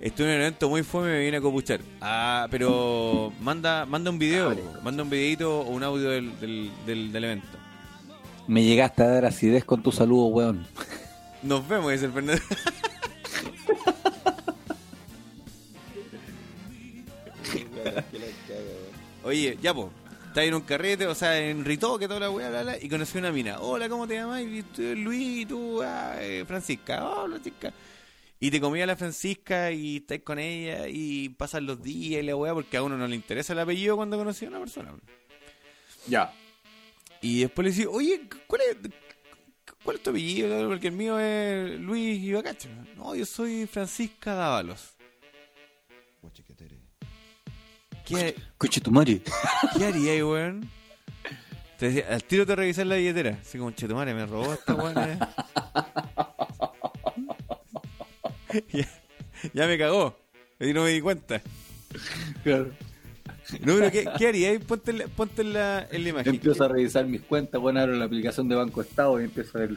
Estuve 0.00 0.30
en 0.30 0.34
un 0.36 0.40
evento 0.40 0.68
muy 0.68 0.82
fome 0.82 1.08
y 1.08 1.12
me 1.12 1.20
vine 1.20 1.36
a 1.36 1.40
copuchar. 1.40 1.80
Ah, 2.00 2.48
pero 2.50 3.32
manda 3.40 3.86
manda 3.86 4.10
un 4.10 4.18
video, 4.18 4.54
manda 4.82 5.02
un 5.04 5.10
videito 5.10 5.60
o 5.60 5.68
un 5.70 5.82
audio 5.84 6.10
del, 6.10 6.38
del, 6.40 6.70
del, 6.86 7.12
del 7.12 7.24
evento. 7.24 7.46
Me 8.48 8.64
llegaste 8.64 9.02
a 9.04 9.08
dar 9.08 9.24
acidez 9.26 9.64
con 9.64 9.82
tu 9.82 9.92
saludo, 9.92 10.26
weón. 10.26 10.66
Nos 11.42 11.66
vemos, 11.68 11.92
dice 11.92 12.06
el 12.06 12.12
Fernando. 12.12 12.42
Oye, 19.24 19.56
ya 19.62 19.72
po, 19.72 19.90
estás 20.32 20.44
en 20.44 20.54
un 20.54 20.62
carrete, 20.62 21.06
o 21.06 21.14
sea, 21.14 21.38
en 21.38 21.62
Ritoque, 21.62 22.08
toda 22.08 22.20
la 22.20 22.30
weá, 22.30 22.48
bla, 22.48 22.62
bla, 22.62 22.78
y 22.80 22.88
conocí 22.88 23.18
una 23.18 23.30
mina. 23.30 23.60
Hola, 23.60 23.86
¿cómo 23.90 24.08
te 24.08 24.14
llamas? 24.14 24.40
Y 24.40 24.62
tú, 24.62 24.80
Luis, 24.96 25.42
y 25.42 25.46
tú, 25.46 25.82
ah, 25.82 26.16
eh, 26.20 26.44
Francisca. 26.46 27.06
Hola, 27.06 27.38
chica. 27.42 27.70
Y 28.40 28.50
te 28.50 28.58
comía 28.58 28.86
la 28.86 28.96
Francisca 28.96 29.70
y 29.70 29.98
estás 29.98 30.20
con 30.20 30.38
ella 30.38 30.88
y 30.88 31.28
pasan 31.28 31.66
los 31.66 31.82
días 31.82 32.22
y 32.22 32.26
la 32.26 32.34
weá, 32.34 32.54
porque 32.54 32.78
a 32.78 32.82
uno 32.82 32.96
no 32.96 33.06
le 33.06 33.14
interesa 33.14 33.52
el 33.52 33.58
apellido 33.58 33.94
cuando 33.94 34.16
conocí 34.16 34.46
a 34.46 34.48
una 34.48 34.60
persona. 34.60 34.94
Ya. 36.06 36.32
Y 37.20 37.42
después 37.42 37.66
le 37.66 37.70
decía, 37.72 37.90
oye, 37.90 38.22
¿cuál 38.46 38.62
es, 38.62 38.76
cuál 39.84 39.96
es 39.96 40.02
tu 40.02 40.10
apellido? 40.10 40.66
Porque 40.66 40.88
el 40.88 40.94
mío 40.94 41.18
es 41.20 41.78
Luis 41.78 42.18
Ibacacho. 42.22 42.70
No, 42.96 43.14
yo 43.14 43.26
soy 43.26 43.66
Francisca 43.66 44.32
Dávalos. 44.32 44.94
¿Qué, 48.18 48.34
Coche 48.58 48.80
tu 48.80 48.90
madre. 48.90 49.20
¿Qué 49.76 49.84
haría, 49.84 50.12
ahí, 50.12 50.22
weón? 50.22 50.68
Te 51.78 51.86
decía, 51.90 52.06
al 52.10 52.22
tiro 52.24 52.46
te 52.46 52.54
revisar 52.54 52.86
la 52.86 52.96
billetera. 52.96 53.38
Así 53.40 53.58
como, 53.58 53.70
chetumare, 53.72 54.14
me 54.14 54.26
robó 54.26 54.52
esta 54.54 54.74
weón. 54.74 54.94
eh". 54.98 55.18
ya, 58.72 58.88
ya 59.52 59.66
me 59.66 59.78
cagó. 59.78 60.16
Y 60.60 60.72
no 60.72 60.84
me 60.84 60.90
di 60.90 61.00
cuenta. 61.00 61.42
Claro. 62.44 62.70
No, 63.60 63.74
pero 63.74 63.90
¿qué, 63.90 64.06
qué 64.16 64.28
haría? 64.28 64.50
ahí? 64.50 64.58
Ponte, 64.58 64.92
en 64.92 64.98
la- 64.98 65.08
ponte 65.08 65.42
en, 65.42 65.52
la, 65.52 65.86
en 65.90 66.04
la 66.04 66.08
imagen. 66.10 66.34
Empiezo 66.36 66.64
a 66.64 66.68
revisar 66.68 67.04
mis 67.06 67.20
cuentas, 67.22 67.60
bueno, 67.60 67.80
abro 67.80 67.94
la 67.96 68.04
aplicación 68.04 68.48
de 68.48 68.54
Banco 68.54 68.80
Estado 68.80 69.20
y 69.20 69.24
empiezo 69.24 69.58
a 69.58 69.62
ver 69.62 69.76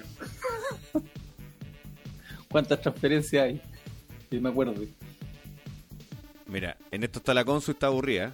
cuántas 2.49 2.80
transferencias 2.82 3.44
hay. 3.45 3.62
Y 4.32 4.40
me 4.40 4.49
acuerdo. 4.49 4.76
Mira, 6.48 6.78
en 6.92 7.04
esto 7.04 7.20
está 7.20 7.34
la 7.34 7.44
Consu, 7.44 7.72
está 7.72 7.88
aburrida. 7.88 8.34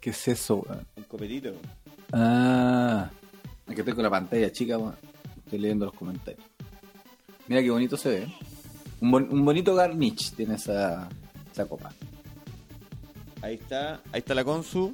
¿Qué 0.00 0.10
es 0.10 0.28
eso, 0.28 0.56
weón? 0.56 0.86
Un 0.96 1.04
copetito. 1.04 1.52
Ah, 2.12 3.10
aquí 3.66 3.82
tengo 3.82 4.02
la 4.02 4.10
pantalla 4.10 4.50
chica, 4.50 4.78
weón. 4.78 4.96
Estoy 5.44 5.58
leyendo 5.58 5.84
los 5.86 5.94
comentarios. 5.94 6.44
Mira 7.48 7.60
qué 7.62 7.70
bonito 7.70 7.96
se 7.96 8.08
ve. 8.08 8.22
¿eh? 8.22 8.34
Un, 9.00 9.10
bon- 9.10 9.28
un 9.30 9.44
bonito 9.44 9.74
garnish 9.74 10.32
tiene 10.34 10.54
esa, 10.54 11.08
esa 11.52 11.66
copa. 11.66 11.92
Ahí 13.42 13.54
está, 13.54 13.94
ahí 14.12 14.18
está 14.20 14.34
la 14.34 14.44
Consu. 14.44 14.92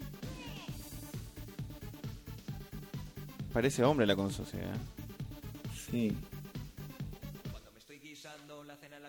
Parece 3.53 3.85
hombre 3.85 4.07
la 4.07 4.17
Consu, 4.17 4.45
sí. 4.45 4.57
¿eh? 4.57 4.73
Sí. 5.91 6.17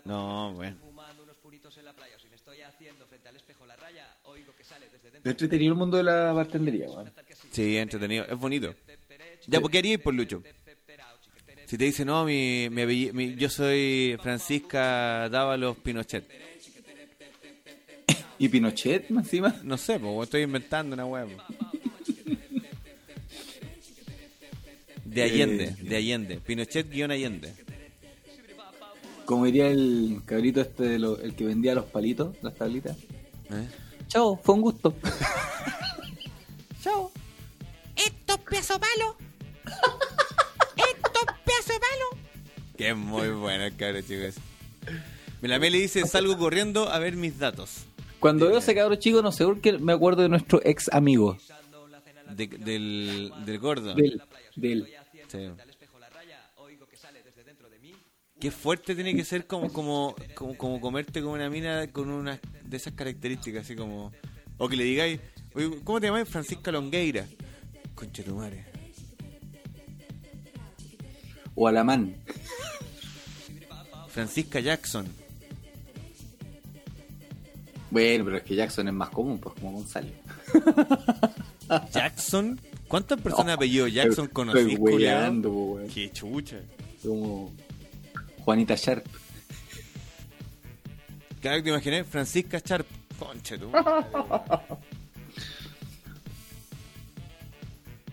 No, 0.07 0.53
bueno. 0.53 0.77
Lo 5.23 5.31
entretenido 5.31 5.73
el 5.73 5.77
mundo 5.77 5.97
de 5.97 6.03
la 6.03 6.31
bartendería, 6.31 6.87
weón. 6.87 7.11
Sí, 7.51 7.77
entretenido, 7.77 8.25
es 8.25 8.37
bonito. 8.37 8.73
Ya, 9.47 9.59
¿por 9.59 9.69
qué 9.69 9.79
haríais 9.79 9.99
por 9.99 10.13
Lucho? 10.13 10.41
Si 11.65 11.77
te 11.77 11.83
dice, 11.83 12.05
no, 12.05 12.23
mi, 12.23 12.69
mi, 12.69 13.35
yo 13.35 13.49
soy 13.49 14.17
Francisca 14.21 15.27
Dávalos 15.29 15.77
Pinochet. 15.77 16.25
¿Y 18.39 18.47
Pinochet 18.47 19.11
encima? 19.11 19.53
No 19.63 19.77
sé, 19.77 19.99
pues 19.99 20.23
estoy 20.23 20.43
inventando 20.43 20.93
una 20.93 21.05
hueá. 21.05 21.25
po. 21.25 21.43
De 25.03 25.23
Allende, 25.23 25.75
de 25.81 25.95
Allende. 25.95 26.39
Pinochet 26.39 26.89
guion 26.89 27.11
Allende. 27.11 27.66
Como 29.27 29.43
diría 29.45 29.67
el 29.67 30.21
cabrito 30.25 30.61
este, 30.61 30.83
de 30.83 30.99
lo- 30.99 31.19
el 31.19 31.35
que 31.35 31.45
vendía 31.45 31.75
los 31.75 31.83
palitos, 31.85 32.35
las 32.41 32.55
tablitas. 32.55 32.95
¿Eh? 33.51 33.67
Chao, 34.07 34.39
fue 34.41 34.55
un 34.55 34.61
gusto. 34.61 34.95
Chao. 36.81 37.11
Estos 37.95 38.37
pesos 38.39 38.79
palos. 38.79 39.15
Estos 40.77 41.25
pesos 41.43 41.77
palos. 41.79 42.23
Que 42.77 42.89
es 42.91 42.95
muy 42.95 43.29
bueno 43.29 43.65
el 43.65 43.75
cabrón, 43.75 44.03
chicos. 44.07 44.35
La 45.41 45.59
Meli 45.59 45.81
dice, 45.81 46.05
salgo 46.07 46.37
corriendo 46.37 46.89
a 46.89 46.97
ver 46.99 47.15
mis 47.17 47.37
datos. 47.37 47.85
Cuando 48.19 48.47
veo 48.47 48.59
ese 48.59 48.73
cabro 48.73 48.95
chico, 48.95 49.21
no 49.21 49.31
sé 49.33 49.43
por 49.43 49.59
qué 49.61 49.73
me 49.77 49.91
acuerdo 49.93 50.21
de 50.23 50.29
nuestro 50.29 50.61
ex 50.63 50.89
amigo. 50.93 51.37
De- 52.33 52.47
del, 52.47 53.31
del 53.45 53.59
gordo. 53.59 53.93
Del, 53.93 54.21
del. 54.55 54.87
Sí. 55.27 55.49
Qué 58.39 58.51
fuerte 58.51 58.93
tiene 58.93 59.15
que 59.15 59.23
ser 59.23 59.47
como, 59.47 59.71
como, 59.73 60.15
como, 60.35 60.55
como 60.57 60.79
comerte 60.81 61.21
con 61.21 61.31
una 61.31 61.49
mina 61.49 61.87
con 61.91 62.09
una 62.11 62.39
de 62.63 62.77
esas 62.77 62.93
características, 62.93 63.63
así 63.63 63.75
como... 63.75 64.11
O 64.57 64.67
que 64.69 64.75
le 64.75 64.83
digáis, 64.83 65.19
"Oye, 65.53 65.79
¿cómo 65.83 65.99
te 65.99 66.07
llamas? 66.07 66.27
Francisca 66.29 66.71
Longueira. 66.71 67.25
Concha 67.95 68.23
tu 68.23 68.35
madre. 68.35 68.65
O 71.55 71.67
Alamán. 71.67 72.15
Francisca 74.09 74.59
Jackson. 74.59 75.07
Bueno, 77.89 78.25
pero 78.25 78.37
es 78.37 78.43
que 78.43 78.55
Jackson 78.55 78.87
es 78.87 78.93
más 78.93 79.09
común, 79.09 79.39
pues 79.39 79.55
como 79.55 79.71
Gonzalo. 79.71 80.09
Jackson. 81.91 82.59
¿Cuántas 82.87 83.19
personas 83.19 83.47
de 83.47 83.53
apellido 83.53 83.87
Jackson 83.87 84.25
Estoy 84.25 84.77
po, 84.77 84.83
weón. 84.83 85.87
Qué 85.93 86.11
chucha. 86.11 86.59
Como 87.03 87.53
Juanita 88.47 88.75
Sharp. 88.75 89.05
Claro 91.41 91.57
que 91.57 91.63
te 91.63 91.69
imaginé, 91.69 92.05
Francisca 92.05 92.61
Sharp. 92.63 92.87
Conche 93.19 93.57
tú. 93.57 93.69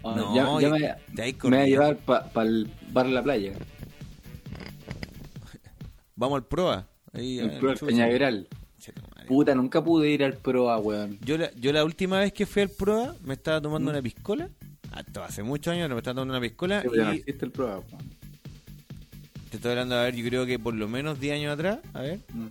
Ah, 0.03 0.13
No, 0.17 0.61
ya, 0.61 0.71
me, 0.71 0.79
me 1.51 1.57
va 1.57 1.63
a 1.63 1.67
llevar 1.67 1.97
para 1.99 2.49
el 2.49 2.69
bar 2.91 3.07
de 3.07 3.13
la 3.13 3.23
playa. 3.23 3.53
Vamos 6.17 6.39
al 6.39 6.45
proa. 6.47 6.89
Ahí, 7.13 7.39
El 7.39 7.53
pro 7.61 7.69
del 7.69 7.79
chucha. 7.79 7.87
Peñaveral. 7.93 8.49
Puta, 9.29 9.55
nunca 9.55 9.85
pude 9.85 10.11
ir 10.11 10.25
al 10.25 10.35
proa, 10.35 10.79
weón. 10.79 11.17
Yo 11.25 11.39
la, 11.39 11.53
yo 11.55 11.73
la 11.73 11.85
última 11.85 12.19
vez 12.19 12.33
que 12.33 12.45
fui 12.45 12.63
al 12.63 12.71
proa 12.71 13.15
me 13.23 13.35
estaba 13.35 13.61
tomando 13.63 13.93
una 13.93 14.03
piscola. 14.03 14.51
Hasta 14.91 15.25
hace 15.27 15.45
muchos 15.45 15.73
años 15.73 15.89
me 15.91 15.97
estaba 15.99 16.17
tomando 16.17 16.35
una 16.35 16.41
piscola. 16.41 16.83
Sí, 16.83 16.89
no 16.93 17.15
y 17.15 17.19
existe 17.19 17.45
el 17.47 17.53
proa, 17.53 17.79
weón. 17.79 18.24
Te 19.55 19.59
estoy 19.59 19.71
hablando, 19.71 19.95
a 19.95 20.03
ver, 20.03 20.17
yo 20.17 20.27
creo 20.27 20.47
que 20.47 20.59
por 20.59 20.75
lo 20.75 20.89
menos 20.89 21.21
10 21.21 21.35
años 21.35 21.55
atrás. 21.55 21.79
A 21.93 22.01
ver. 22.01 22.19
Mm. 22.33 22.49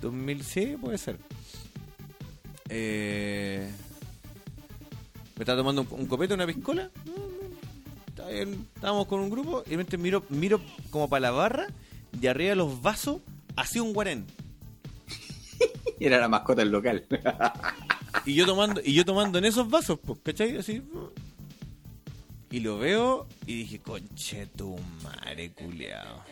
2000, 0.00 0.42
sí, 0.42 0.76
puede 0.80 0.96
ser. 0.96 1.18
Eh, 2.70 3.70
me 5.36 5.42
estaba 5.42 5.58
tomando 5.58 5.82
un, 5.82 5.88
un 6.00 6.06
copete, 6.06 6.32
una 6.32 6.46
piscola. 6.46 6.90
Mm, 7.04 8.44
mm, 8.46 8.66
Estábamos 8.74 9.06
con 9.06 9.20
un 9.20 9.28
grupo 9.28 9.62
y 9.66 9.70
de 9.70 9.76
repente 9.76 9.98
miro, 9.98 10.24
miro 10.30 10.62
como 10.88 11.10
para 11.10 11.20
la 11.20 11.30
barra 11.30 11.66
y 12.18 12.26
arriba 12.26 12.50
de 12.50 12.56
los 12.56 12.80
vasos 12.80 13.18
hacía 13.56 13.82
un 13.82 13.92
guarén. 13.92 14.24
Era 16.00 16.18
la 16.18 16.28
mascota 16.28 16.62
del 16.62 16.70
local. 16.70 17.04
Y 18.24 18.34
yo 18.34 18.46
tomando, 18.46 18.80
y 18.82 18.94
yo 18.94 19.04
tomando 19.04 19.38
en 19.38 19.44
esos 19.44 19.68
vasos, 19.68 19.98
pues, 20.02 20.20
¿cachai? 20.22 20.56
Así. 20.56 20.82
Y 22.50 22.60
lo 22.60 22.78
veo 22.78 23.26
y 23.46 23.56
dije, 23.56 23.78
conche 23.80 24.46
tu 24.46 24.76
madre, 25.02 25.50
culeado. 25.50 26.22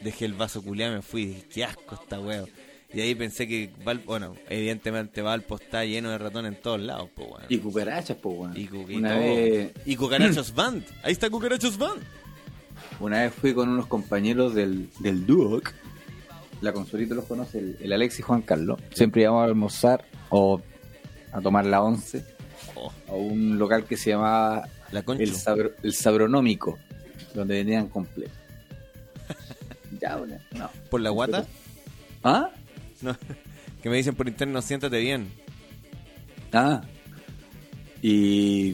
Dejé 0.00 0.24
el 0.26 0.34
vaso 0.34 0.62
culeado 0.62 0.92
y 0.92 0.96
me 0.96 1.02
fui. 1.02 1.26
Dije, 1.26 1.44
qué 1.52 1.64
asco 1.64 1.94
esta 2.00 2.20
wea. 2.20 2.44
Y 2.92 3.00
ahí 3.00 3.14
pensé 3.14 3.46
que, 3.46 3.70
Val- 3.84 4.02
bueno, 4.06 4.34
evidentemente 4.48 5.20
Valpo 5.22 5.56
está 5.56 5.84
lleno 5.84 6.10
de 6.10 6.18
ratones 6.18 6.54
en 6.54 6.62
todos 6.62 6.80
lados, 6.80 7.10
pues, 7.14 7.28
weón. 7.28 7.42
y 7.48 7.58
cucarachas, 7.58 8.16
pues, 8.16 8.38
weón. 8.38 8.56
Y, 8.56 8.66
cu- 8.66 8.86
vez, 8.86 9.72
Y 9.84 9.96
Cucarachos 9.96 10.54
Band. 10.54 10.84
Ahí 11.02 11.12
está 11.12 11.28
Cucarachos 11.28 11.76
Band. 11.76 12.02
una 13.00 13.22
vez 13.22 13.34
fui 13.34 13.52
con 13.54 13.68
unos 13.68 13.86
compañeros 13.86 14.54
del, 14.54 14.88
del 15.00 15.26
Duoc. 15.26 15.72
La 16.62 16.72
consolita 16.72 17.14
los 17.14 17.26
conoce, 17.26 17.58
el, 17.58 17.76
el 17.80 17.92
Alex 17.92 18.18
y 18.20 18.22
Juan 18.22 18.40
Carlos. 18.42 18.80
Siempre 18.94 19.22
íbamos 19.22 19.42
a 19.42 19.44
almorzar 19.44 20.04
o 20.30 20.60
a 21.32 21.40
tomar 21.40 21.66
la 21.66 21.82
once 21.82 22.24
a 23.08 23.12
un 23.12 23.58
local 23.58 23.84
que 23.84 23.96
se 23.96 24.10
llamaba 24.10 24.68
la 24.92 25.00
el, 25.00 25.34
sabro- 25.34 25.72
el 25.82 25.92
Sabronómico, 25.94 26.78
donde 27.34 27.56
venían 27.56 27.88
completo. 27.88 28.32
ya, 30.00 30.16
bueno, 30.16 30.38
no. 30.52 30.70
Por 30.90 31.00
la 31.00 31.10
guata. 31.10 31.46
¿Ah? 32.24 32.50
No, 33.02 33.16
que 33.82 33.90
me 33.90 33.96
dicen 33.96 34.14
por 34.14 34.28
interno, 34.28 34.60
siéntate 34.62 34.98
bien. 35.00 35.28
Ah. 36.52 36.82
Y 38.02 38.72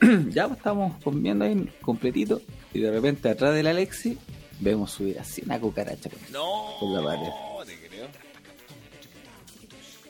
ya 0.30 0.46
pues, 0.48 0.58
estábamos 0.58 1.02
comiendo 1.02 1.44
ahí 1.44 1.68
completito. 1.80 2.40
Y 2.74 2.80
de 2.80 2.90
repente 2.90 3.28
atrás 3.28 3.54
del 3.54 3.66
Alexi 3.66 4.16
vemos 4.60 4.92
subir 4.92 5.18
así 5.18 5.42
una 5.44 5.58
cucaracha 5.60 6.08
por, 6.08 6.18
No, 6.30 6.76
por 6.80 6.90
la 7.02 7.02
pared. 7.04 7.28
te 7.66 7.88
creo. 7.88 8.06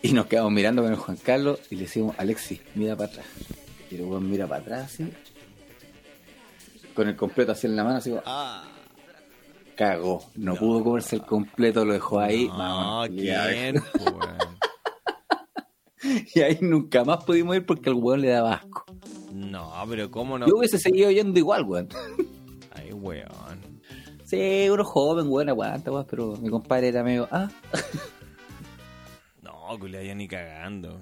Y 0.08 0.12
nos 0.12 0.26
quedamos 0.26 0.50
mirando 0.52 0.82
con 0.82 0.90
el 0.92 0.98
Juan 0.98 1.16
Carlos 1.16 1.60
y 1.70 1.76
le 1.76 1.82
decimos, 1.82 2.14
Alexi, 2.18 2.60
mira 2.74 2.96
para 2.96 3.10
atrás. 3.10 3.26
Y 3.90 3.94
el 3.96 4.02
weón 4.02 4.28
mira 4.28 4.46
para 4.48 4.60
atrás 4.62 4.82
así. 4.94 5.12
Con 6.94 7.08
el 7.08 7.16
completo 7.16 7.52
así 7.52 7.66
en 7.68 7.76
la 7.76 7.84
mano, 7.84 7.98
así 7.98 8.10
como, 8.10 8.22
Ah. 8.26 8.64
cagó. 9.76 10.24
No, 10.34 10.54
pudo 10.56 10.82
comerse 10.82 11.16
el 11.16 11.22
completo, 11.22 11.84
lo 11.84 11.92
dejó 11.92 12.18
ahí. 12.20 12.46
No, 12.48 12.58
Mamá, 12.58 13.08
¿quién? 13.08 13.76
weón? 14.00 14.38
Y 16.34 16.40
ahí 16.40 16.58
nunca 16.60 17.04
más 17.04 17.22
pudimos 17.24 17.54
ir 17.54 17.64
porque 17.64 17.88
al 17.88 17.94
weón 17.94 18.20
le 18.22 18.28
daba 18.30 18.54
asco. 18.54 18.84
No, 19.32 19.72
pero 19.88 20.10
¿cómo 20.10 20.36
no? 20.36 20.46
Yo 20.48 20.56
hubiese 20.56 20.78
seguido 20.78 21.10
yendo 21.12 21.38
igual, 21.38 21.62
weón. 21.64 21.88
Ay, 22.74 22.92
weón. 22.92 23.80
Sí, 24.24 24.68
uno 24.68 24.84
joven, 24.84 25.26
weón, 25.28 25.48
aguanta, 25.48 25.92
weón, 25.92 26.06
pero 26.10 26.36
mi 26.38 26.50
compadre 26.50 26.88
era 26.88 27.04
medio, 27.04 27.28
ah, 27.30 27.48
No, 29.72 29.78
culia, 29.78 30.02
ya 30.02 30.14
ni 30.14 30.28
cagando. 30.28 31.00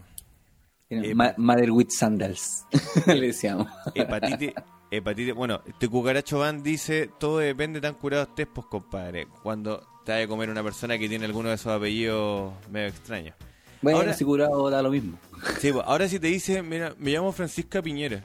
Eh, 0.88 1.14
ma- 1.14 1.34
Mother 1.36 1.70
with 1.72 1.88
Sandals, 1.90 2.64
le 3.06 3.28
decíamos. 3.28 3.66
Hepatitis, 3.94 4.52
hepatitis. 4.90 5.34
Bueno, 5.34 5.60
este 5.66 5.88
cucaracho 5.88 6.38
van 6.38 6.62
dice: 6.62 7.10
todo 7.18 7.38
depende 7.38 7.80
de 7.80 7.88
tan 7.88 7.94
curado 7.94 8.22
estés, 8.24 8.46
pues 8.52 8.66
compadre. 8.68 9.26
Cuando 9.42 9.80
te 10.04 10.12
vaya 10.12 10.24
a 10.24 10.28
comer 10.28 10.50
una 10.50 10.62
persona 10.62 10.98
que 10.98 11.08
tiene 11.08 11.24
alguno 11.24 11.48
de 11.48 11.56
esos 11.56 11.72
apellidos 11.72 12.52
medio 12.70 12.88
extraños. 12.88 13.34
Bueno, 13.82 13.98
Ahora- 13.98 14.14
si 14.14 14.24
curado 14.24 14.68
da 14.70 14.82
lo 14.82 14.90
mismo. 14.90 15.18
Sí, 15.58 15.72
pues, 15.72 15.84
ahora 15.86 16.08
si 16.08 16.20
te 16.20 16.28
dice: 16.28 16.62
Mira, 16.62 16.94
me 16.98 17.10
llamo 17.10 17.32
Francisca 17.32 17.82
Piñera. 17.82 18.22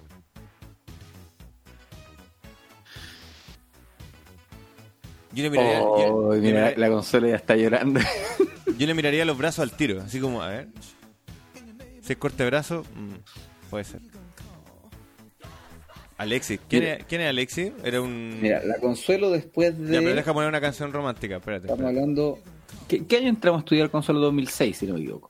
Yo 5.34 5.44
le 5.44 5.50
miraría, 5.50 5.80
yo- 5.80 6.16
Oh, 6.16 6.30
mira, 6.34 6.42
miraría- 6.42 6.78
la 6.78 6.90
consola 6.90 7.28
ya 7.30 7.36
está 7.36 7.56
llorando. 7.56 8.00
yo 8.78 8.88
le 8.88 8.94
miraría 8.94 9.26
los 9.26 9.38
brazos 9.38 9.60
al 9.60 9.72
tiro, 9.76 10.02
así 10.02 10.20
como, 10.20 10.42
a 10.42 10.50
ver. 10.50 10.68
Si 12.02 12.14
es 12.14 12.18
corte 12.20 12.44
de 12.44 12.50
brazo, 12.50 12.84
mm, 12.96 13.70
puede 13.70 13.84
ser. 13.84 14.02
Alexis, 16.18 16.60
¿quién, 16.70 16.84
Mira. 16.84 16.96
es, 16.96 17.06
quién 17.06 17.22
es 17.22 17.30
Alexis? 17.30 17.72
Era 17.84 18.02
un. 18.02 18.40
Mira, 18.42 18.64
la 18.64 18.78
consuelo 18.80 19.32
después 19.32 19.78
de... 19.78 19.94
Ya, 19.94 20.00
pero 20.00 20.16
deja 20.16 20.34
poner 20.34 20.48
una 20.48 20.62
canción 20.62 20.94
romántica, 20.94 21.38
espérate. 21.38 21.66
Estamos 21.66 21.80
espérate. 21.82 22.00
hablando... 22.00 22.40
¿Qué, 22.88 23.06
qué 23.06 23.18
año 23.18 23.30
entramos 23.30 23.60
a 23.60 23.64
estudiar 23.64 23.90
consuelo 23.90 24.22
2006, 24.22 24.78
si 24.78 24.88
no 24.88 24.94
me 24.94 25.02
equivoco? 25.02 25.30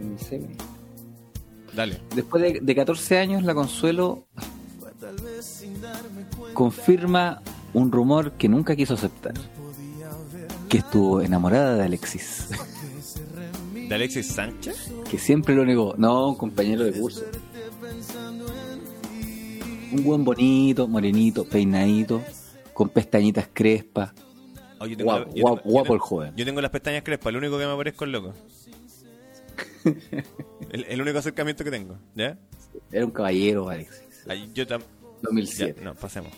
2006. 0.00 0.42
Dale. 1.74 2.00
Después 2.14 2.42
de, 2.42 2.60
de 2.60 2.74
14 2.74 3.18
años, 3.18 3.42
la 3.44 3.54
Consuelo 3.54 4.26
confirma 6.54 7.42
un 7.74 7.92
rumor 7.92 8.32
que 8.32 8.48
nunca 8.48 8.74
quiso 8.74 8.94
aceptar. 8.94 9.34
Que 10.76 10.80
estuvo 10.80 11.22
enamorada 11.22 11.74
de 11.76 11.84
Alexis. 11.84 12.48
¿De 13.72 13.94
Alexis 13.94 14.26
Sánchez? 14.26 14.92
Que 15.10 15.16
siempre 15.18 15.54
lo 15.54 15.64
negó. 15.64 15.94
No, 15.96 16.28
un 16.28 16.34
compañero 16.36 16.84
de 16.84 16.92
curso. 16.92 17.22
Un 19.92 20.04
buen 20.04 20.22
bonito, 20.22 20.86
morenito, 20.86 21.46
peinadito, 21.48 22.22
con 22.74 22.90
pestañitas 22.90 23.48
crespas. 23.54 24.12
Oh, 24.78 24.86
Guapo, 24.86 24.90
la- 24.90 24.96
yo 24.98 25.04
guapo, 25.06 25.24
tengo- 25.24 25.34
yo 25.34 25.42
guapo 25.70 25.84
tengo- 25.84 25.94
el 25.94 26.00
joven. 26.00 26.32
Yo 26.36 26.44
tengo 26.44 26.60
las 26.60 26.70
pestañas 26.70 27.02
crespas, 27.02 27.32
lo 27.32 27.38
único 27.38 27.58
que 27.58 27.66
me 27.66 27.74
parezco 27.74 28.04
es 28.04 28.10
loco. 28.10 28.34
el, 30.72 30.84
el 30.90 31.00
único 31.00 31.18
acercamiento 31.20 31.64
que 31.64 31.70
tengo, 31.70 31.96
¿ya? 32.14 32.36
Era 32.92 33.06
un 33.06 33.12
caballero, 33.12 33.70
Alexis. 33.70 34.02
Ay, 34.28 34.50
yo 34.54 34.66
tam- 34.66 34.80
ya, 34.80 34.86
2007. 35.22 35.80
no, 35.82 35.94
pasemos. 35.94 36.30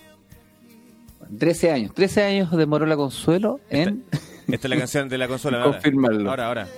13 1.38 1.70
años. 1.70 1.94
13 1.94 2.22
años 2.22 2.50
demoró 2.56 2.86
la 2.86 2.96
Consuelo 2.96 3.60
en... 3.70 4.04
Esta 4.48 4.66
es 4.66 4.70
la 4.70 4.78
canción 4.78 5.08
de 5.08 5.18
la 5.18 5.28
consola. 5.28 5.58
ahora. 5.62 5.72
Confirmarlo. 5.72 6.30
Ahora, 6.30 6.46
ahora. 6.46 6.68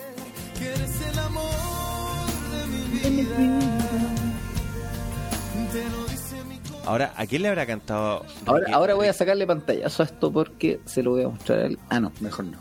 Ahora, 6.84 7.12
¿a 7.16 7.24
quién 7.26 7.42
le 7.42 7.48
habrá 7.48 7.66
cantado? 7.66 8.26
Ahora, 8.46 8.66
ahora 8.72 8.94
voy 8.94 9.06
a 9.06 9.12
sacarle 9.12 9.46
pantallazo 9.46 10.02
a 10.02 10.06
esto 10.06 10.32
porque 10.32 10.80
se 10.86 11.04
lo 11.04 11.12
voy 11.12 11.22
a 11.22 11.28
mostrar 11.28 11.60
a 11.60 11.66
él. 11.66 11.78
Ah, 11.88 12.00
no, 12.00 12.10
mejor 12.20 12.46
no. 12.46 12.58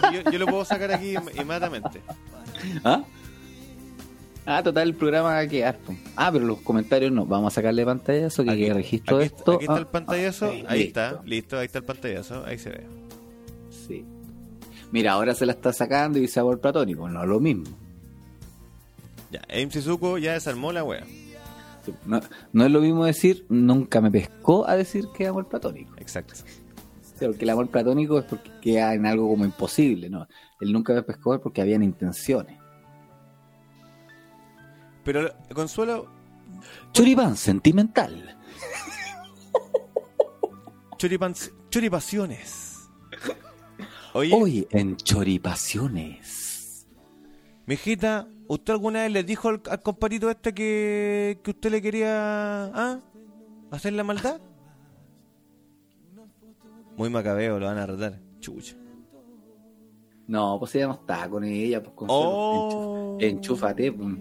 Ah, 0.00 0.12
yo, 0.12 0.30
yo 0.30 0.38
lo 0.38 0.46
puedo 0.46 0.64
sacar 0.64 0.92
aquí 0.92 1.16
inmediatamente. 1.16 2.00
¿Ah? 2.84 3.02
Ah, 4.44 4.62
total, 4.62 4.88
el 4.88 4.94
programa 4.94 5.28
va 5.30 5.38
a 5.38 5.46
quedar. 5.46 5.78
Ah, 6.16 6.30
pero 6.32 6.44
los 6.44 6.60
comentarios 6.62 7.12
no. 7.12 7.24
Vamos 7.26 7.52
a 7.52 7.54
sacarle 7.54 7.84
pantallazo 7.84 8.42
que 8.44 8.50
Aquí, 8.50 8.60
quede 8.62 8.74
registro 8.74 9.16
aquí- 9.16 9.28
de 9.28 9.36
esto. 9.36 9.52
aquí 9.52 9.64
está 9.64 9.74
Ah, 9.74 9.78
el 9.78 9.86
pantallazo. 9.86 10.46
ah, 10.46 10.50
ahí 10.68 10.84
listo. 10.84 11.00
está, 11.00 11.22
listo, 11.24 11.58
ahí 11.58 11.66
está 11.66 11.78
el 11.78 11.84
pantallazo. 11.84 12.44
Ahí 12.44 12.58
se 12.58 12.70
ve. 12.70 12.86
Sí. 13.70 14.04
Mira, 14.90 15.12
ahora 15.12 15.34
se 15.34 15.46
la 15.46 15.52
está 15.52 15.72
sacando 15.72 16.18
y 16.18 16.26
sabor 16.28 16.60
platónico. 16.60 17.08
No 17.08 17.24
lo 17.24 17.38
mismo. 17.40 17.64
Ya, 19.30 19.42
MC 19.48 19.80
Zuko 19.80 20.18
ya 20.18 20.32
desarmó 20.34 20.72
la 20.72 20.84
wea. 20.84 21.04
Sí, 21.84 21.92
No, 22.04 22.20
no 22.52 22.64
es 22.66 22.70
lo 22.70 22.80
mismo 22.80 23.04
decir 23.04 23.46
nunca 23.48 24.00
me 24.00 24.10
pescó 24.10 24.68
a 24.68 24.76
decir 24.76 25.06
que 25.16 25.24
es 25.24 25.30
amor 25.30 25.48
platónico. 25.48 25.94
Exacto. 25.98 26.34
Porque 27.18 27.44
el 27.44 27.50
amor 27.50 27.68
platónico 27.68 28.18
es 28.18 28.24
porque 28.24 28.50
queda 28.60 28.92
en 28.94 29.06
algo 29.06 29.28
como 29.28 29.44
imposible, 29.44 30.10
¿no? 30.10 30.26
El 30.60 30.72
nunca 30.72 30.92
me 30.92 31.02
pescó 31.04 31.34
es 31.34 31.40
porque 31.40 31.60
habían 31.62 31.82
intenciones. 31.82 32.58
Pero 35.04 35.32
Consuelo, 35.54 36.06
Choripán 36.92 37.36
sentimental. 37.36 38.38
choripans, 40.96 41.52
choripaciones. 41.70 42.88
Oye, 44.14 44.34
Hoy 44.34 44.68
en 44.70 44.96
Choripaciones. 44.96 46.86
mijita, 47.66 48.28
¿usted 48.46 48.72
alguna 48.74 49.02
vez 49.02 49.10
le 49.12 49.24
dijo 49.24 49.48
al, 49.48 49.62
al 49.68 49.82
compadito 49.82 50.30
este 50.30 50.52
que, 50.54 51.40
que 51.42 51.50
usted 51.50 51.70
le 51.72 51.82
quería 51.82 52.66
¿ah? 52.66 53.00
hacer 53.70 53.94
la 53.94 54.04
maldad? 54.04 54.40
Muy 56.96 57.08
macabeo, 57.10 57.58
lo 57.58 57.66
van 57.66 57.78
a 57.78 57.86
retar. 57.86 58.20
Chucha. 58.38 58.76
No, 60.28 60.58
pues 60.58 60.74
ella 60.76 60.86
no 60.88 60.94
está 60.94 61.28
con 61.28 61.42
ella, 61.42 61.82
pues 61.82 61.94
con 61.94 62.08
Oh. 62.10 63.16
Enchúfate, 63.20 63.90
pues. 63.92 64.14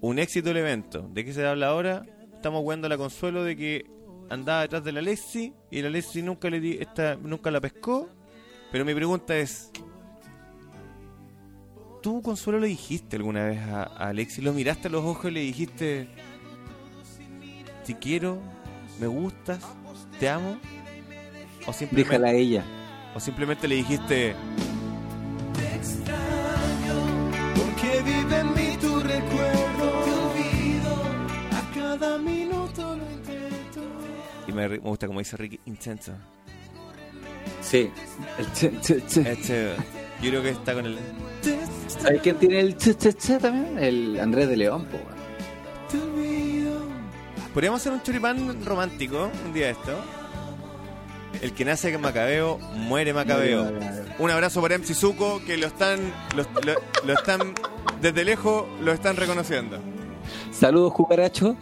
Un 0.00 0.18
éxito 0.18 0.50
el 0.50 0.56
evento. 0.58 1.08
¿De 1.12 1.24
qué 1.24 1.32
se 1.32 1.46
habla 1.46 1.68
ahora? 1.68 2.04
Estamos 2.34 2.60
jugando 2.60 2.88
la 2.88 2.96
consuelo 2.96 3.44
de 3.44 3.56
que 3.56 3.86
andaba 4.30 4.62
detrás 4.62 4.82
de 4.84 4.92
la 4.92 5.00
Alexi 5.00 5.52
y 5.70 5.82
la 5.82 5.88
Alexi 5.88 6.22
nunca 6.22 6.48
le 6.48 6.60
di, 6.60 6.78
esta, 6.80 7.16
nunca 7.16 7.50
la 7.50 7.60
pescó. 7.60 8.08
Pero 8.72 8.84
mi 8.84 8.94
pregunta 8.94 9.36
es: 9.36 9.70
¿Tú, 12.02 12.22
Consuelo, 12.22 12.58
le 12.60 12.68
dijiste 12.68 13.16
alguna 13.16 13.44
vez 13.44 13.58
a, 13.60 13.82
a 13.82 14.08
Alexi? 14.08 14.40
¿Lo 14.40 14.52
miraste 14.54 14.88
a 14.88 14.90
los 14.90 15.04
ojos 15.04 15.30
y 15.30 15.34
le 15.34 15.40
dijiste: 15.40 16.08
Te 17.84 17.98
quiero, 17.98 18.38
me 19.00 19.06
gustas, 19.06 19.62
te 20.18 20.28
amo? 20.30 20.58
¿O 21.66 21.72
simplemente, 21.74 22.10
Déjala 22.14 22.28
a 22.28 22.32
ella. 22.32 22.64
o 23.14 23.20
simplemente 23.20 23.68
le 23.68 23.74
dijiste: 23.74 24.34
Porque 27.54 28.02
vive 28.02 28.38
en 28.38 28.54
mí 28.54 28.76
tu 28.80 28.98
recuerdo. 29.00 29.59
Y 34.50 34.52
me, 34.52 34.68
me 34.68 34.78
gusta 34.78 35.06
como 35.06 35.20
dice 35.20 35.36
Ricky: 35.36 35.60
Intenso. 35.66 36.12
Sí. 37.62 37.90
El 38.38 38.52
che, 38.52 38.72
che, 38.80 39.06
che. 39.06 39.32
Este, 39.32 39.74
yo 40.22 40.30
creo 40.30 40.42
que 40.42 40.50
está 40.50 40.74
con 40.74 40.86
el. 40.86 40.98
¿Sabes 41.86 42.20
quién 42.22 42.36
tiene 42.36 42.60
el 42.60 42.76
che, 42.76 42.96
che, 42.96 43.14
che 43.14 43.38
también? 43.38 43.78
El 43.78 44.18
Andrés 44.20 44.48
de 44.48 44.56
León, 44.56 44.86
weón. 44.92 46.02
Olvido. 46.14 46.80
Podríamos 47.54 47.80
hacer 47.80 47.92
un 47.92 48.02
choripán 48.02 48.64
romántico 48.64 49.30
un 49.46 49.52
día 49.52 49.66
de 49.66 49.72
esto. 49.72 49.92
El 51.42 51.52
que 51.52 51.64
nace 51.64 51.92
en 51.94 52.00
Macabeo, 52.00 52.58
muere 52.58 53.12
Macabeo. 53.14 53.72
Un 54.18 54.30
abrazo 54.30 54.60
para 54.60 54.76
MC 54.76 54.94
Zuko, 54.94 55.40
que 55.46 55.56
lo 55.56 55.68
están, 55.68 56.00
lo, 56.36 56.42
lo- 56.64 56.80
lo 57.06 57.12
están, 57.14 57.54
desde 58.02 58.24
lejos 58.24 58.66
lo 58.82 58.92
están 58.92 59.16
reconociendo. 59.16 59.78
Saludos, 60.52 60.92
cucaracho. 60.92 61.56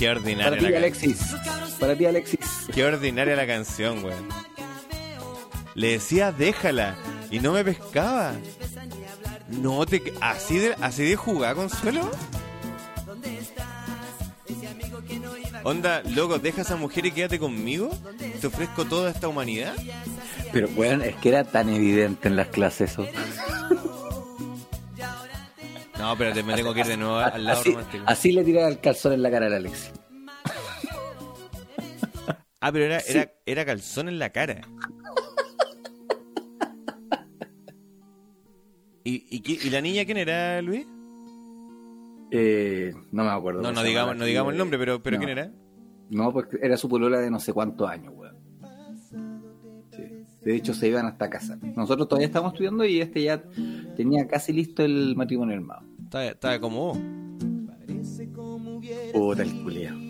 Qué 0.00 0.06
Para 0.06 0.18
ordinaria 0.18 0.58
ti, 0.58 0.70
la, 0.70 0.78
Alexis. 0.78 1.18
Para 1.78 1.94
ti, 1.94 2.06
Alexis. 2.06 2.40
qué 2.74 2.84
ordinaria 2.84 3.36
la 3.36 3.46
canción, 3.46 4.00
güey. 4.00 4.14
Le 5.74 5.92
decía, 5.92 6.32
déjala, 6.32 6.96
y 7.30 7.38
no 7.40 7.52
me 7.52 7.62
pescaba. 7.62 8.32
No 9.48 9.84
te, 9.84 10.14
así 10.22 10.58
de, 10.58 10.74
así 10.80 11.04
de 11.04 11.16
jugar, 11.16 11.54
Consuelo. 11.54 12.10
Onda, 15.64 16.02
loco, 16.14 16.38
deja 16.38 16.62
a 16.62 16.64
esa 16.64 16.76
mujer 16.76 17.06
y 17.06 17.12
quédate 17.12 17.38
conmigo. 17.38 17.90
Te 18.40 18.46
ofrezco 18.46 18.84
toda 18.86 19.10
esta 19.10 19.28
humanidad. 19.28 19.74
Pero, 20.52 20.68
bueno, 20.68 21.04
es 21.04 21.16
que 21.16 21.28
era 21.28 21.44
tan 21.44 21.68
evidente 21.68 22.28
en 22.28 22.36
las 22.36 22.48
clases 22.48 22.92
eso. 22.92 23.06
No, 25.98 26.12
espérate, 26.12 26.42
me 26.42 26.54
tengo 26.54 26.72
que 26.72 26.80
ir 26.80 26.86
de 26.86 26.96
nuevo 26.96 27.16
al 27.18 27.44
lado 27.44 27.60
Así, 27.60 27.70
romántico. 27.72 28.04
así 28.06 28.32
le 28.32 28.42
tiraba 28.42 28.68
el 28.68 28.80
calzón 28.80 29.12
en 29.12 29.22
la 29.22 29.30
cara 29.30 29.46
al 29.46 29.52
Alexis. 29.54 29.92
Ah, 32.62 32.72
pero 32.72 32.84
era, 32.86 32.98
era, 33.00 33.32
era 33.44 33.64
calzón 33.66 34.08
en 34.08 34.18
la 34.18 34.30
cara. 34.30 34.62
¿Y, 39.04 39.14
y, 39.30 39.66
y 39.66 39.70
la 39.70 39.80
niña 39.80 40.04
quién 40.04 40.18
era, 40.18 40.60
Luis? 40.62 40.86
Eh, 42.30 42.92
no 43.12 43.24
me 43.24 43.30
acuerdo. 43.30 43.62
No, 43.62 43.72
no 43.72 43.82
digamos, 43.82 44.16
no 44.16 44.24
digamos 44.24 44.52
el 44.52 44.58
nombre, 44.58 44.78
pero, 44.78 45.02
pero 45.02 45.18
No. 45.18 45.24
¿quién 45.24 45.38
era? 45.38 45.52
No, 46.10 46.32
porque 46.32 46.58
era 46.62 46.76
su 46.76 46.88
polola 46.88 47.18
de 47.20 47.30
no 47.30 47.38
sé 47.40 47.52
cuántos 47.52 47.88
años, 47.88 48.12
weón. 48.16 48.36
Sí. 49.90 50.02
De 50.44 50.56
hecho, 50.56 50.74
se 50.74 50.88
iban 50.88 51.06
hasta 51.06 51.30
casar. 51.30 51.58
Nosotros 51.76 52.08
todavía 52.08 52.26
estábamos 52.26 52.54
estudiando 52.54 52.84
y 52.84 53.00
este 53.00 53.22
ya 53.22 53.42
tenía 53.96 54.26
casi 54.26 54.52
listo 54.52 54.84
el 54.84 55.14
matrimonio 55.16 55.54
armado. 55.56 55.82
Estaba, 56.04 56.26
estaba 56.26 56.60
como 56.60 56.94
vos. 56.94 56.98
Puta 59.12 59.42
el 59.42 59.62
culiao. 59.62 59.96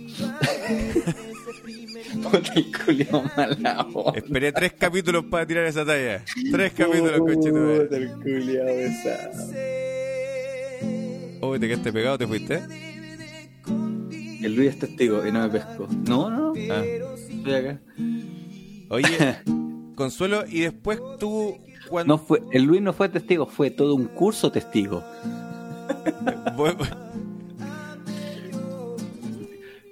Puta 2.22 2.52
el 2.54 2.66
culiao 2.72 3.22
mala 3.36 3.80
onda. 3.92 4.18
Esperé 4.18 4.52
tres 4.52 4.72
capítulos 4.74 5.24
para 5.24 5.46
tirar 5.46 5.66
esa 5.66 5.84
talla. 5.84 6.22
Tres 6.50 6.72
capítulos, 6.72 7.18
conchetumare. 7.18 7.80
Puta 7.84 7.96
el 7.96 8.10
culiao 8.12 8.68
esa. 8.68 9.30
Uy, 11.42 11.58
te 11.58 11.68
quedaste 11.68 11.92
pegado, 11.92 12.18
te 12.18 12.26
fuiste. 12.26 12.62
El 14.42 14.54
Luis 14.54 14.70
es 14.70 14.78
testigo 14.78 15.26
y 15.26 15.32
no 15.32 15.40
me 15.40 15.48
pesco. 15.48 15.86
No, 16.06 16.30
no, 16.30 16.52
no. 16.52 16.72
Ah. 16.72 16.84
Estoy 16.84 17.54
acá. 17.54 17.80
Oye, 18.88 19.36
Consuelo, 19.94 20.44
y 20.46 20.60
después 20.60 21.00
tú, 21.18 21.58
cuando. 21.88 22.14
No 22.14 22.18
fue, 22.18 22.40
el 22.52 22.62
Luis 22.64 22.80
no 22.82 22.92
fue 22.92 23.08
testigo, 23.08 23.46
fue 23.46 23.70
todo 23.70 23.94
un 23.94 24.06
curso 24.06 24.50
testigo. 24.50 25.02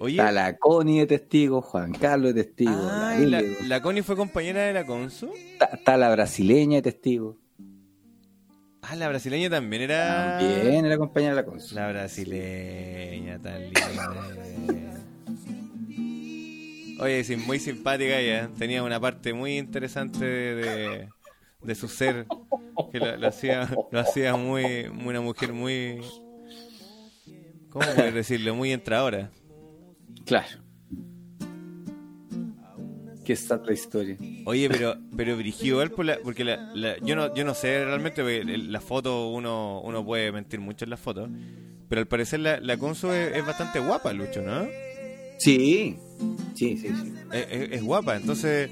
Oye, 0.00 0.16
Está 0.16 0.30
la 0.30 0.56
Connie 0.56 1.00
de 1.00 1.06
testigo, 1.06 1.60
Juan 1.60 1.92
Carlos 1.92 2.32
de 2.32 2.44
testigo, 2.44 2.70
la 2.70 3.10
ay, 3.10 3.26
la, 3.26 3.42
la 3.66 3.82
Connie 3.82 4.02
fue 4.02 4.14
compañera 4.14 4.62
de 4.62 4.72
la 4.72 4.86
Consu. 4.86 5.28
está, 5.34 5.66
está 5.66 5.96
la 5.96 6.08
brasileña 6.10 6.76
de 6.76 6.82
testigo. 6.82 7.36
Ah, 8.90 8.96
la 8.96 9.08
brasileña 9.08 9.50
también 9.50 9.82
era. 9.82 10.38
También 10.38 10.86
era 10.86 10.96
compañera 10.96 11.34
de 11.34 11.42
la 11.42 11.44
Consul. 11.44 11.76
La 11.76 11.88
brasileña, 11.88 13.38
tan 13.38 13.64
linda. 13.64 14.34
Oye, 17.00 17.22
sí, 17.22 17.36
muy 17.36 17.58
simpática 17.58 18.18
ella. 18.18 18.48
Tenía 18.58 18.82
una 18.82 18.98
parte 18.98 19.34
muy 19.34 19.58
interesante 19.58 20.24
de, 20.24 20.54
de, 20.54 21.08
de 21.62 21.74
su 21.74 21.86
ser 21.88 22.26
que 22.90 22.98
lo, 22.98 23.16
lo 23.16 23.28
hacía, 23.28 23.68
lo 23.90 24.00
hacía 24.00 24.36
muy, 24.36 24.88
muy 24.90 25.08
una 25.08 25.20
mujer 25.20 25.52
muy. 25.52 26.00
¿Cómo 27.68 27.84
puedes 27.94 28.14
decirlo? 28.14 28.54
Muy 28.54 28.72
entradora. 28.72 29.30
Claro. 30.24 30.48
Qué 33.28 33.36
sad 33.36 33.60
la 33.66 33.74
historia. 33.74 34.16
Oye, 34.46 34.70
pero 34.70 34.96
pero 35.14 35.36
Brigido 35.36 35.74
igual 35.74 35.90
por 35.90 36.06
la- 36.06 36.18
porque 36.24 36.44
la, 36.44 36.72
la- 36.74 36.96
yo 37.00 37.14
no 37.14 37.34
yo 37.34 37.44
no 37.44 37.52
sé 37.52 37.84
realmente 37.84 38.22
la 38.46 38.80
foto 38.80 39.28
uno 39.28 39.82
uno 39.84 40.02
puede 40.02 40.32
mentir 40.32 40.60
mucho 40.60 40.86
en 40.86 40.90
las 40.92 40.98
fotos, 41.00 41.28
pero 41.90 42.00
al 42.00 42.06
parecer 42.08 42.40
la, 42.40 42.58
la 42.58 42.78
Consu 42.78 43.10
es, 43.12 43.36
es 43.36 43.44
bastante 43.44 43.80
guapa, 43.80 44.14
Lucho, 44.14 44.40
¿no? 44.40 44.66
Sí, 45.38 45.98
sí, 46.54 46.78
sí, 46.78 46.88
sí. 46.88 47.12
Es, 47.30 47.46
es- 47.50 47.72
es 47.72 47.82
guapa, 47.82 48.16
entonces 48.16 48.70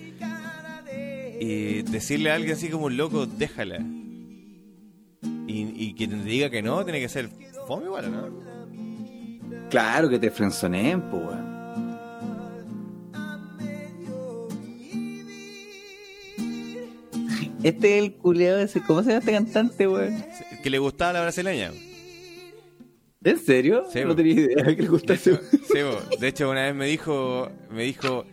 y 1.38 1.82
decirle 1.82 2.30
a 2.30 2.36
alguien 2.36 2.54
así 2.54 2.70
como 2.70 2.86
un 2.86 2.96
loco, 2.96 3.26
déjala. 3.26 3.84
Y, 5.46 5.70
y 5.76 5.94
que 5.94 6.08
te 6.08 6.16
diga 6.24 6.48
que 6.48 6.62
no, 6.62 6.82
tiene 6.82 7.00
que 7.00 7.10
ser 7.10 7.28
fome 7.66 7.84
igual, 7.84 8.10
¿no? 8.10 9.68
Claro 9.68 10.08
que 10.08 10.18
te 10.18 10.30
frenzoneen, 10.30 11.02
po, 11.10 11.30
Este 17.66 17.98
es 17.98 18.04
el 18.04 18.12
culeado 18.14 18.58
ese. 18.60 18.80
¿Cómo 18.82 19.02
se 19.02 19.08
llama 19.08 19.18
este 19.20 19.32
cantante, 19.32 19.88
weón? 19.88 20.24
Que 20.62 20.70
le 20.70 20.78
gustaba 20.78 21.12
la 21.14 21.22
brasileña. 21.22 21.72
¿En 23.24 23.38
serio? 23.38 23.84
Sí, 23.92 24.00
no 24.04 24.14
tenía 24.14 24.34
idea 24.34 24.64
que 24.76 24.82
le 24.82 24.88
gusta 24.88 25.14
De 25.14 25.18
hecho, 25.18 25.40
sí, 25.50 25.78
de 26.20 26.28
hecho, 26.28 26.48
una 26.48 26.62
vez 26.62 26.74
me 26.76 26.86
dijo, 26.86 27.50
me 27.72 27.82
dijo 27.82 28.24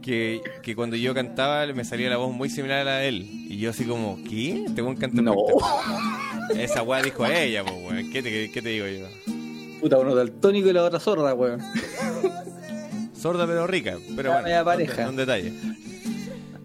que, 0.00 0.40
que 0.62 0.74
cuando 0.74 0.96
yo 0.96 1.12
cantaba 1.12 1.66
me 1.66 1.84
salía 1.84 2.08
la 2.08 2.16
voz 2.16 2.32
muy 2.34 2.48
similar 2.48 2.80
a 2.80 2.84
la 2.84 2.96
de 2.98 3.08
él. 3.08 3.22
Y 3.50 3.58
yo 3.58 3.70
así 3.70 3.84
como, 3.84 4.18
¿qué? 4.24 4.64
Te 4.74 4.80
voy 4.80 4.96
a 4.96 4.98
cantar 4.98 5.22
No. 5.22 5.34
Esa 6.56 6.82
weá 6.82 7.02
dijo 7.02 7.26
ella, 7.26 7.62
pues, 7.62 7.74
weón. 7.84 8.10
¿Qué 8.10 8.22
te, 8.22 8.50
qué 8.50 8.62
te 8.62 8.68
digo 8.70 8.86
yo? 8.86 9.06
Puta, 9.82 9.98
uno 9.98 10.14
daltónico 10.14 10.70
y 10.70 10.72
la 10.72 10.84
otra 10.84 10.98
sorda, 10.98 11.34
weón. 11.34 11.60
Sorda 13.14 13.46
pero 13.46 13.66
rica. 13.66 13.98
Pero 14.16 14.32
Ah, 14.32 14.40
bueno, 14.40 14.64
pareja. 14.64 15.08
un 15.10 15.16
detalle. 15.16 15.52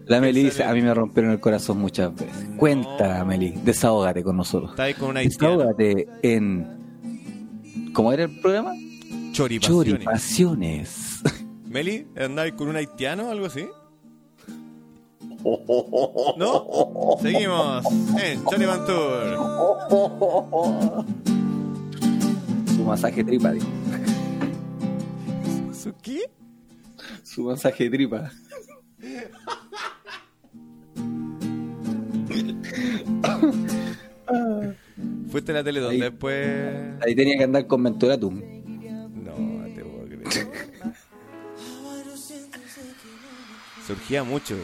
La 0.08 0.20
Meli 0.22 0.44
dice, 0.44 0.64
a 0.64 0.72
mí 0.72 0.80
me 0.80 0.94
rompieron 0.94 1.32
el 1.32 1.40
corazón 1.40 1.78
muchas 1.78 2.14
veces. 2.14 2.48
Cuenta, 2.56 3.22
Meli, 3.26 3.50
desahógate 3.62 4.22
con 4.22 4.38
nosotros. 4.38 4.70
Está 4.70 4.84
ahí 4.84 4.94
con 4.94 5.10
una. 5.10 5.20
Desahógate 5.20 6.08
en. 6.22 7.92
¿Cómo 7.92 8.10
era 8.12 8.24
el 8.24 8.40
programa? 8.40 8.72
Choripasiones. 9.32 9.92
Choripasiones. 9.92 11.22
Meli, 11.66 12.06
¿andabas 12.16 12.52
con 12.52 12.68
un 12.68 12.76
haitiano 12.76 13.28
o 13.28 13.30
algo 13.30 13.46
así? 13.46 13.66
¿No? 16.38 17.18
Seguimos 17.20 17.84
en 18.22 18.44
Choripan 18.46 18.86
Tour. 18.86 19.36
Su 22.76 22.84
masaje 22.84 23.22
tripa, 23.24 23.52
dijo. 23.52 23.66
¿Su 25.74 25.94
qué? 26.00 26.30
Su 27.22 27.42
masaje 27.42 27.90
tripa. 27.90 28.30
Fuiste 35.30 35.52
a 35.52 35.56
la 35.56 35.64
tele 35.64 35.80
donde 35.80 35.96
Ahí. 35.96 36.00
después. 36.10 37.02
Ahí 37.04 37.14
tenía 37.14 37.36
que 37.38 37.44
andar 37.44 37.66
con 37.66 37.82
Menturatum. 37.82 38.36
No, 38.36 39.74
te 39.74 39.84
puedo 39.84 40.04
creer. 40.06 40.48
Surgía 43.86 44.24
mucho. 44.24 44.56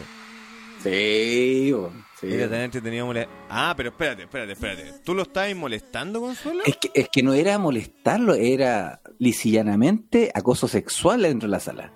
Sí, 0.83 1.71
bo, 1.71 1.91
sí. 2.19 2.27
Era 2.31 2.47
tan 2.47 2.61
entretenido 2.61 3.11
Ah, 3.49 3.73
pero 3.75 3.89
espérate, 3.89 4.23
espérate, 4.23 4.51
espérate. 4.53 4.93
¿Tú 5.03 5.15
lo 5.15 5.23
estabas 5.23 5.55
molestando, 5.55 6.21
Consuelo? 6.21 6.61
Es 6.63 6.77
que, 6.77 6.91
es 6.93 7.09
que 7.09 7.23
no 7.23 7.33
era 7.33 7.57
molestarlo, 7.57 8.35
era 8.35 9.01
lisillanamente 9.17 10.31
acoso 10.33 10.67
sexual 10.67 11.23
dentro 11.23 11.47
de 11.47 11.51
la 11.51 11.59
sala. 11.59 11.91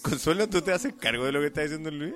Consuelo, 0.00 0.48
¿tú 0.48 0.62
te 0.62 0.72
haces 0.72 0.94
cargo 0.94 1.26
de 1.26 1.32
lo 1.32 1.40
que 1.40 1.48
está 1.48 1.60
diciendo 1.62 1.90
Luis? 1.90 2.14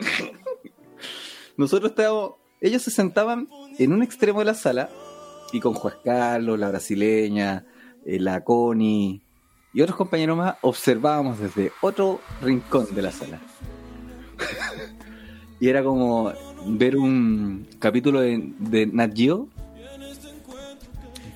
Nosotros 1.56 1.90
estábamos, 1.90 2.32
ellos 2.60 2.82
se 2.82 2.90
sentaban 2.90 3.48
en 3.78 3.92
un 3.92 4.02
extremo 4.02 4.40
de 4.40 4.46
la 4.46 4.54
sala 4.54 4.88
y 5.52 5.60
con 5.60 5.74
Juan 5.74 5.94
Carlos, 6.04 6.58
la 6.58 6.68
brasileña, 6.68 7.64
eh, 8.04 8.18
la 8.18 8.42
Connie 8.44 9.22
y 9.72 9.82
otros 9.82 9.96
compañeros 9.96 10.36
más 10.36 10.56
observábamos 10.62 11.38
desde 11.38 11.72
otro 11.80 12.20
rincón 12.42 12.94
de 12.94 13.02
la 13.02 13.12
sala. 13.12 13.40
y 15.60 15.68
era 15.68 15.82
como 15.82 16.32
ver 16.66 16.96
un 16.96 17.68
capítulo 17.78 18.20
de, 18.20 18.52
de 18.58 18.86
Nat 18.86 19.14
Geo 19.14 19.48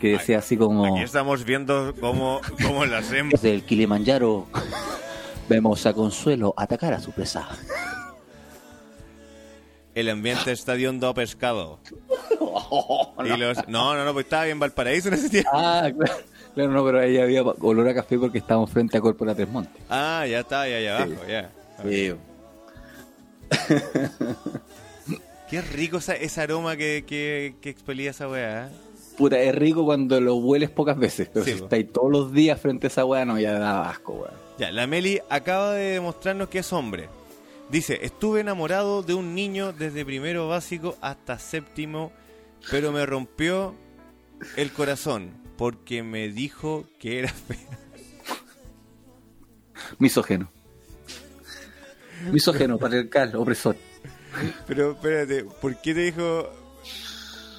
que 0.05 0.11
decía 0.11 0.39
así 0.39 0.57
como 0.59 0.85
Aquí 0.85 1.03
estamos 1.03 1.45
viendo 1.45 1.95
cómo, 1.99 2.41
cómo 2.63 2.85
lo 2.85 2.97
hacemos. 2.97 3.33
desde 3.41 3.55
el 3.55 3.63
Kilimanjaro 3.63 4.47
vemos 5.49 5.87
a 5.87 5.95
Consuelo 5.95 6.53
atacar 6.57 6.93
a 6.93 7.01
su 7.01 7.11
presa. 7.13 7.49
El 9.95 10.09
ambiente 10.11 10.53
está 10.53 10.75
de 10.75 10.89
hondo 10.89 11.13
pescado. 11.15 11.79
Y 13.25 13.37
los... 13.37 13.69
No, 13.69 13.95
no, 13.95 14.05
no, 14.05 14.13
pues 14.13 14.25
estaba 14.27 14.45
bien 14.45 14.59
Valparaíso 14.59 15.09
en 15.09 15.15
ese 15.15 15.31
tiempo. 15.31 15.51
Ah, 15.53 15.89
claro. 15.97 16.15
Claro, 16.55 16.71
no, 16.71 16.85
pero 16.85 17.01
ahí 17.01 17.19
había 17.19 17.43
olor 17.43 17.89
a 17.89 17.95
café 17.95 18.19
porque 18.19 18.39
estábamos 18.39 18.71
frente 18.71 18.97
a 18.97 19.01
Corpora 19.01 19.35
Tres 19.35 19.49
Montes. 19.49 19.83
Ah, 19.89 20.25
ya 20.29 20.41
está, 20.41 20.69
ya, 20.69 20.77
allá 20.77 20.97
abajo, 21.03 21.23
ya. 21.29 21.51
Sí. 21.83 22.15
Qué 25.51 25.63
rico 25.63 25.99
esa, 25.99 26.15
ese 26.15 26.41
aroma 26.41 26.77
que, 26.77 27.05
que, 27.07 27.57
que 27.61 27.71
expelía 27.71 28.11
esa 28.11 28.29
weá. 28.29 28.67
¿eh? 28.67 28.71
Puta, 29.17 29.39
es 29.41 29.55
rico 29.55 29.85
cuando 29.85 30.21
lo 30.21 30.37
hueles 30.37 30.71
pocas 30.71 30.97
veces, 30.99 31.29
pero 31.33 31.45
Sí, 31.45 31.53
si 31.53 31.63
estáis 31.63 31.93
todos 31.93 32.11
los 32.11 32.33
días 32.33 32.61
frente 32.61 32.87
a 32.87 32.89
esa 32.89 33.05
weá, 33.05 33.25
no, 33.25 33.39
ya 33.39 33.59
da 33.59 33.89
asco, 33.91 34.13
weón. 34.13 34.35
Ya, 34.59 34.71
la 34.71 34.87
Meli 34.87 35.21
acaba 35.29 35.73
de 35.73 35.95
demostrarnos 35.95 36.49
que 36.49 36.61
es 36.61 36.73
hombre. 36.73 37.09
Dice, 37.71 38.01
estuve 38.03 38.41
enamorado 38.41 39.03
de 39.03 39.15
un 39.15 39.35
niño 39.35 39.73
desde 39.73 40.05
primero 40.05 40.49
básico 40.49 40.97
hasta 41.01 41.39
séptimo, 41.39 42.13
pero 42.71 42.93
me 42.93 43.05
rompió 43.07 43.75
el 44.57 44.73
corazón 44.73 45.33
porque 45.57 46.03
me 46.03 46.29
dijo 46.29 46.85
que 46.99 47.21
era 47.21 47.29
fea. 47.29 47.79
Misógeno. 49.99 50.51
Misógeno, 52.31 52.79
patriarcal, 52.79 53.35
opresor. 53.37 53.77
Pero 54.67 54.93
espérate, 54.93 55.45
¿por 55.45 55.81
qué 55.81 55.95
te 55.95 56.01
dijo... 56.01 56.51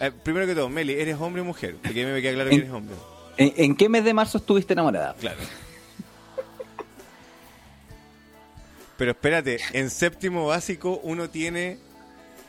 Eh, 0.02 0.11
primero 0.23 0.45
que 0.45 0.56
todo, 0.56 0.69
Meli, 0.69 0.94
¿eres 0.94 1.18
hombre 1.19 1.41
o 1.41 1.45
mujer? 1.45 1.77
Porque 1.82 2.03
a 2.03 2.07
mí 2.07 2.11
me 2.11 2.22
queda 2.22 2.34
claro 2.34 2.49
que 2.49 2.56
eres 2.57 2.72
hombre. 2.72 2.95
¿En, 3.38 3.53
en 3.56 3.76
qué 3.76 3.90
mes 3.90 4.03
de 4.03 4.14
marzo 4.14 4.38
estuviste 4.38 4.73
enamorada? 4.73 5.15
Claro. 5.19 5.40
Pero 8.97 9.11
espérate, 9.11 9.59
en 9.73 9.89
séptimo 9.89 10.47
básico 10.47 10.99
uno 11.03 11.30
tiene... 11.30 11.77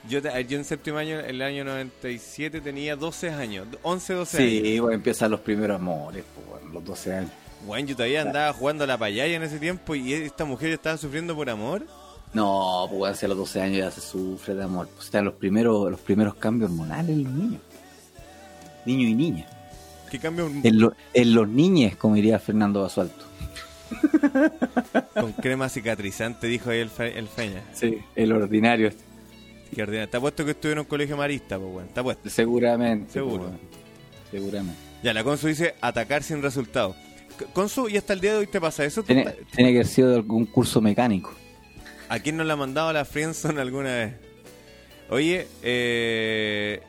Yo, 0.08 0.20
yo 0.20 0.56
en 0.58 0.64
séptimo 0.64 0.98
año, 0.98 1.18
el 1.18 1.42
año 1.42 1.64
97, 1.64 2.60
tenía 2.60 2.94
12 2.94 3.30
años, 3.30 3.66
11, 3.82 4.12
12 4.12 4.36
años. 4.38 4.50
Sí, 4.50 4.78
bueno, 4.80 4.94
empiezan 4.94 5.32
los 5.32 5.40
primeros 5.40 5.80
amores, 5.80 6.22
weón, 6.48 6.72
los 6.72 6.84
12 6.84 7.14
años. 7.14 7.30
Bueno, 7.66 7.88
yo 7.88 7.96
todavía 7.96 8.22
andaba 8.22 8.52
jugando 8.52 8.84
a 8.84 8.86
la 8.86 8.96
payaya 8.96 9.34
en 9.34 9.42
ese 9.42 9.58
tiempo 9.58 9.96
y 9.96 10.12
esta 10.12 10.44
mujer 10.44 10.70
estaba 10.70 10.96
sufriendo 10.96 11.34
por 11.34 11.50
amor. 11.50 11.84
No, 12.32 12.86
pues 12.88 13.24
a 13.24 13.26
los 13.28 13.36
12 13.36 13.60
años 13.60 13.78
ya 13.78 13.90
se 13.90 14.00
sufre 14.00 14.54
de 14.54 14.62
amor. 14.62 14.86
Pues 14.94 15.06
están 15.06 15.24
los 15.24 15.34
primeros, 15.34 15.90
los 15.90 15.98
primeros 16.00 16.36
cambios 16.36 16.70
hormonales 16.70 17.10
en 17.10 17.24
los 17.24 17.32
niños. 17.32 17.60
Niños 18.84 19.10
y 19.10 19.14
niñas. 19.16 19.50
¿Qué 20.08 20.20
cambio 20.20 20.46
un- 20.46 20.60
En, 20.64 20.78
lo- 20.78 20.94
en 21.14 21.34
los 21.34 21.48
niñes, 21.48 21.96
como 21.96 22.14
diría 22.14 22.38
Fernando 22.38 22.82
Basualto. 22.82 23.24
con 25.14 25.32
crema 25.32 25.68
cicatrizante? 25.68 26.46
Dijo 26.46 26.70
ahí 26.70 26.80
el, 26.80 26.90
fe- 26.90 27.18
el 27.18 27.28
feña. 27.28 27.62
Sí, 27.72 27.98
el 28.14 28.32
ordinario. 28.32 28.90
Qué 29.74 29.82
ordinario. 29.82 30.04
Está 30.04 30.20
puesto 30.20 30.44
que 30.44 30.52
estuve 30.52 30.72
en 30.72 30.78
un 30.80 30.84
colegio 30.84 31.16
marista, 31.16 31.58
pues 31.58 31.70
bueno, 31.72 31.88
está 31.88 32.02
puesto. 32.02 32.28
Seguramente. 32.30 33.12
Seguro. 33.12 33.38
pues, 33.38 33.50
weón. 33.50 33.60
Seguramente. 34.30 34.80
Ya, 35.02 35.12
la 35.14 35.22
Consu 35.24 35.48
dice 35.48 35.74
atacar 35.80 36.22
sin 36.22 36.42
resultado. 36.42 36.94
Consu, 37.52 37.88
¿y 37.88 37.96
hasta 37.96 38.12
el 38.14 38.20
día 38.20 38.32
de 38.32 38.38
hoy 38.38 38.46
te 38.46 38.60
pasa 38.60 38.84
eso? 38.84 39.02
¿Tú 39.02 39.08
Tiene, 39.08 39.24
tiene 39.54 39.70
que 39.72 39.78
haber 39.78 39.86
sido 39.86 40.08
de 40.10 40.16
algún 40.16 40.46
curso 40.46 40.80
mecánico. 40.80 41.32
¿A 42.08 42.18
quién 42.20 42.36
nos 42.36 42.46
la 42.46 42.54
ha 42.54 42.56
mandado 42.56 42.92
la 42.92 43.04
Friendzone 43.04 43.60
alguna 43.60 43.94
vez? 43.94 44.14
Oye, 45.10 45.46
eh... 45.62 46.80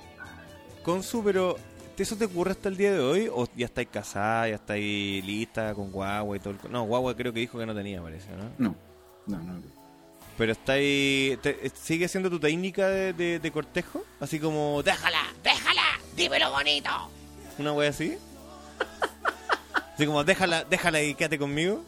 Consu, 0.83 1.21
pero 1.23 1.57
¿eso 2.03 2.15
te 2.15 2.25
ocurre 2.25 2.51
hasta 2.51 2.69
el 2.69 2.77
día 2.77 2.91
de 2.93 2.99
hoy? 2.99 3.29
¿O 3.31 3.47
ya 3.55 3.65
estáis 3.65 3.87
casada, 3.91 4.47
ya 4.49 4.55
estáis 4.55 5.23
lista 5.25 5.73
con 5.73 5.91
guagua 5.91 6.35
y 6.37 6.39
todo 6.39 6.51
el... 6.63 6.71
No, 6.71 6.83
guagua 6.83 7.15
creo 7.15 7.33
que 7.33 7.39
dijo 7.41 7.57
que 7.59 7.65
no 7.65 7.73
tenía, 7.75 8.01
parece, 8.01 8.27
¿no? 8.35 8.43
No, 8.57 8.75
no, 9.27 9.37
no. 9.43 9.61
Pero 10.37 10.51
estáis... 10.51 11.39
te- 11.41 11.71
¿Sigue 11.75 12.07
siendo 12.07 12.29
tu 12.29 12.39
técnica 12.39 12.87
de, 12.87 13.13
de- 13.13 13.39
de 13.39 13.51
cortejo? 13.51 14.03
Así 14.19 14.39
como, 14.39 14.81
déjala, 14.83 15.21
¡Déjala! 15.43 15.81
¡Dímelo 16.15 16.51
bonito! 16.51 16.89
una 17.59 17.73
wea 17.73 17.89
así. 17.89 18.17
Así 19.95 20.05
como, 20.05 20.23
déjala, 20.23 20.63
déjala 20.65 21.01
y 21.01 21.15
quédate 21.15 21.39
conmigo. 21.39 21.83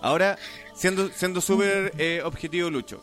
Ahora, 0.00 0.38
siendo 0.74 1.08
siendo 1.10 1.40
súper 1.40 1.92
eh, 1.98 2.22
objetivo, 2.24 2.70
Lucho, 2.70 3.02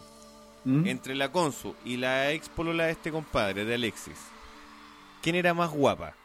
¿Mm? 0.65 0.87
entre 0.87 1.15
la 1.15 1.31
Consu 1.31 1.75
y 1.85 1.97
la 1.97 2.31
ex 2.31 2.49
polola 2.49 2.85
de 2.85 2.91
este 2.91 3.11
compadre, 3.11 3.65
de 3.65 3.75
Alexis, 3.75 4.17
¿quién 5.21 5.35
era 5.35 5.53
más 5.53 5.71
guapa? 5.71 6.15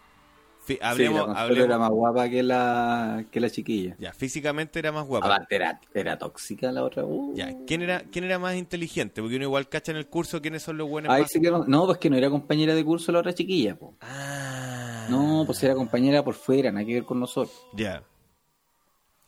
Sí, 0.67 0.79
hablemos, 0.83 1.27
la 1.29 1.41
hablemos- 1.41 1.65
era 1.65 1.79
más 1.79 1.89
guapa 1.91 2.29
que 2.29 2.43
la, 2.43 3.25
que 3.31 3.41
la 3.41 3.49
chiquilla. 3.49 3.97
Ya, 3.99 4.13
físicamente 4.13 4.79
era 4.79 4.93
más 4.93 5.07
guapa. 5.07 5.27
Aparte 5.27 5.57
era, 5.57 5.81
era 5.95 6.19
tóxica 6.19 6.71
la 6.71 6.85
otra. 6.85 7.07
Uh. 7.07 7.33
Ya, 7.35 7.55
¿quién 7.67 7.81
era, 7.81 8.01
¿quién 8.01 8.25
era 8.27 8.39
más 8.39 8.55
inteligente? 8.55 9.23
Porque 9.23 9.37
uno 9.37 9.47
igual 9.47 9.67
cacha 9.71 9.93
en 9.93 9.97
el 9.99 10.09
curso 10.09 10.43
quiénes 10.43 10.63
son 10.63 10.77
los 10.77 10.87
buenos 10.87 11.11
Ahí 11.11 11.23
más- 11.23 11.31
sí 11.31 11.41
que 11.41 11.51
no, 11.51 11.65
no, 11.65 11.87
pues 11.87 11.97
que 11.97 12.11
no 12.11 12.17
era 12.17 12.29
compañera 12.29 12.75
de 12.75 12.85
curso 12.85 13.11
la 13.13 13.21
otra 13.21 13.33
chiquilla. 13.33 13.77
po. 13.79 13.95
Ah. 14.03 15.07
No, 15.09 15.45
pues 15.47 15.63
era 15.63 15.75
compañera 15.75 16.23
por 16.23 16.35
fuera, 16.35 16.71
nada 16.71 16.85
que 16.85 16.93
ver 16.95 17.05
con 17.05 17.19
nosotros. 17.19 17.59
Ya. 17.73 18.03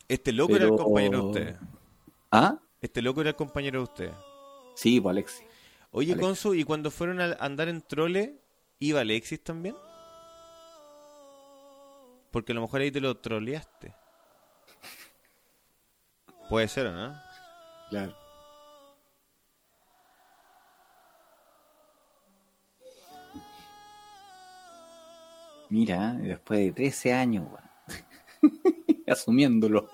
Este 0.07 0.31
loco 0.31 0.55
era 0.55 0.65
el 0.65 0.75
compañero 0.75 1.17
de 1.21 1.25
ustedes. 1.25 1.55
¿Ah? 2.29 2.59
Este 2.81 3.01
loco 3.01 3.21
era 3.21 3.31
el 3.31 3.35
compañero 3.35 3.79
de 3.79 3.83
ustedes. 3.85 4.13
Sí, 4.81 4.99
pues 4.99 5.11
Alexis. 5.11 5.45
Oye, 5.91 6.13
Alexis. 6.13 6.27
Consu, 6.27 6.55
¿y 6.55 6.63
cuando 6.63 6.89
fueron 6.89 7.21
a 7.21 7.33
andar 7.33 7.69
en 7.69 7.83
trole, 7.83 8.41
iba 8.79 9.01
Alexis 9.01 9.43
también? 9.43 9.75
Porque 12.31 12.51
a 12.51 12.55
lo 12.55 12.61
mejor 12.61 12.81
ahí 12.81 12.89
te 12.89 12.99
lo 12.99 13.15
troleaste. 13.15 13.93
Puede 16.49 16.67
ser, 16.67 16.87
¿o 16.87 16.93
no? 16.93 17.15
Claro. 17.91 18.17
Mira, 25.69 26.13
después 26.13 26.59
de 26.59 26.71
13 26.71 27.13
años, 27.13 27.47
asumiéndolo. 29.07 29.91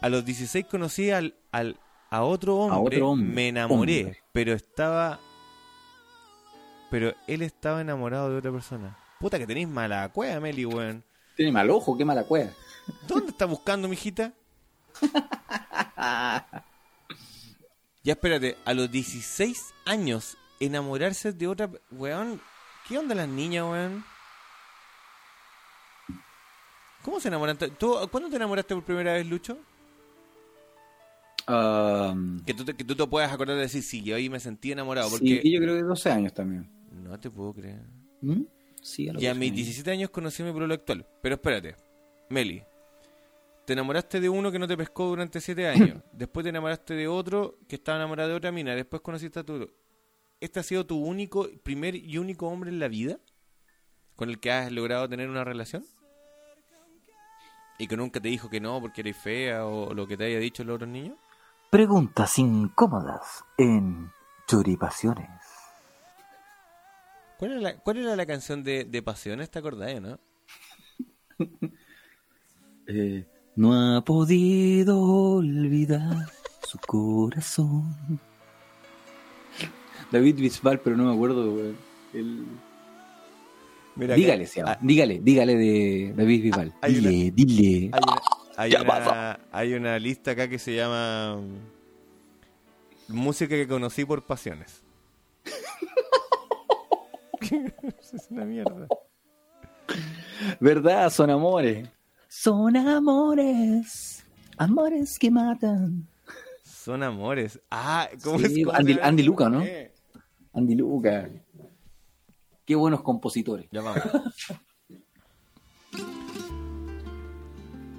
A 0.00 0.08
los 0.08 0.24
16 0.24 0.66
conocí 0.66 1.12
al, 1.12 1.36
al, 1.52 1.78
a, 2.10 2.22
otro 2.22 2.56
hombre, 2.56 2.96
otro 2.96 3.10
hombre. 3.10 3.34
me 3.34 3.48
enamoré, 3.48 4.04
Hombre. 4.04 4.22
pero 4.32 4.52
estaba... 4.52 5.18
Pero 6.90 7.12
él 7.26 7.42
estaba 7.42 7.80
enamorado 7.82 8.30
de 8.30 8.38
otra 8.38 8.50
persona. 8.50 8.96
Puta 9.20 9.38
que 9.38 9.46
tenéis 9.46 9.68
mala 9.68 10.08
cueva, 10.10 10.40
Meli, 10.40 10.64
weón. 10.64 11.04
Tiene 11.36 11.52
mal 11.52 11.68
ojo, 11.70 11.96
qué 11.96 12.04
mala 12.04 12.24
cueva. 12.24 12.50
¿Ya 12.86 12.94
¿Dónde 13.06 13.30
está 13.30 13.44
buscando, 13.44 13.88
mijita? 13.88 14.32
Ya 18.04 18.12
espérate, 18.14 18.56
a 18.64 18.72
los 18.72 18.90
16 18.90 19.74
años, 19.84 20.38
enamorarse 20.60 21.32
de 21.32 21.46
otra... 21.46 21.68
Weón, 21.90 22.40
¿qué 22.86 22.96
onda 22.96 23.14
las 23.14 23.28
niñas, 23.28 23.64
weón? 23.64 24.02
¿Cómo 27.02 27.20
se 27.20 27.28
enamoran? 27.28 27.58
¿Tú, 27.58 27.98
¿Cuándo 28.10 28.30
te 28.30 28.36
enamoraste 28.36 28.74
por 28.74 28.84
primera 28.84 29.12
vez, 29.12 29.26
Lucho? 29.26 29.58
Que 32.44 32.52
tú, 32.54 32.64
te, 32.64 32.74
que 32.74 32.84
tú 32.84 32.94
te 32.94 33.06
puedas 33.06 33.32
acordar 33.32 33.56
de 33.56 33.62
decir, 33.62 33.82
sí, 33.82 34.02
yo 34.02 34.16
ahí 34.16 34.28
me 34.28 34.38
sentí 34.38 34.70
enamorado. 34.72 35.08
sí, 35.08 35.16
Porque 35.16 35.40
y 35.42 35.52
yo 35.52 35.60
creo 35.60 35.76
que 35.76 35.82
12 35.82 36.10
años 36.10 36.34
también. 36.34 36.68
no 36.92 37.18
te 37.18 37.30
puedo 37.30 37.54
creer. 37.54 37.80
¿Mm? 38.20 38.42
Sí, 38.82 39.08
a 39.08 39.12
Y 39.12 39.26
a 39.26 39.30
12 39.30 39.34
mis 39.34 39.50
años. 39.50 39.56
17 39.56 39.90
años 39.90 40.10
conocí 40.10 40.42
a 40.42 40.46
mi 40.46 40.52
pueblo 40.52 40.74
actual. 40.74 41.06
Pero 41.22 41.34
espérate, 41.36 41.76
Meli, 42.28 42.62
te 43.64 43.72
enamoraste 43.72 44.20
de 44.20 44.28
uno 44.28 44.52
que 44.52 44.58
no 44.58 44.68
te 44.68 44.76
pescó 44.76 45.06
durante 45.06 45.40
7 45.40 45.66
años. 45.68 46.02
Después 46.12 46.44
te 46.44 46.50
enamoraste 46.50 46.94
de 46.94 47.08
otro 47.08 47.58
que 47.66 47.76
estaba 47.76 47.96
enamorado 47.98 48.28
de 48.30 48.36
otra 48.36 48.52
mina. 48.52 48.74
Después 48.74 49.00
conociste 49.02 49.40
a 49.40 49.44
tu... 49.44 49.70
¿Este 50.40 50.60
ha 50.60 50.62
sido 50.62 50.86
tu 50.86 50.98
único, 50.98 51.48
primer 51.62 51.94
y 51.96 52.18
único 52.18 52.46
hombre 52.46 52.70
en 52.70 52.78
la 52.78 52.88
vida? 52.88 53.18
¿Con 54.16 54.28
el 54.28 54.38
que 54.38 54.50
has 54.52 54.70
logrado 54.70 55.08
tener 55.08 55.28
una 55.30 55.44
relación? 55.44 55.84
¿Y 57.78 57.86
que 57.86 57.96
nunca 57.96 58.20
te 58.20 58.28
dijo 58.28 58.50
que 58.50 58.60
no 58.60 58.80
porque 58.80 59.00
eres 59.00 59.16
fea 59.16 59.64
o 59.64 59.94
lo 59.94 60.06
que 60.06 60.16
te 60.16 60.24
haya 60.24 60.38
dicho 60.38 60.62
los 60.64 60.74
otros 60.76 60.90
niños? 60.90 61.16
Preguntas 61.70 62.38
incómodas 62.38 63.44
en 63.58 64.10
Churipasiones. 64.46 65.28
¿Cuál 67.38 67.52
era 67.52 67.60
la, 67.60 67.76
cuál 67.78 67.98
era 67.98 68.16
la 68.16 68.26
canción 68.26 68.64
de, 68.64 68.84
de 68.84 69.02
Pasiones? 69.02 69.50
¿Te 69.50 69.58
acordás, 69.58 70.00
no? 70.00 70.18
Eh, 72.90 73.26
no 73.54 73.74
ha 73.98 74.00
podido 74.02 74.98
olvidar 74.98 76.24
su 76.66 76.78
corazón. 76.78 77.94
David 80.10 80.36
Bisbal, 80.36 80.80
pero 80.80 80.96
no 80.96 81.04
me 81.04 81.12
acuerdo. 81.12 81.54
El- 82.14 82.46
Mira, 83.94 84.14
dígale, 84.14 84.44
acá- 84.44 84.50
se 84.52 84.60
llama. 84.60 84.72
ah, 84.72 84.78
dígale, 84.80 85.20
dígale 85.22 85.54
de 85.56 86.14
David 86.16 86.42
Bisbal. 86.44 86.68
una- 86.80 86.88
dile, 86.88 87.30
dile. 87.30 87.90
Hay 87.92 88.00
una, 88.02 88.22
hay, 88.58 88.70
Ya 88.72 88.80
una, 88.82 88.88
pasa. 88.88 89.40
hay 89.52 89.74
una 89.74 89.98
lista 89.98 90.32
acá 90.32 90.48
que 90.48 90.58
se 90.58 90.74
llama 90.74 91.36
mm, 93.08 93.14
Música 93.14 93.54
que 93.54 93.66
conocí 93.66 94.04
por 94.04 94.24
pasiones. 94.26 94.82
es 97.40 98.26
una 98.30 98.44
mierda. 98.44 98.86
¿Verdad? 100.60 101.08
Son 101.10 101.30
amores. 101.30 101.88
Son 102.28 102.76
amores. 102.76 104.24
Amores 104.58 105.18
que 105.18 105.30
matan. 105.30 106.06
Son 106.62 107.02
amores. 107.02 107.60
Ah, 107.70 108.08
¿cómo 108.22 108.38
Sí, 108.40 108.44
es? 108.60 108.66
¿Cómo 108.66 108.76
Andy- 108.76 108.92
se 108.92 108.94
llama? 108.98 109.08
Andy 109.08 109.22
Luca, 109.22 109.48
¿no? 109.48 109.64
Andy 110.52 110.74
Luca. 110.74 111.30
Qué 112.64 112.74
buenos 112.74 113.02
compositores. 113.02 113.66
Ya 113.70 113.80
vamos. 113.80 114.02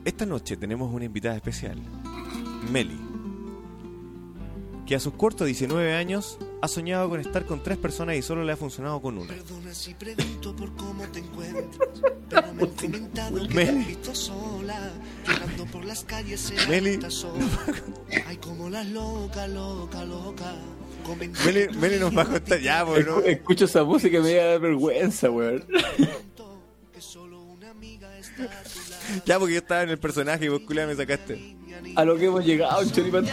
Esta 0.09 0.25
noche 0.25 0.57
tenemos 0.57 0.91
una 0.91 1.05
invitada 1.05 1.35
especial, 1.35 1.77
Meli, 2.71 2.97
que 4.87 4.95
a 4.95 4.99
sus 4.99 5.13
cortos 5.13 5.45
19 5.45 5.93
años 5.93 6.39
ha 6.63 6.67
soñado 6.67 7.07
con 7.09 7.19
estar 7.19 7.45
con 7.45 7.61
tres 7.61 7.77
personas 7.77 8.15
y 8.15 8.23
solo 8.23 8.43
le 8.43 8.51
ha 8.53 8.57
funcionado 8.57 8.99
con 9.03 9.19
una. 9.19 9.27
Perdona 9.27 9.71
si 9.71 9.93
pregunto 9.93 10.55
por 10.55 10.75
cómo 10.75 11.03
te 11.13 11.19
encuentras, 11.19 11.89
pero 12.27 12.53
me 12.53 12.63
han 12.63 12.69
comentado 12.69 13.35
que 13.41 13.47
te 13.49 13.53
Meli. 13.53 13.69
han 13.69 13.85
visto 13.87 14.15
sola, 14.15 14.91
llorando 15.27 15.65
por 15.67 15.85
las 15.85 16.03
calles 16.05 16.51
en 16.57 16.69
Meli. 16.69 16.93
alta 16.95 17.11
sola. 17.11 17.45
Ay, 18.25 18.37
como 18.37 18.67
las 18.67 18.87
loca, 18.87 19.47
loca, 19.47 20.03
loca. 20.05 20.55
Meli, 21.45 21.69
Meli 21.77 21.99
nos 21.99 22.17
va 22.17 22.23
a 22.23 22.25
contar 22.25 22.59
ya, 22.59 22.83
pues, 22.83 23.05
¿no? 23.05 23.17
Escu- 23.21 23.27
Escucho 23.27 23.65
esa 23.65 23.83
música 23.83 24.17
y 24.17 24.21
me 24.21 24.33
da 24.33 24.57
vergüenza, 24.57 25.29
weón. 25.29 25.65
Ya, 29.25 29.39
porque 29.39 29.53
yo 29.53 29.59
estaba 29.59 29.83
en 29.83 29.89
el 29.89 29.99
personaje 29.99 30.45
y 30.45 30.47
vos 30.47 30.61
culia 30.61 30.87
me 30.87 30.95
sacaste. 30.95 31.55
A 31.95 32.03
lo 32.05 32.17
que 32.17 32.25
hemos 32.25 32.45
llegado, 32.45 32.83
Choripan 32.91 33.25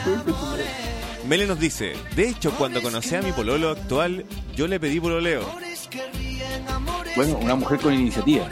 Meli 1.27 1.45
nos 1.47 1.59
dice, 1.59 1.95
de 2.15 2.29
hecho, 2.29 2.53
cuando 2.53 2.81
conocí 2.81 3.15
a 3.17 3.23
mi 3.23 3.33
pololo 3.33 3.71
actual, 3.71 4.25
yo 4.55 4.69
le 4.69 4.79
pedí 4.79 5.01
pololeo. 5.01 5.45
Bueno, 7.17 7.39
una 7.39 7.57
mujer 7.57 7.81
con 7.81 7.95
iniciativa. 7.95 8.49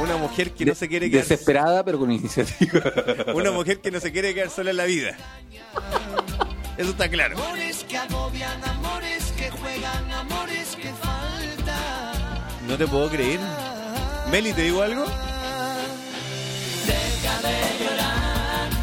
Una 0.00 0.16
mujer 0.16 0.52
que 0.52 0.64
no 0.64 0.74
se 0.74 0.88
quiere 0.88 1.10
quedar... 1.10 1.24
Desesperada, 1.24 1.84
pero 1.84 1.98
con 1.98 2.10
iniciativa. 2.10 2.82
Una 3.34 3.50
mujer 3.50 3.80
que 3.80 3.90
no 3.90 4.00
se 4.00 4.10
quiere 4.10 4.34
quedar 4.34 4.48
sola 4.48 4.70
en 4.70 4.76
la 4.78 4.84
vida. 4.84 5.16
Eso 6.78 6.90
está 6.90 7.10
claro. 7.10 7.36
No 12.66 12.78
te 12.78 12.86
puedo 12.86 13.10
creer. 13.10 13.40
Meli, 14.30 14.52
¿te 14.54 14.62
digo 14.62 14.82
algo? 14.82 15.04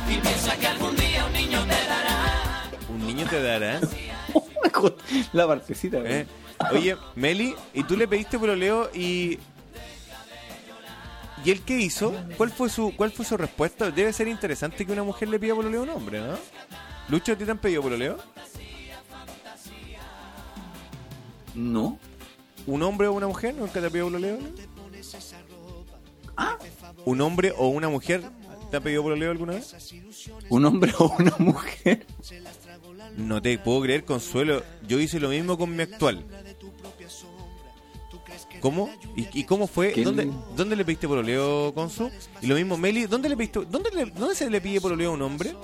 Y 0.10 0.18
piensa 0.18 0.58
que 0.58 0.68
algún 0.68 0.96
día 0.96 1.26
un 1.26 1.34
niño 1.34 1.62
te 1.64 1.88
dará. 1.88 2.70
Un 2.90 3.08
niño 3.08 3.28
te 3.30 3.42
dará. 3.42 3.80
La 5.34 5.48
partecita. 5.48 5.98
¿eh? 6.00 6.26
Oye, 6.72 6.98
Meli, 7.16 7.56
¿y 7.74 7.84
tú 7.84 7.96
le 7.96 8.08
pediste 8.08 8.38
pololeo 8.38 8.90
y... 8.94 9.40
¿Y 11.46 11.52
él 11.52 11.62
qué 11.62 11.80
hizo? 11.80 12.14
¿Cuál 12.36 12.52
fue 12.52 12.70
su 12.70 12.94
cuál 12.98 13.12
fue 13.12 13.24
su 13.24 13.38
respuesta? 13.38 13.92
Debe 13.92 14.12
ser 14.12 14.28
interesante 14.28 14.86
que 14.86 14.92
una 14.92 15.04
mujer 15.04 15.30
le 15.30 15.40
pida 15.40 15.56
pololeo 15.56 15.82
a 15.82 15.84
un 15.84 15.90
hombre, 15.92 16.20
¿no? 16.20 16.38
Lucho, 17.08 17.32
¿a 17.32 17.36
ti 17.38 17.46
te 17.46 17.52
han 17.52 17.58
pedido 17.58 17.82
pololeo? 17.82 18.18
No. 21.56 21.98
¿Un 22.68 22.84
hombre 22.84 23.08
o 23.08 23.14
una 23.14 23.28
mujer 23.28 23.56
nunca 23.56 23.80
te 23.80 23.88
ha 23.88 23.90
pedido 23.90 24.08
pololeo? 24.08 24.38
¿Un 27.06 27.22
hombre 27.22 27.54
o 27.58 27.70
una 27.70 27.88
mujer 27.88 28.22
te 28.70 28.78
ha 28.78 28.82
pedido 28.82 29.04
pololeo 29.04 29.32
alguna 29.32 29.54
vez? 29.54 29.76
¿Un 30.50 30.66
hombre 30.66 30.94
o 31.00 31.14
una 31.20 31.36
mujer? 31.40 32.06
No 33.18 33.42
te 33.42 33.58
puedo 33.58 33.82
creer, 33.82 34.06
Consuelo. 34.06 34.64
Yo 34.88 35.00
hice 35.00 35.20
lo 35.20 35.30
mismo 35.30 35.58
con 35.58 35.76
mi 35.76 35.84
actual. 35.84 36.24
¿Cómo? 38.62 38.90
¿Y, 39.16 39.40
y 39.40 39.44
cómo 39.46 39.68
fue? 39.68 39.92
¿Qué 39.94 40.04
¿Dónde, 40.04 40.26
le- 40.26 40.32
¿Dónde 40.56 40.76
le 40.76 40.84
pediste 40.86 41.08
pololeo, 41.08 41.74
Consu? 41.74 42.10
Y 42.42 42.48
lo 42.48 42.56
mismo, 42.56 42.78
Meli, 42.78 43.06
¿dónde 43.06 43.30
le 43.30 43.38
pediste, 43.38 43.60
dónde, 43.70 43.90
le- 43.92 44.06
dónde 44.12 44.36
se 44.36 44.50
le 44.50 44.60
pide 44.62 44.82
pololeo 44.82 45.12
a 45.12 45.14
un 45.14 45.22
hombre? 45.22 45.56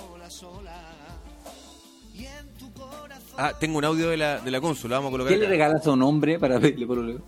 Ah, 3.38 3.52
tengo 3.58 3.76
un 3.78 3.84
audio 3.84 4.08
de 4.08 4.16
la, 4.16 4.38
de 4.40 4.50
la 4.50 4.60
Consu, 4.62 4.88
la 4.88 4.96
vamos 4.96 5.10
a 5.10 5.12
colocar 5.12 5.32
¿Qué 5.34 5.38
le 5.38 5.46
regalas 5.46 5.86
a 5.86 5.92
un 5.92 6.02
hombre 6.02 6.38
para 6.38 6.58
pedirle 6.58 6.86
por 6.86 6.98
Leo? 6.98 7.20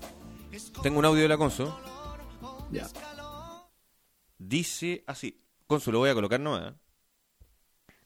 Tengo 0.82 0.98
un 0.98 1.04
audio 1.04 1.22
de 1.22 1.28
la 1.28 1.36
Consu. 1.36 1.70
Ya. 2.72 2.88
Dice 4.38 5.04
así. 5.06 5.38
Consu, 5.68 5.92
lo 5.92 5.98
voy 6.00 6.10
a 6.10 6.14
colocar 6.14 6.40
nomás. 6.40 6.72
¿eh? 6.72 6.76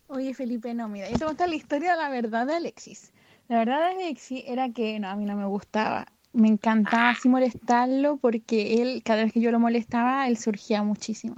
Oye, 0.08 0.34
Felipe, 0.34 0.74
no, 0.74 0.88
mira, 0.88 1.08
yo 1.10 1.34
te 1.34 1.46
la 1.48 1.54
historia 1.54 1.92
de 1.92 1.96
la 1.98 2.08
verdad 2.10 2.46
de 2.46 2.54
Alexis. 2.54 3.12
La 3.48 3.58
verdad 3.58 3.78
de 3.88 4.04
Alexis 4.04 4.44
era 4.46 4.70
que 4.70 5.00
no, 5.00 5.08
a 5.08 5.16
mí 5.16 5.24
no 5.24 5.36
me 5.36 5.46
gustaba. 5.46 6.06
Me 6.32 6.48
encantaba 6.48 7.10
así 7.10 7.28
molestarlo 7.28 8.16
porque 8.18 8.82
él, 8.82 9.02
cada 9.04 9.24
vez 9.24 9.32
que 9.32 9.40
yo 9.40 9.50
lo 9.50 9.58
molestaba, 9.60 10.28
él 10.28 10.36
surgía 10.36 10.82
muchísimo. 10.82 11.36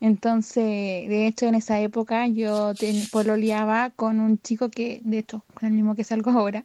Entonces, 0.00 0.64
de 0.64 1.26
hecho, 1.26 1.46
en 1.46 1.56
esa 1.56 1.80
época 1.80 2.26
yo 2.28 2.74
ten- 2.74 3.08
pololeaba 3.10 3.90
con 3.90 4.20
un 4.20 4.38
chico 4.40 4.70
que, 4.70 5.00
de 5.04 5.18
hecho, 5.18 5.44
con 5.54 5.68
el 5.68 5.74
mismo 5.74 5.94
que 5.96 6.04
salgo 6.04 6.30
ahora. 6.32 6.64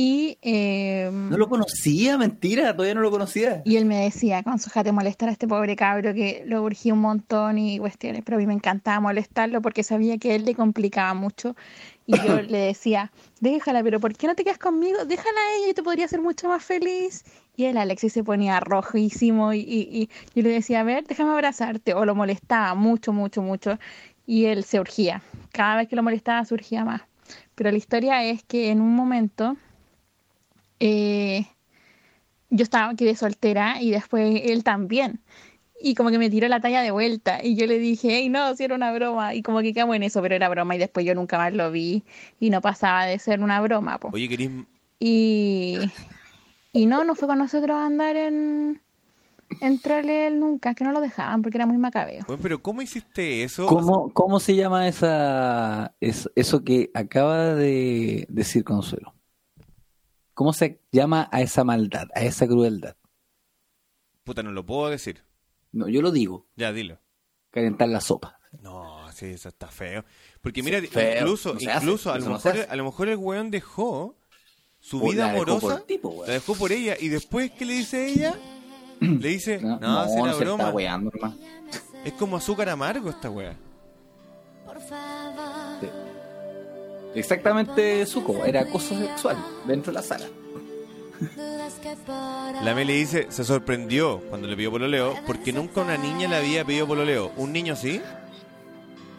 Y, 0.00 0.38
eh, 0.42 1.10
No 1.12 1.36
lo 1.36 1.48
conocía, 1.48 2.16
mentira, 2.16 2.72
todavía 2.72 2.94
no 2.94 3.00
lo 3.00 3.10
conocía. 3.10 3.62
y 3.64 3.78
él 3.78 3.84
me 3.84 4.04
decía, 4.04 4.44
consujate 4.44 4.92
molestar 4.92 5.28
a 5.28 5.32
este 5.32 5.48
pobre 5.48 5.74
cabro 5.74 6.14
que 6.14 6.44
lo 6.46 6.62
urgía 6.62 6.94
un 6.94 7.00
montón 7.00 7.58
y 7.58 7.80
cuestiones, 7.80 8.22
pero 8.24 8.36
a 8.36 8.38
mí 8.38 8.46
me 8.46 8.52
encantaba 8.54 9.00
molestarlo 9.00 9.60
porque 9.60 9.82
sabía 9.82 10.16
que 10.18 10.36
él 10.36 10.44
le 10.44 10.54
complicaba 10.54 11.14
mucho 11.14 11.56
y 12.06 12.16
yo 12.16 12.40
le 12.42 12.58
decía, 12.58 13.10
déjala, 13.40 13.82
pero 13.82 13.98
¿por 13.98 14.14
qué 14.16 14.28
no 14.28 14.36
te 14.36 14.44
quedas 14.44 14.58
conmigo? 14.58 15.04
Déjala 15.04 15.40
a 15.40 15.56
ella 15.58 15.70
y 15.70 15.74
te 15.74 15.82
podría 15.82 16.04
hacer 16.04 16.20
mucho 16.20 16.46
más 16.46 16.62
feliz. 16.62 17.24
Y 17.56 17.64
el 17.64 17.76
Alexis 17.76 18.12
se 18.12 18.22
ponía 18.22 18.60
rojísimo 18.60 19.52
y, 19.52 19.58
y, 19.58 19.88
y 19.90 20.08
yo 20.36 20.42
le 20.44 20.50
decía, 20.50 20.78
a 20.78 20.84
ver, 20.84 21.08
déjame 21.08 21.32
abrazarte, 21.32 21.94
o 21.94 22.04
lo 22.04 22.14
molestaba 22.14 22.72
mucho, 22.76 23.12
mucho, 23.12 23.42
mucho 23.42 23.80
y 24.28 24.44
él 24.44 24.62
se 24.62 24.78
urgía. 24.78 25.22
Cada 25.50 25.74
vez 25.78 25.88
que 25.88 25.96
lo 25.96 26.04
molestaba 26.04 26.44
surgía 26.44 26.84
más. 26.84 27.02
Pero 27.56 27.72
la 27.72 27.76
historia 27.78 28.22
es 28.22 28.44
que 28.44 28.70
en 28.70 28.80
un 28.80 28.94
momento... 28.94 29.56
Eh, 30.80 31.46
yo 32.50 32.62
estaba, 32.62 32.94
quedé 32.94 33.14
soltera 33.14 33.80
y 33.80 33.90
después 33.90 34.40
él 34.44 34.64
también. 34.64 35.20
Y 35.80 35.94
como 35.94 36.10
que 36.10 36.18
me 36.18 36.28
tiró 36.30 36.48
la 36.48 36.60
talla 36.60 36.82
de 36.82 36.90
vuelta 36.90 37.44
y 37.44 37.54
yo 37.54 37.66
le 37.66 37.78
dije, 37.78 38.08
hey, 38.10 38.28
no, 38.28 38.56
si 38.56 38.64
era 38.64 38.74
una 38.74 38.92
broma. 38.92 39.34
Y 39.34 39.42
como 39.42 39.60
que 39.60 39.72
quedamos 39.72 39.94
en 39.96 40.02
eso, 40.02 40.20
pero 40.22 40.34
era 40.34 40.48
broma 40.48 40.74
y 40.74 40.78
después 40.78 41.06
yo 41.06 41.14
nunca 41.14 41.38
más 41.38 41.52
lo 41.52 41.70
vi 41.70 42.02
y 42.40 42.50
no 42.50 42.60
pasaba 42.60 43.04
de 43.06 43.18
ser 43.18 43.40
una 43.40 43.60
broma. 43.60 43.98
po. 43.98 44.10
Oye, 44.12 44.28
¿querís, 44.28 44.50
Y, 44.98 45.90
y 46.72 46.86
no, 46.86 47.04
no 47.04 47.14
fue 47.14 47.28
con 47.28 47.38
nosotros 47.38 47.76
a 47.76 47.86
andar 47.86 48.16
en, 48.16 48.80
entrarle 49.60 50.26
él 50.26 50.40
nunca, 50.40 50.74
que 50.74 50.84
no 50.84 50.92
lo 50.92 51.00
dejaban 51.00 51.42
porque 51.42 51.58
era 51.58 51.66
muy 51.66 51.78
macabeo. 51.78 52.24
Bueno, 52.26 52.42
pero 52.42 52.62
¿cómo 52.62 52.82
hiciste 52.82 53.44
eso? 53.44 53.66
¿Cómo, 53.66 54.12
¿Cómo 54.12 54.40
se 54.40 54.56
llama 54.56 54.88
esa 54.88 55.94
es- 56.00 56.30
eso 56.34 56.64
que 56.64 56.90
acaba 56.94 57.54
de 57.54 58.26
decir 58.28 58.64
Consuelo? 58.64 59.14
¿Cómo 60.38 60.52
se 60.52 60.80
llama 60.92 61.28
a 61.32 61.40
esa 61.40 61.64
maldad, 61.64 62.06
a 62.14 62.20
esa 62.22 62.46
crueldad? 62.46 62.94
Puta, 64.22 64.44
no 64.44 64.52
lo 64.52 64.64
puedo 64.64 64.88
decir. 64.88 65.24
No, 65.72 65.88
yo 65.88 66.00
lo 66.00 66.12
digo, 66.12 66.46
Ya, 66.54 66.72
dilo. 66.72 67.00
calentar 67.50 67.88
la 67.88 68.00
sopa. 68.00 68.38
No, 68.62 69.10
sí, 69.10 69.26
eso 69.26 69.48
está 69.48 69.66
feo. 69.66 70.04
Porque 70.40 70.62
mira, 70.62 70.80
Feo, 70.80 71.22
incluso, 71.22 71.54
no 71.54 71.58
se 71.58 71.68
hace, 71.72 71.84
incluso 71.84 72.12
a, 72.12 72.20
lo 72.20 72.26
no 72.26 72.30
mejor, 72.34 72.66
a 72.70 72.76
lo 72.76 72.84
mejor 72.84 73.08
el 73.08 73.16
weón 73.16 73.50
dejó 73.50 74.16
su 74.78 75.02
O 75.04 75.10
vida 75.10 75.26
la 75.26 75.32
dejó 75.32 75.44
por 75.44 75.50
amorosa, 75.56 75.76
el 75.80 75.86
tipo, 75.86 76.08
weón. 76.10 76.28
la 76.28 76.34
dejó 76.34 76.54
por 76.54 76.70
ella, 76.70 76.94
y 77.00 77.08
después, 77.08 77.50
¿qué 77.50 77.64
le 77.64 77.72
dice 77.72 78.06
ella? 78.06 78.38
Le 79.00 79.28
dice, 79.30 79.60
no, 79.60 79.80
No, 79.80 80.06
no, 80.06 80.24
era 80.24 80.34
se 80.34 80.44
broma. 80.44 80.64
está 80.66 80.74
weando, 80.76 81.10
hermano. 81.12 81.36
Es 82.04 82.12
como 82.12 82.36
azúcar 82.36 82.68
amargo 82.68 83.10
esta 83.10 83.28
wea. 83.28 83.56
Exactamente, 87.14 88.04
Suco, 88.06 88.44
era 88.44 88.62
acoso 88.62 88.98
sexual 88.98 89.36
dentro 89.66 89.92
de 89.92 89.98
la 89.98 90.02
sala. 90.02 90.26
La 92.62 92.74
Meli 92.74 92.94
dice, 92.94 93.26
se 93.30 93.44
sorprendió 93.44 94.20
cuando 94.28 94.46
le 94.46 94.56
pidió 94.56 94.70
pololeo, 94.70 95.14
porque 95.26 95.52
nunca 95.52 95.80
una 95.80 95.96
niña 95.96 96.28
le 96.28 96.36
había 96.36 96.64
pedido 96.64 96.86
pololeo. 96.86 97.32
¿Un 97.36 97.52
niño 97.52 97.74
sí? 97.74 98.00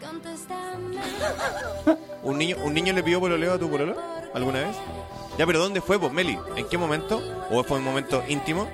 ¿Un 2.22 2.38
niño, 2.38 2.56
¿Un 2.64 2.74
niño 2.74 2.92
le 2.92 3.02
pidió 3.02 3.20
pololeo 3.20 3.54
a 3.54 3.58
tu 3.58 3.68
pololo 3.68 3.96
alguna 4.34 4.60
vez? 4.60 4.76
Ya, 5.38 5.46
pero 5.46 5.58
¿dónde 5.58 5.80
fue, 5.80 5.98
pues, 5.98 6.12
Meli? 6.12 6.38
¿En 6.56 6.68
qué 6.68 6.78
momento? 6.78 7.20
¿O 7.50 7.62
fue 7.64 7.78
un 7.78 7.84
momento 7.84 8.22
íntimo? 8.28 8.68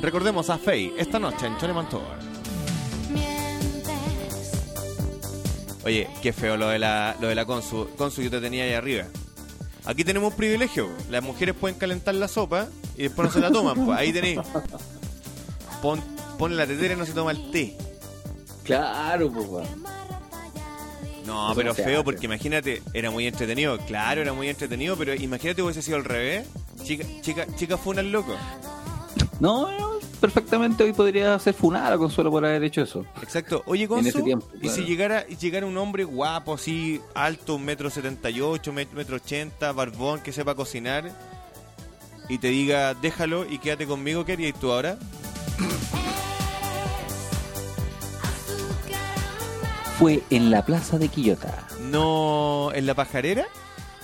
Recordemos 0.00 0.50
a 0.50 0.58
Faye 0.58 0.92
esta 0.98 1.18
noche 1.18 1.46
en 1.46 1.56
Chole 1.56 1.72
Mantobar. 1.72 2.33
Oye, 5.84 6.08
qué 6.22 6.32
feo 6.32 6.56
lo 6.56 6.68
de 6.68 6.78
la, 6.78 7.16
lo 7.20 7.28
de 7.28 7.34
la 7.34 7.44
Consu. 7.44 7.88
Consu, 7.96 8.22
yo 8.22 8.30
te 8.30 8.40
tenía 8.40 8.64
ahí 8.64 8.72
arriba. 8.72 9.04
Aquí 9.84 10.02
tenemos 10.02 10.30
un 10.32 10.36
privilegio. 10.36 10.88
Las 11.10 11.22
mujeres 11.22 11.54
pueden 11.54 11.78
calentar 11.78 12.14
la 12.14 12.26
sopa 12.28 12.68
y 12.96 13.02
después 13.02 13.28
no 13.28 13.34
se 13.34 13.40
la 13.40 13.50
toman. 13.50 13.84
Pues 13.84 13.98
ahí 13.98 14.12
tenéis. 14.12 14.40
Pon, 15.82 16.00
pon 16.38 16.56
la 16.56 16.66
tetera 16.66 16.94
y 16.94 16.96
no 16.96 17.04
se 17.04 17.12
toma 17.12 17.32
el 17.32 17.50
té. 17.50 17.76
Claro, 18.62 19.30
pues. 19.30 19.68
No, 21.26 21.46
Eso 21.48 21.54
pero 21.56 21.74
feo 21.74 21.96
hace. 21.98 22.04
porque 22.04 22.26
imagínate, 22.26 22.82
era 22.94 23.10
muy 23.10 23.26
entretenido. 23.26 23.78
Claro, 23.86 24.22
era 24.22 24.32
muy 24.32 24.48
entretenido, 24.48 24.96
pero 24.96 25.14
imagínate 25.14 25.62
hubiese 25.62 25.82
sido 25.82 25.98
al 25.98 26.04
revés. 26.04 26.46
Chica, 26.82 27.04
chica, 27.20 27.46
chica 27.56 27.76
fue 27.76 27.94
un 27.96 28.10
loco. 28.12 28.34
No, 29.44 29.70
no, 29.78 29.90
perfectamente 30.22 30.84
hoy 30.84 30.92
podría 30.94 31.38
ser 31.38 31.52
funada 31.52 31.98
Consuelo 31.98 32.30
por 32.30 32.44
haber 32.46 32.64
hecho 32.64 32.80
eso. 32.82 33.04
Exacto. 33.22 33.62
Oye, 33.66 33.82
En 33.82 33.88
Consu, 33.88 34.08
ese 34.08 34.22
tiempo, 34.22 34.46
y 34.62 34.68
si 34.70 34.84
llegara, 34.84 35.26
llegara 35.26 35.66
un 35.66 35.76
hombre 35.76 36.04
guapo, 36.04 36.54
así, 36.54 37.00
alto, 37.14 37.56
un 37.56 37.64
metro 37.66 37.90
setenta 37.90 38.30
y 38.30 38.40
ocho, 38.40 38.72
met- 38.72 38.90
metro 38.92 39.16
ochenta, 39.16 39.72
barbón, 39.72 40.20
que 40.20 40.32
sepa 40.32 40.54
cocinar, 40.54 41.10
y 42.30 42.38
te 42.38 42.48
diga, 42.48 42.94
déjalo 42.94 43.44
y 43.44 43.58
quédate 43.58 43.86
conmigo, 43.86 44.24
¿qué 44.24 44.32
harías 44.32 44.58
tú 44.58 44.72
ahora? 44.72 44.96
Fue 49.98 50.22
en 50.30 50.50
la 50.50 50.64
plaza 50.64 50.98
de 50.98 51.08
Quillota, 51.08 51.66
No, 51.90 52.70
en 52.74 52.86
la 52.86 52.94
pajarera. 52.94 53.44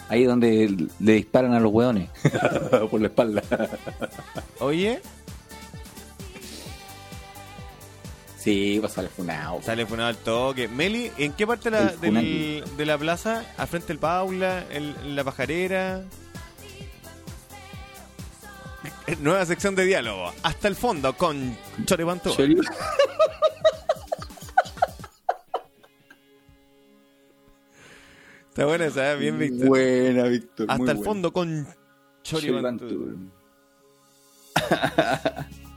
ahí 0.08 0.24
donde 0.24 0.88
le 1.00 1.12
disparan 1.14 1.52
a 1.54 1.60
los 1.60 1.72
hueones 1.72 2.10
por 2.90 3.00
la 3.00 3.06
espalda. 3.08 3.42
Oye, 4.60 5.00
Sí, 8.40 8.78
pues 8.80 8.92
sale 8.94 9.08
funado. 9.10 9.60
sale 9.62 9.84
funado 9.84 10.08
al 10.08 10.16
toque. 10.16 10.66
Meli, 10.66 11.12
¿en 11.18 11.32
qué 11.34 11.46
parte 11.46 11.70
de 11.70 11.76
la, 11.78 11.92
del- 11.92 12.64
de 12.76 12.86
la 12.86 12.96
plaza? 12.96 13.44
¿Al 13.58 13.68
frente 13.68 13.88
del 13.88 13.98
Paula? 13.98 14.64
¿En, 14.70 15.14
la 15.14 15.22
pajarera? 15.24 16.02
Eh, 19.06 19.16
Nueva 19.20 19.44
sección 19.44 19.74
de 19.74 19.84
diálogo. 19.84 20.32
Hasta 20.42 20.68
el 20.68 20.74
fondo 20.76 21.12
con 21.16 21.54
Choripantú. 21.84 22.30
Chori- 22.30 22.66
Está 28.48 28.66
buena 28.66 28.86
esa, 28.86 29.12
¿eh? 29.12 29.16
bien, 29.16 29.38
Víctor. 29.38 29.68
Buena, 29.68 30.24
Víctor. 30.24 30.66
Hasta 30.68 30.90
el 30.90 30.96
buena. 30.96 31.02
fondo 31.04 31.32
con 31.32 31.66
Choripantú. 32.22 33.30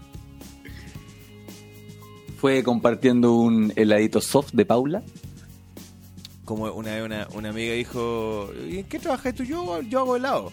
Fue 2.44 2.61
compartiendo 2.61 3.36
un 3.36 3.72
heladito 3.78 4.20
soft 4.20 4.52
de 4.52 4.65
Paula. 4.65 5.02
Como 6.44 6.65
una 6.74 6.91
vez 6.94 7.02
una, 7.06 7.26
una 7.36 7.49
amiga 7.52 7.74
dijo, 7.74 8.49
¿y 8.70 8.80
en 8.80 8.84
qué 8.84 8.99
trabajas 8.99 9.34
tú? 9.34 9.45
Yo, 9.45 9.82
yo 9.84 9.99
hago 9.99 10.18
helado. 10.18 10.52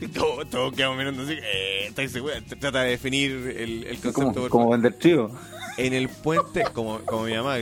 Y 0.00 0.08
todo- 0.08 0.44
Todos 0.46 0.72
quedamos 0.74 0.98
mirando 0.98 1.22
así, 1.22 1.34
eh, 1.34 1.86
¿estáis 1.86 2.10
seguros? 2.10 2.38
Trata 2.58 2.82
de 2.82 2.90
definir 2.90 3.30
el, 3.56 3.84
el 3.84 3.98
concepto. 4.00 4.50
Como, 4.50 4.70
vender 4.70 4.94
trío. 4.94 5.30
En 5.76 5.92
el 5.92 6.08
puente, 6.08 6.64
como, 6.72 6.98
como 7.06 7.26
mi 7.26 7.34
mamá, 7.34 7.58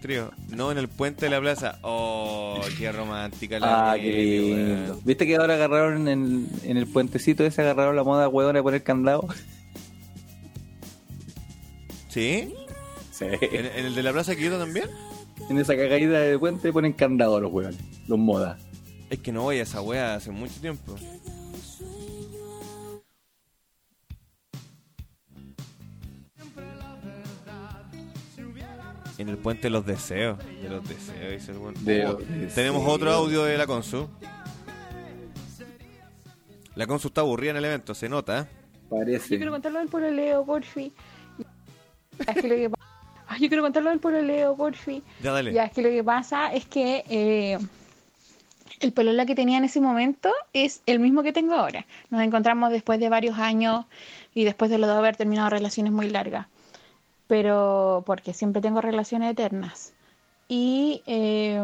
trío. 0.00 0.30
No, 0.50 0.70
en 0.70 0.78
el 0.78 0.86
puente 0.86 1.26
de 1.26 1.30
la 1.32 1.40
plaza. 1.40 1.80
Oh, 1.82 2.60
qué 2.78 2.92
romántica 2.92 3.58
la 3.58 3.90
Ah, 3.90 3.96
qué 3.98 4.02
lindo. 4.12 5.00
¿Viste 5.04 5.26
que 5.26 5.34
ahora 5.34 5.54
agarraron 5.54 6.06
en, 6.06 6.48
en 6.62 6.76
el 6.76 6.86
puentecito 6.86 7.44
ese, 7.44 7.60
agarraron 7.62 7.96
la 7.96 8.04
moda 8.04 8.28
huevona 8.28 8.60
de 8.60 8.62
poner 8.62 8.84
candado? 8.84 9.26
¿Sí? 12.10 12.54
Sí. 13.12 13.24
¿En, 13.24 13.66
en 13.66 13.86
el 13.86 13.94
de 13.94 14.02
la 14.02 14.12
plaza 14.12 14.36
Quito 14.36 14.58
también? 14.58 14.86
En 15.48 15.58
esa 15.58 15.74
cagadita 15.76 16.18
de 16.20 16.38
puente 16.38 16.72
ponen 16.72 16.92
candado 16.92 17.36
a 17.36 17.40
los 17.40 17.50
huevones, 17.52 17.80
los 18.06 18.18
modas. 18.18 18.60
Es 19.08 19.18
que 19.20 19.32
no 19.32 19.42
voy 19.42 19.58
a 19.58 19.62
esa 19.62 19.80
wea 19.80 20.14
hace 20.14 20.30
mucho 20.30 20.60
tiempo. 20.60 20.94
En 29.18 29.28
el 29.28 29.36
puente 29.36 29.64
de 29.64 29.70
los 29.70 29.84
deseos. 29.84 30.38
De 30.62 30.68
los 30.68 30.88
deseos, 30.88 31.30
dice 31.32 31.52
el. 31.52 31.84
De 31.84 32.06
Oh, 32.06 32.18
tenemos 32.54 32.88
otro 32.88 33.10
audio 33.12 33.44
de 33.44 33.58
la 33.58 33.66
Consu. 33.66 34.08
La 36.74 36.86
Consu 36.86 37.08
está 37.08 37.20
aburrida 37.20 37.50
en 37.50 37.56
el 37.58 37.64
evento, 37.66 37.94
se 37.94 38.08
nota. 38.08 38.40
¿eh? 38.40 38.46
Yo 38.90 38.96
Parece. 38.98 39.36
quiero 39.36 39.50
contar 39.52 39.72
lo 39.72 39.80
del 39.80 39.88
pololeo, 39.88 40.44
porfi. 40.46 40.88
Ya, 40.88 40.94
Es 42.30 42.42
que 42.42 42.48
lo 42.48 42.54
que 42.56 42.70
pa- 42.70 42.76
Ay, 43.28 43.40
yo 43.42 43.48
quiero 43.48 43.62
contar 43.62 43.82
lo 43.82 43.90
del 43.90 44.00
pololeo, 44.00 44.56
porfi. 44.56 45.02
Ya 45.22 45.32
dale. 45.32 45.52
Ya, 45.52 45.64
es 45.64 45.72
que 45.72 45.82
lo 45.82 45.88
que 45.88 46.02
pasa 46.02 46.52
es 46.52 46.66
que 46.66 47.04
eh, 47.08 47.58
el 48.80 48.92
pololo 48.92 49.24
que 49.26 49.34
tenía 49.36 49.58
en 49.58 49.64
ese 49.64 49.80
momento 49.80 50.32
es 50.52 50.82
el 50.86 50.98
mismo 50.98 51.22
que 51.22 51.32
tengo 51.32 51.54
ahora. 51.54 51.86
Nos 52.10 52.22
encontramos 52.22 52.70
después 52.72 52.98
de 52.98 53.08
varios 53.08 53.38
años 53.38 53.84
y 54.34 54.44
después 54.44 54.70
de 54.70 54.78
lo 54.78 54.86
de 54.88 54.94
haber 54.94 55.16
terminado 55.16 55.48
relaciones 55.50 55.92
muy 55.92 56.10
largas. 56.10 56.46
Pero 57.28 58.02
porque 58.04 58.32
siempre 58.34 58.60
tengo 58.60 58.80
relaciones 58.80 59.30
eternas. 59.30 59.92
Y, 60.48 61.02
eh, 61.06 61.60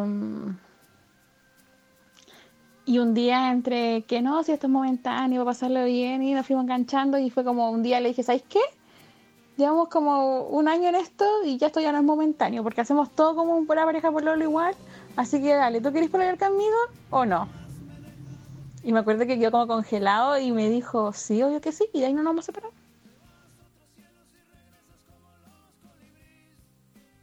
y 2.84 2.98
un 3.00 3.14
día 3.14 3.50
entre 3.50 4.02
que 4.02 4.22
no, 4.22 4.44
si 4.44 4.52
esto 4.52 4.68
es 4.68 4.72
momentáneo, 4.72 5.44
va 5.44 5.50
a 5.50 5.54
pasarlo 5.54 5.84
bien, 5.84 6.22
y 6.22 6.32
nos 6.34 6.46
fuimos 6.46 6.62
enganchando 6.64 7.18
y 7.18 7.30
fue 7.30 7.42
como 7.42 7.70
un 7.72 7.82
día 7.82 7.98
le 7.98 8.10
dije, 8.10 8.22
¿sabes 8.22 8.44
qué? 8.48 8.60
Llevamos 9.56 9.88
como 9.88 10.42
un 10.48 10.68
año 10.68 10.88
en 10.88 10.96
esto 10.96 11.24
y 11.44 11.56
ya 11.56 11.68
esto 11.68 11.80
ya 11.80 11.90
no 11.92 11.98
es 11.98 12.04
momentáneo, 12.04 12.62
porque 12.62 12.82
hacemos 12.82 13.10
todo 13.14 13.34
como 13.34 13.54
una 13.56 13.84
pareja 13.86 14.10
por 14.12 14.22
lo 14.22 14.36
igual. 14.36 14.74
Así 15.16 15.40
que 15.40 15.54
dale, 15.54 15.80
¿tú 15.80 15.92
quieres 15.92 16.10
pelear 16.10 16.38
conmigo 16.38 16.76
o 17.10 17.24
no? 17.24 17.48
Y 18.82 18.92
me 18.92 18.98
acuerdo 19.00 19.26
que 19.26 19.38
quedó 19.38 19.50
como 19.50 19.66
congelado 19.66 20.38
y 20.38 20.52
me 20.52 20.68
dijo, 20.68 21.12
sí, 21.12 21.42
obvio 21.42 21.60
que 21.60 21.72
sí, 21.72 21.86
y 21.94 22.00
de 22.00 22.06
ahí 22.06 22.12
no 22.12 22.22
nos 22.22 22.30
vamos 22.32 22.44
a 22.44 22.46
separar. 22.46 22.70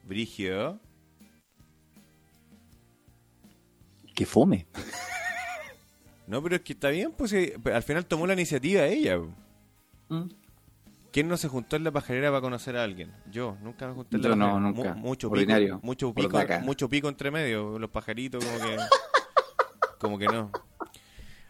Brigio. 0.04 0.80
Que 4.16 4.26
fome. 4.26 4.66
No, 6.26 6.42
pero 6.42 6.56
es 6.56 6.62
que 6.62 6.72
está 6.72 6.88
bien, 6.88 7.12
pues 7.12 7.32
si- 7.32 7.52
al 7.72 7.84
final 7.84 8.06
tomó 8.06 8.26
la 8.26 8.32
iniciativa 8.32 8.86
ella. 8.86 9.18
Mm. 10.08 10.30
¿Quién 11.14 11.28
no 11.30 11.38
se 11.38 11.48
juntó 11.48 11.76
en 11.76 11.84
la 11.86 11.92
pajarera 11.92 12.30
para 12.30 12.42
conocer 12.42 12.76
a 12.76 12.84
alguien? 12.84 13.14
Yo, 13.32 13.56
nunca 13.62 13.88
me 13.88 13.94
junté 13.94 14.16
en 14.18 14.24
la 14.24 14.30
Yo 14.30 14.36
no, 14.36 14.46
pajarera. 14.48 14.72
nunca. 14.72 14.94
mucho 14.96 15.30
Ordinario. 15.30 15.76
pico, 15.76 15.86
mucho 15.86 16.14
pico, 16.14 16.40
mucho 16.64 16.90
pico 16.90 17.08
entre 17.08 17.30
medio, 17.32 17.78
los 17.80 17.90
pajaritos 17.92 18.44
como 18.44 18.60
que 18.66 18.78
como 20.00 20.18
que 20.18 20.26
no. 20.26 20.52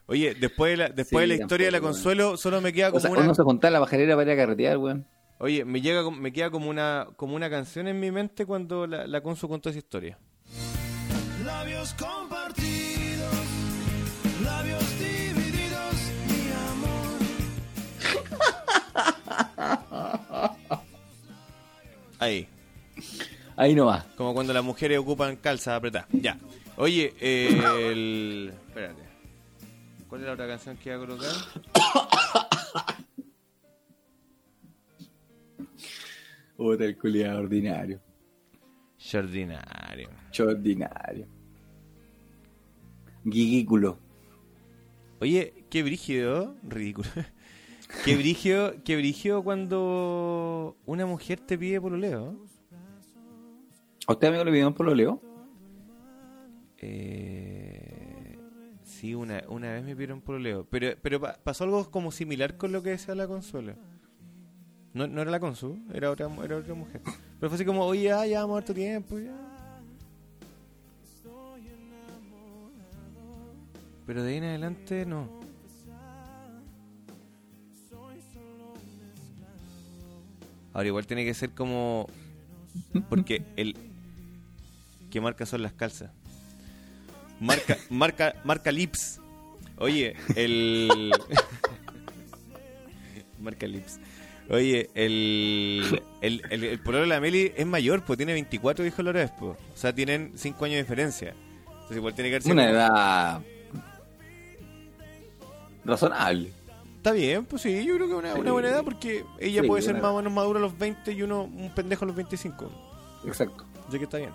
Oye, 0.06 0.36
después 0.36 0.72
de 0.74 0.78
la, 0.78 0.90
después 0.90 1.24
de 1.24 1.28
la 1.28 1.34
historia 1.42 1.68
de 1.68 1.72
la 1.72 1.78
tampoco, 1.78 1.94
Consuelo, 1.94 2.36
solo 2.38 2.60
me 2.60 2.74
queda 2.74 2.90
O 2.90 2.92
como 2.92 3.00
sea, 3.02 3.12
una 3.12 3.22
uno 3.22 3.34
se 3.34 3.42
juntaba 3.44 3.70
en 3.70 3.74
la 3.74 3.80
bajarera 3.80 4.16
para 4.18 4.32
ir 4.34 4.38
a 4.40 4.44
carretear, 4.44 4.78
weón. 4.78 5.08
Oye, 5.40 5.64
me 5.66 5.80
llega 5.82 6.04
como- 6.04 6.18
me 6.20 6.32
queda 6.34 6.52
como 6.52 6.70
una 6.70 7.08
como 7.16 7.36
una 7.36 7.50
canción 7.50 7.88
en 7.88 8.00
mi 8.02 8.12
mente 8.12 8.46
cuando 8.46 8.86
la, 8.86 9.08
la 9.08 9.22
Consu 9.22 9.48
contó 9.48 9.70
esa 9.70 9.80
historia. 9.80 10.18
Labios 11.46 11.94
compartidos, 11.94 12.73
Ahí. 22.24 22.48
Ahí 23.58 23.76
nomás. 23.76 24.06
Como 24.16 24.34
cuando 24.34 24.54
las 24.54 24.64
mujeres 24.64 24.98
ocupan 24.98 25.36
calza 25.36 25.76
apretada. 25.76 26.08
Ya. 26.14 26.40
Oye, 26.78 27.14
eh, 27.20 27.50
el... 27.92 28.54
Espérate. 28.70 29.04
¿Cuál 30.08 30.22
es 30.22 30.28
la 30.28 30.34
otra 30.34 30.48
canción 30.48 30.78
que 30.78 30.90
iba 30.90 30.96
a 30.96 31.00
colocar? 31.00 31.32
Puta, 36.56 36.86
el 36.86 36.98
culiado 36.98 37.42
ordinario. 37.42 38.00
Jardinario. 39.00 40.10
Ordinario. 40.40 41.28
Guigículo. 43.26 44.00
Oye, 45.20 45.66
qué 45.70 45.84
brígido, 45.84 46.56
ridículo. 46.64 47.10
Qué 48.02 48.16
brígido, 48.18 48.74
qué 48.84 48.98
brígido 48.98 49.44
cuando 49.44 50.78
una 50.86 51.06
mujer 51.06 51.40
te 51.40 51.58
pide 51.58 51.80
pololeo. 51.80 52.36
¿A 54.08 54.12
usted, 54.14 54.28
amigo, 54.28 54.44
le 54.44 54.52
pidieron 54.52 54.74
por 54.74 54.86
lo 54.86 54.94
leo? 54.96 55.22
Eh, 56.80 58.38
sí, 58.84 59.16
una, 59.16 59.42
una 59.48 59.72
vez 59.74 59.84
me 59.86 59.94
pidieron 59.96 60.20
pololeo. 60.22 60.66
Pero, 60.70 60.98
pero 61.02 61.22
pa- 61.22 61.38
pasó 61.42 61.64
algo 61.64 61.90
como 61.90 62.12
similar 62.12 62.58
con 62.58 62.72
lo 62.74 62.84
que 62.84 62.90
decía 62.90 63.16
la 63.16 63.28
Consuelo. 63.28 63.76
No, 64.94 65.08
no 65.08 65.22
era 65.22 65.32
la 65.32 65.40
Consu, 65.40 65.78
era 65.94 66.12
otra, 66.12 66.30
era 66.44 66.58
otra 66.58 66.74
mujer. 66.74 67.02
Pero 67.40 67.50
fue 67.50 67.56
así 67.56 67.66
como, 67.66 67.84
oye, 67.86 68.04
ya, 68.04 68.26
ya 68.26 68.42
vamos 68.42 68.58
harto 68.60 68.74
tiempo, 68.74 69.18
ya. 69.18 69.32
Pero 74.06 74.24
de 74.24 74.32
ahí 74.32 74.38
en 74.38 74.44
adelante 74.44 75.06
no. 75.06 75.43
Ahora 80.74 80.88
igual 80.88 81.08
tiene 81.08 81.24
que 81.26 81.34
ser 81.34 81.52
como... 81.52 82.08
Porque 83.10 83.44
el... 83.56 83.76
¿Qué 85.12 85.22
marca 85.22 85.46
son 85.46 85.62
las 85.62 85.74
calzas? 85.74 86.12
Marca, 87.40 87.78
marca, 87.90 88.36
marca 88.44 88.72
Lips. 88.72 89.20
Oye, 89.78 90.16
el... 90.36 91.12
marca 93.40 93.68
Lips. 93.68 94.00
Oye, 94.50 94.90
el, 94.94 96.02
el, 96.22 96.42
el, 96.50 96.64
el 96.64 96.80
pololo 96.80 97.04
de 97.04 97.10
la 97.10 97.20
Meli 97.22 97.54
es 97.56 97.66
mayor, 97.66 98.04
pues 98.04 98.18
tiene 98.18 98.34
24 98.34 98.86
hijos 98.86 99.06
Lores, 99.06 99.32
pues. 99.40 99.58
O 99.74 99.78
sea, 99.78 99.94
tienen 99.94 100.34
5 100.36 100.66
años 100.66 100.76
de 100.76 100.82
diferencia. 100.84 101.34
Entonces 101.66 101.98
igual 101.98 102.14
tiene 102.14 102.30
que 102.32 102.42
sido 102.42 102.54
Una 102.54 102.70
edad 102.70 103.42
razonable. 105.86 106.52
Está 107.04 107.12
bien, 107.12 107.44
pues 107.46 107.62
sí, 107.62 107.84
yo 107.84 107.96
creo 107.96 108.08
que 108.08 108.14
es 108.14 108.20
una, 108.20 108.34
una 108.36 108.52
buena 108.54 108.70
edad 108.70 108.82
porque 108.82 109.26
ella 109.38 109.62
Sí, 109.62 109.68
puede 109.68 109.82
ser 109.82 109.96
más 109.96 110.06
o 110.12 110.16
menos 110.18 110.32
madura 110.32 110.60
a 110.60 110.62
los 110.62 110.78
20 110.78 111.12
y 111.12 111.22
uno 111.22 111.44
un 111.44 111.70
pendejo 111.76 112.06
a 112.06 112.08
los 112.08 112.16
25. 112.16 112.72
Exacto. 113.26 113.66
Así 113.90 113.98
que 113.98 114.06
está 114.06 114.20
bien. 114.20 114.32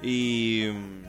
Y... 0.00 0.68
mm, 0.72 1.02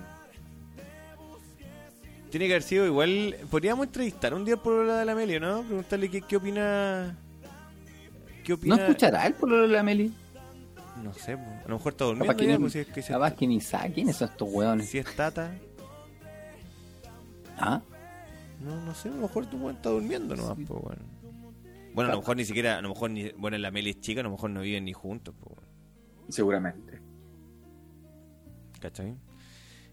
Tiene 2.31 2.47
que 2.47 2.53
haber 2.53 2.63
sido 2.63 2.87
igual... 2.87 3.35
Podríamos 3.51 3.85
entrevistar 3.85 4.33
un 4.33 4.45
día 4.45 4.57
por 4.57 4.83
la 4.83 4.97
de 4.97 5.05
la 5.05 5.11
Amelia, 5.11 5.39
¿no? 5.39 5.61
Preguntarle 5.61 6.09
qué, 6.09 6.21
qué 6.21 6.37
opina... 6.37 7.15
¿Qué 8.43 8.49
¿No 8.53 8.55
opina? 8.55 8.75
escuchará 8.77 9.27
el 9.27 9.35
de 9.37 9.67
la 9.67 9.83
Meli? 9.83 10.11
No 11.03 11.13
sé, 11.13 11.33
a 11.33 11.63
lo 11.67 11.75
mejor 11.77 11.91
está 11.93 12.05
durmiendo 12.05 12.25
Capaz 12.33 12.39
que, 12.39 12.47
ya, 12.47 12.53
ni, 12.53 12.57
pues, 12.61 12.73
si 12.73 12.79
es 12.79 12.87
que 12.87 13.01
se- 13.03 13.13
capaz 13.13 13.33
que 13.35 13.45
ni 13.45 13.61
sabe 13.61 13.93
quiénes 13.93 14.15
son 14.15 14.29
estos 14.29 14.49
hueones. 14.51 14.89
si 14.89 14.97
es 14.97 15.15
Tata. 15.15 15.51
¿Ah? 17.57 17.79
No, 18.63 18.79
no 18.83 18.95
sé, 18.95 19.09
a 19.09 19.11
lo 19.11 19.21
mejor 19.21 19.45
tu 19.45 19.57
weón 19.57 19.75
está 19.75 19.89
durmiendo 19.89 20.35
nomás, 20.35 20.57
pues, 20.67 20.81
bueno. 20.81 21.01
Bueno, 21.93 22.09
a 22.09 22.13
lo 22.13 22.19
mejor 22.21 22.37
ni 22.37 22.45
siquiera, 22.45 22.77
a 22.77 22.81
lo 22.81 22.89
mejor 22.89 23.11
ni, 23.11 23.29
bueno, 23.31 23.57
la 23.57 23.69
Meli 23.69 23.91
es 23.91 23.99
chica, 23.99 24.21
a 24.21 24.23
lo 24.23 24.31
mejor 24.31 24.49
no 24.49 24.61
viven 24.61 24.85
ni 24.85 24.93
juntos, 24.93 25.35
pues, 25.39 25.55
bueno. 25.55 25.71
Seguramente. 26.29 26.99
¿Cachai? 28.79 29.15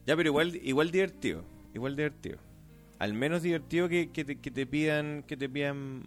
Ya, 0.06 0.16
pero 0.16 0.28
igual, 0.28 0.56
igual 0.56 0.90
divertido. 0.90 1.44
Igual 1.74 1.96
divertido. 1.96 2.38
Al 2.98 3.14
menos 3.14 3.42
divertido 3.42 3.88
que, 3.88 4.10
que, 4.10 4.24
te, 4.24 4.40
que 4.40 4.50
te 4.50 4.66
pidan, 4.66 5.24
que 5.26 5.36
te 5.36 5.48
pidan 5.48 6.02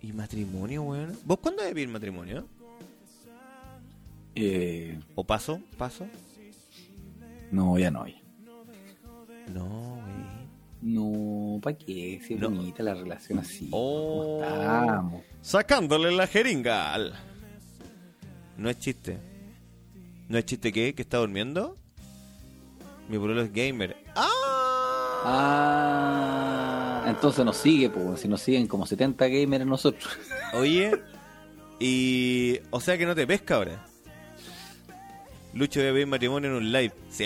y 0.00 0.12
matrimonio, 0.12 0.82
weón. 0.82 1.18
¿Vos 1.24 1.38
cuándo 1.38 1.62
debes 1.62 1.74
pedir 1.74 1.88
matrimonio? 1.88 2.46
Eh, 4.34 4.98
¿O 5.14 5.24
paso? 5.24 5.60
¿Paso? 5.78 6.06
no, 7.50 7.78
ya 7.78 7.90
no 7.90 8.02
hay. 8.02 8.20
No, 9.52 10.00
güey. 10.02 10.35
No, 10.82 11.58
¿para 11.62 11.76
qué? 11.78 12.20
Si 12.26 12.34
es 12.34 12.40
No. 12.40 12.50
bonita 12.50 12.82
la 12.82 12.94
relación 12.94 13.38
así. 13.38 13.68
Oh. 13.72 14.40
¿Cómo 14.42 14.62
estamos? 14.62 15.22
Sacándole 15.40 16.10
la 16.12 16.26
jeringa 16.26 16.92
al... 16.94 17.14
No 18.56 18.68
es 18.70 18.78
chiste. 18.78 19.18
¿No 20.28 20.38
es 20.38 20.44
chiste 20.46 20.72
qué? 20.72 20.94
¿Que 20.94 21.02
está 21.02 21.18
durmiendo? 21.18 21.76
Mi 23.08 23.18
pueblo 23.18 23.40
es 23.42 23.52
gamer. 23.52 23.96
Ah, 25.28 27.04
entonces 27.06 27.44
nos 27.44 27.56
sigue, 27.56 27.90
pues, 27.90 28.20
si 28.20 28.28
nos 28.28 28.40
siguen 28.40 28.66
como 28.66 28.86
70 28.86 29.26
gamers 29.28 29.66
nosotros. 29.66 30.16
Oye, 30.54 30.92
y... 31.78 32.58
O 32.70 32.80
sea 32.80 32.96
que 32.98 33.06
no 33.06 33.14
te 33.14 33.26
pesca 33.26 33.56
ahora. 33.56 33.84
Lucho 35.54 35.80
debe 35.80 35.92
pedir 35.94 36.06
matrimonio 36.06 36.50
en 36.50 36.56
un 36.56 36.70
live. 36.72 36.92
Sí. 37.10 37.24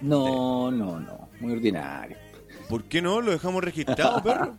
No, 0.00 0.70
no, 0.70 0.98
no, 1.00 1.27
muy 1.40 1.52
ordinario. 1.52 2.16
¿Por 2.68 2.84
qué 2.84 3.00
no? 3.02 3.20
Lo 3.20 3.32
dejamos 3.32 3.64
registrado, 3.64 4.22
perro. 4.22 4.56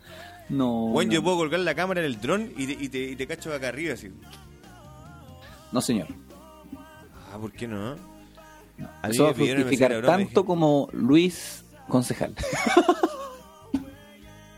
No, 0.49 0.87
Bueno, 0.87 1.09
no, 1.09 1.13
yo 1.15 1.23
puedo 1.23 1.37
colgar 1.37 1.59
la 1.59 1.75
cámara 1.75 1.99
en 1.99 2.07
el 2.07 2.19
dron 2.19 2.51
y 2.57 2.65
te, 2.65 2.83
y 2.83 2.89
te, 2.89 3.03
y 3.11 3.15
te 3.15 3.27
cacho 3.27 3.53
acá 3.53 3.67
arriba 3.67 3.93
así. 3.93 4.09
no, 5.71 5.81
señor. 5.81 6.07
Ah, 7.31 7.37
¿por 7.39 7.51
qué 7.51 7.67
no? 7.67 7.91
A 7.91 9.07
mí 9.07 9.13
Eso 9.13 9.25
va 9.25 9.31
a 9.31 9.33
fructificar 9.33 9.91
broma 9.97 10.17
tanto 10.17 10.45
como 10.45 10.89
Luis 10.93 11.63
Concejal. 11.87 12.33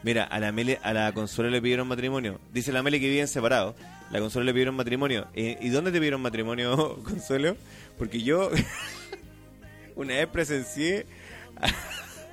Mira, 0.04 0.24
a 0.24 0.40
la 0.40 0.52
Mele, 0.52 0.80
a 0.82 0.94
la 0.94 1.12
Consuelo 1.12 1.50
le 1.52 1.62
pidieron 1.62 1.88
matrimonio. 1.88 2.40
Dice 2.54 2.72
la 2.72 2.82
Mele 2.82 3.00
que 3.00 3.08
viven 3.10 3.28
separados. 3.28 3.76
La 4.12 4.20
Consuelo 4.20 4.46
le 4.46 4.54
pidieron 4.54 4.76
matrimonio. 4.76 5.28
Eh, 5.36 5.58
¿Y 5.62 5.70
dónde 5.70 5.92
te 5.92 6.00
pidieron 6.00 6.22
matrimonio, 6.22 6.98
Consuelo? 7.04 7.56
Porque 7.98 8.22
yo 8.24 8.50
una 9.96 10.16
vez 10.16 10.28
presencié 10.28 11.06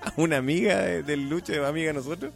a, 0.03 0.13
una 0.17 0.37
amiga 0.39 0.81
de- 0.83 1.03
del 1.03 1.29
Lucho, 1.29 1.53
de 1.53 1.67
amiga 1.67 1.89
de 1.89 1.95
nosotros, 1.95 2.33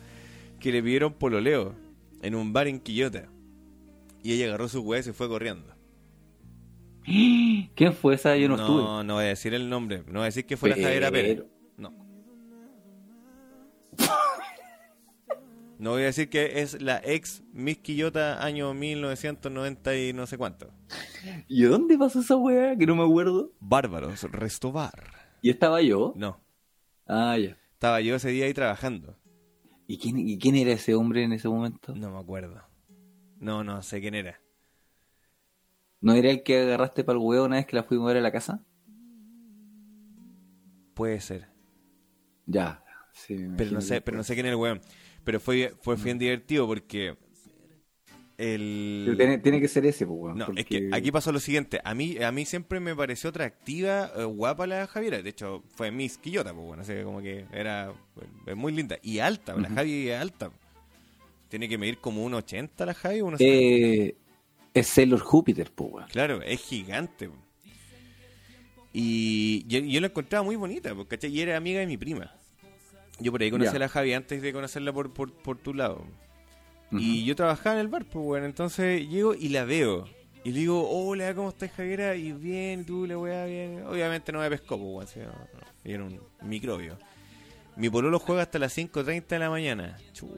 que 0.60 0.72
le 0.72 0.82
pidieron 0.82 1.12
pololeo 1.14 1.74
en 2.22 2.34
un 2.34 2.52
bar 2.52 2.68
en 2.68 2.80
Quillota. 2.80 3.28
Y 4.22 4.32
ella 4.34 4.46
agarró 4.46 4.68
su 4.68 4.80
hueá 4.82 5.00
y 5.00 5.02
se 5.02 5.12
fue 5.12 5.28
corriendo. 5.28 5.74
¿Quién 7.04 7.92
fue 8.00 8.14
esa? 8.14 8.36
Yo 8.36 8.48
no, 8.48 8.54
estuve. 8.54 8.82
No, 8.82 9.02
no 9.02 9.14
voy 9.14 9.24
a 9.24 9.28
decir 9.28 9.54
el 9.54 9.68
nombre. 9.68 10.04
No 10.06 10.12
voy 10.20 10.22
a 10.22 10.24
decir 10.26 10.46
que 10.46 10.56
fue 10.56 10.68
la 10.70 10.76
Javiera 10.76 11.10
Pérez. 11.10 11.42
No. 11.76 11.92
No 15.78 15.90
voy 15.90 16.02
a 16.02 16.06
decir 16.06 16.30
que 16.30 16.60
es 16.62 16.80
la 16.80 17.00
ex 17.04 17.42
Miss 17.52 17.78
Quillota 17.78 18.44
año 18.44 18.72
1990 18.72 19.96
y 19.96 20.12
no 20.12 20.28
sé 20.28 20.38
cuánto. 20.38 20.68
¿Y 21.48 21.62
dónde 21.64 21.98
pasó 21.98 22.20
esa 22.20 22.36
weá? 22.36 22.76
Que 22.76 22.86
no 22.86 22.94
me 22.94 23.02
acuerdo. 23.02 23.50
Bárbaros, 23.58 24.22
Restobar. 24.30 25.10
¿Y 25.40 25.50
estaba 25.50 25.82
yo? 25.82 26.12
No, 26.14 26.40
Ah, 27.06 27.36
ya. 27.36 27.56
estaba 27.74 28.00
yo 28.00 28.16
ese 28.16 28.30
día 28.30 28.46
ahí 28.46 28.54
trabajando. 28.54 29.18
¿Y 29.86 29.98
quién, 29.98 30.18
¿Y 30.18 30.38
quién 30.38 30.56
era 30.56 30.72
ese 30.72 30.94
hombre 30.94 31.24
en 31.24 31.32
ese 31.32 31.48
momento? 31.48 31.94
No 31.94 32.10
me 32.10 32.18
acuerdo. 32.18 32.62
No, 33.38 33.64
no 33.64 33.82
sé 33.82 34.00
quién 34.00 34.14
era. 34.14 34.40
¿No 36.00 36.12
era 36.14 36.30
el 36.30 36.42
que 36.42 36.60
agarraste 36.60 37.04
para 37.04 37.18
el 37.18 37.24
huevo 37.24 37.46
una 37.46 37.56
vez 37.56 37.66
que 37.66 37.76
la 37.76 37.84
fuimos 37.84 38.06
a 38.06 38.08
ver 38.08 38.16
a 38.18 38.20
la 38.20 38.32
casa? 38.32 38.62
Puede 40.94 41.20
ser. 41.20 41.48
Ya. 42.46 42.84
Sí, 43.12 43.34
me 43.34 43.56
Pero 43.56 43.70
no 43.72 43.80
sé, 43.80 44.00
pero 44.00 44.16
no 44.16 44.24
sé 44.24 44.34
quién 44.34 44.46
era 44.46 44.54
el 44.54 44.60
weón. 44.60 44.80
Pero 45.24 45.38
fue, 45.40 45.74
fue 45.80 45.96
bien 45.96 46.18
divertido 46.18 46.66
porque 46.66 47.16
el... 48.42 49.14
Tiene, 49.16 49.38
tiene 49.38 49.60
que 49.60 49.68
ser 49.68 49.86
ese, 49.86 50.06
pues. 50.06 50.34
No, 50.34 50.46
porque- 50.46 50.60
es 50.62 50.66
que 50.66 50.90
aquí 50.92 51.10
pasó 51.12 51.30
lo 51.32 51.40
siguiente. 51.40 51.80
A 51.84 51.94
mí, 51.94 52.16
a 52.22 52.32
mí 52.32 52.44
siempre 52.44 52.80
me 52.80 52.94
pareció 52.96 53.30
atractiva, 53.30 54.10
eh, 54.16 54.24
guapa 54.24 54.66
la 54.66 54.86
Javiera. 54.86 55.22
De 55.22 55.30
hecho, 55.30 55.62
fue 55.74 55.90
Miss 55.90 56.18
Quillota, 56.18 56.52
pues 56.52 56.66
bueno, 56.66 56.82
así 56.82 56.92
que 56.92 57.02
como 57.04 57.20
que 57.22 57.44
era 57.52 57.92
eh, 58.46 58.54
muy 58.54 58.72
linda. 58.72 58.98
Y 59.02 59.18
alta, 59.20 59.54
la. 59.56 59.68
Javi 59.70 60.08
es 60.08 60.20
alta. 60.20 60.50
Tiene 61.48 61.68
que 61.68 61.78
medir 61.78 61.98
como 61.98 62.24
1,80 62.28 62.84
la 62.86 62.94
Javi. 62.94 63.20
unos- 63.20 63.40
Eh, 63.40 64.16
es 64.74 64.86
Sailor 64.86 65.20
Júpiter, 65.20 65.70
pues. 65.74 66.06
Claro, 66.10 66.40
es 66.42 66.60
gigante. 66.60 67.28
po. 67.28 67.36
Y 68.92 69.64
yo, 69.68 69.78
yo 69.80 70.00
la 70.00 70.08
encontraba 70.08 70.44
muy 70.44 70.56
bonita, 70.56 70.94
po, 70.94 71.06
¿cachai? 71.06 71.30
Y 71.30 71.40
era 71.40 71.56
amiga 71.56 71.80
de 71.80 71.86
mi 71.86 71.96
prima. 71.96 72.34
Yo 73.18 73.30
por 73.32 73.40
ahí 73.42 73.50
conocí 73.50 73.68
a 73.76 73.78
la 73.78 73.88
Javi 73.88 74.12
antes 74.14 74.42
de 74.42 74.52
conocerla 74.52 74.92
por, 74.92 75.12
por, 75.12 75.32
por 75.32 75.56
tu 75.58 75.72
lado. 75.74 76.04
Y 76.92 77.24
yo 77.24 77.34
trabajaba 77.36 77.76
en 77.76 77.80
el 77.80 77.88
bar, 77.88 78.04
pues 78.04 78.24
bueno, 78.24 78.46
entonces 78.46 79.08
llego 79.08 79.34
y 79.34 79.48
la 79.48 79.64
veo. 79.64 80.06
Y 80.44 80.50
le 80.50 80.58
digo, 80.60 80.88
hola, 80.90 81.34
¿cómo 81.34 81.50
estás, 81.50 81.70
Javiera? 81.72 82.14
Y 82.16 82.32
bien, 82.32 82.80
¿y 82.80 82.84
tú, 82.84 83.06
la 83.06 83.16
weá, 83.16 83.44
bien. 83.46 83.84
Obviamente 83.86 84.32
no 84.32 84.40
me 84.40 84.50
pescó, 84.50 84.76
pues 84.76 84.90
bueno, 84.90 85.08
así, 85.08 85.20
no, 85.20 85.26
no. 85.26 85.66
Y 85.84 85.92
era 85.92 86.04
un 86.04 86.20
microbio. 86.42 86.98
Mi 87.76 87.88
pololo 87.88 88.18
juega 88.18 88.42
hasta 88.42 88.58
las 88.58 88.76
5.30 88.76 89.26
de 89.26 89.38
la 89.38 89.48
mañana. 89.50 89.96
Chu. 90.12 90.28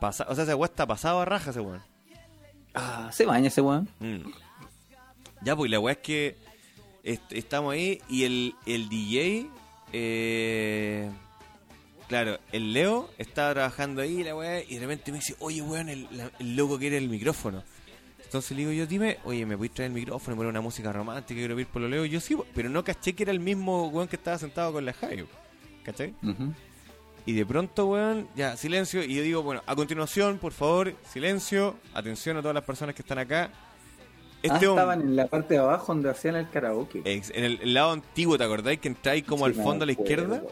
Pasa, 0.00 0.26
o 0.28 0.34
sea, 0.34 0.44
ese 0.44 0.54
weá 0.54 0.66
está 0.66 0.86
pasado 0.86 1.20
a 1.20 1.24
raja, 1.24 1.50
ese 1.50 1.60
weón. 1.60 1.82
Ah, 2.74 3.08
se 3.12 3.24
baña 3.24 3.48
ese 3.48 3.60
weón. 3.60 3.88
Mm. 4.00 4.30
Ya, 5.42 5.56
pues 5.56 5.70
la 5.70 5.80
weá 5.80 5.92
es 5.94 5.98
que 6.00 6.36
est- 7.02 7.32
estamos 7.32 7.72
ahí 7.72 8.00
y 8.08 8.24
el, 8.24 8.54
el 8.66 8.88
DJ, 8.88 9.46
eh, 9.92 11.10
claro, 12.08 12.38
el 12.52 12.72
Leo 12.72 13.10
estaba 13.18 13.52
trabajando 13.54 14.02
ahí, 14.02 14.22
la 14.24 14.34
weá, 14.36 14.62
y 14.62 14.74
de 14.74 14.80
repente 14.80 15.10
me 15.12 15.18
dice, 15.18 15.34
oye, 15.40 15.62
weón, 15.62 15.88
el, 15.88 16.08
la- 16.12 16.30
el 16.38 16.56
loco 16.56 16.78
quiere 16.78 16.96
el 16.98 17.08
micrófono. 17.08 17.62
Entonces 18.24 18.50
le 18.56 18.62
digo 18.66 18.72
yo, 18.72 18.86
dime, 18.86 19.18
oye, 19.24 19.46
¿me 19.46 19.56
puedes 19.56 19.72
traer 19.74 19.90
el 19.90 19.94
micrófono 19.94 20.34
y 20.34 20.36
poner 20.36 20.50
una 20.50 20.60
música 20.60 20.92
romántica? 20.92 21.38
Quiero 21.38 21.58
ir 21.60 21.66
por 21.68 21.82
lo 21.82 21.88
Leo. 21.88 22.04
Y 22.04 22.10
yo 22.10 22.20
sí, 22.20 22.36
pero 22.54 22.68
no 22.68 22.82
caché 22.82 23.14
que 23.14 23.22
era 23.22 23.30
el 23.32 23.38
mismo 23.40 23.88
weón 23.88 24.08
que 24.08 24.16
estaba 24.16 24.38
sentado 24.38 24.72
con 24.72 24.84
la 24.84 24.92
Javi. 24.92 25.24
¿Cachai? 25.84 26.14
Ujú. 26.22 26.52
Y 27.26 27.32
de 27.32 27.46
pronto, 27.46 27.86
weón, 27.86 28.28
ya, 28.34 28.56
silencio. 28.56 29.02
Y 29.04 29.14
yo 29.14 29.22
digo, 29.22 29.42
bueno, 29.42 29.62
a 29.66 29.76
continuación, 29.76 30.38
por 30.38 30.52
favor, 30.52 30.94
silencio. 31.12 31.76
Atención 31.94 32.36
a 32.36 32.40
todas 32.42 32.54
las 32.54 32.64
personas 32.64 32.94
que 32.94 33.02
están 33.02 33.18
acá. 33.18 33.50
ah, 33.52 33.58
Este 34.42 34.56
estaban 34.66 34.98
hombre, 34.98 35.08
en 35.10 35.16
la 35.16 35.26
parte 35.28 35.54
de 35.54 35.60
abajo 35.60 35.94
donde 35.94 36.10
hacían 36.10 36.34
el 36.36 36.50
karaoke. 36.50 37.02
ex- 37.04 37.30
en 37.34 37.44
el, 37.44 37.60
el 37.62 37.72
lado 37.72 37.92
antiguo, 37.92 38.36
¿te 38.36 38.44
acordáis? 38.44 38.80
Que 38.80 38.88
entráis 38.88 39.22
como 39.24 39.46
Sí, 39.46 39.52
al 39.56 39.62
fondo 39.64 39.84
a 39.84 39.86
la 39.86 39.92
izquierda. 39.92 40.42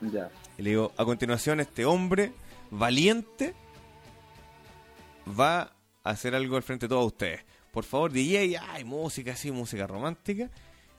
Ya. 0.00 0.30
Y 0.58 0.62
le 0.62 0.70
digo, 0.70 0.92
a 0.96 1.04
continuación, 1.04 1.60
este 1.60 1.84
hombre 1.84 2.32
valiente 2.70 3.54
va 5.38 5.72
a 6.02 6.10
hacer 6.10 6.34
algo 6.34 6.56
al 6.56 6.64
frente 6.64 6.86
de 6.86 6.90
todos 6.90 7.06
ustedes. 7.06 7.42
Por 7.72 7.84
favor, 7.84 8.10
DJ, 8.10 8.58
ay, 8.58 8.84
música 8.84 9.32
así, 9.32 9.52
música 9.52 9.86
romántica. 9.86 10.50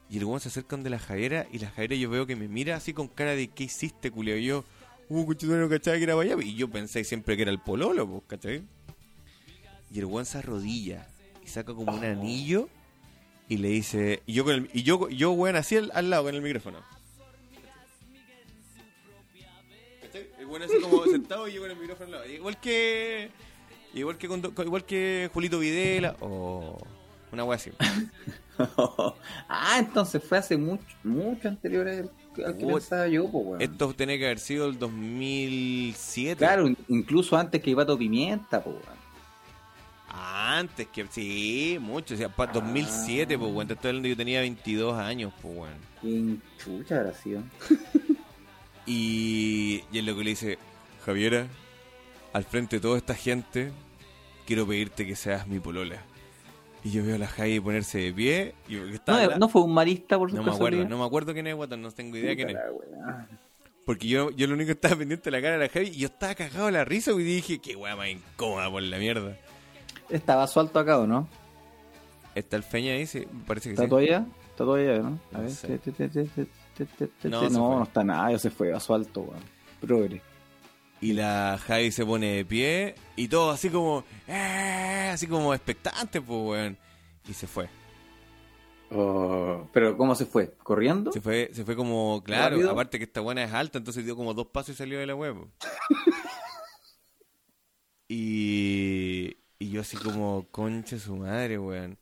Y 0.10 0.18
el 0.18 0.26
weón 0.26 0.40
se 0.40 0.48
acerca 0.48 0.76
donde 0.76 0.90
la 0.90 0.98
Javiera 0.98 1.46
y 1.52 1.60
la 1.60 1.70
Javiera 1.70 1.96
yo 1.96 2.10
veo 2.10 2.26
que 2.26 2.36
me 2.36 2.48
mira 2.48 2.76
así 2.78 2.94
con 2.94 3.08
cara 3.10 3.36
de 3.36 3.50
¿qué 3.50 3.66
hiciste, 3.66 4.10
culio? 4.10 4.38
Yo, 4.38 4.64
uh, 5.10 5.26
cuchillo, 5.26 5.58
no 5.58 5.70
cachaba 5.70 5.98
que 5.98 6.04
era 6.04 6.16
para. 6.16 6.42
Y 6.42 6.56
yo 6.56 6.70
pensé 6.70 7.04
siempre 7.04 7.36
que 7.36 7.44
era 7.44 7.52
el 7.52 7.60
pololo, 7.60 8.24
¿cachai? 8.28 8.64
Y 9.92 10.00
el 10.00 10.06
weón 10.06 10.26
se 10.26 10.38
arrodilla 10.38 11.08
y 11.44 11.48
saca 11.48 11.74
como 11.74 11.94
un 11.94 12.06
anillo 12.06 12.70
y 13.50 13.58
le 13.58 13.70
dice, 13.70 14.24
y 14.26 14.34
yo 14.34 14.46
con 14.46 14.54
el, 14.54 14.70
y 14.74 14.84
yo, 14.84 15.10
yo 15.10 15.32
weón 15.32 15.56
así 15.56 15.76
al, 15.76 15.92
al 15.94 16.10
lado 16.10 16.24
con 16.24 16.36
el 16.36 16.42
micrófono. 16.42 16.80
Weón 20.50 20.64
así 20.64 20.80
como 20.82 21.04
sentado 21.06 21.48
y 21.48 21.54
yo 21.54 21.62
con 21.62 21.72
el 21.72 21.78
micrófono 21.78 22.06
al 22.08 22.12
lado. 22.12 22.26
Igual 22.30 22.60
que. 22.60 23.30
Igual 23.94 24.18
que 24.18 24.28
con- 24.28 24.54
igual 24.66 24.86
que 24.86 25.30
Julito 25.34 25.60
Videla 25.60 26.16
o 26.20 26.78
una 27.32 27.44
wea 27.44 27.56
así. 27.56 27.72
ah, 29.50 29.78
entonces 29.80 30.22
fue 30.24 30.38
hace 30.38 30.58
mucho, 30.58 30.84
mucho 31.04 31.48
anterior 31.48 31.88
al, 31.88 32.12
al 32.46 32.58
que 32.58 32.66
Uy, 32.66 32.74
pensaba 32.74 33.08
yo, 33.08 33.28
pues, 33.32 33.46
weón. 33.46 33.62
Esto 33.62 33.94
tiene 33.94 34.18
que 34.20 34.26
haber 34.26 34.40
sido 34.40 34.68
el 34.68 34.78
2007. 34.78 36.38
Claro, 36.38 36.68
in- 36.68 36.78
incluso 36.88 37.38
antes 37.38 37.62
que 37.62 37.70
Ibato 37.72 37.98
Pimienta, 37.98 38.64
pues, 38.64 38.76
weón. 38.76 39.00
Antes 40.12 40.88
que 40.88 41.06
sí, 41.10 41.78
mucho, 41.80 42.16
o 42.16 42.18
sea, 42.18 42.30
para 42.30 42.52
2007, 42.54 43.38
pues 43.38 43.54
weón, 43.54 43.68
te 43.68 43.74
estoy 43.76 43.90
hablando 43.90 44.10
yo 44.10 44.18
tenía 44.18 44.42
22 44.42 44.96
años, 44.98 45.32
pues 45.42 45.56
weón. 45.56 45.74
¿Quién 46.02 46.42
chucha 46.58 46.98
habrá 46.98 47.14
sido? 47.14 47.44
Y, 48.90 49.84
y 49.92 50.00
es 50.00 50.04
lo 50.04 50.16
que 50.18 50.24
le 50.24 50.30
dice, 50.32 50.58
Javiera, 51.06 51.46
al 52.34 52.44
frente 52.44 52.78
de 52.78 52.82
toda 52.82 52.98
esta 52.98 53.14
gente, 53.14 53.72
quiero 54.48 54.66
pedirte 54.68 55.06
que 55.06 55.16
seas 55.16 55.46
mi 55.48 55.60
polola. 55.60 56.02
Y 56.84 56.92
yo 56.92 57.06
veo 57.06 57.16
a 57.16 57.20
la 57.20 57.28
Javi 57.28 57.60
ponerse 57.60 58.00
de 58.00 58.12
pie. 58.14 58.56
Y 58.68 58.76
No, 58.76 58.90
la- 59.08 59.38
no 59.38 59.48
fue 59.50 59.62
un 59.62 59.74
marista, 59.74 60.18
por 60.18 60.32
su 60.32 60.38
No 60.38 60.44
me 60.44 60.52
acuerdo, 60.52 60.88
no 60.88 60.98
me 60.98 61.06
acuerdo 61.06 61.34
quién 61.34 61.46
es 61.48 61.56
Guatón, 61.56 61.82
no 61.82 61.92
tengo 61.92 62.18
idea 62.18 62.36
quién 62.36 62.50
es. 62.50 62.58
Porque 63.86 64.08
yo, 64.08 64.32
yo 64.32 64.48
lo 64.48 64.54
único 64.54 64.68
que 64.68 64.72
estaba 64.74 64.96
pendiente 64.96 65.30
de 65.30 65.32
la 65.38 65.42
cara 65.42 65.58
de 65.58 65.66
la 65.68 65.70
Javi 65.72 65.88
y 65.88 65.98
yo 66.00 66.08
estaba 66.08 66.36
cagado 66.36 66.68
de 66.68 66.72
la 66.72 66.86
risa 66.86 67.12
y 67.12 67.18
dije, 67.24 67.60
qué 67.60 67.76
weá 67.76 67.96
más 67.96 68.08
incómoda 68.10 68.70
por 68.72 68.82
la 68.84 68.98
mierda. 68.98 69.38
Estaba 70.10 70.48
suelto 70.48 70.80
acá, 70.80 71.00
¿o 71.00 71.06
no? 71.08 71.28
¿Está 72.34 72.56
el 72.56 72.64
Feña 72.64 72.94
ahí? 72.94 73.06
Sí, 73.06 73.28
parece 73.46 73.70
que 73.70 73.74
¿Está 73.74 73.84
sí. 73.84 73.90
todavía? 73.90 74.26
¿Está 74.50 74.64
todavía, 74.64 74.98
no? 75.00 75.20
A 75.34 75.38
No 75.38 75.42
ver. 75.42 75.52
sé. 75.52 75.80
No, 77.24 77.50
no, 77.50 77.84
está 77.84 78.04
nada, 78.04 78.32
ya 78.32 78.40
se 78.40 78.50
fue, 78.50 78.74
asfalto, 78.74 79.22
weón. 79.22 79.44
Progre. 79.82 80.22
Y 81.02 81.14
la 81.14 81.58
Javi 81.66 81.92
se 81.92 82.06
pone 82.06 82.28
de 82.36 82.46
pie 82.46 82.96
y 83.16 83.28
todo 83.30 83.52
así 83.52 83.70
como, 83.70 84.04
"Eh", 84.28 85.10
así 85.14 85.28
como 85.28 85.54
expectante, 85.54 86.22
pues 86.22 86.40
weón. 86.42 86.78
Y 87.28 87.34
se 87.34 87.48
fue. 87.48 87.70
Oh, 88.92 89.68
Pero 89.72 89.96
¿cómo 89.96 90.16
se 90.16 90.26
fue? 90.26 90.52
¿Corriendo? 90.64 91.12
Se 91.12 91.22
fue, 91.22 91.52
se 91.54 91.64
fue 91.64 91.76
como, 91.76 92.24
claro, 92.24 92.56
¿Rápido? 92.56 92.72
aparte 92.72 92.98
que 92.98 93.04
esta 93.06 93.22
buena 93.22 93.44
es 93.44 93.54
alta, 93.54 93.78
entonces 93.78 94.04
dio 94.04 94.16
como 94.16 94.34
dos 94.34 94.48
pasos 94.48 94.76
y 94.76 94.78
salió 94.78 95.00
de 95.00 95.06
la 95.06 95.16
huevo. 95.16 95.48
y, 98.08 99.38
y 99.60 99.70
yo 99.70 99.82
así 99.82 99.98
como, 99.98 100.48
concha 100.52 100.98
su 101.00 101.16
madre, 101.18 101.60
weón. 101.60 101.98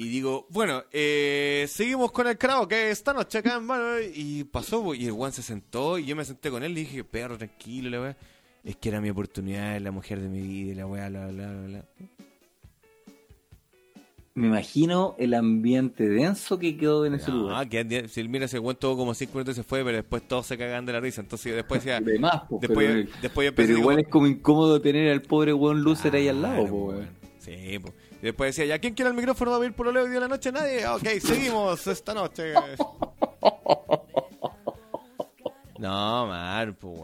Y 0.00 0.08
digo, 0.10 0.46
bueno, 0.50 0.84
eh, 0.92 1.66
seguimos 1.68 2.12
con 2.12 2.28
el 2.28 2.38
karaoke 2.38 2.88
esta 2.90 3.12
noche 3.12 3.38
acá 3.38 3.56
en 3.56 3.64
mano. 3.64 3.98
Y 4.14 4.44
pasó, 4.44 4.80
po, 4.80 4.94
y 4.94 5.06
el 5.06 5.10
weón 5.12 5.32
se 5.32 5.42
sentó 5.42 5.98
y 5.98 6.04
yo 6.06 6.14
me 6.14 6.24
senté 6.24 6.50
con 6.50 6.62
él 6.62 6.70
y 6.70 6.82
dije, 6.82 7.02
perro, 7.02 7.36
tranquilo, 7.36 7.90
la 7.90 8.00
weá. 8.00 8.16
Es 8.62 8.76
que 8.76 8.90
era 8.90 9.00
mi 9.00 9.10
oportunidad, 9.10 9.80
la 9.80 9.90
mujer 9.90 10.20
de 10.20 10.28
mi 10.28 10.40
vida, 10.40 10.76
la 10.76 10.86
weá, 10.86 11.08
bla, 11.08 11.26
bla, 11.26 11.50
bla, 11.52 11.66
bla. 11.66 11.84
Me 14.34 14.46
imagino 14.46 15.16
el 15.18 15.34
ambiente 15.34 16.08
denso 16.08 16.60
que 16.60 16.76
quedó 16.76 17.04
en 17.04 17.14
ese 17.14 17.32
No, 17.32 17.38
lugar. 17.38 17.68
que 17.68 18.06
si 18.06 18.22
mira 18.28 18.44
ese 18.44 18.60
weón 18.60 18.76
todo 18.76 18.96
como 18.96 19.14
cinco 19.14 19.32
minutos 19.34 19.56
y 19.56 19.56
se 19.56 19.64
fue, 19.64 19.82
pero 19.82 19.96
después 19.96 20.22
todos 20.28 20.46
se 20.46 20.56
cagan 20.56 20.86
de 20.86 20.92
la 20.92 21.00
risa. 21.00 21.22
Entonces 21.22 21.56
después 21.56 21.82
decía, 21.82 21.98
De 22.00 22.20
más, 22.20 22.42
po, 22.42 22.58
después, 22.60 22.86
pero, 22.86 23.10
después 23.20 23.50
pero 23.52 23.74
a 23.74 23.78
igual 23.80 23.98
es 23.98 24.06
como 24.06 24.28
incómodo 24.28 24.80
tener 24.80 25.10
al 25.10 25.22
pobre 25.22 25.52
weón 25.52 25.82
loser 25.82 26.14
ahí 26.14 26.28
al 26.28 26.40
lado, 26.40 26.68
po, 26.68 26.84
weón. 26.90 27.08
Sí, 27.40 27.80
pues. 27.80 27.94
Y 28.20 28.26
después 28.26 28.54
decía, 28.54 28.66
¿ya 28.66 28.80
quién 28.80 28.94
quiere 28.94 29.10
el 29.10 29.16
micrófono? 29.16 29.52
¿Va 29.52 29.62
a 29.62 29.66
ir 29.66 29.72
por 29.72 29.92
lo 29.92 30.00
hoy 30.00 30.08
día 30.08 30.14
de 30.14 30.20
la 30.20 30.28
noche? 30.28 30.50
¿Nadie? 30.50 30.86
Ok, 30.86 31.06
seguimos 31.20 31.86
esta 31.86 32.14
noche. 32.14 32.54
No, 35.78 36.26
mal, 36.26 36.74
pues. 36.74 37.00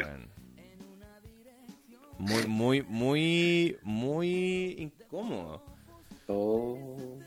Muy, 2.18 2.46
muy, 2.48 2.82
muy, 2.82 3.78
muy 3.82 4.74
incómodo. 4.78 5.62
Oh. 6.26 7.20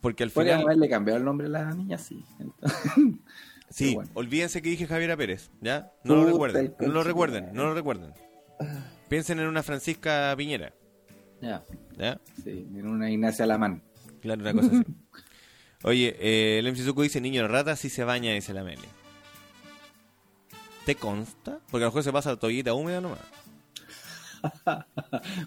Porque 0.00 0.24
al 0.24 0.30
final... 0.30 0.62
haberle 0.62 0.88
cambiado 0.88 1.18
el 1.18 1.24
nombre 1.24 1.46
a 1.46 1.50
la 1.50 1.70
niña, 1.72 1.96
sí. 1.96 2.24
Sí, 3.70 3.94
bueno. 3.94 4.10
olvídense 4.12 4.60
que 4.60 4.68
dije 4.68 4.86
Javiera 4.86 5.16
Pérez, 5.16 5.50
¿ya? 5.62 5.92
No 6.04 6.16
lo 6.16 6.26
recuerden, 6.26 6.74
no 6.78 6.88
lo 6.88 7.02
recuerden, 7.02 7.54
no 7.54 7.64
lo 7.64 7.74
recuerden. 7.74 8.12
Piensen 9.08 9.40
en 9.40 9.46
una 9.46 9.62
Francisca 9.62 10.34
Piñera, 10.36 10.74
Ya, 11.42 11.64
¿ya? 11.98 12.20
sí, 12.42 12.68
en 12.74 12.86
una 12.86 13.10
Ignacia 13.10 13.44
Lamán. 13.44 13.82
Claro, 14.20 14.40
una 14.42 14.52
cosa 14.52 14.68
así. 14.68 14.84
Oye, 15.82 16.16
eh, 16.20 16.60
el 16.60 16.72
MC 16.72 16.94
dice, 17.02 17.20
niño 17.20 17.46
rata, 17.48 17.74
sí 17.74 17.90
se 17.90 18.04
baña, 18.04 18.32
dice 18.32 18.54
la 18.54 18.62
Meli. 18.62 18.86
¿Te 20.86 20.94
consta? 20.94 21.58
Porque 21.70 21.84
a 21.84 21.86
lo 21.86 21.90
mejor 21.90 22.04
se 22.04 22.12
pasa 22.12 22.36
toallita 22.36 22.74
húmeda 22.74 23.00
nomás. 23.00 23.18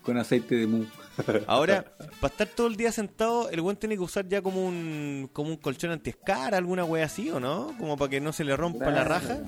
Con 0.04 0.18
aceite 0.18 0.56
de 0.56 0.68
mu. 0.68 0.86
Ahora, 1.48 1.86
para 2.20 2.32
estar 2.32 2.48
todo 2.48 2.68
el 2.68 2.76
día 2.76 2.92
sentado, 2.92 3.50
el 3.50 3.62
buen 3.62 3.78
tiene 3.78 3.96
que 3.96 4.02
usar 4.02 4.28
ya 4.28 4.42
como 4.42 4.66
un 4.66 5.30
como 5.32 5.50
un 5.50 5.58
colchón 5.58 5.92
antiescara, 5.92 6.58
alguna 6.58 6.84
wea 6.84 7.06
así, 7.06 7.30
¿o 7.30 7.40
no? 7.40 7.74
Como 7.78 7.98
para 7.98 8.10
que 8.10 8.22
no 8.22 8.34
se 8.34 8.44
le 8.44 8.56
rompa 8.56 8.90
la 8.92 9.04
raja. 9.04 9.40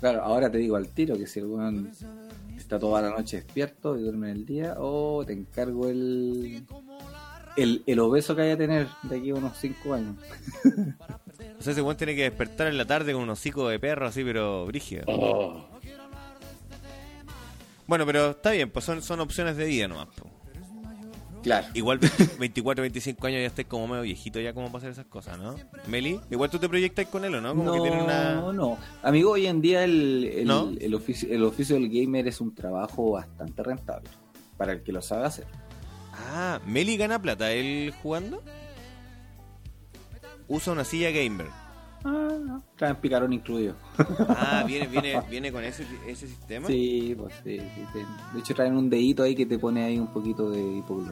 Claro, 0.00 0.22
ahora 0.22 0.50
te 0.50 0.58
digo 0.58 0.76
al 0.76 0.88
tiro 0.88 1.16
que 1.16 1.26
si 1.26 1.40
el 1.40 1.46
weón 1.46 1.90
está 2.68 2.78
toda 2.78 3.00
la 3.00 3.08
noche 3.08 3.38
despierto 3.38 3.96
y 3.96 4.02
duerme 4.02 4.30
en 4.30 4.36
el 4.36 4.44
día, 4.44 4.74
oh, 4.76 5.24
te 5.26 5.32
encargo 5.32 5.88
el, 5.88 6.66
el, 7.56 7.82
el 7.86 7.98
obeso 7.98 8.36
que 8.36 8.42
vaya 8.42 8.54
a 8.54 8.58
tener 8.58 8.86
de 9.04 9.16
aquí 9.16 9.30
a 9.30 9.34
unos 9.36 9.56
5 9.56 9.94
años. 9.94 10.16
O 11.58 11.62
sea, 11.62 11.72
ese 11.72 11.80
buen 11.80 11.96
tiene 11.96 12.14
que 12.14 12.24
despertar 12.24 12.66
en 12.66 12.76
la 12.76 12.84
tarde 12.84 13.14
con 13.14 13.22
un 13.22 13.30
hocico 13.30 13.68
de 13.68 13.80
perro 13.80 14.06
así, 14.06 14.22
pero 14.22 14.66
brígido. 14.66 15.04
Bueno, 17.86 18.04
pero 18.04 18.30
está 18.30 18.50
bien, 18.50 18.70
pues 18.70 18.84
son, 18.84 19.00
son 19.00 19.20
opciones 19.20 19.56
de 19.56 19.64
vida 19.64 19.88
nomás. 19.88 20.08
po. 20.08 20.37
Claro. 21.42 21.66
Igual 21.74 22.00
24, 22.38 22.82
25 22.82 23.26
años 23.26 23.40
ya 23.40 23.46
estés 23.46 23.66
como 23.66 23.86
medio 23.88 24.02
viejito 24.02 24.40
ya 24.40 24.52
como 24.52 24.66
para 24.66 24.78
hacer 24.78 24.90
esas 24.90 25.06
cosas, 25.06 25.38
¿no? 25.38 25.56
Meli, 25.86 26.20
igual 26.30 26.50
tú 26.50 26.58
te 26.58 26.68
proyectas 26.68 27.06
con 27.06 27.24
él, 27.24 27.34
¿o 27.34 27.40
no? 27.40 27.50
Como 27.54 27.64
no, 27.76 27.82
que 27.82 27.90
una... 27.90 28.52
no. 28.52 28.78
Amigo, 29.02 29.32
hoy 29.32 29.46
en 29.46 29.60
día 29.60 29.84
el, 29.84 30.24
el, 30.24 30.46
¿No? 30.46 30.72
el 30.78 30.94
oficio, 30.94 31.28
el 31.32 31.44
oficio 31.44 31.76
del 31.76 31.88
gamer 31.88 32.26
es 32.28 32.40
un 32.40 32.54
trabajo 32.54 33.12
bastante 33.12 33.62
rentable 33.62 34.08
para 34.56 34.72
el 34.72 34.82
que 34.82 34.92
lo 34.92 35.02
sabe 35.02 35.26
hacer. 35.26 35.46
Ah, 36.12 36.60
Meli 36.66 36.96
gana 36.96 37.20
plata 37.20 37.52
él 37.52 37.94
jugando. 38.02 38.42
Usa 40.48 40.72
una 40.72 40.84
silla 40.84 41.10
gamer. 41.10 41.46
Ah, 42.04 42.60
traen 42.76 42.96
picarón 42.96 43.32
incluido. 43.32 43.74
Ah, 44.28 44.64
viene, 44.66 44.86
viene, 44.86 45.20
viene 45.28 45.50
con 45.52 45.64
ese, 45.64 45.84
ese 46.06 46.26
sistema. 46.28 46.66
Sí, 46.68 47.14
pues 47.18 47.34
sí, 47.42 47.58
sí, 47.58 47.82
De 48.34 48.40
hecho 48.40 48.54
traen 48.54 48.76
un 48.76 48.88
dedito 48.88 49.22
ahí 49.24 49.34
que 49.34 49.46
te 49.46 49.58
pone 49.58 49.84
ahí 49.84 49.98
un 49.98 50.06
poquito 50.08 50.50
de 50.50 50.60
hipoglo. 50.78 51.10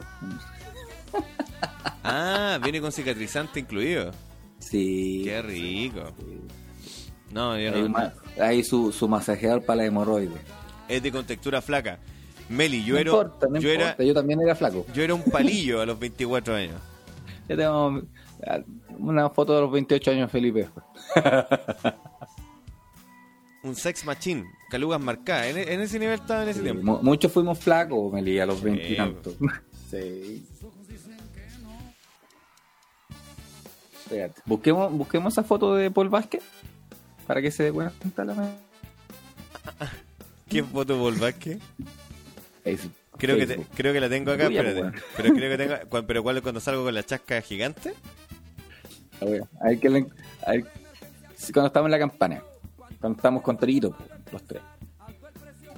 Ah, 2.03 2.59
viene 2.63 2.79
con 2.81 2.91
cicatrizante 2.91 3.59
incluido. 3.59 4.11
Sí. 4.59 5.21
Qué 5.25 5.41
rico. 5.41 6.13
No, 7.31 7.57
yo 7.59 7.73
Ahí, 7.73 7.89
no. 7.89 8.11
ahí 8.41 8.63
su, 8.63 8.91
su 8.91 9.07
masajeador 9.07 9.63
para 9.63 9.77
la 9.77 9.85
hemorroide. 9.85 10.35
Es 10.87 11.03
de 11.03 11.11
con 11.11 11.25
textura 11.25 11.61
flaca. 11.61 11.99
Meli, 12.49 12.83
yo 12.85 12.93
no 12.93 12.99
era, 13.01 13.09
importa, 13.11 13.47
no 13.49 13.59
yo, 13.59 13.69
era, 13.69 13.97
yo 13.97 14.13
también 14.13 14.39
era 14.39 14.55
flaco. 14.55 14.85
yo 14.93 15.03
era 15.03 15.13
un 15.13 15.23
palillo 15.23 15.81
a 15.81 15.85
los 15.85 15.99
24 15.99 16.55
años. 16.55 16.75
Ya 17.49 17.55
tengo 17.55 18.01
una 18.99 19.29
foto 19.29 19.55
de 19.55 19.61
los 19.61 19.71
28 19.71 20.11
años, 20.11 20.31
Felipe. 20.31 20.67
Un 23.63 23.75
sex 23.75 24.05
machine, 24.05 24.45
calugas 24.69 25.01
marcadas. 25.01 25.47
En, 25.47 25.57
en 25.57 25.81
ese 25.81 25.99
nivel 25.99 26.19
estaba 26.19 26.43
en 26.43 26.49
ese 26.49 26.59
Sí, 26.59 26.63
tiempo. 26.63 26.83
mu- 26.83 27.01
muchos 27.03 27.31
fuimos 27.31 27.59
flacos, 27.59 28.13
Meli, 28.13 28.39
a 28.39 28.45
los 28.45 28.59
Sí, 28.59 28.65
20 28.65 28.89
y 28.89 28.95
tantos. 28.95 29.33
Sí. 29.89 30.45
Espérate. 34.03 34.41
Busquemos, 34.45 34.91
busquemos 34.93 35.33
esa 35.33 35.43
foto 35.43 35.75
de 35.75 35.91
Paul 35.91 36.09
Vázquez 36.09 36.43
para 37.25 37.41
que 37.41 37.51
se 37.51 37.63
dé 37.63 37.71
cuenta 37.73 38.23
la 38.23 38.33
¿Qué 40.49 40.63
foto 40.63 40.97
Volvázquez? 40.97 41.59
Facebook. 42.63 42.93
Creo 43.17 43.35
que, 43.35 43.47
te- 43.47 43.65
creo 43.75 43.91
que 43.93 43.99
la 43.99 44.07
tengo 44.09 44.31
acá, 44.31 44.43
espérate. 44.47 44.79
weón. 44.79 44.95
Pero 45.17 45.33
creo 45.33 45.57
que 45.57 45.57
tengo. 45.57 45.75
Pero 46.07 46.23
¿cuál 46.23 46.41
cuando 46.41 46.61
salgo 46.61 46.83
con 46.85 46.93
la 46.93 47.03
chasca 47.03 47.41
gigante? 47.41 47.93
A 49.21 49.25
ver, 49.25 49.43
a 49.61 49.75
que 49.79 49.89
le- 49.89 50.07
a 50.45 50.51
ver, 50.51 50.65
sí, 51.35 51.51
cuando 51.53 51.67
estamos 51.67 51.87
en 51.87 51.91
la 51.91 51.99
campana. 51.99 52.41
Cuando 52.99 53.17
estamos 53.17 53.41
con 53.43 53.57
Torito, 53.57 53.95
los 54.31 54.43
tres. 54.43 54.61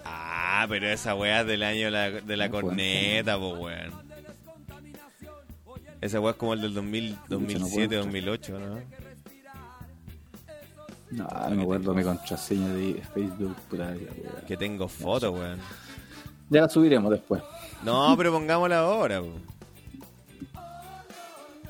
Ah, 0.05 0.65
pero 0.67 0.87
esa 0.89 1.15
weá 1.15 1.41
es 1.41 1.47
del 1.47 1.63
año 1.63 1.85
de 1.85 1.91
la, 1.91 2.11
de 2.11 2.37
la 2.37 2.45
No, 2.47 2.51
pues, 2.51 2.63
corneta, 2.63 3.37
po 3.37 3.49
weón. 3.55 3.93
Esa 6.01 6.19
weá 6.19 6.31
es 6.31 6.37
como 6.37 6.53
el 6.53 6.61
del 6.61 6.73
2000, 6.73 7.17
2007, 7.27 7.87
puedo. 7.87 8.03
2008, 8.03 8.59
¿no? 8.59 8.79
No, 11.11 11.27
no 11.49 11.55
me 11.55 11.63
acuerdo 11.63 11.93
mi 11.93 12.03
contraseña 12.03 12.67
de 12.73 13.01
Facebook. 13.13 13.55
Que 14.47 14.55
tengo 14.57 14.87
fotos, 14.87 15.33
weón. 15.33 15.59
Ya 16.49 16.61
la 16.61 16.69
subiremos 16.69 17.11
después. 17.11 17.41
No, 17.83 18.15
pero 18.17 18.31
pongámosla 18.31 18.79
ahora, 18.79 19.21
po. 19.21 19.29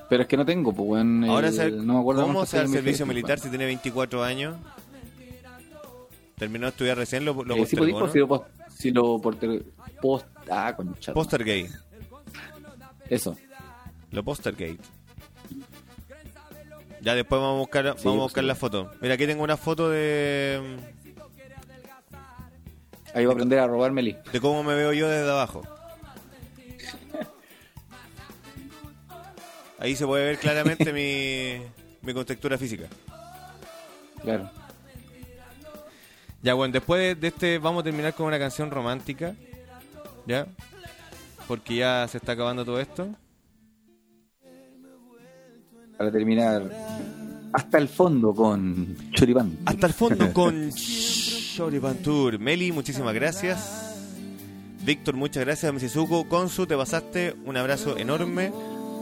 Pero 0.09 0.23
es 0.23 0.27
que 0.27 0.37
no 0.37 0.45
tengo, 0.45 0.73
pues, 0.73 0.89
weón. 0.89 1.23
Ahora, 1.25 1.49
el- 1.49 1.53
ser- 1.53 1.73
no 1.73 1.93
me 1.93 1.99
acuerdo 1.99 2.21
¿cómo 2.23 2.33
cuánto 2.35 2.49
sea 2.51 2.61
el 2.61 2.69
servicio 2.69 3.05
militar 3.05 3.39
si 3.39 3.49
tiene 3.49 3.65
24 3.65 4.23
años? 4.23 4.55
Terminó 6.37 6.65
de 6.65 6.69
estudiar 6.71 6.97
recién, 6.97 7.25
lo, 7.25 7.33
lo 7.33 7.55
Eh, 7.55 7.65
podéis, 7.75 7.95
¿no? 7.95 8.07
si 8.11 8.17
lo, 8.19 8.27
post, 8.27 8.45
si 8.75 8.91
lo 8.91 9.19
porter- 9.19 9.63
post, 10.01 10.25
ah, 10.49 10.73
concha. 10.75 11.13
Poster 11.13 11.43
gay. 11.43 11.67
Eso. 13.09 13.35
Lo 14.11 14.23
Postergate. 14.23 14.77
Ya 17.01 17.13
después 17.15 17.39
vamos 17.41 17.55
a 17.55 17.59
buscar, 17.59 17.83
vamos 17.85 17.99
a 17.99 18.03
pues, 18.03 18.15
buscar 18.15 18.43
sí. 18.43 18.47
la 18.47 18.55
foto. 18.55 18.91
Mira, 19.01 19.13
aquí 19.13 19.25
tengo 19.27 19.43
una 19.43 19.57
foto 19.57 19.89
de, 19.89 20.77
Ahí 23.13 23.25
va 23.25 23.31
a 23.31 23.33
aprender 23.33 23.59
a 23.59 23.67
robar 23.67 23.91
Meli. 23.91 24.15
de 24.31 24.39
cómo 24.39 24.63
me 24.63 24.75
veo 24.75 24.93
yo 24.93 25.07
desde 25.07 25.29
abajo. 25.29 25.63
Ahí 29.79 29.95
se 29.95 30.05
puede 30.05 30.25
ver 30.25 30.37
claramente 30.37 30.91
mi, 30.91 31.63
mi 32.01 32.13
contextura 32.13 32.57
física. 32.57 32.87
Claro. 34.21 34.49
Ya, 36.41 36.53
bueno, 36.53 36.71
después 36.73 37.01
de, 37.01 37.15
de 37.15 37.27
este 37.27 37.57
vamos 37.57 37.81
a 37.81 37.83
terminar 37.83 38.13
con 38.13 38.27
una 38.27 38.39
canción 38.39 38.71
romántica. 38.71 39.35
¿Ya? 40.25 40.47
Porque 41.47 41.77
ya 41.77 42.07
se 42.07 42.17
está 42.17 42.33
acabando 42.33 42.63
todo 42.63 42.79
esto. 42.79 43.07
Para 45.97 46.11
terminar 46.11 46.69
hasta 47.51 47.77
el 47.77 47.87
fondo 47.87 48.33
con 48.33 48.95
Choripán. 49.11 49.57
Hasta 49.65 49.87
el 49.87 49.93
fondo 49.93 50.31
con 50.31 50.69
Shoriban 50.69 51.97
Tour. 51.97 52.39
Meli, 52.39 52.71
muchísimas 52.71 53.13
gracias. 53.13 53.95
Víctor, 54.85 55.15
muchas 55.15 55.43
gracias. 55.43 55.73
Misizuko, 55.73 56.29
Konsu, 56.29 56.67
te 56.67 56.77
pasaste. 56.77 57.35
Un 57.45 57.57
abrazo 57.57 57.97
enorme. 57.97 58.51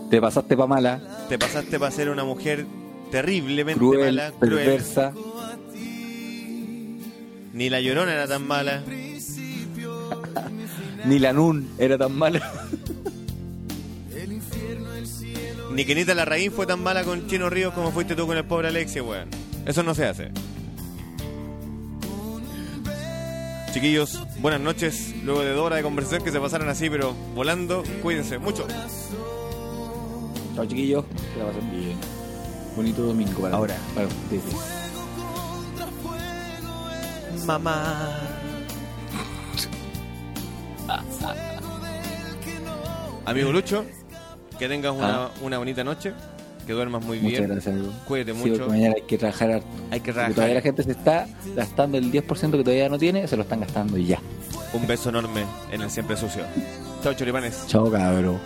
Te 0.09 0.21
pasaste 0.21 0.55
pa' 0.55 0.67
mala, 0.67 1.01
Te 1.29 1.37
pasaste 1.37 1.79
para 1.79 1.91
ser 1.91 2.09
una 2.09 2.23
mujer 2.23 2.65
terriblemente 3.11 3.77
cruel, 3.79 4.15
mala, 4.15 4.31
cruel. 4.31 4.55
perversa. 4.65 5.13
Ni 7.53 7.69
la 7.69 7.81
llorona 7.81 8.13
era 8.13 8.27
tan 8.27 8.47
mala. 8.47 8.83
Ni 11.05 11.19
la 11.19 11.33
Nun 11.33 11.69
era 11.77 11.97
tan 11.97 12.15
mala. 12.15 12.51
Ni 15.71 15.85
Kenita 15.85 16.15
Larraín 16.15 16.51
fue 16.51 16.65
tan 16.65 16.81
mala 16.81 17.03
con 17.03 17.27
Chino 17.27 17.49
Ríos 17.49 17.73
como 17.73 17.91
fuiste 17.91 18.15
tú 18.15 18.25
con 18.25 18.37
el 18.37 18.45
pobre 18.45 18.69
Alexia, 18.69 19.03
weón. 19.03 19.27
Eso 19.65 19.83
no 19.83 19.93
se 19.93 20.05
hace. 20.05 20.31
Chiquillos, 23.73 24.19
buenas 24.39 24.61
noches. 24.61 25.13
Luego 25.23 25.41
de 25.41 25.51
dos 25.51 25.65
horas 25.65 25.77
de 25.77 25.83
conversación 25.83 26.23
que 26.23 26.31
se 26.31 26.39
pasaron 26.39 26.69
así, 26.69 26.89
pero 26.89 27.13
volando, 27.35 27.83
cuídense 28.01 28.37
mucho. 28.39 28.65
Chao 30.57 30.65
chiquillos, 30.65 31.05
que 31.35 31.39
la 31.39 31.45
pasen 31.45 31.69
bien. 31.69 31.97
Bonito 32.75 33.03
domingo 33.03 33.41
para 33.41 33.55
Ahora. 33.57 33.75
para 33.93 34.07
ustedes. 34.07 34.43
Mamá. 37.45 38.09
Amigo 43.25 43.51
Lucho, 43.51 43.85
que 44.57 44.67
tengas 44.67 44.93
una, 44.93 45.25
Ah. 45.25 45.29
una 45.43 45.57
bonita 45.59 45.83
noche, 45.83 46.13
que 46.65 46.73
duermas 46.73 47.03
muy 47.05 47.19
Muchas 47.19 47.39
bien. 47.39 47.51
gracias, 47.51 47.75
amigo. 47.75 47.91
Cuídate 48.07 48.33
Sí, 48.33 48.49
mucho. 48.49 48.67
mañana 48.67 48.95
hay 48.95 49.01
que 49.03 49.17
trabajar 49.19 49.51
harto. 49.51 49.67
Hay 49.91 49.99
que 49.99 50.11
Porque 50.13 50.33
todavía 50.33 50.55
la 50.55 50.61
trabajar. 50.61 50.63
gente 50.63 50.83
se 50.83 50.91
está 50.91 51.27
gastando 51.55 51.97
el 51.99 52.11
10% 52.11 52.57
que 52.57 52.63
todavía 52.63 52.89
no 52.89 52.97
tiene, 52.97 53.27
se 53.27 53.35
lo 53.37 53.43
están 53.43 53.59
gastando 53.59 53.95
ya. 53.97 54.19
Un 54.73 54.87
beso 54.87 55.09
enorme 55.09 55.45
en 55.71 55.81
el 55.83 55.89
siempre 55.91 56.17
sucio. 56.17 56.43
Chao, 57.03 57.13
choripanes. 57.13 57.65
Chao, 57.67 57.91
cabro. 57.91 58.39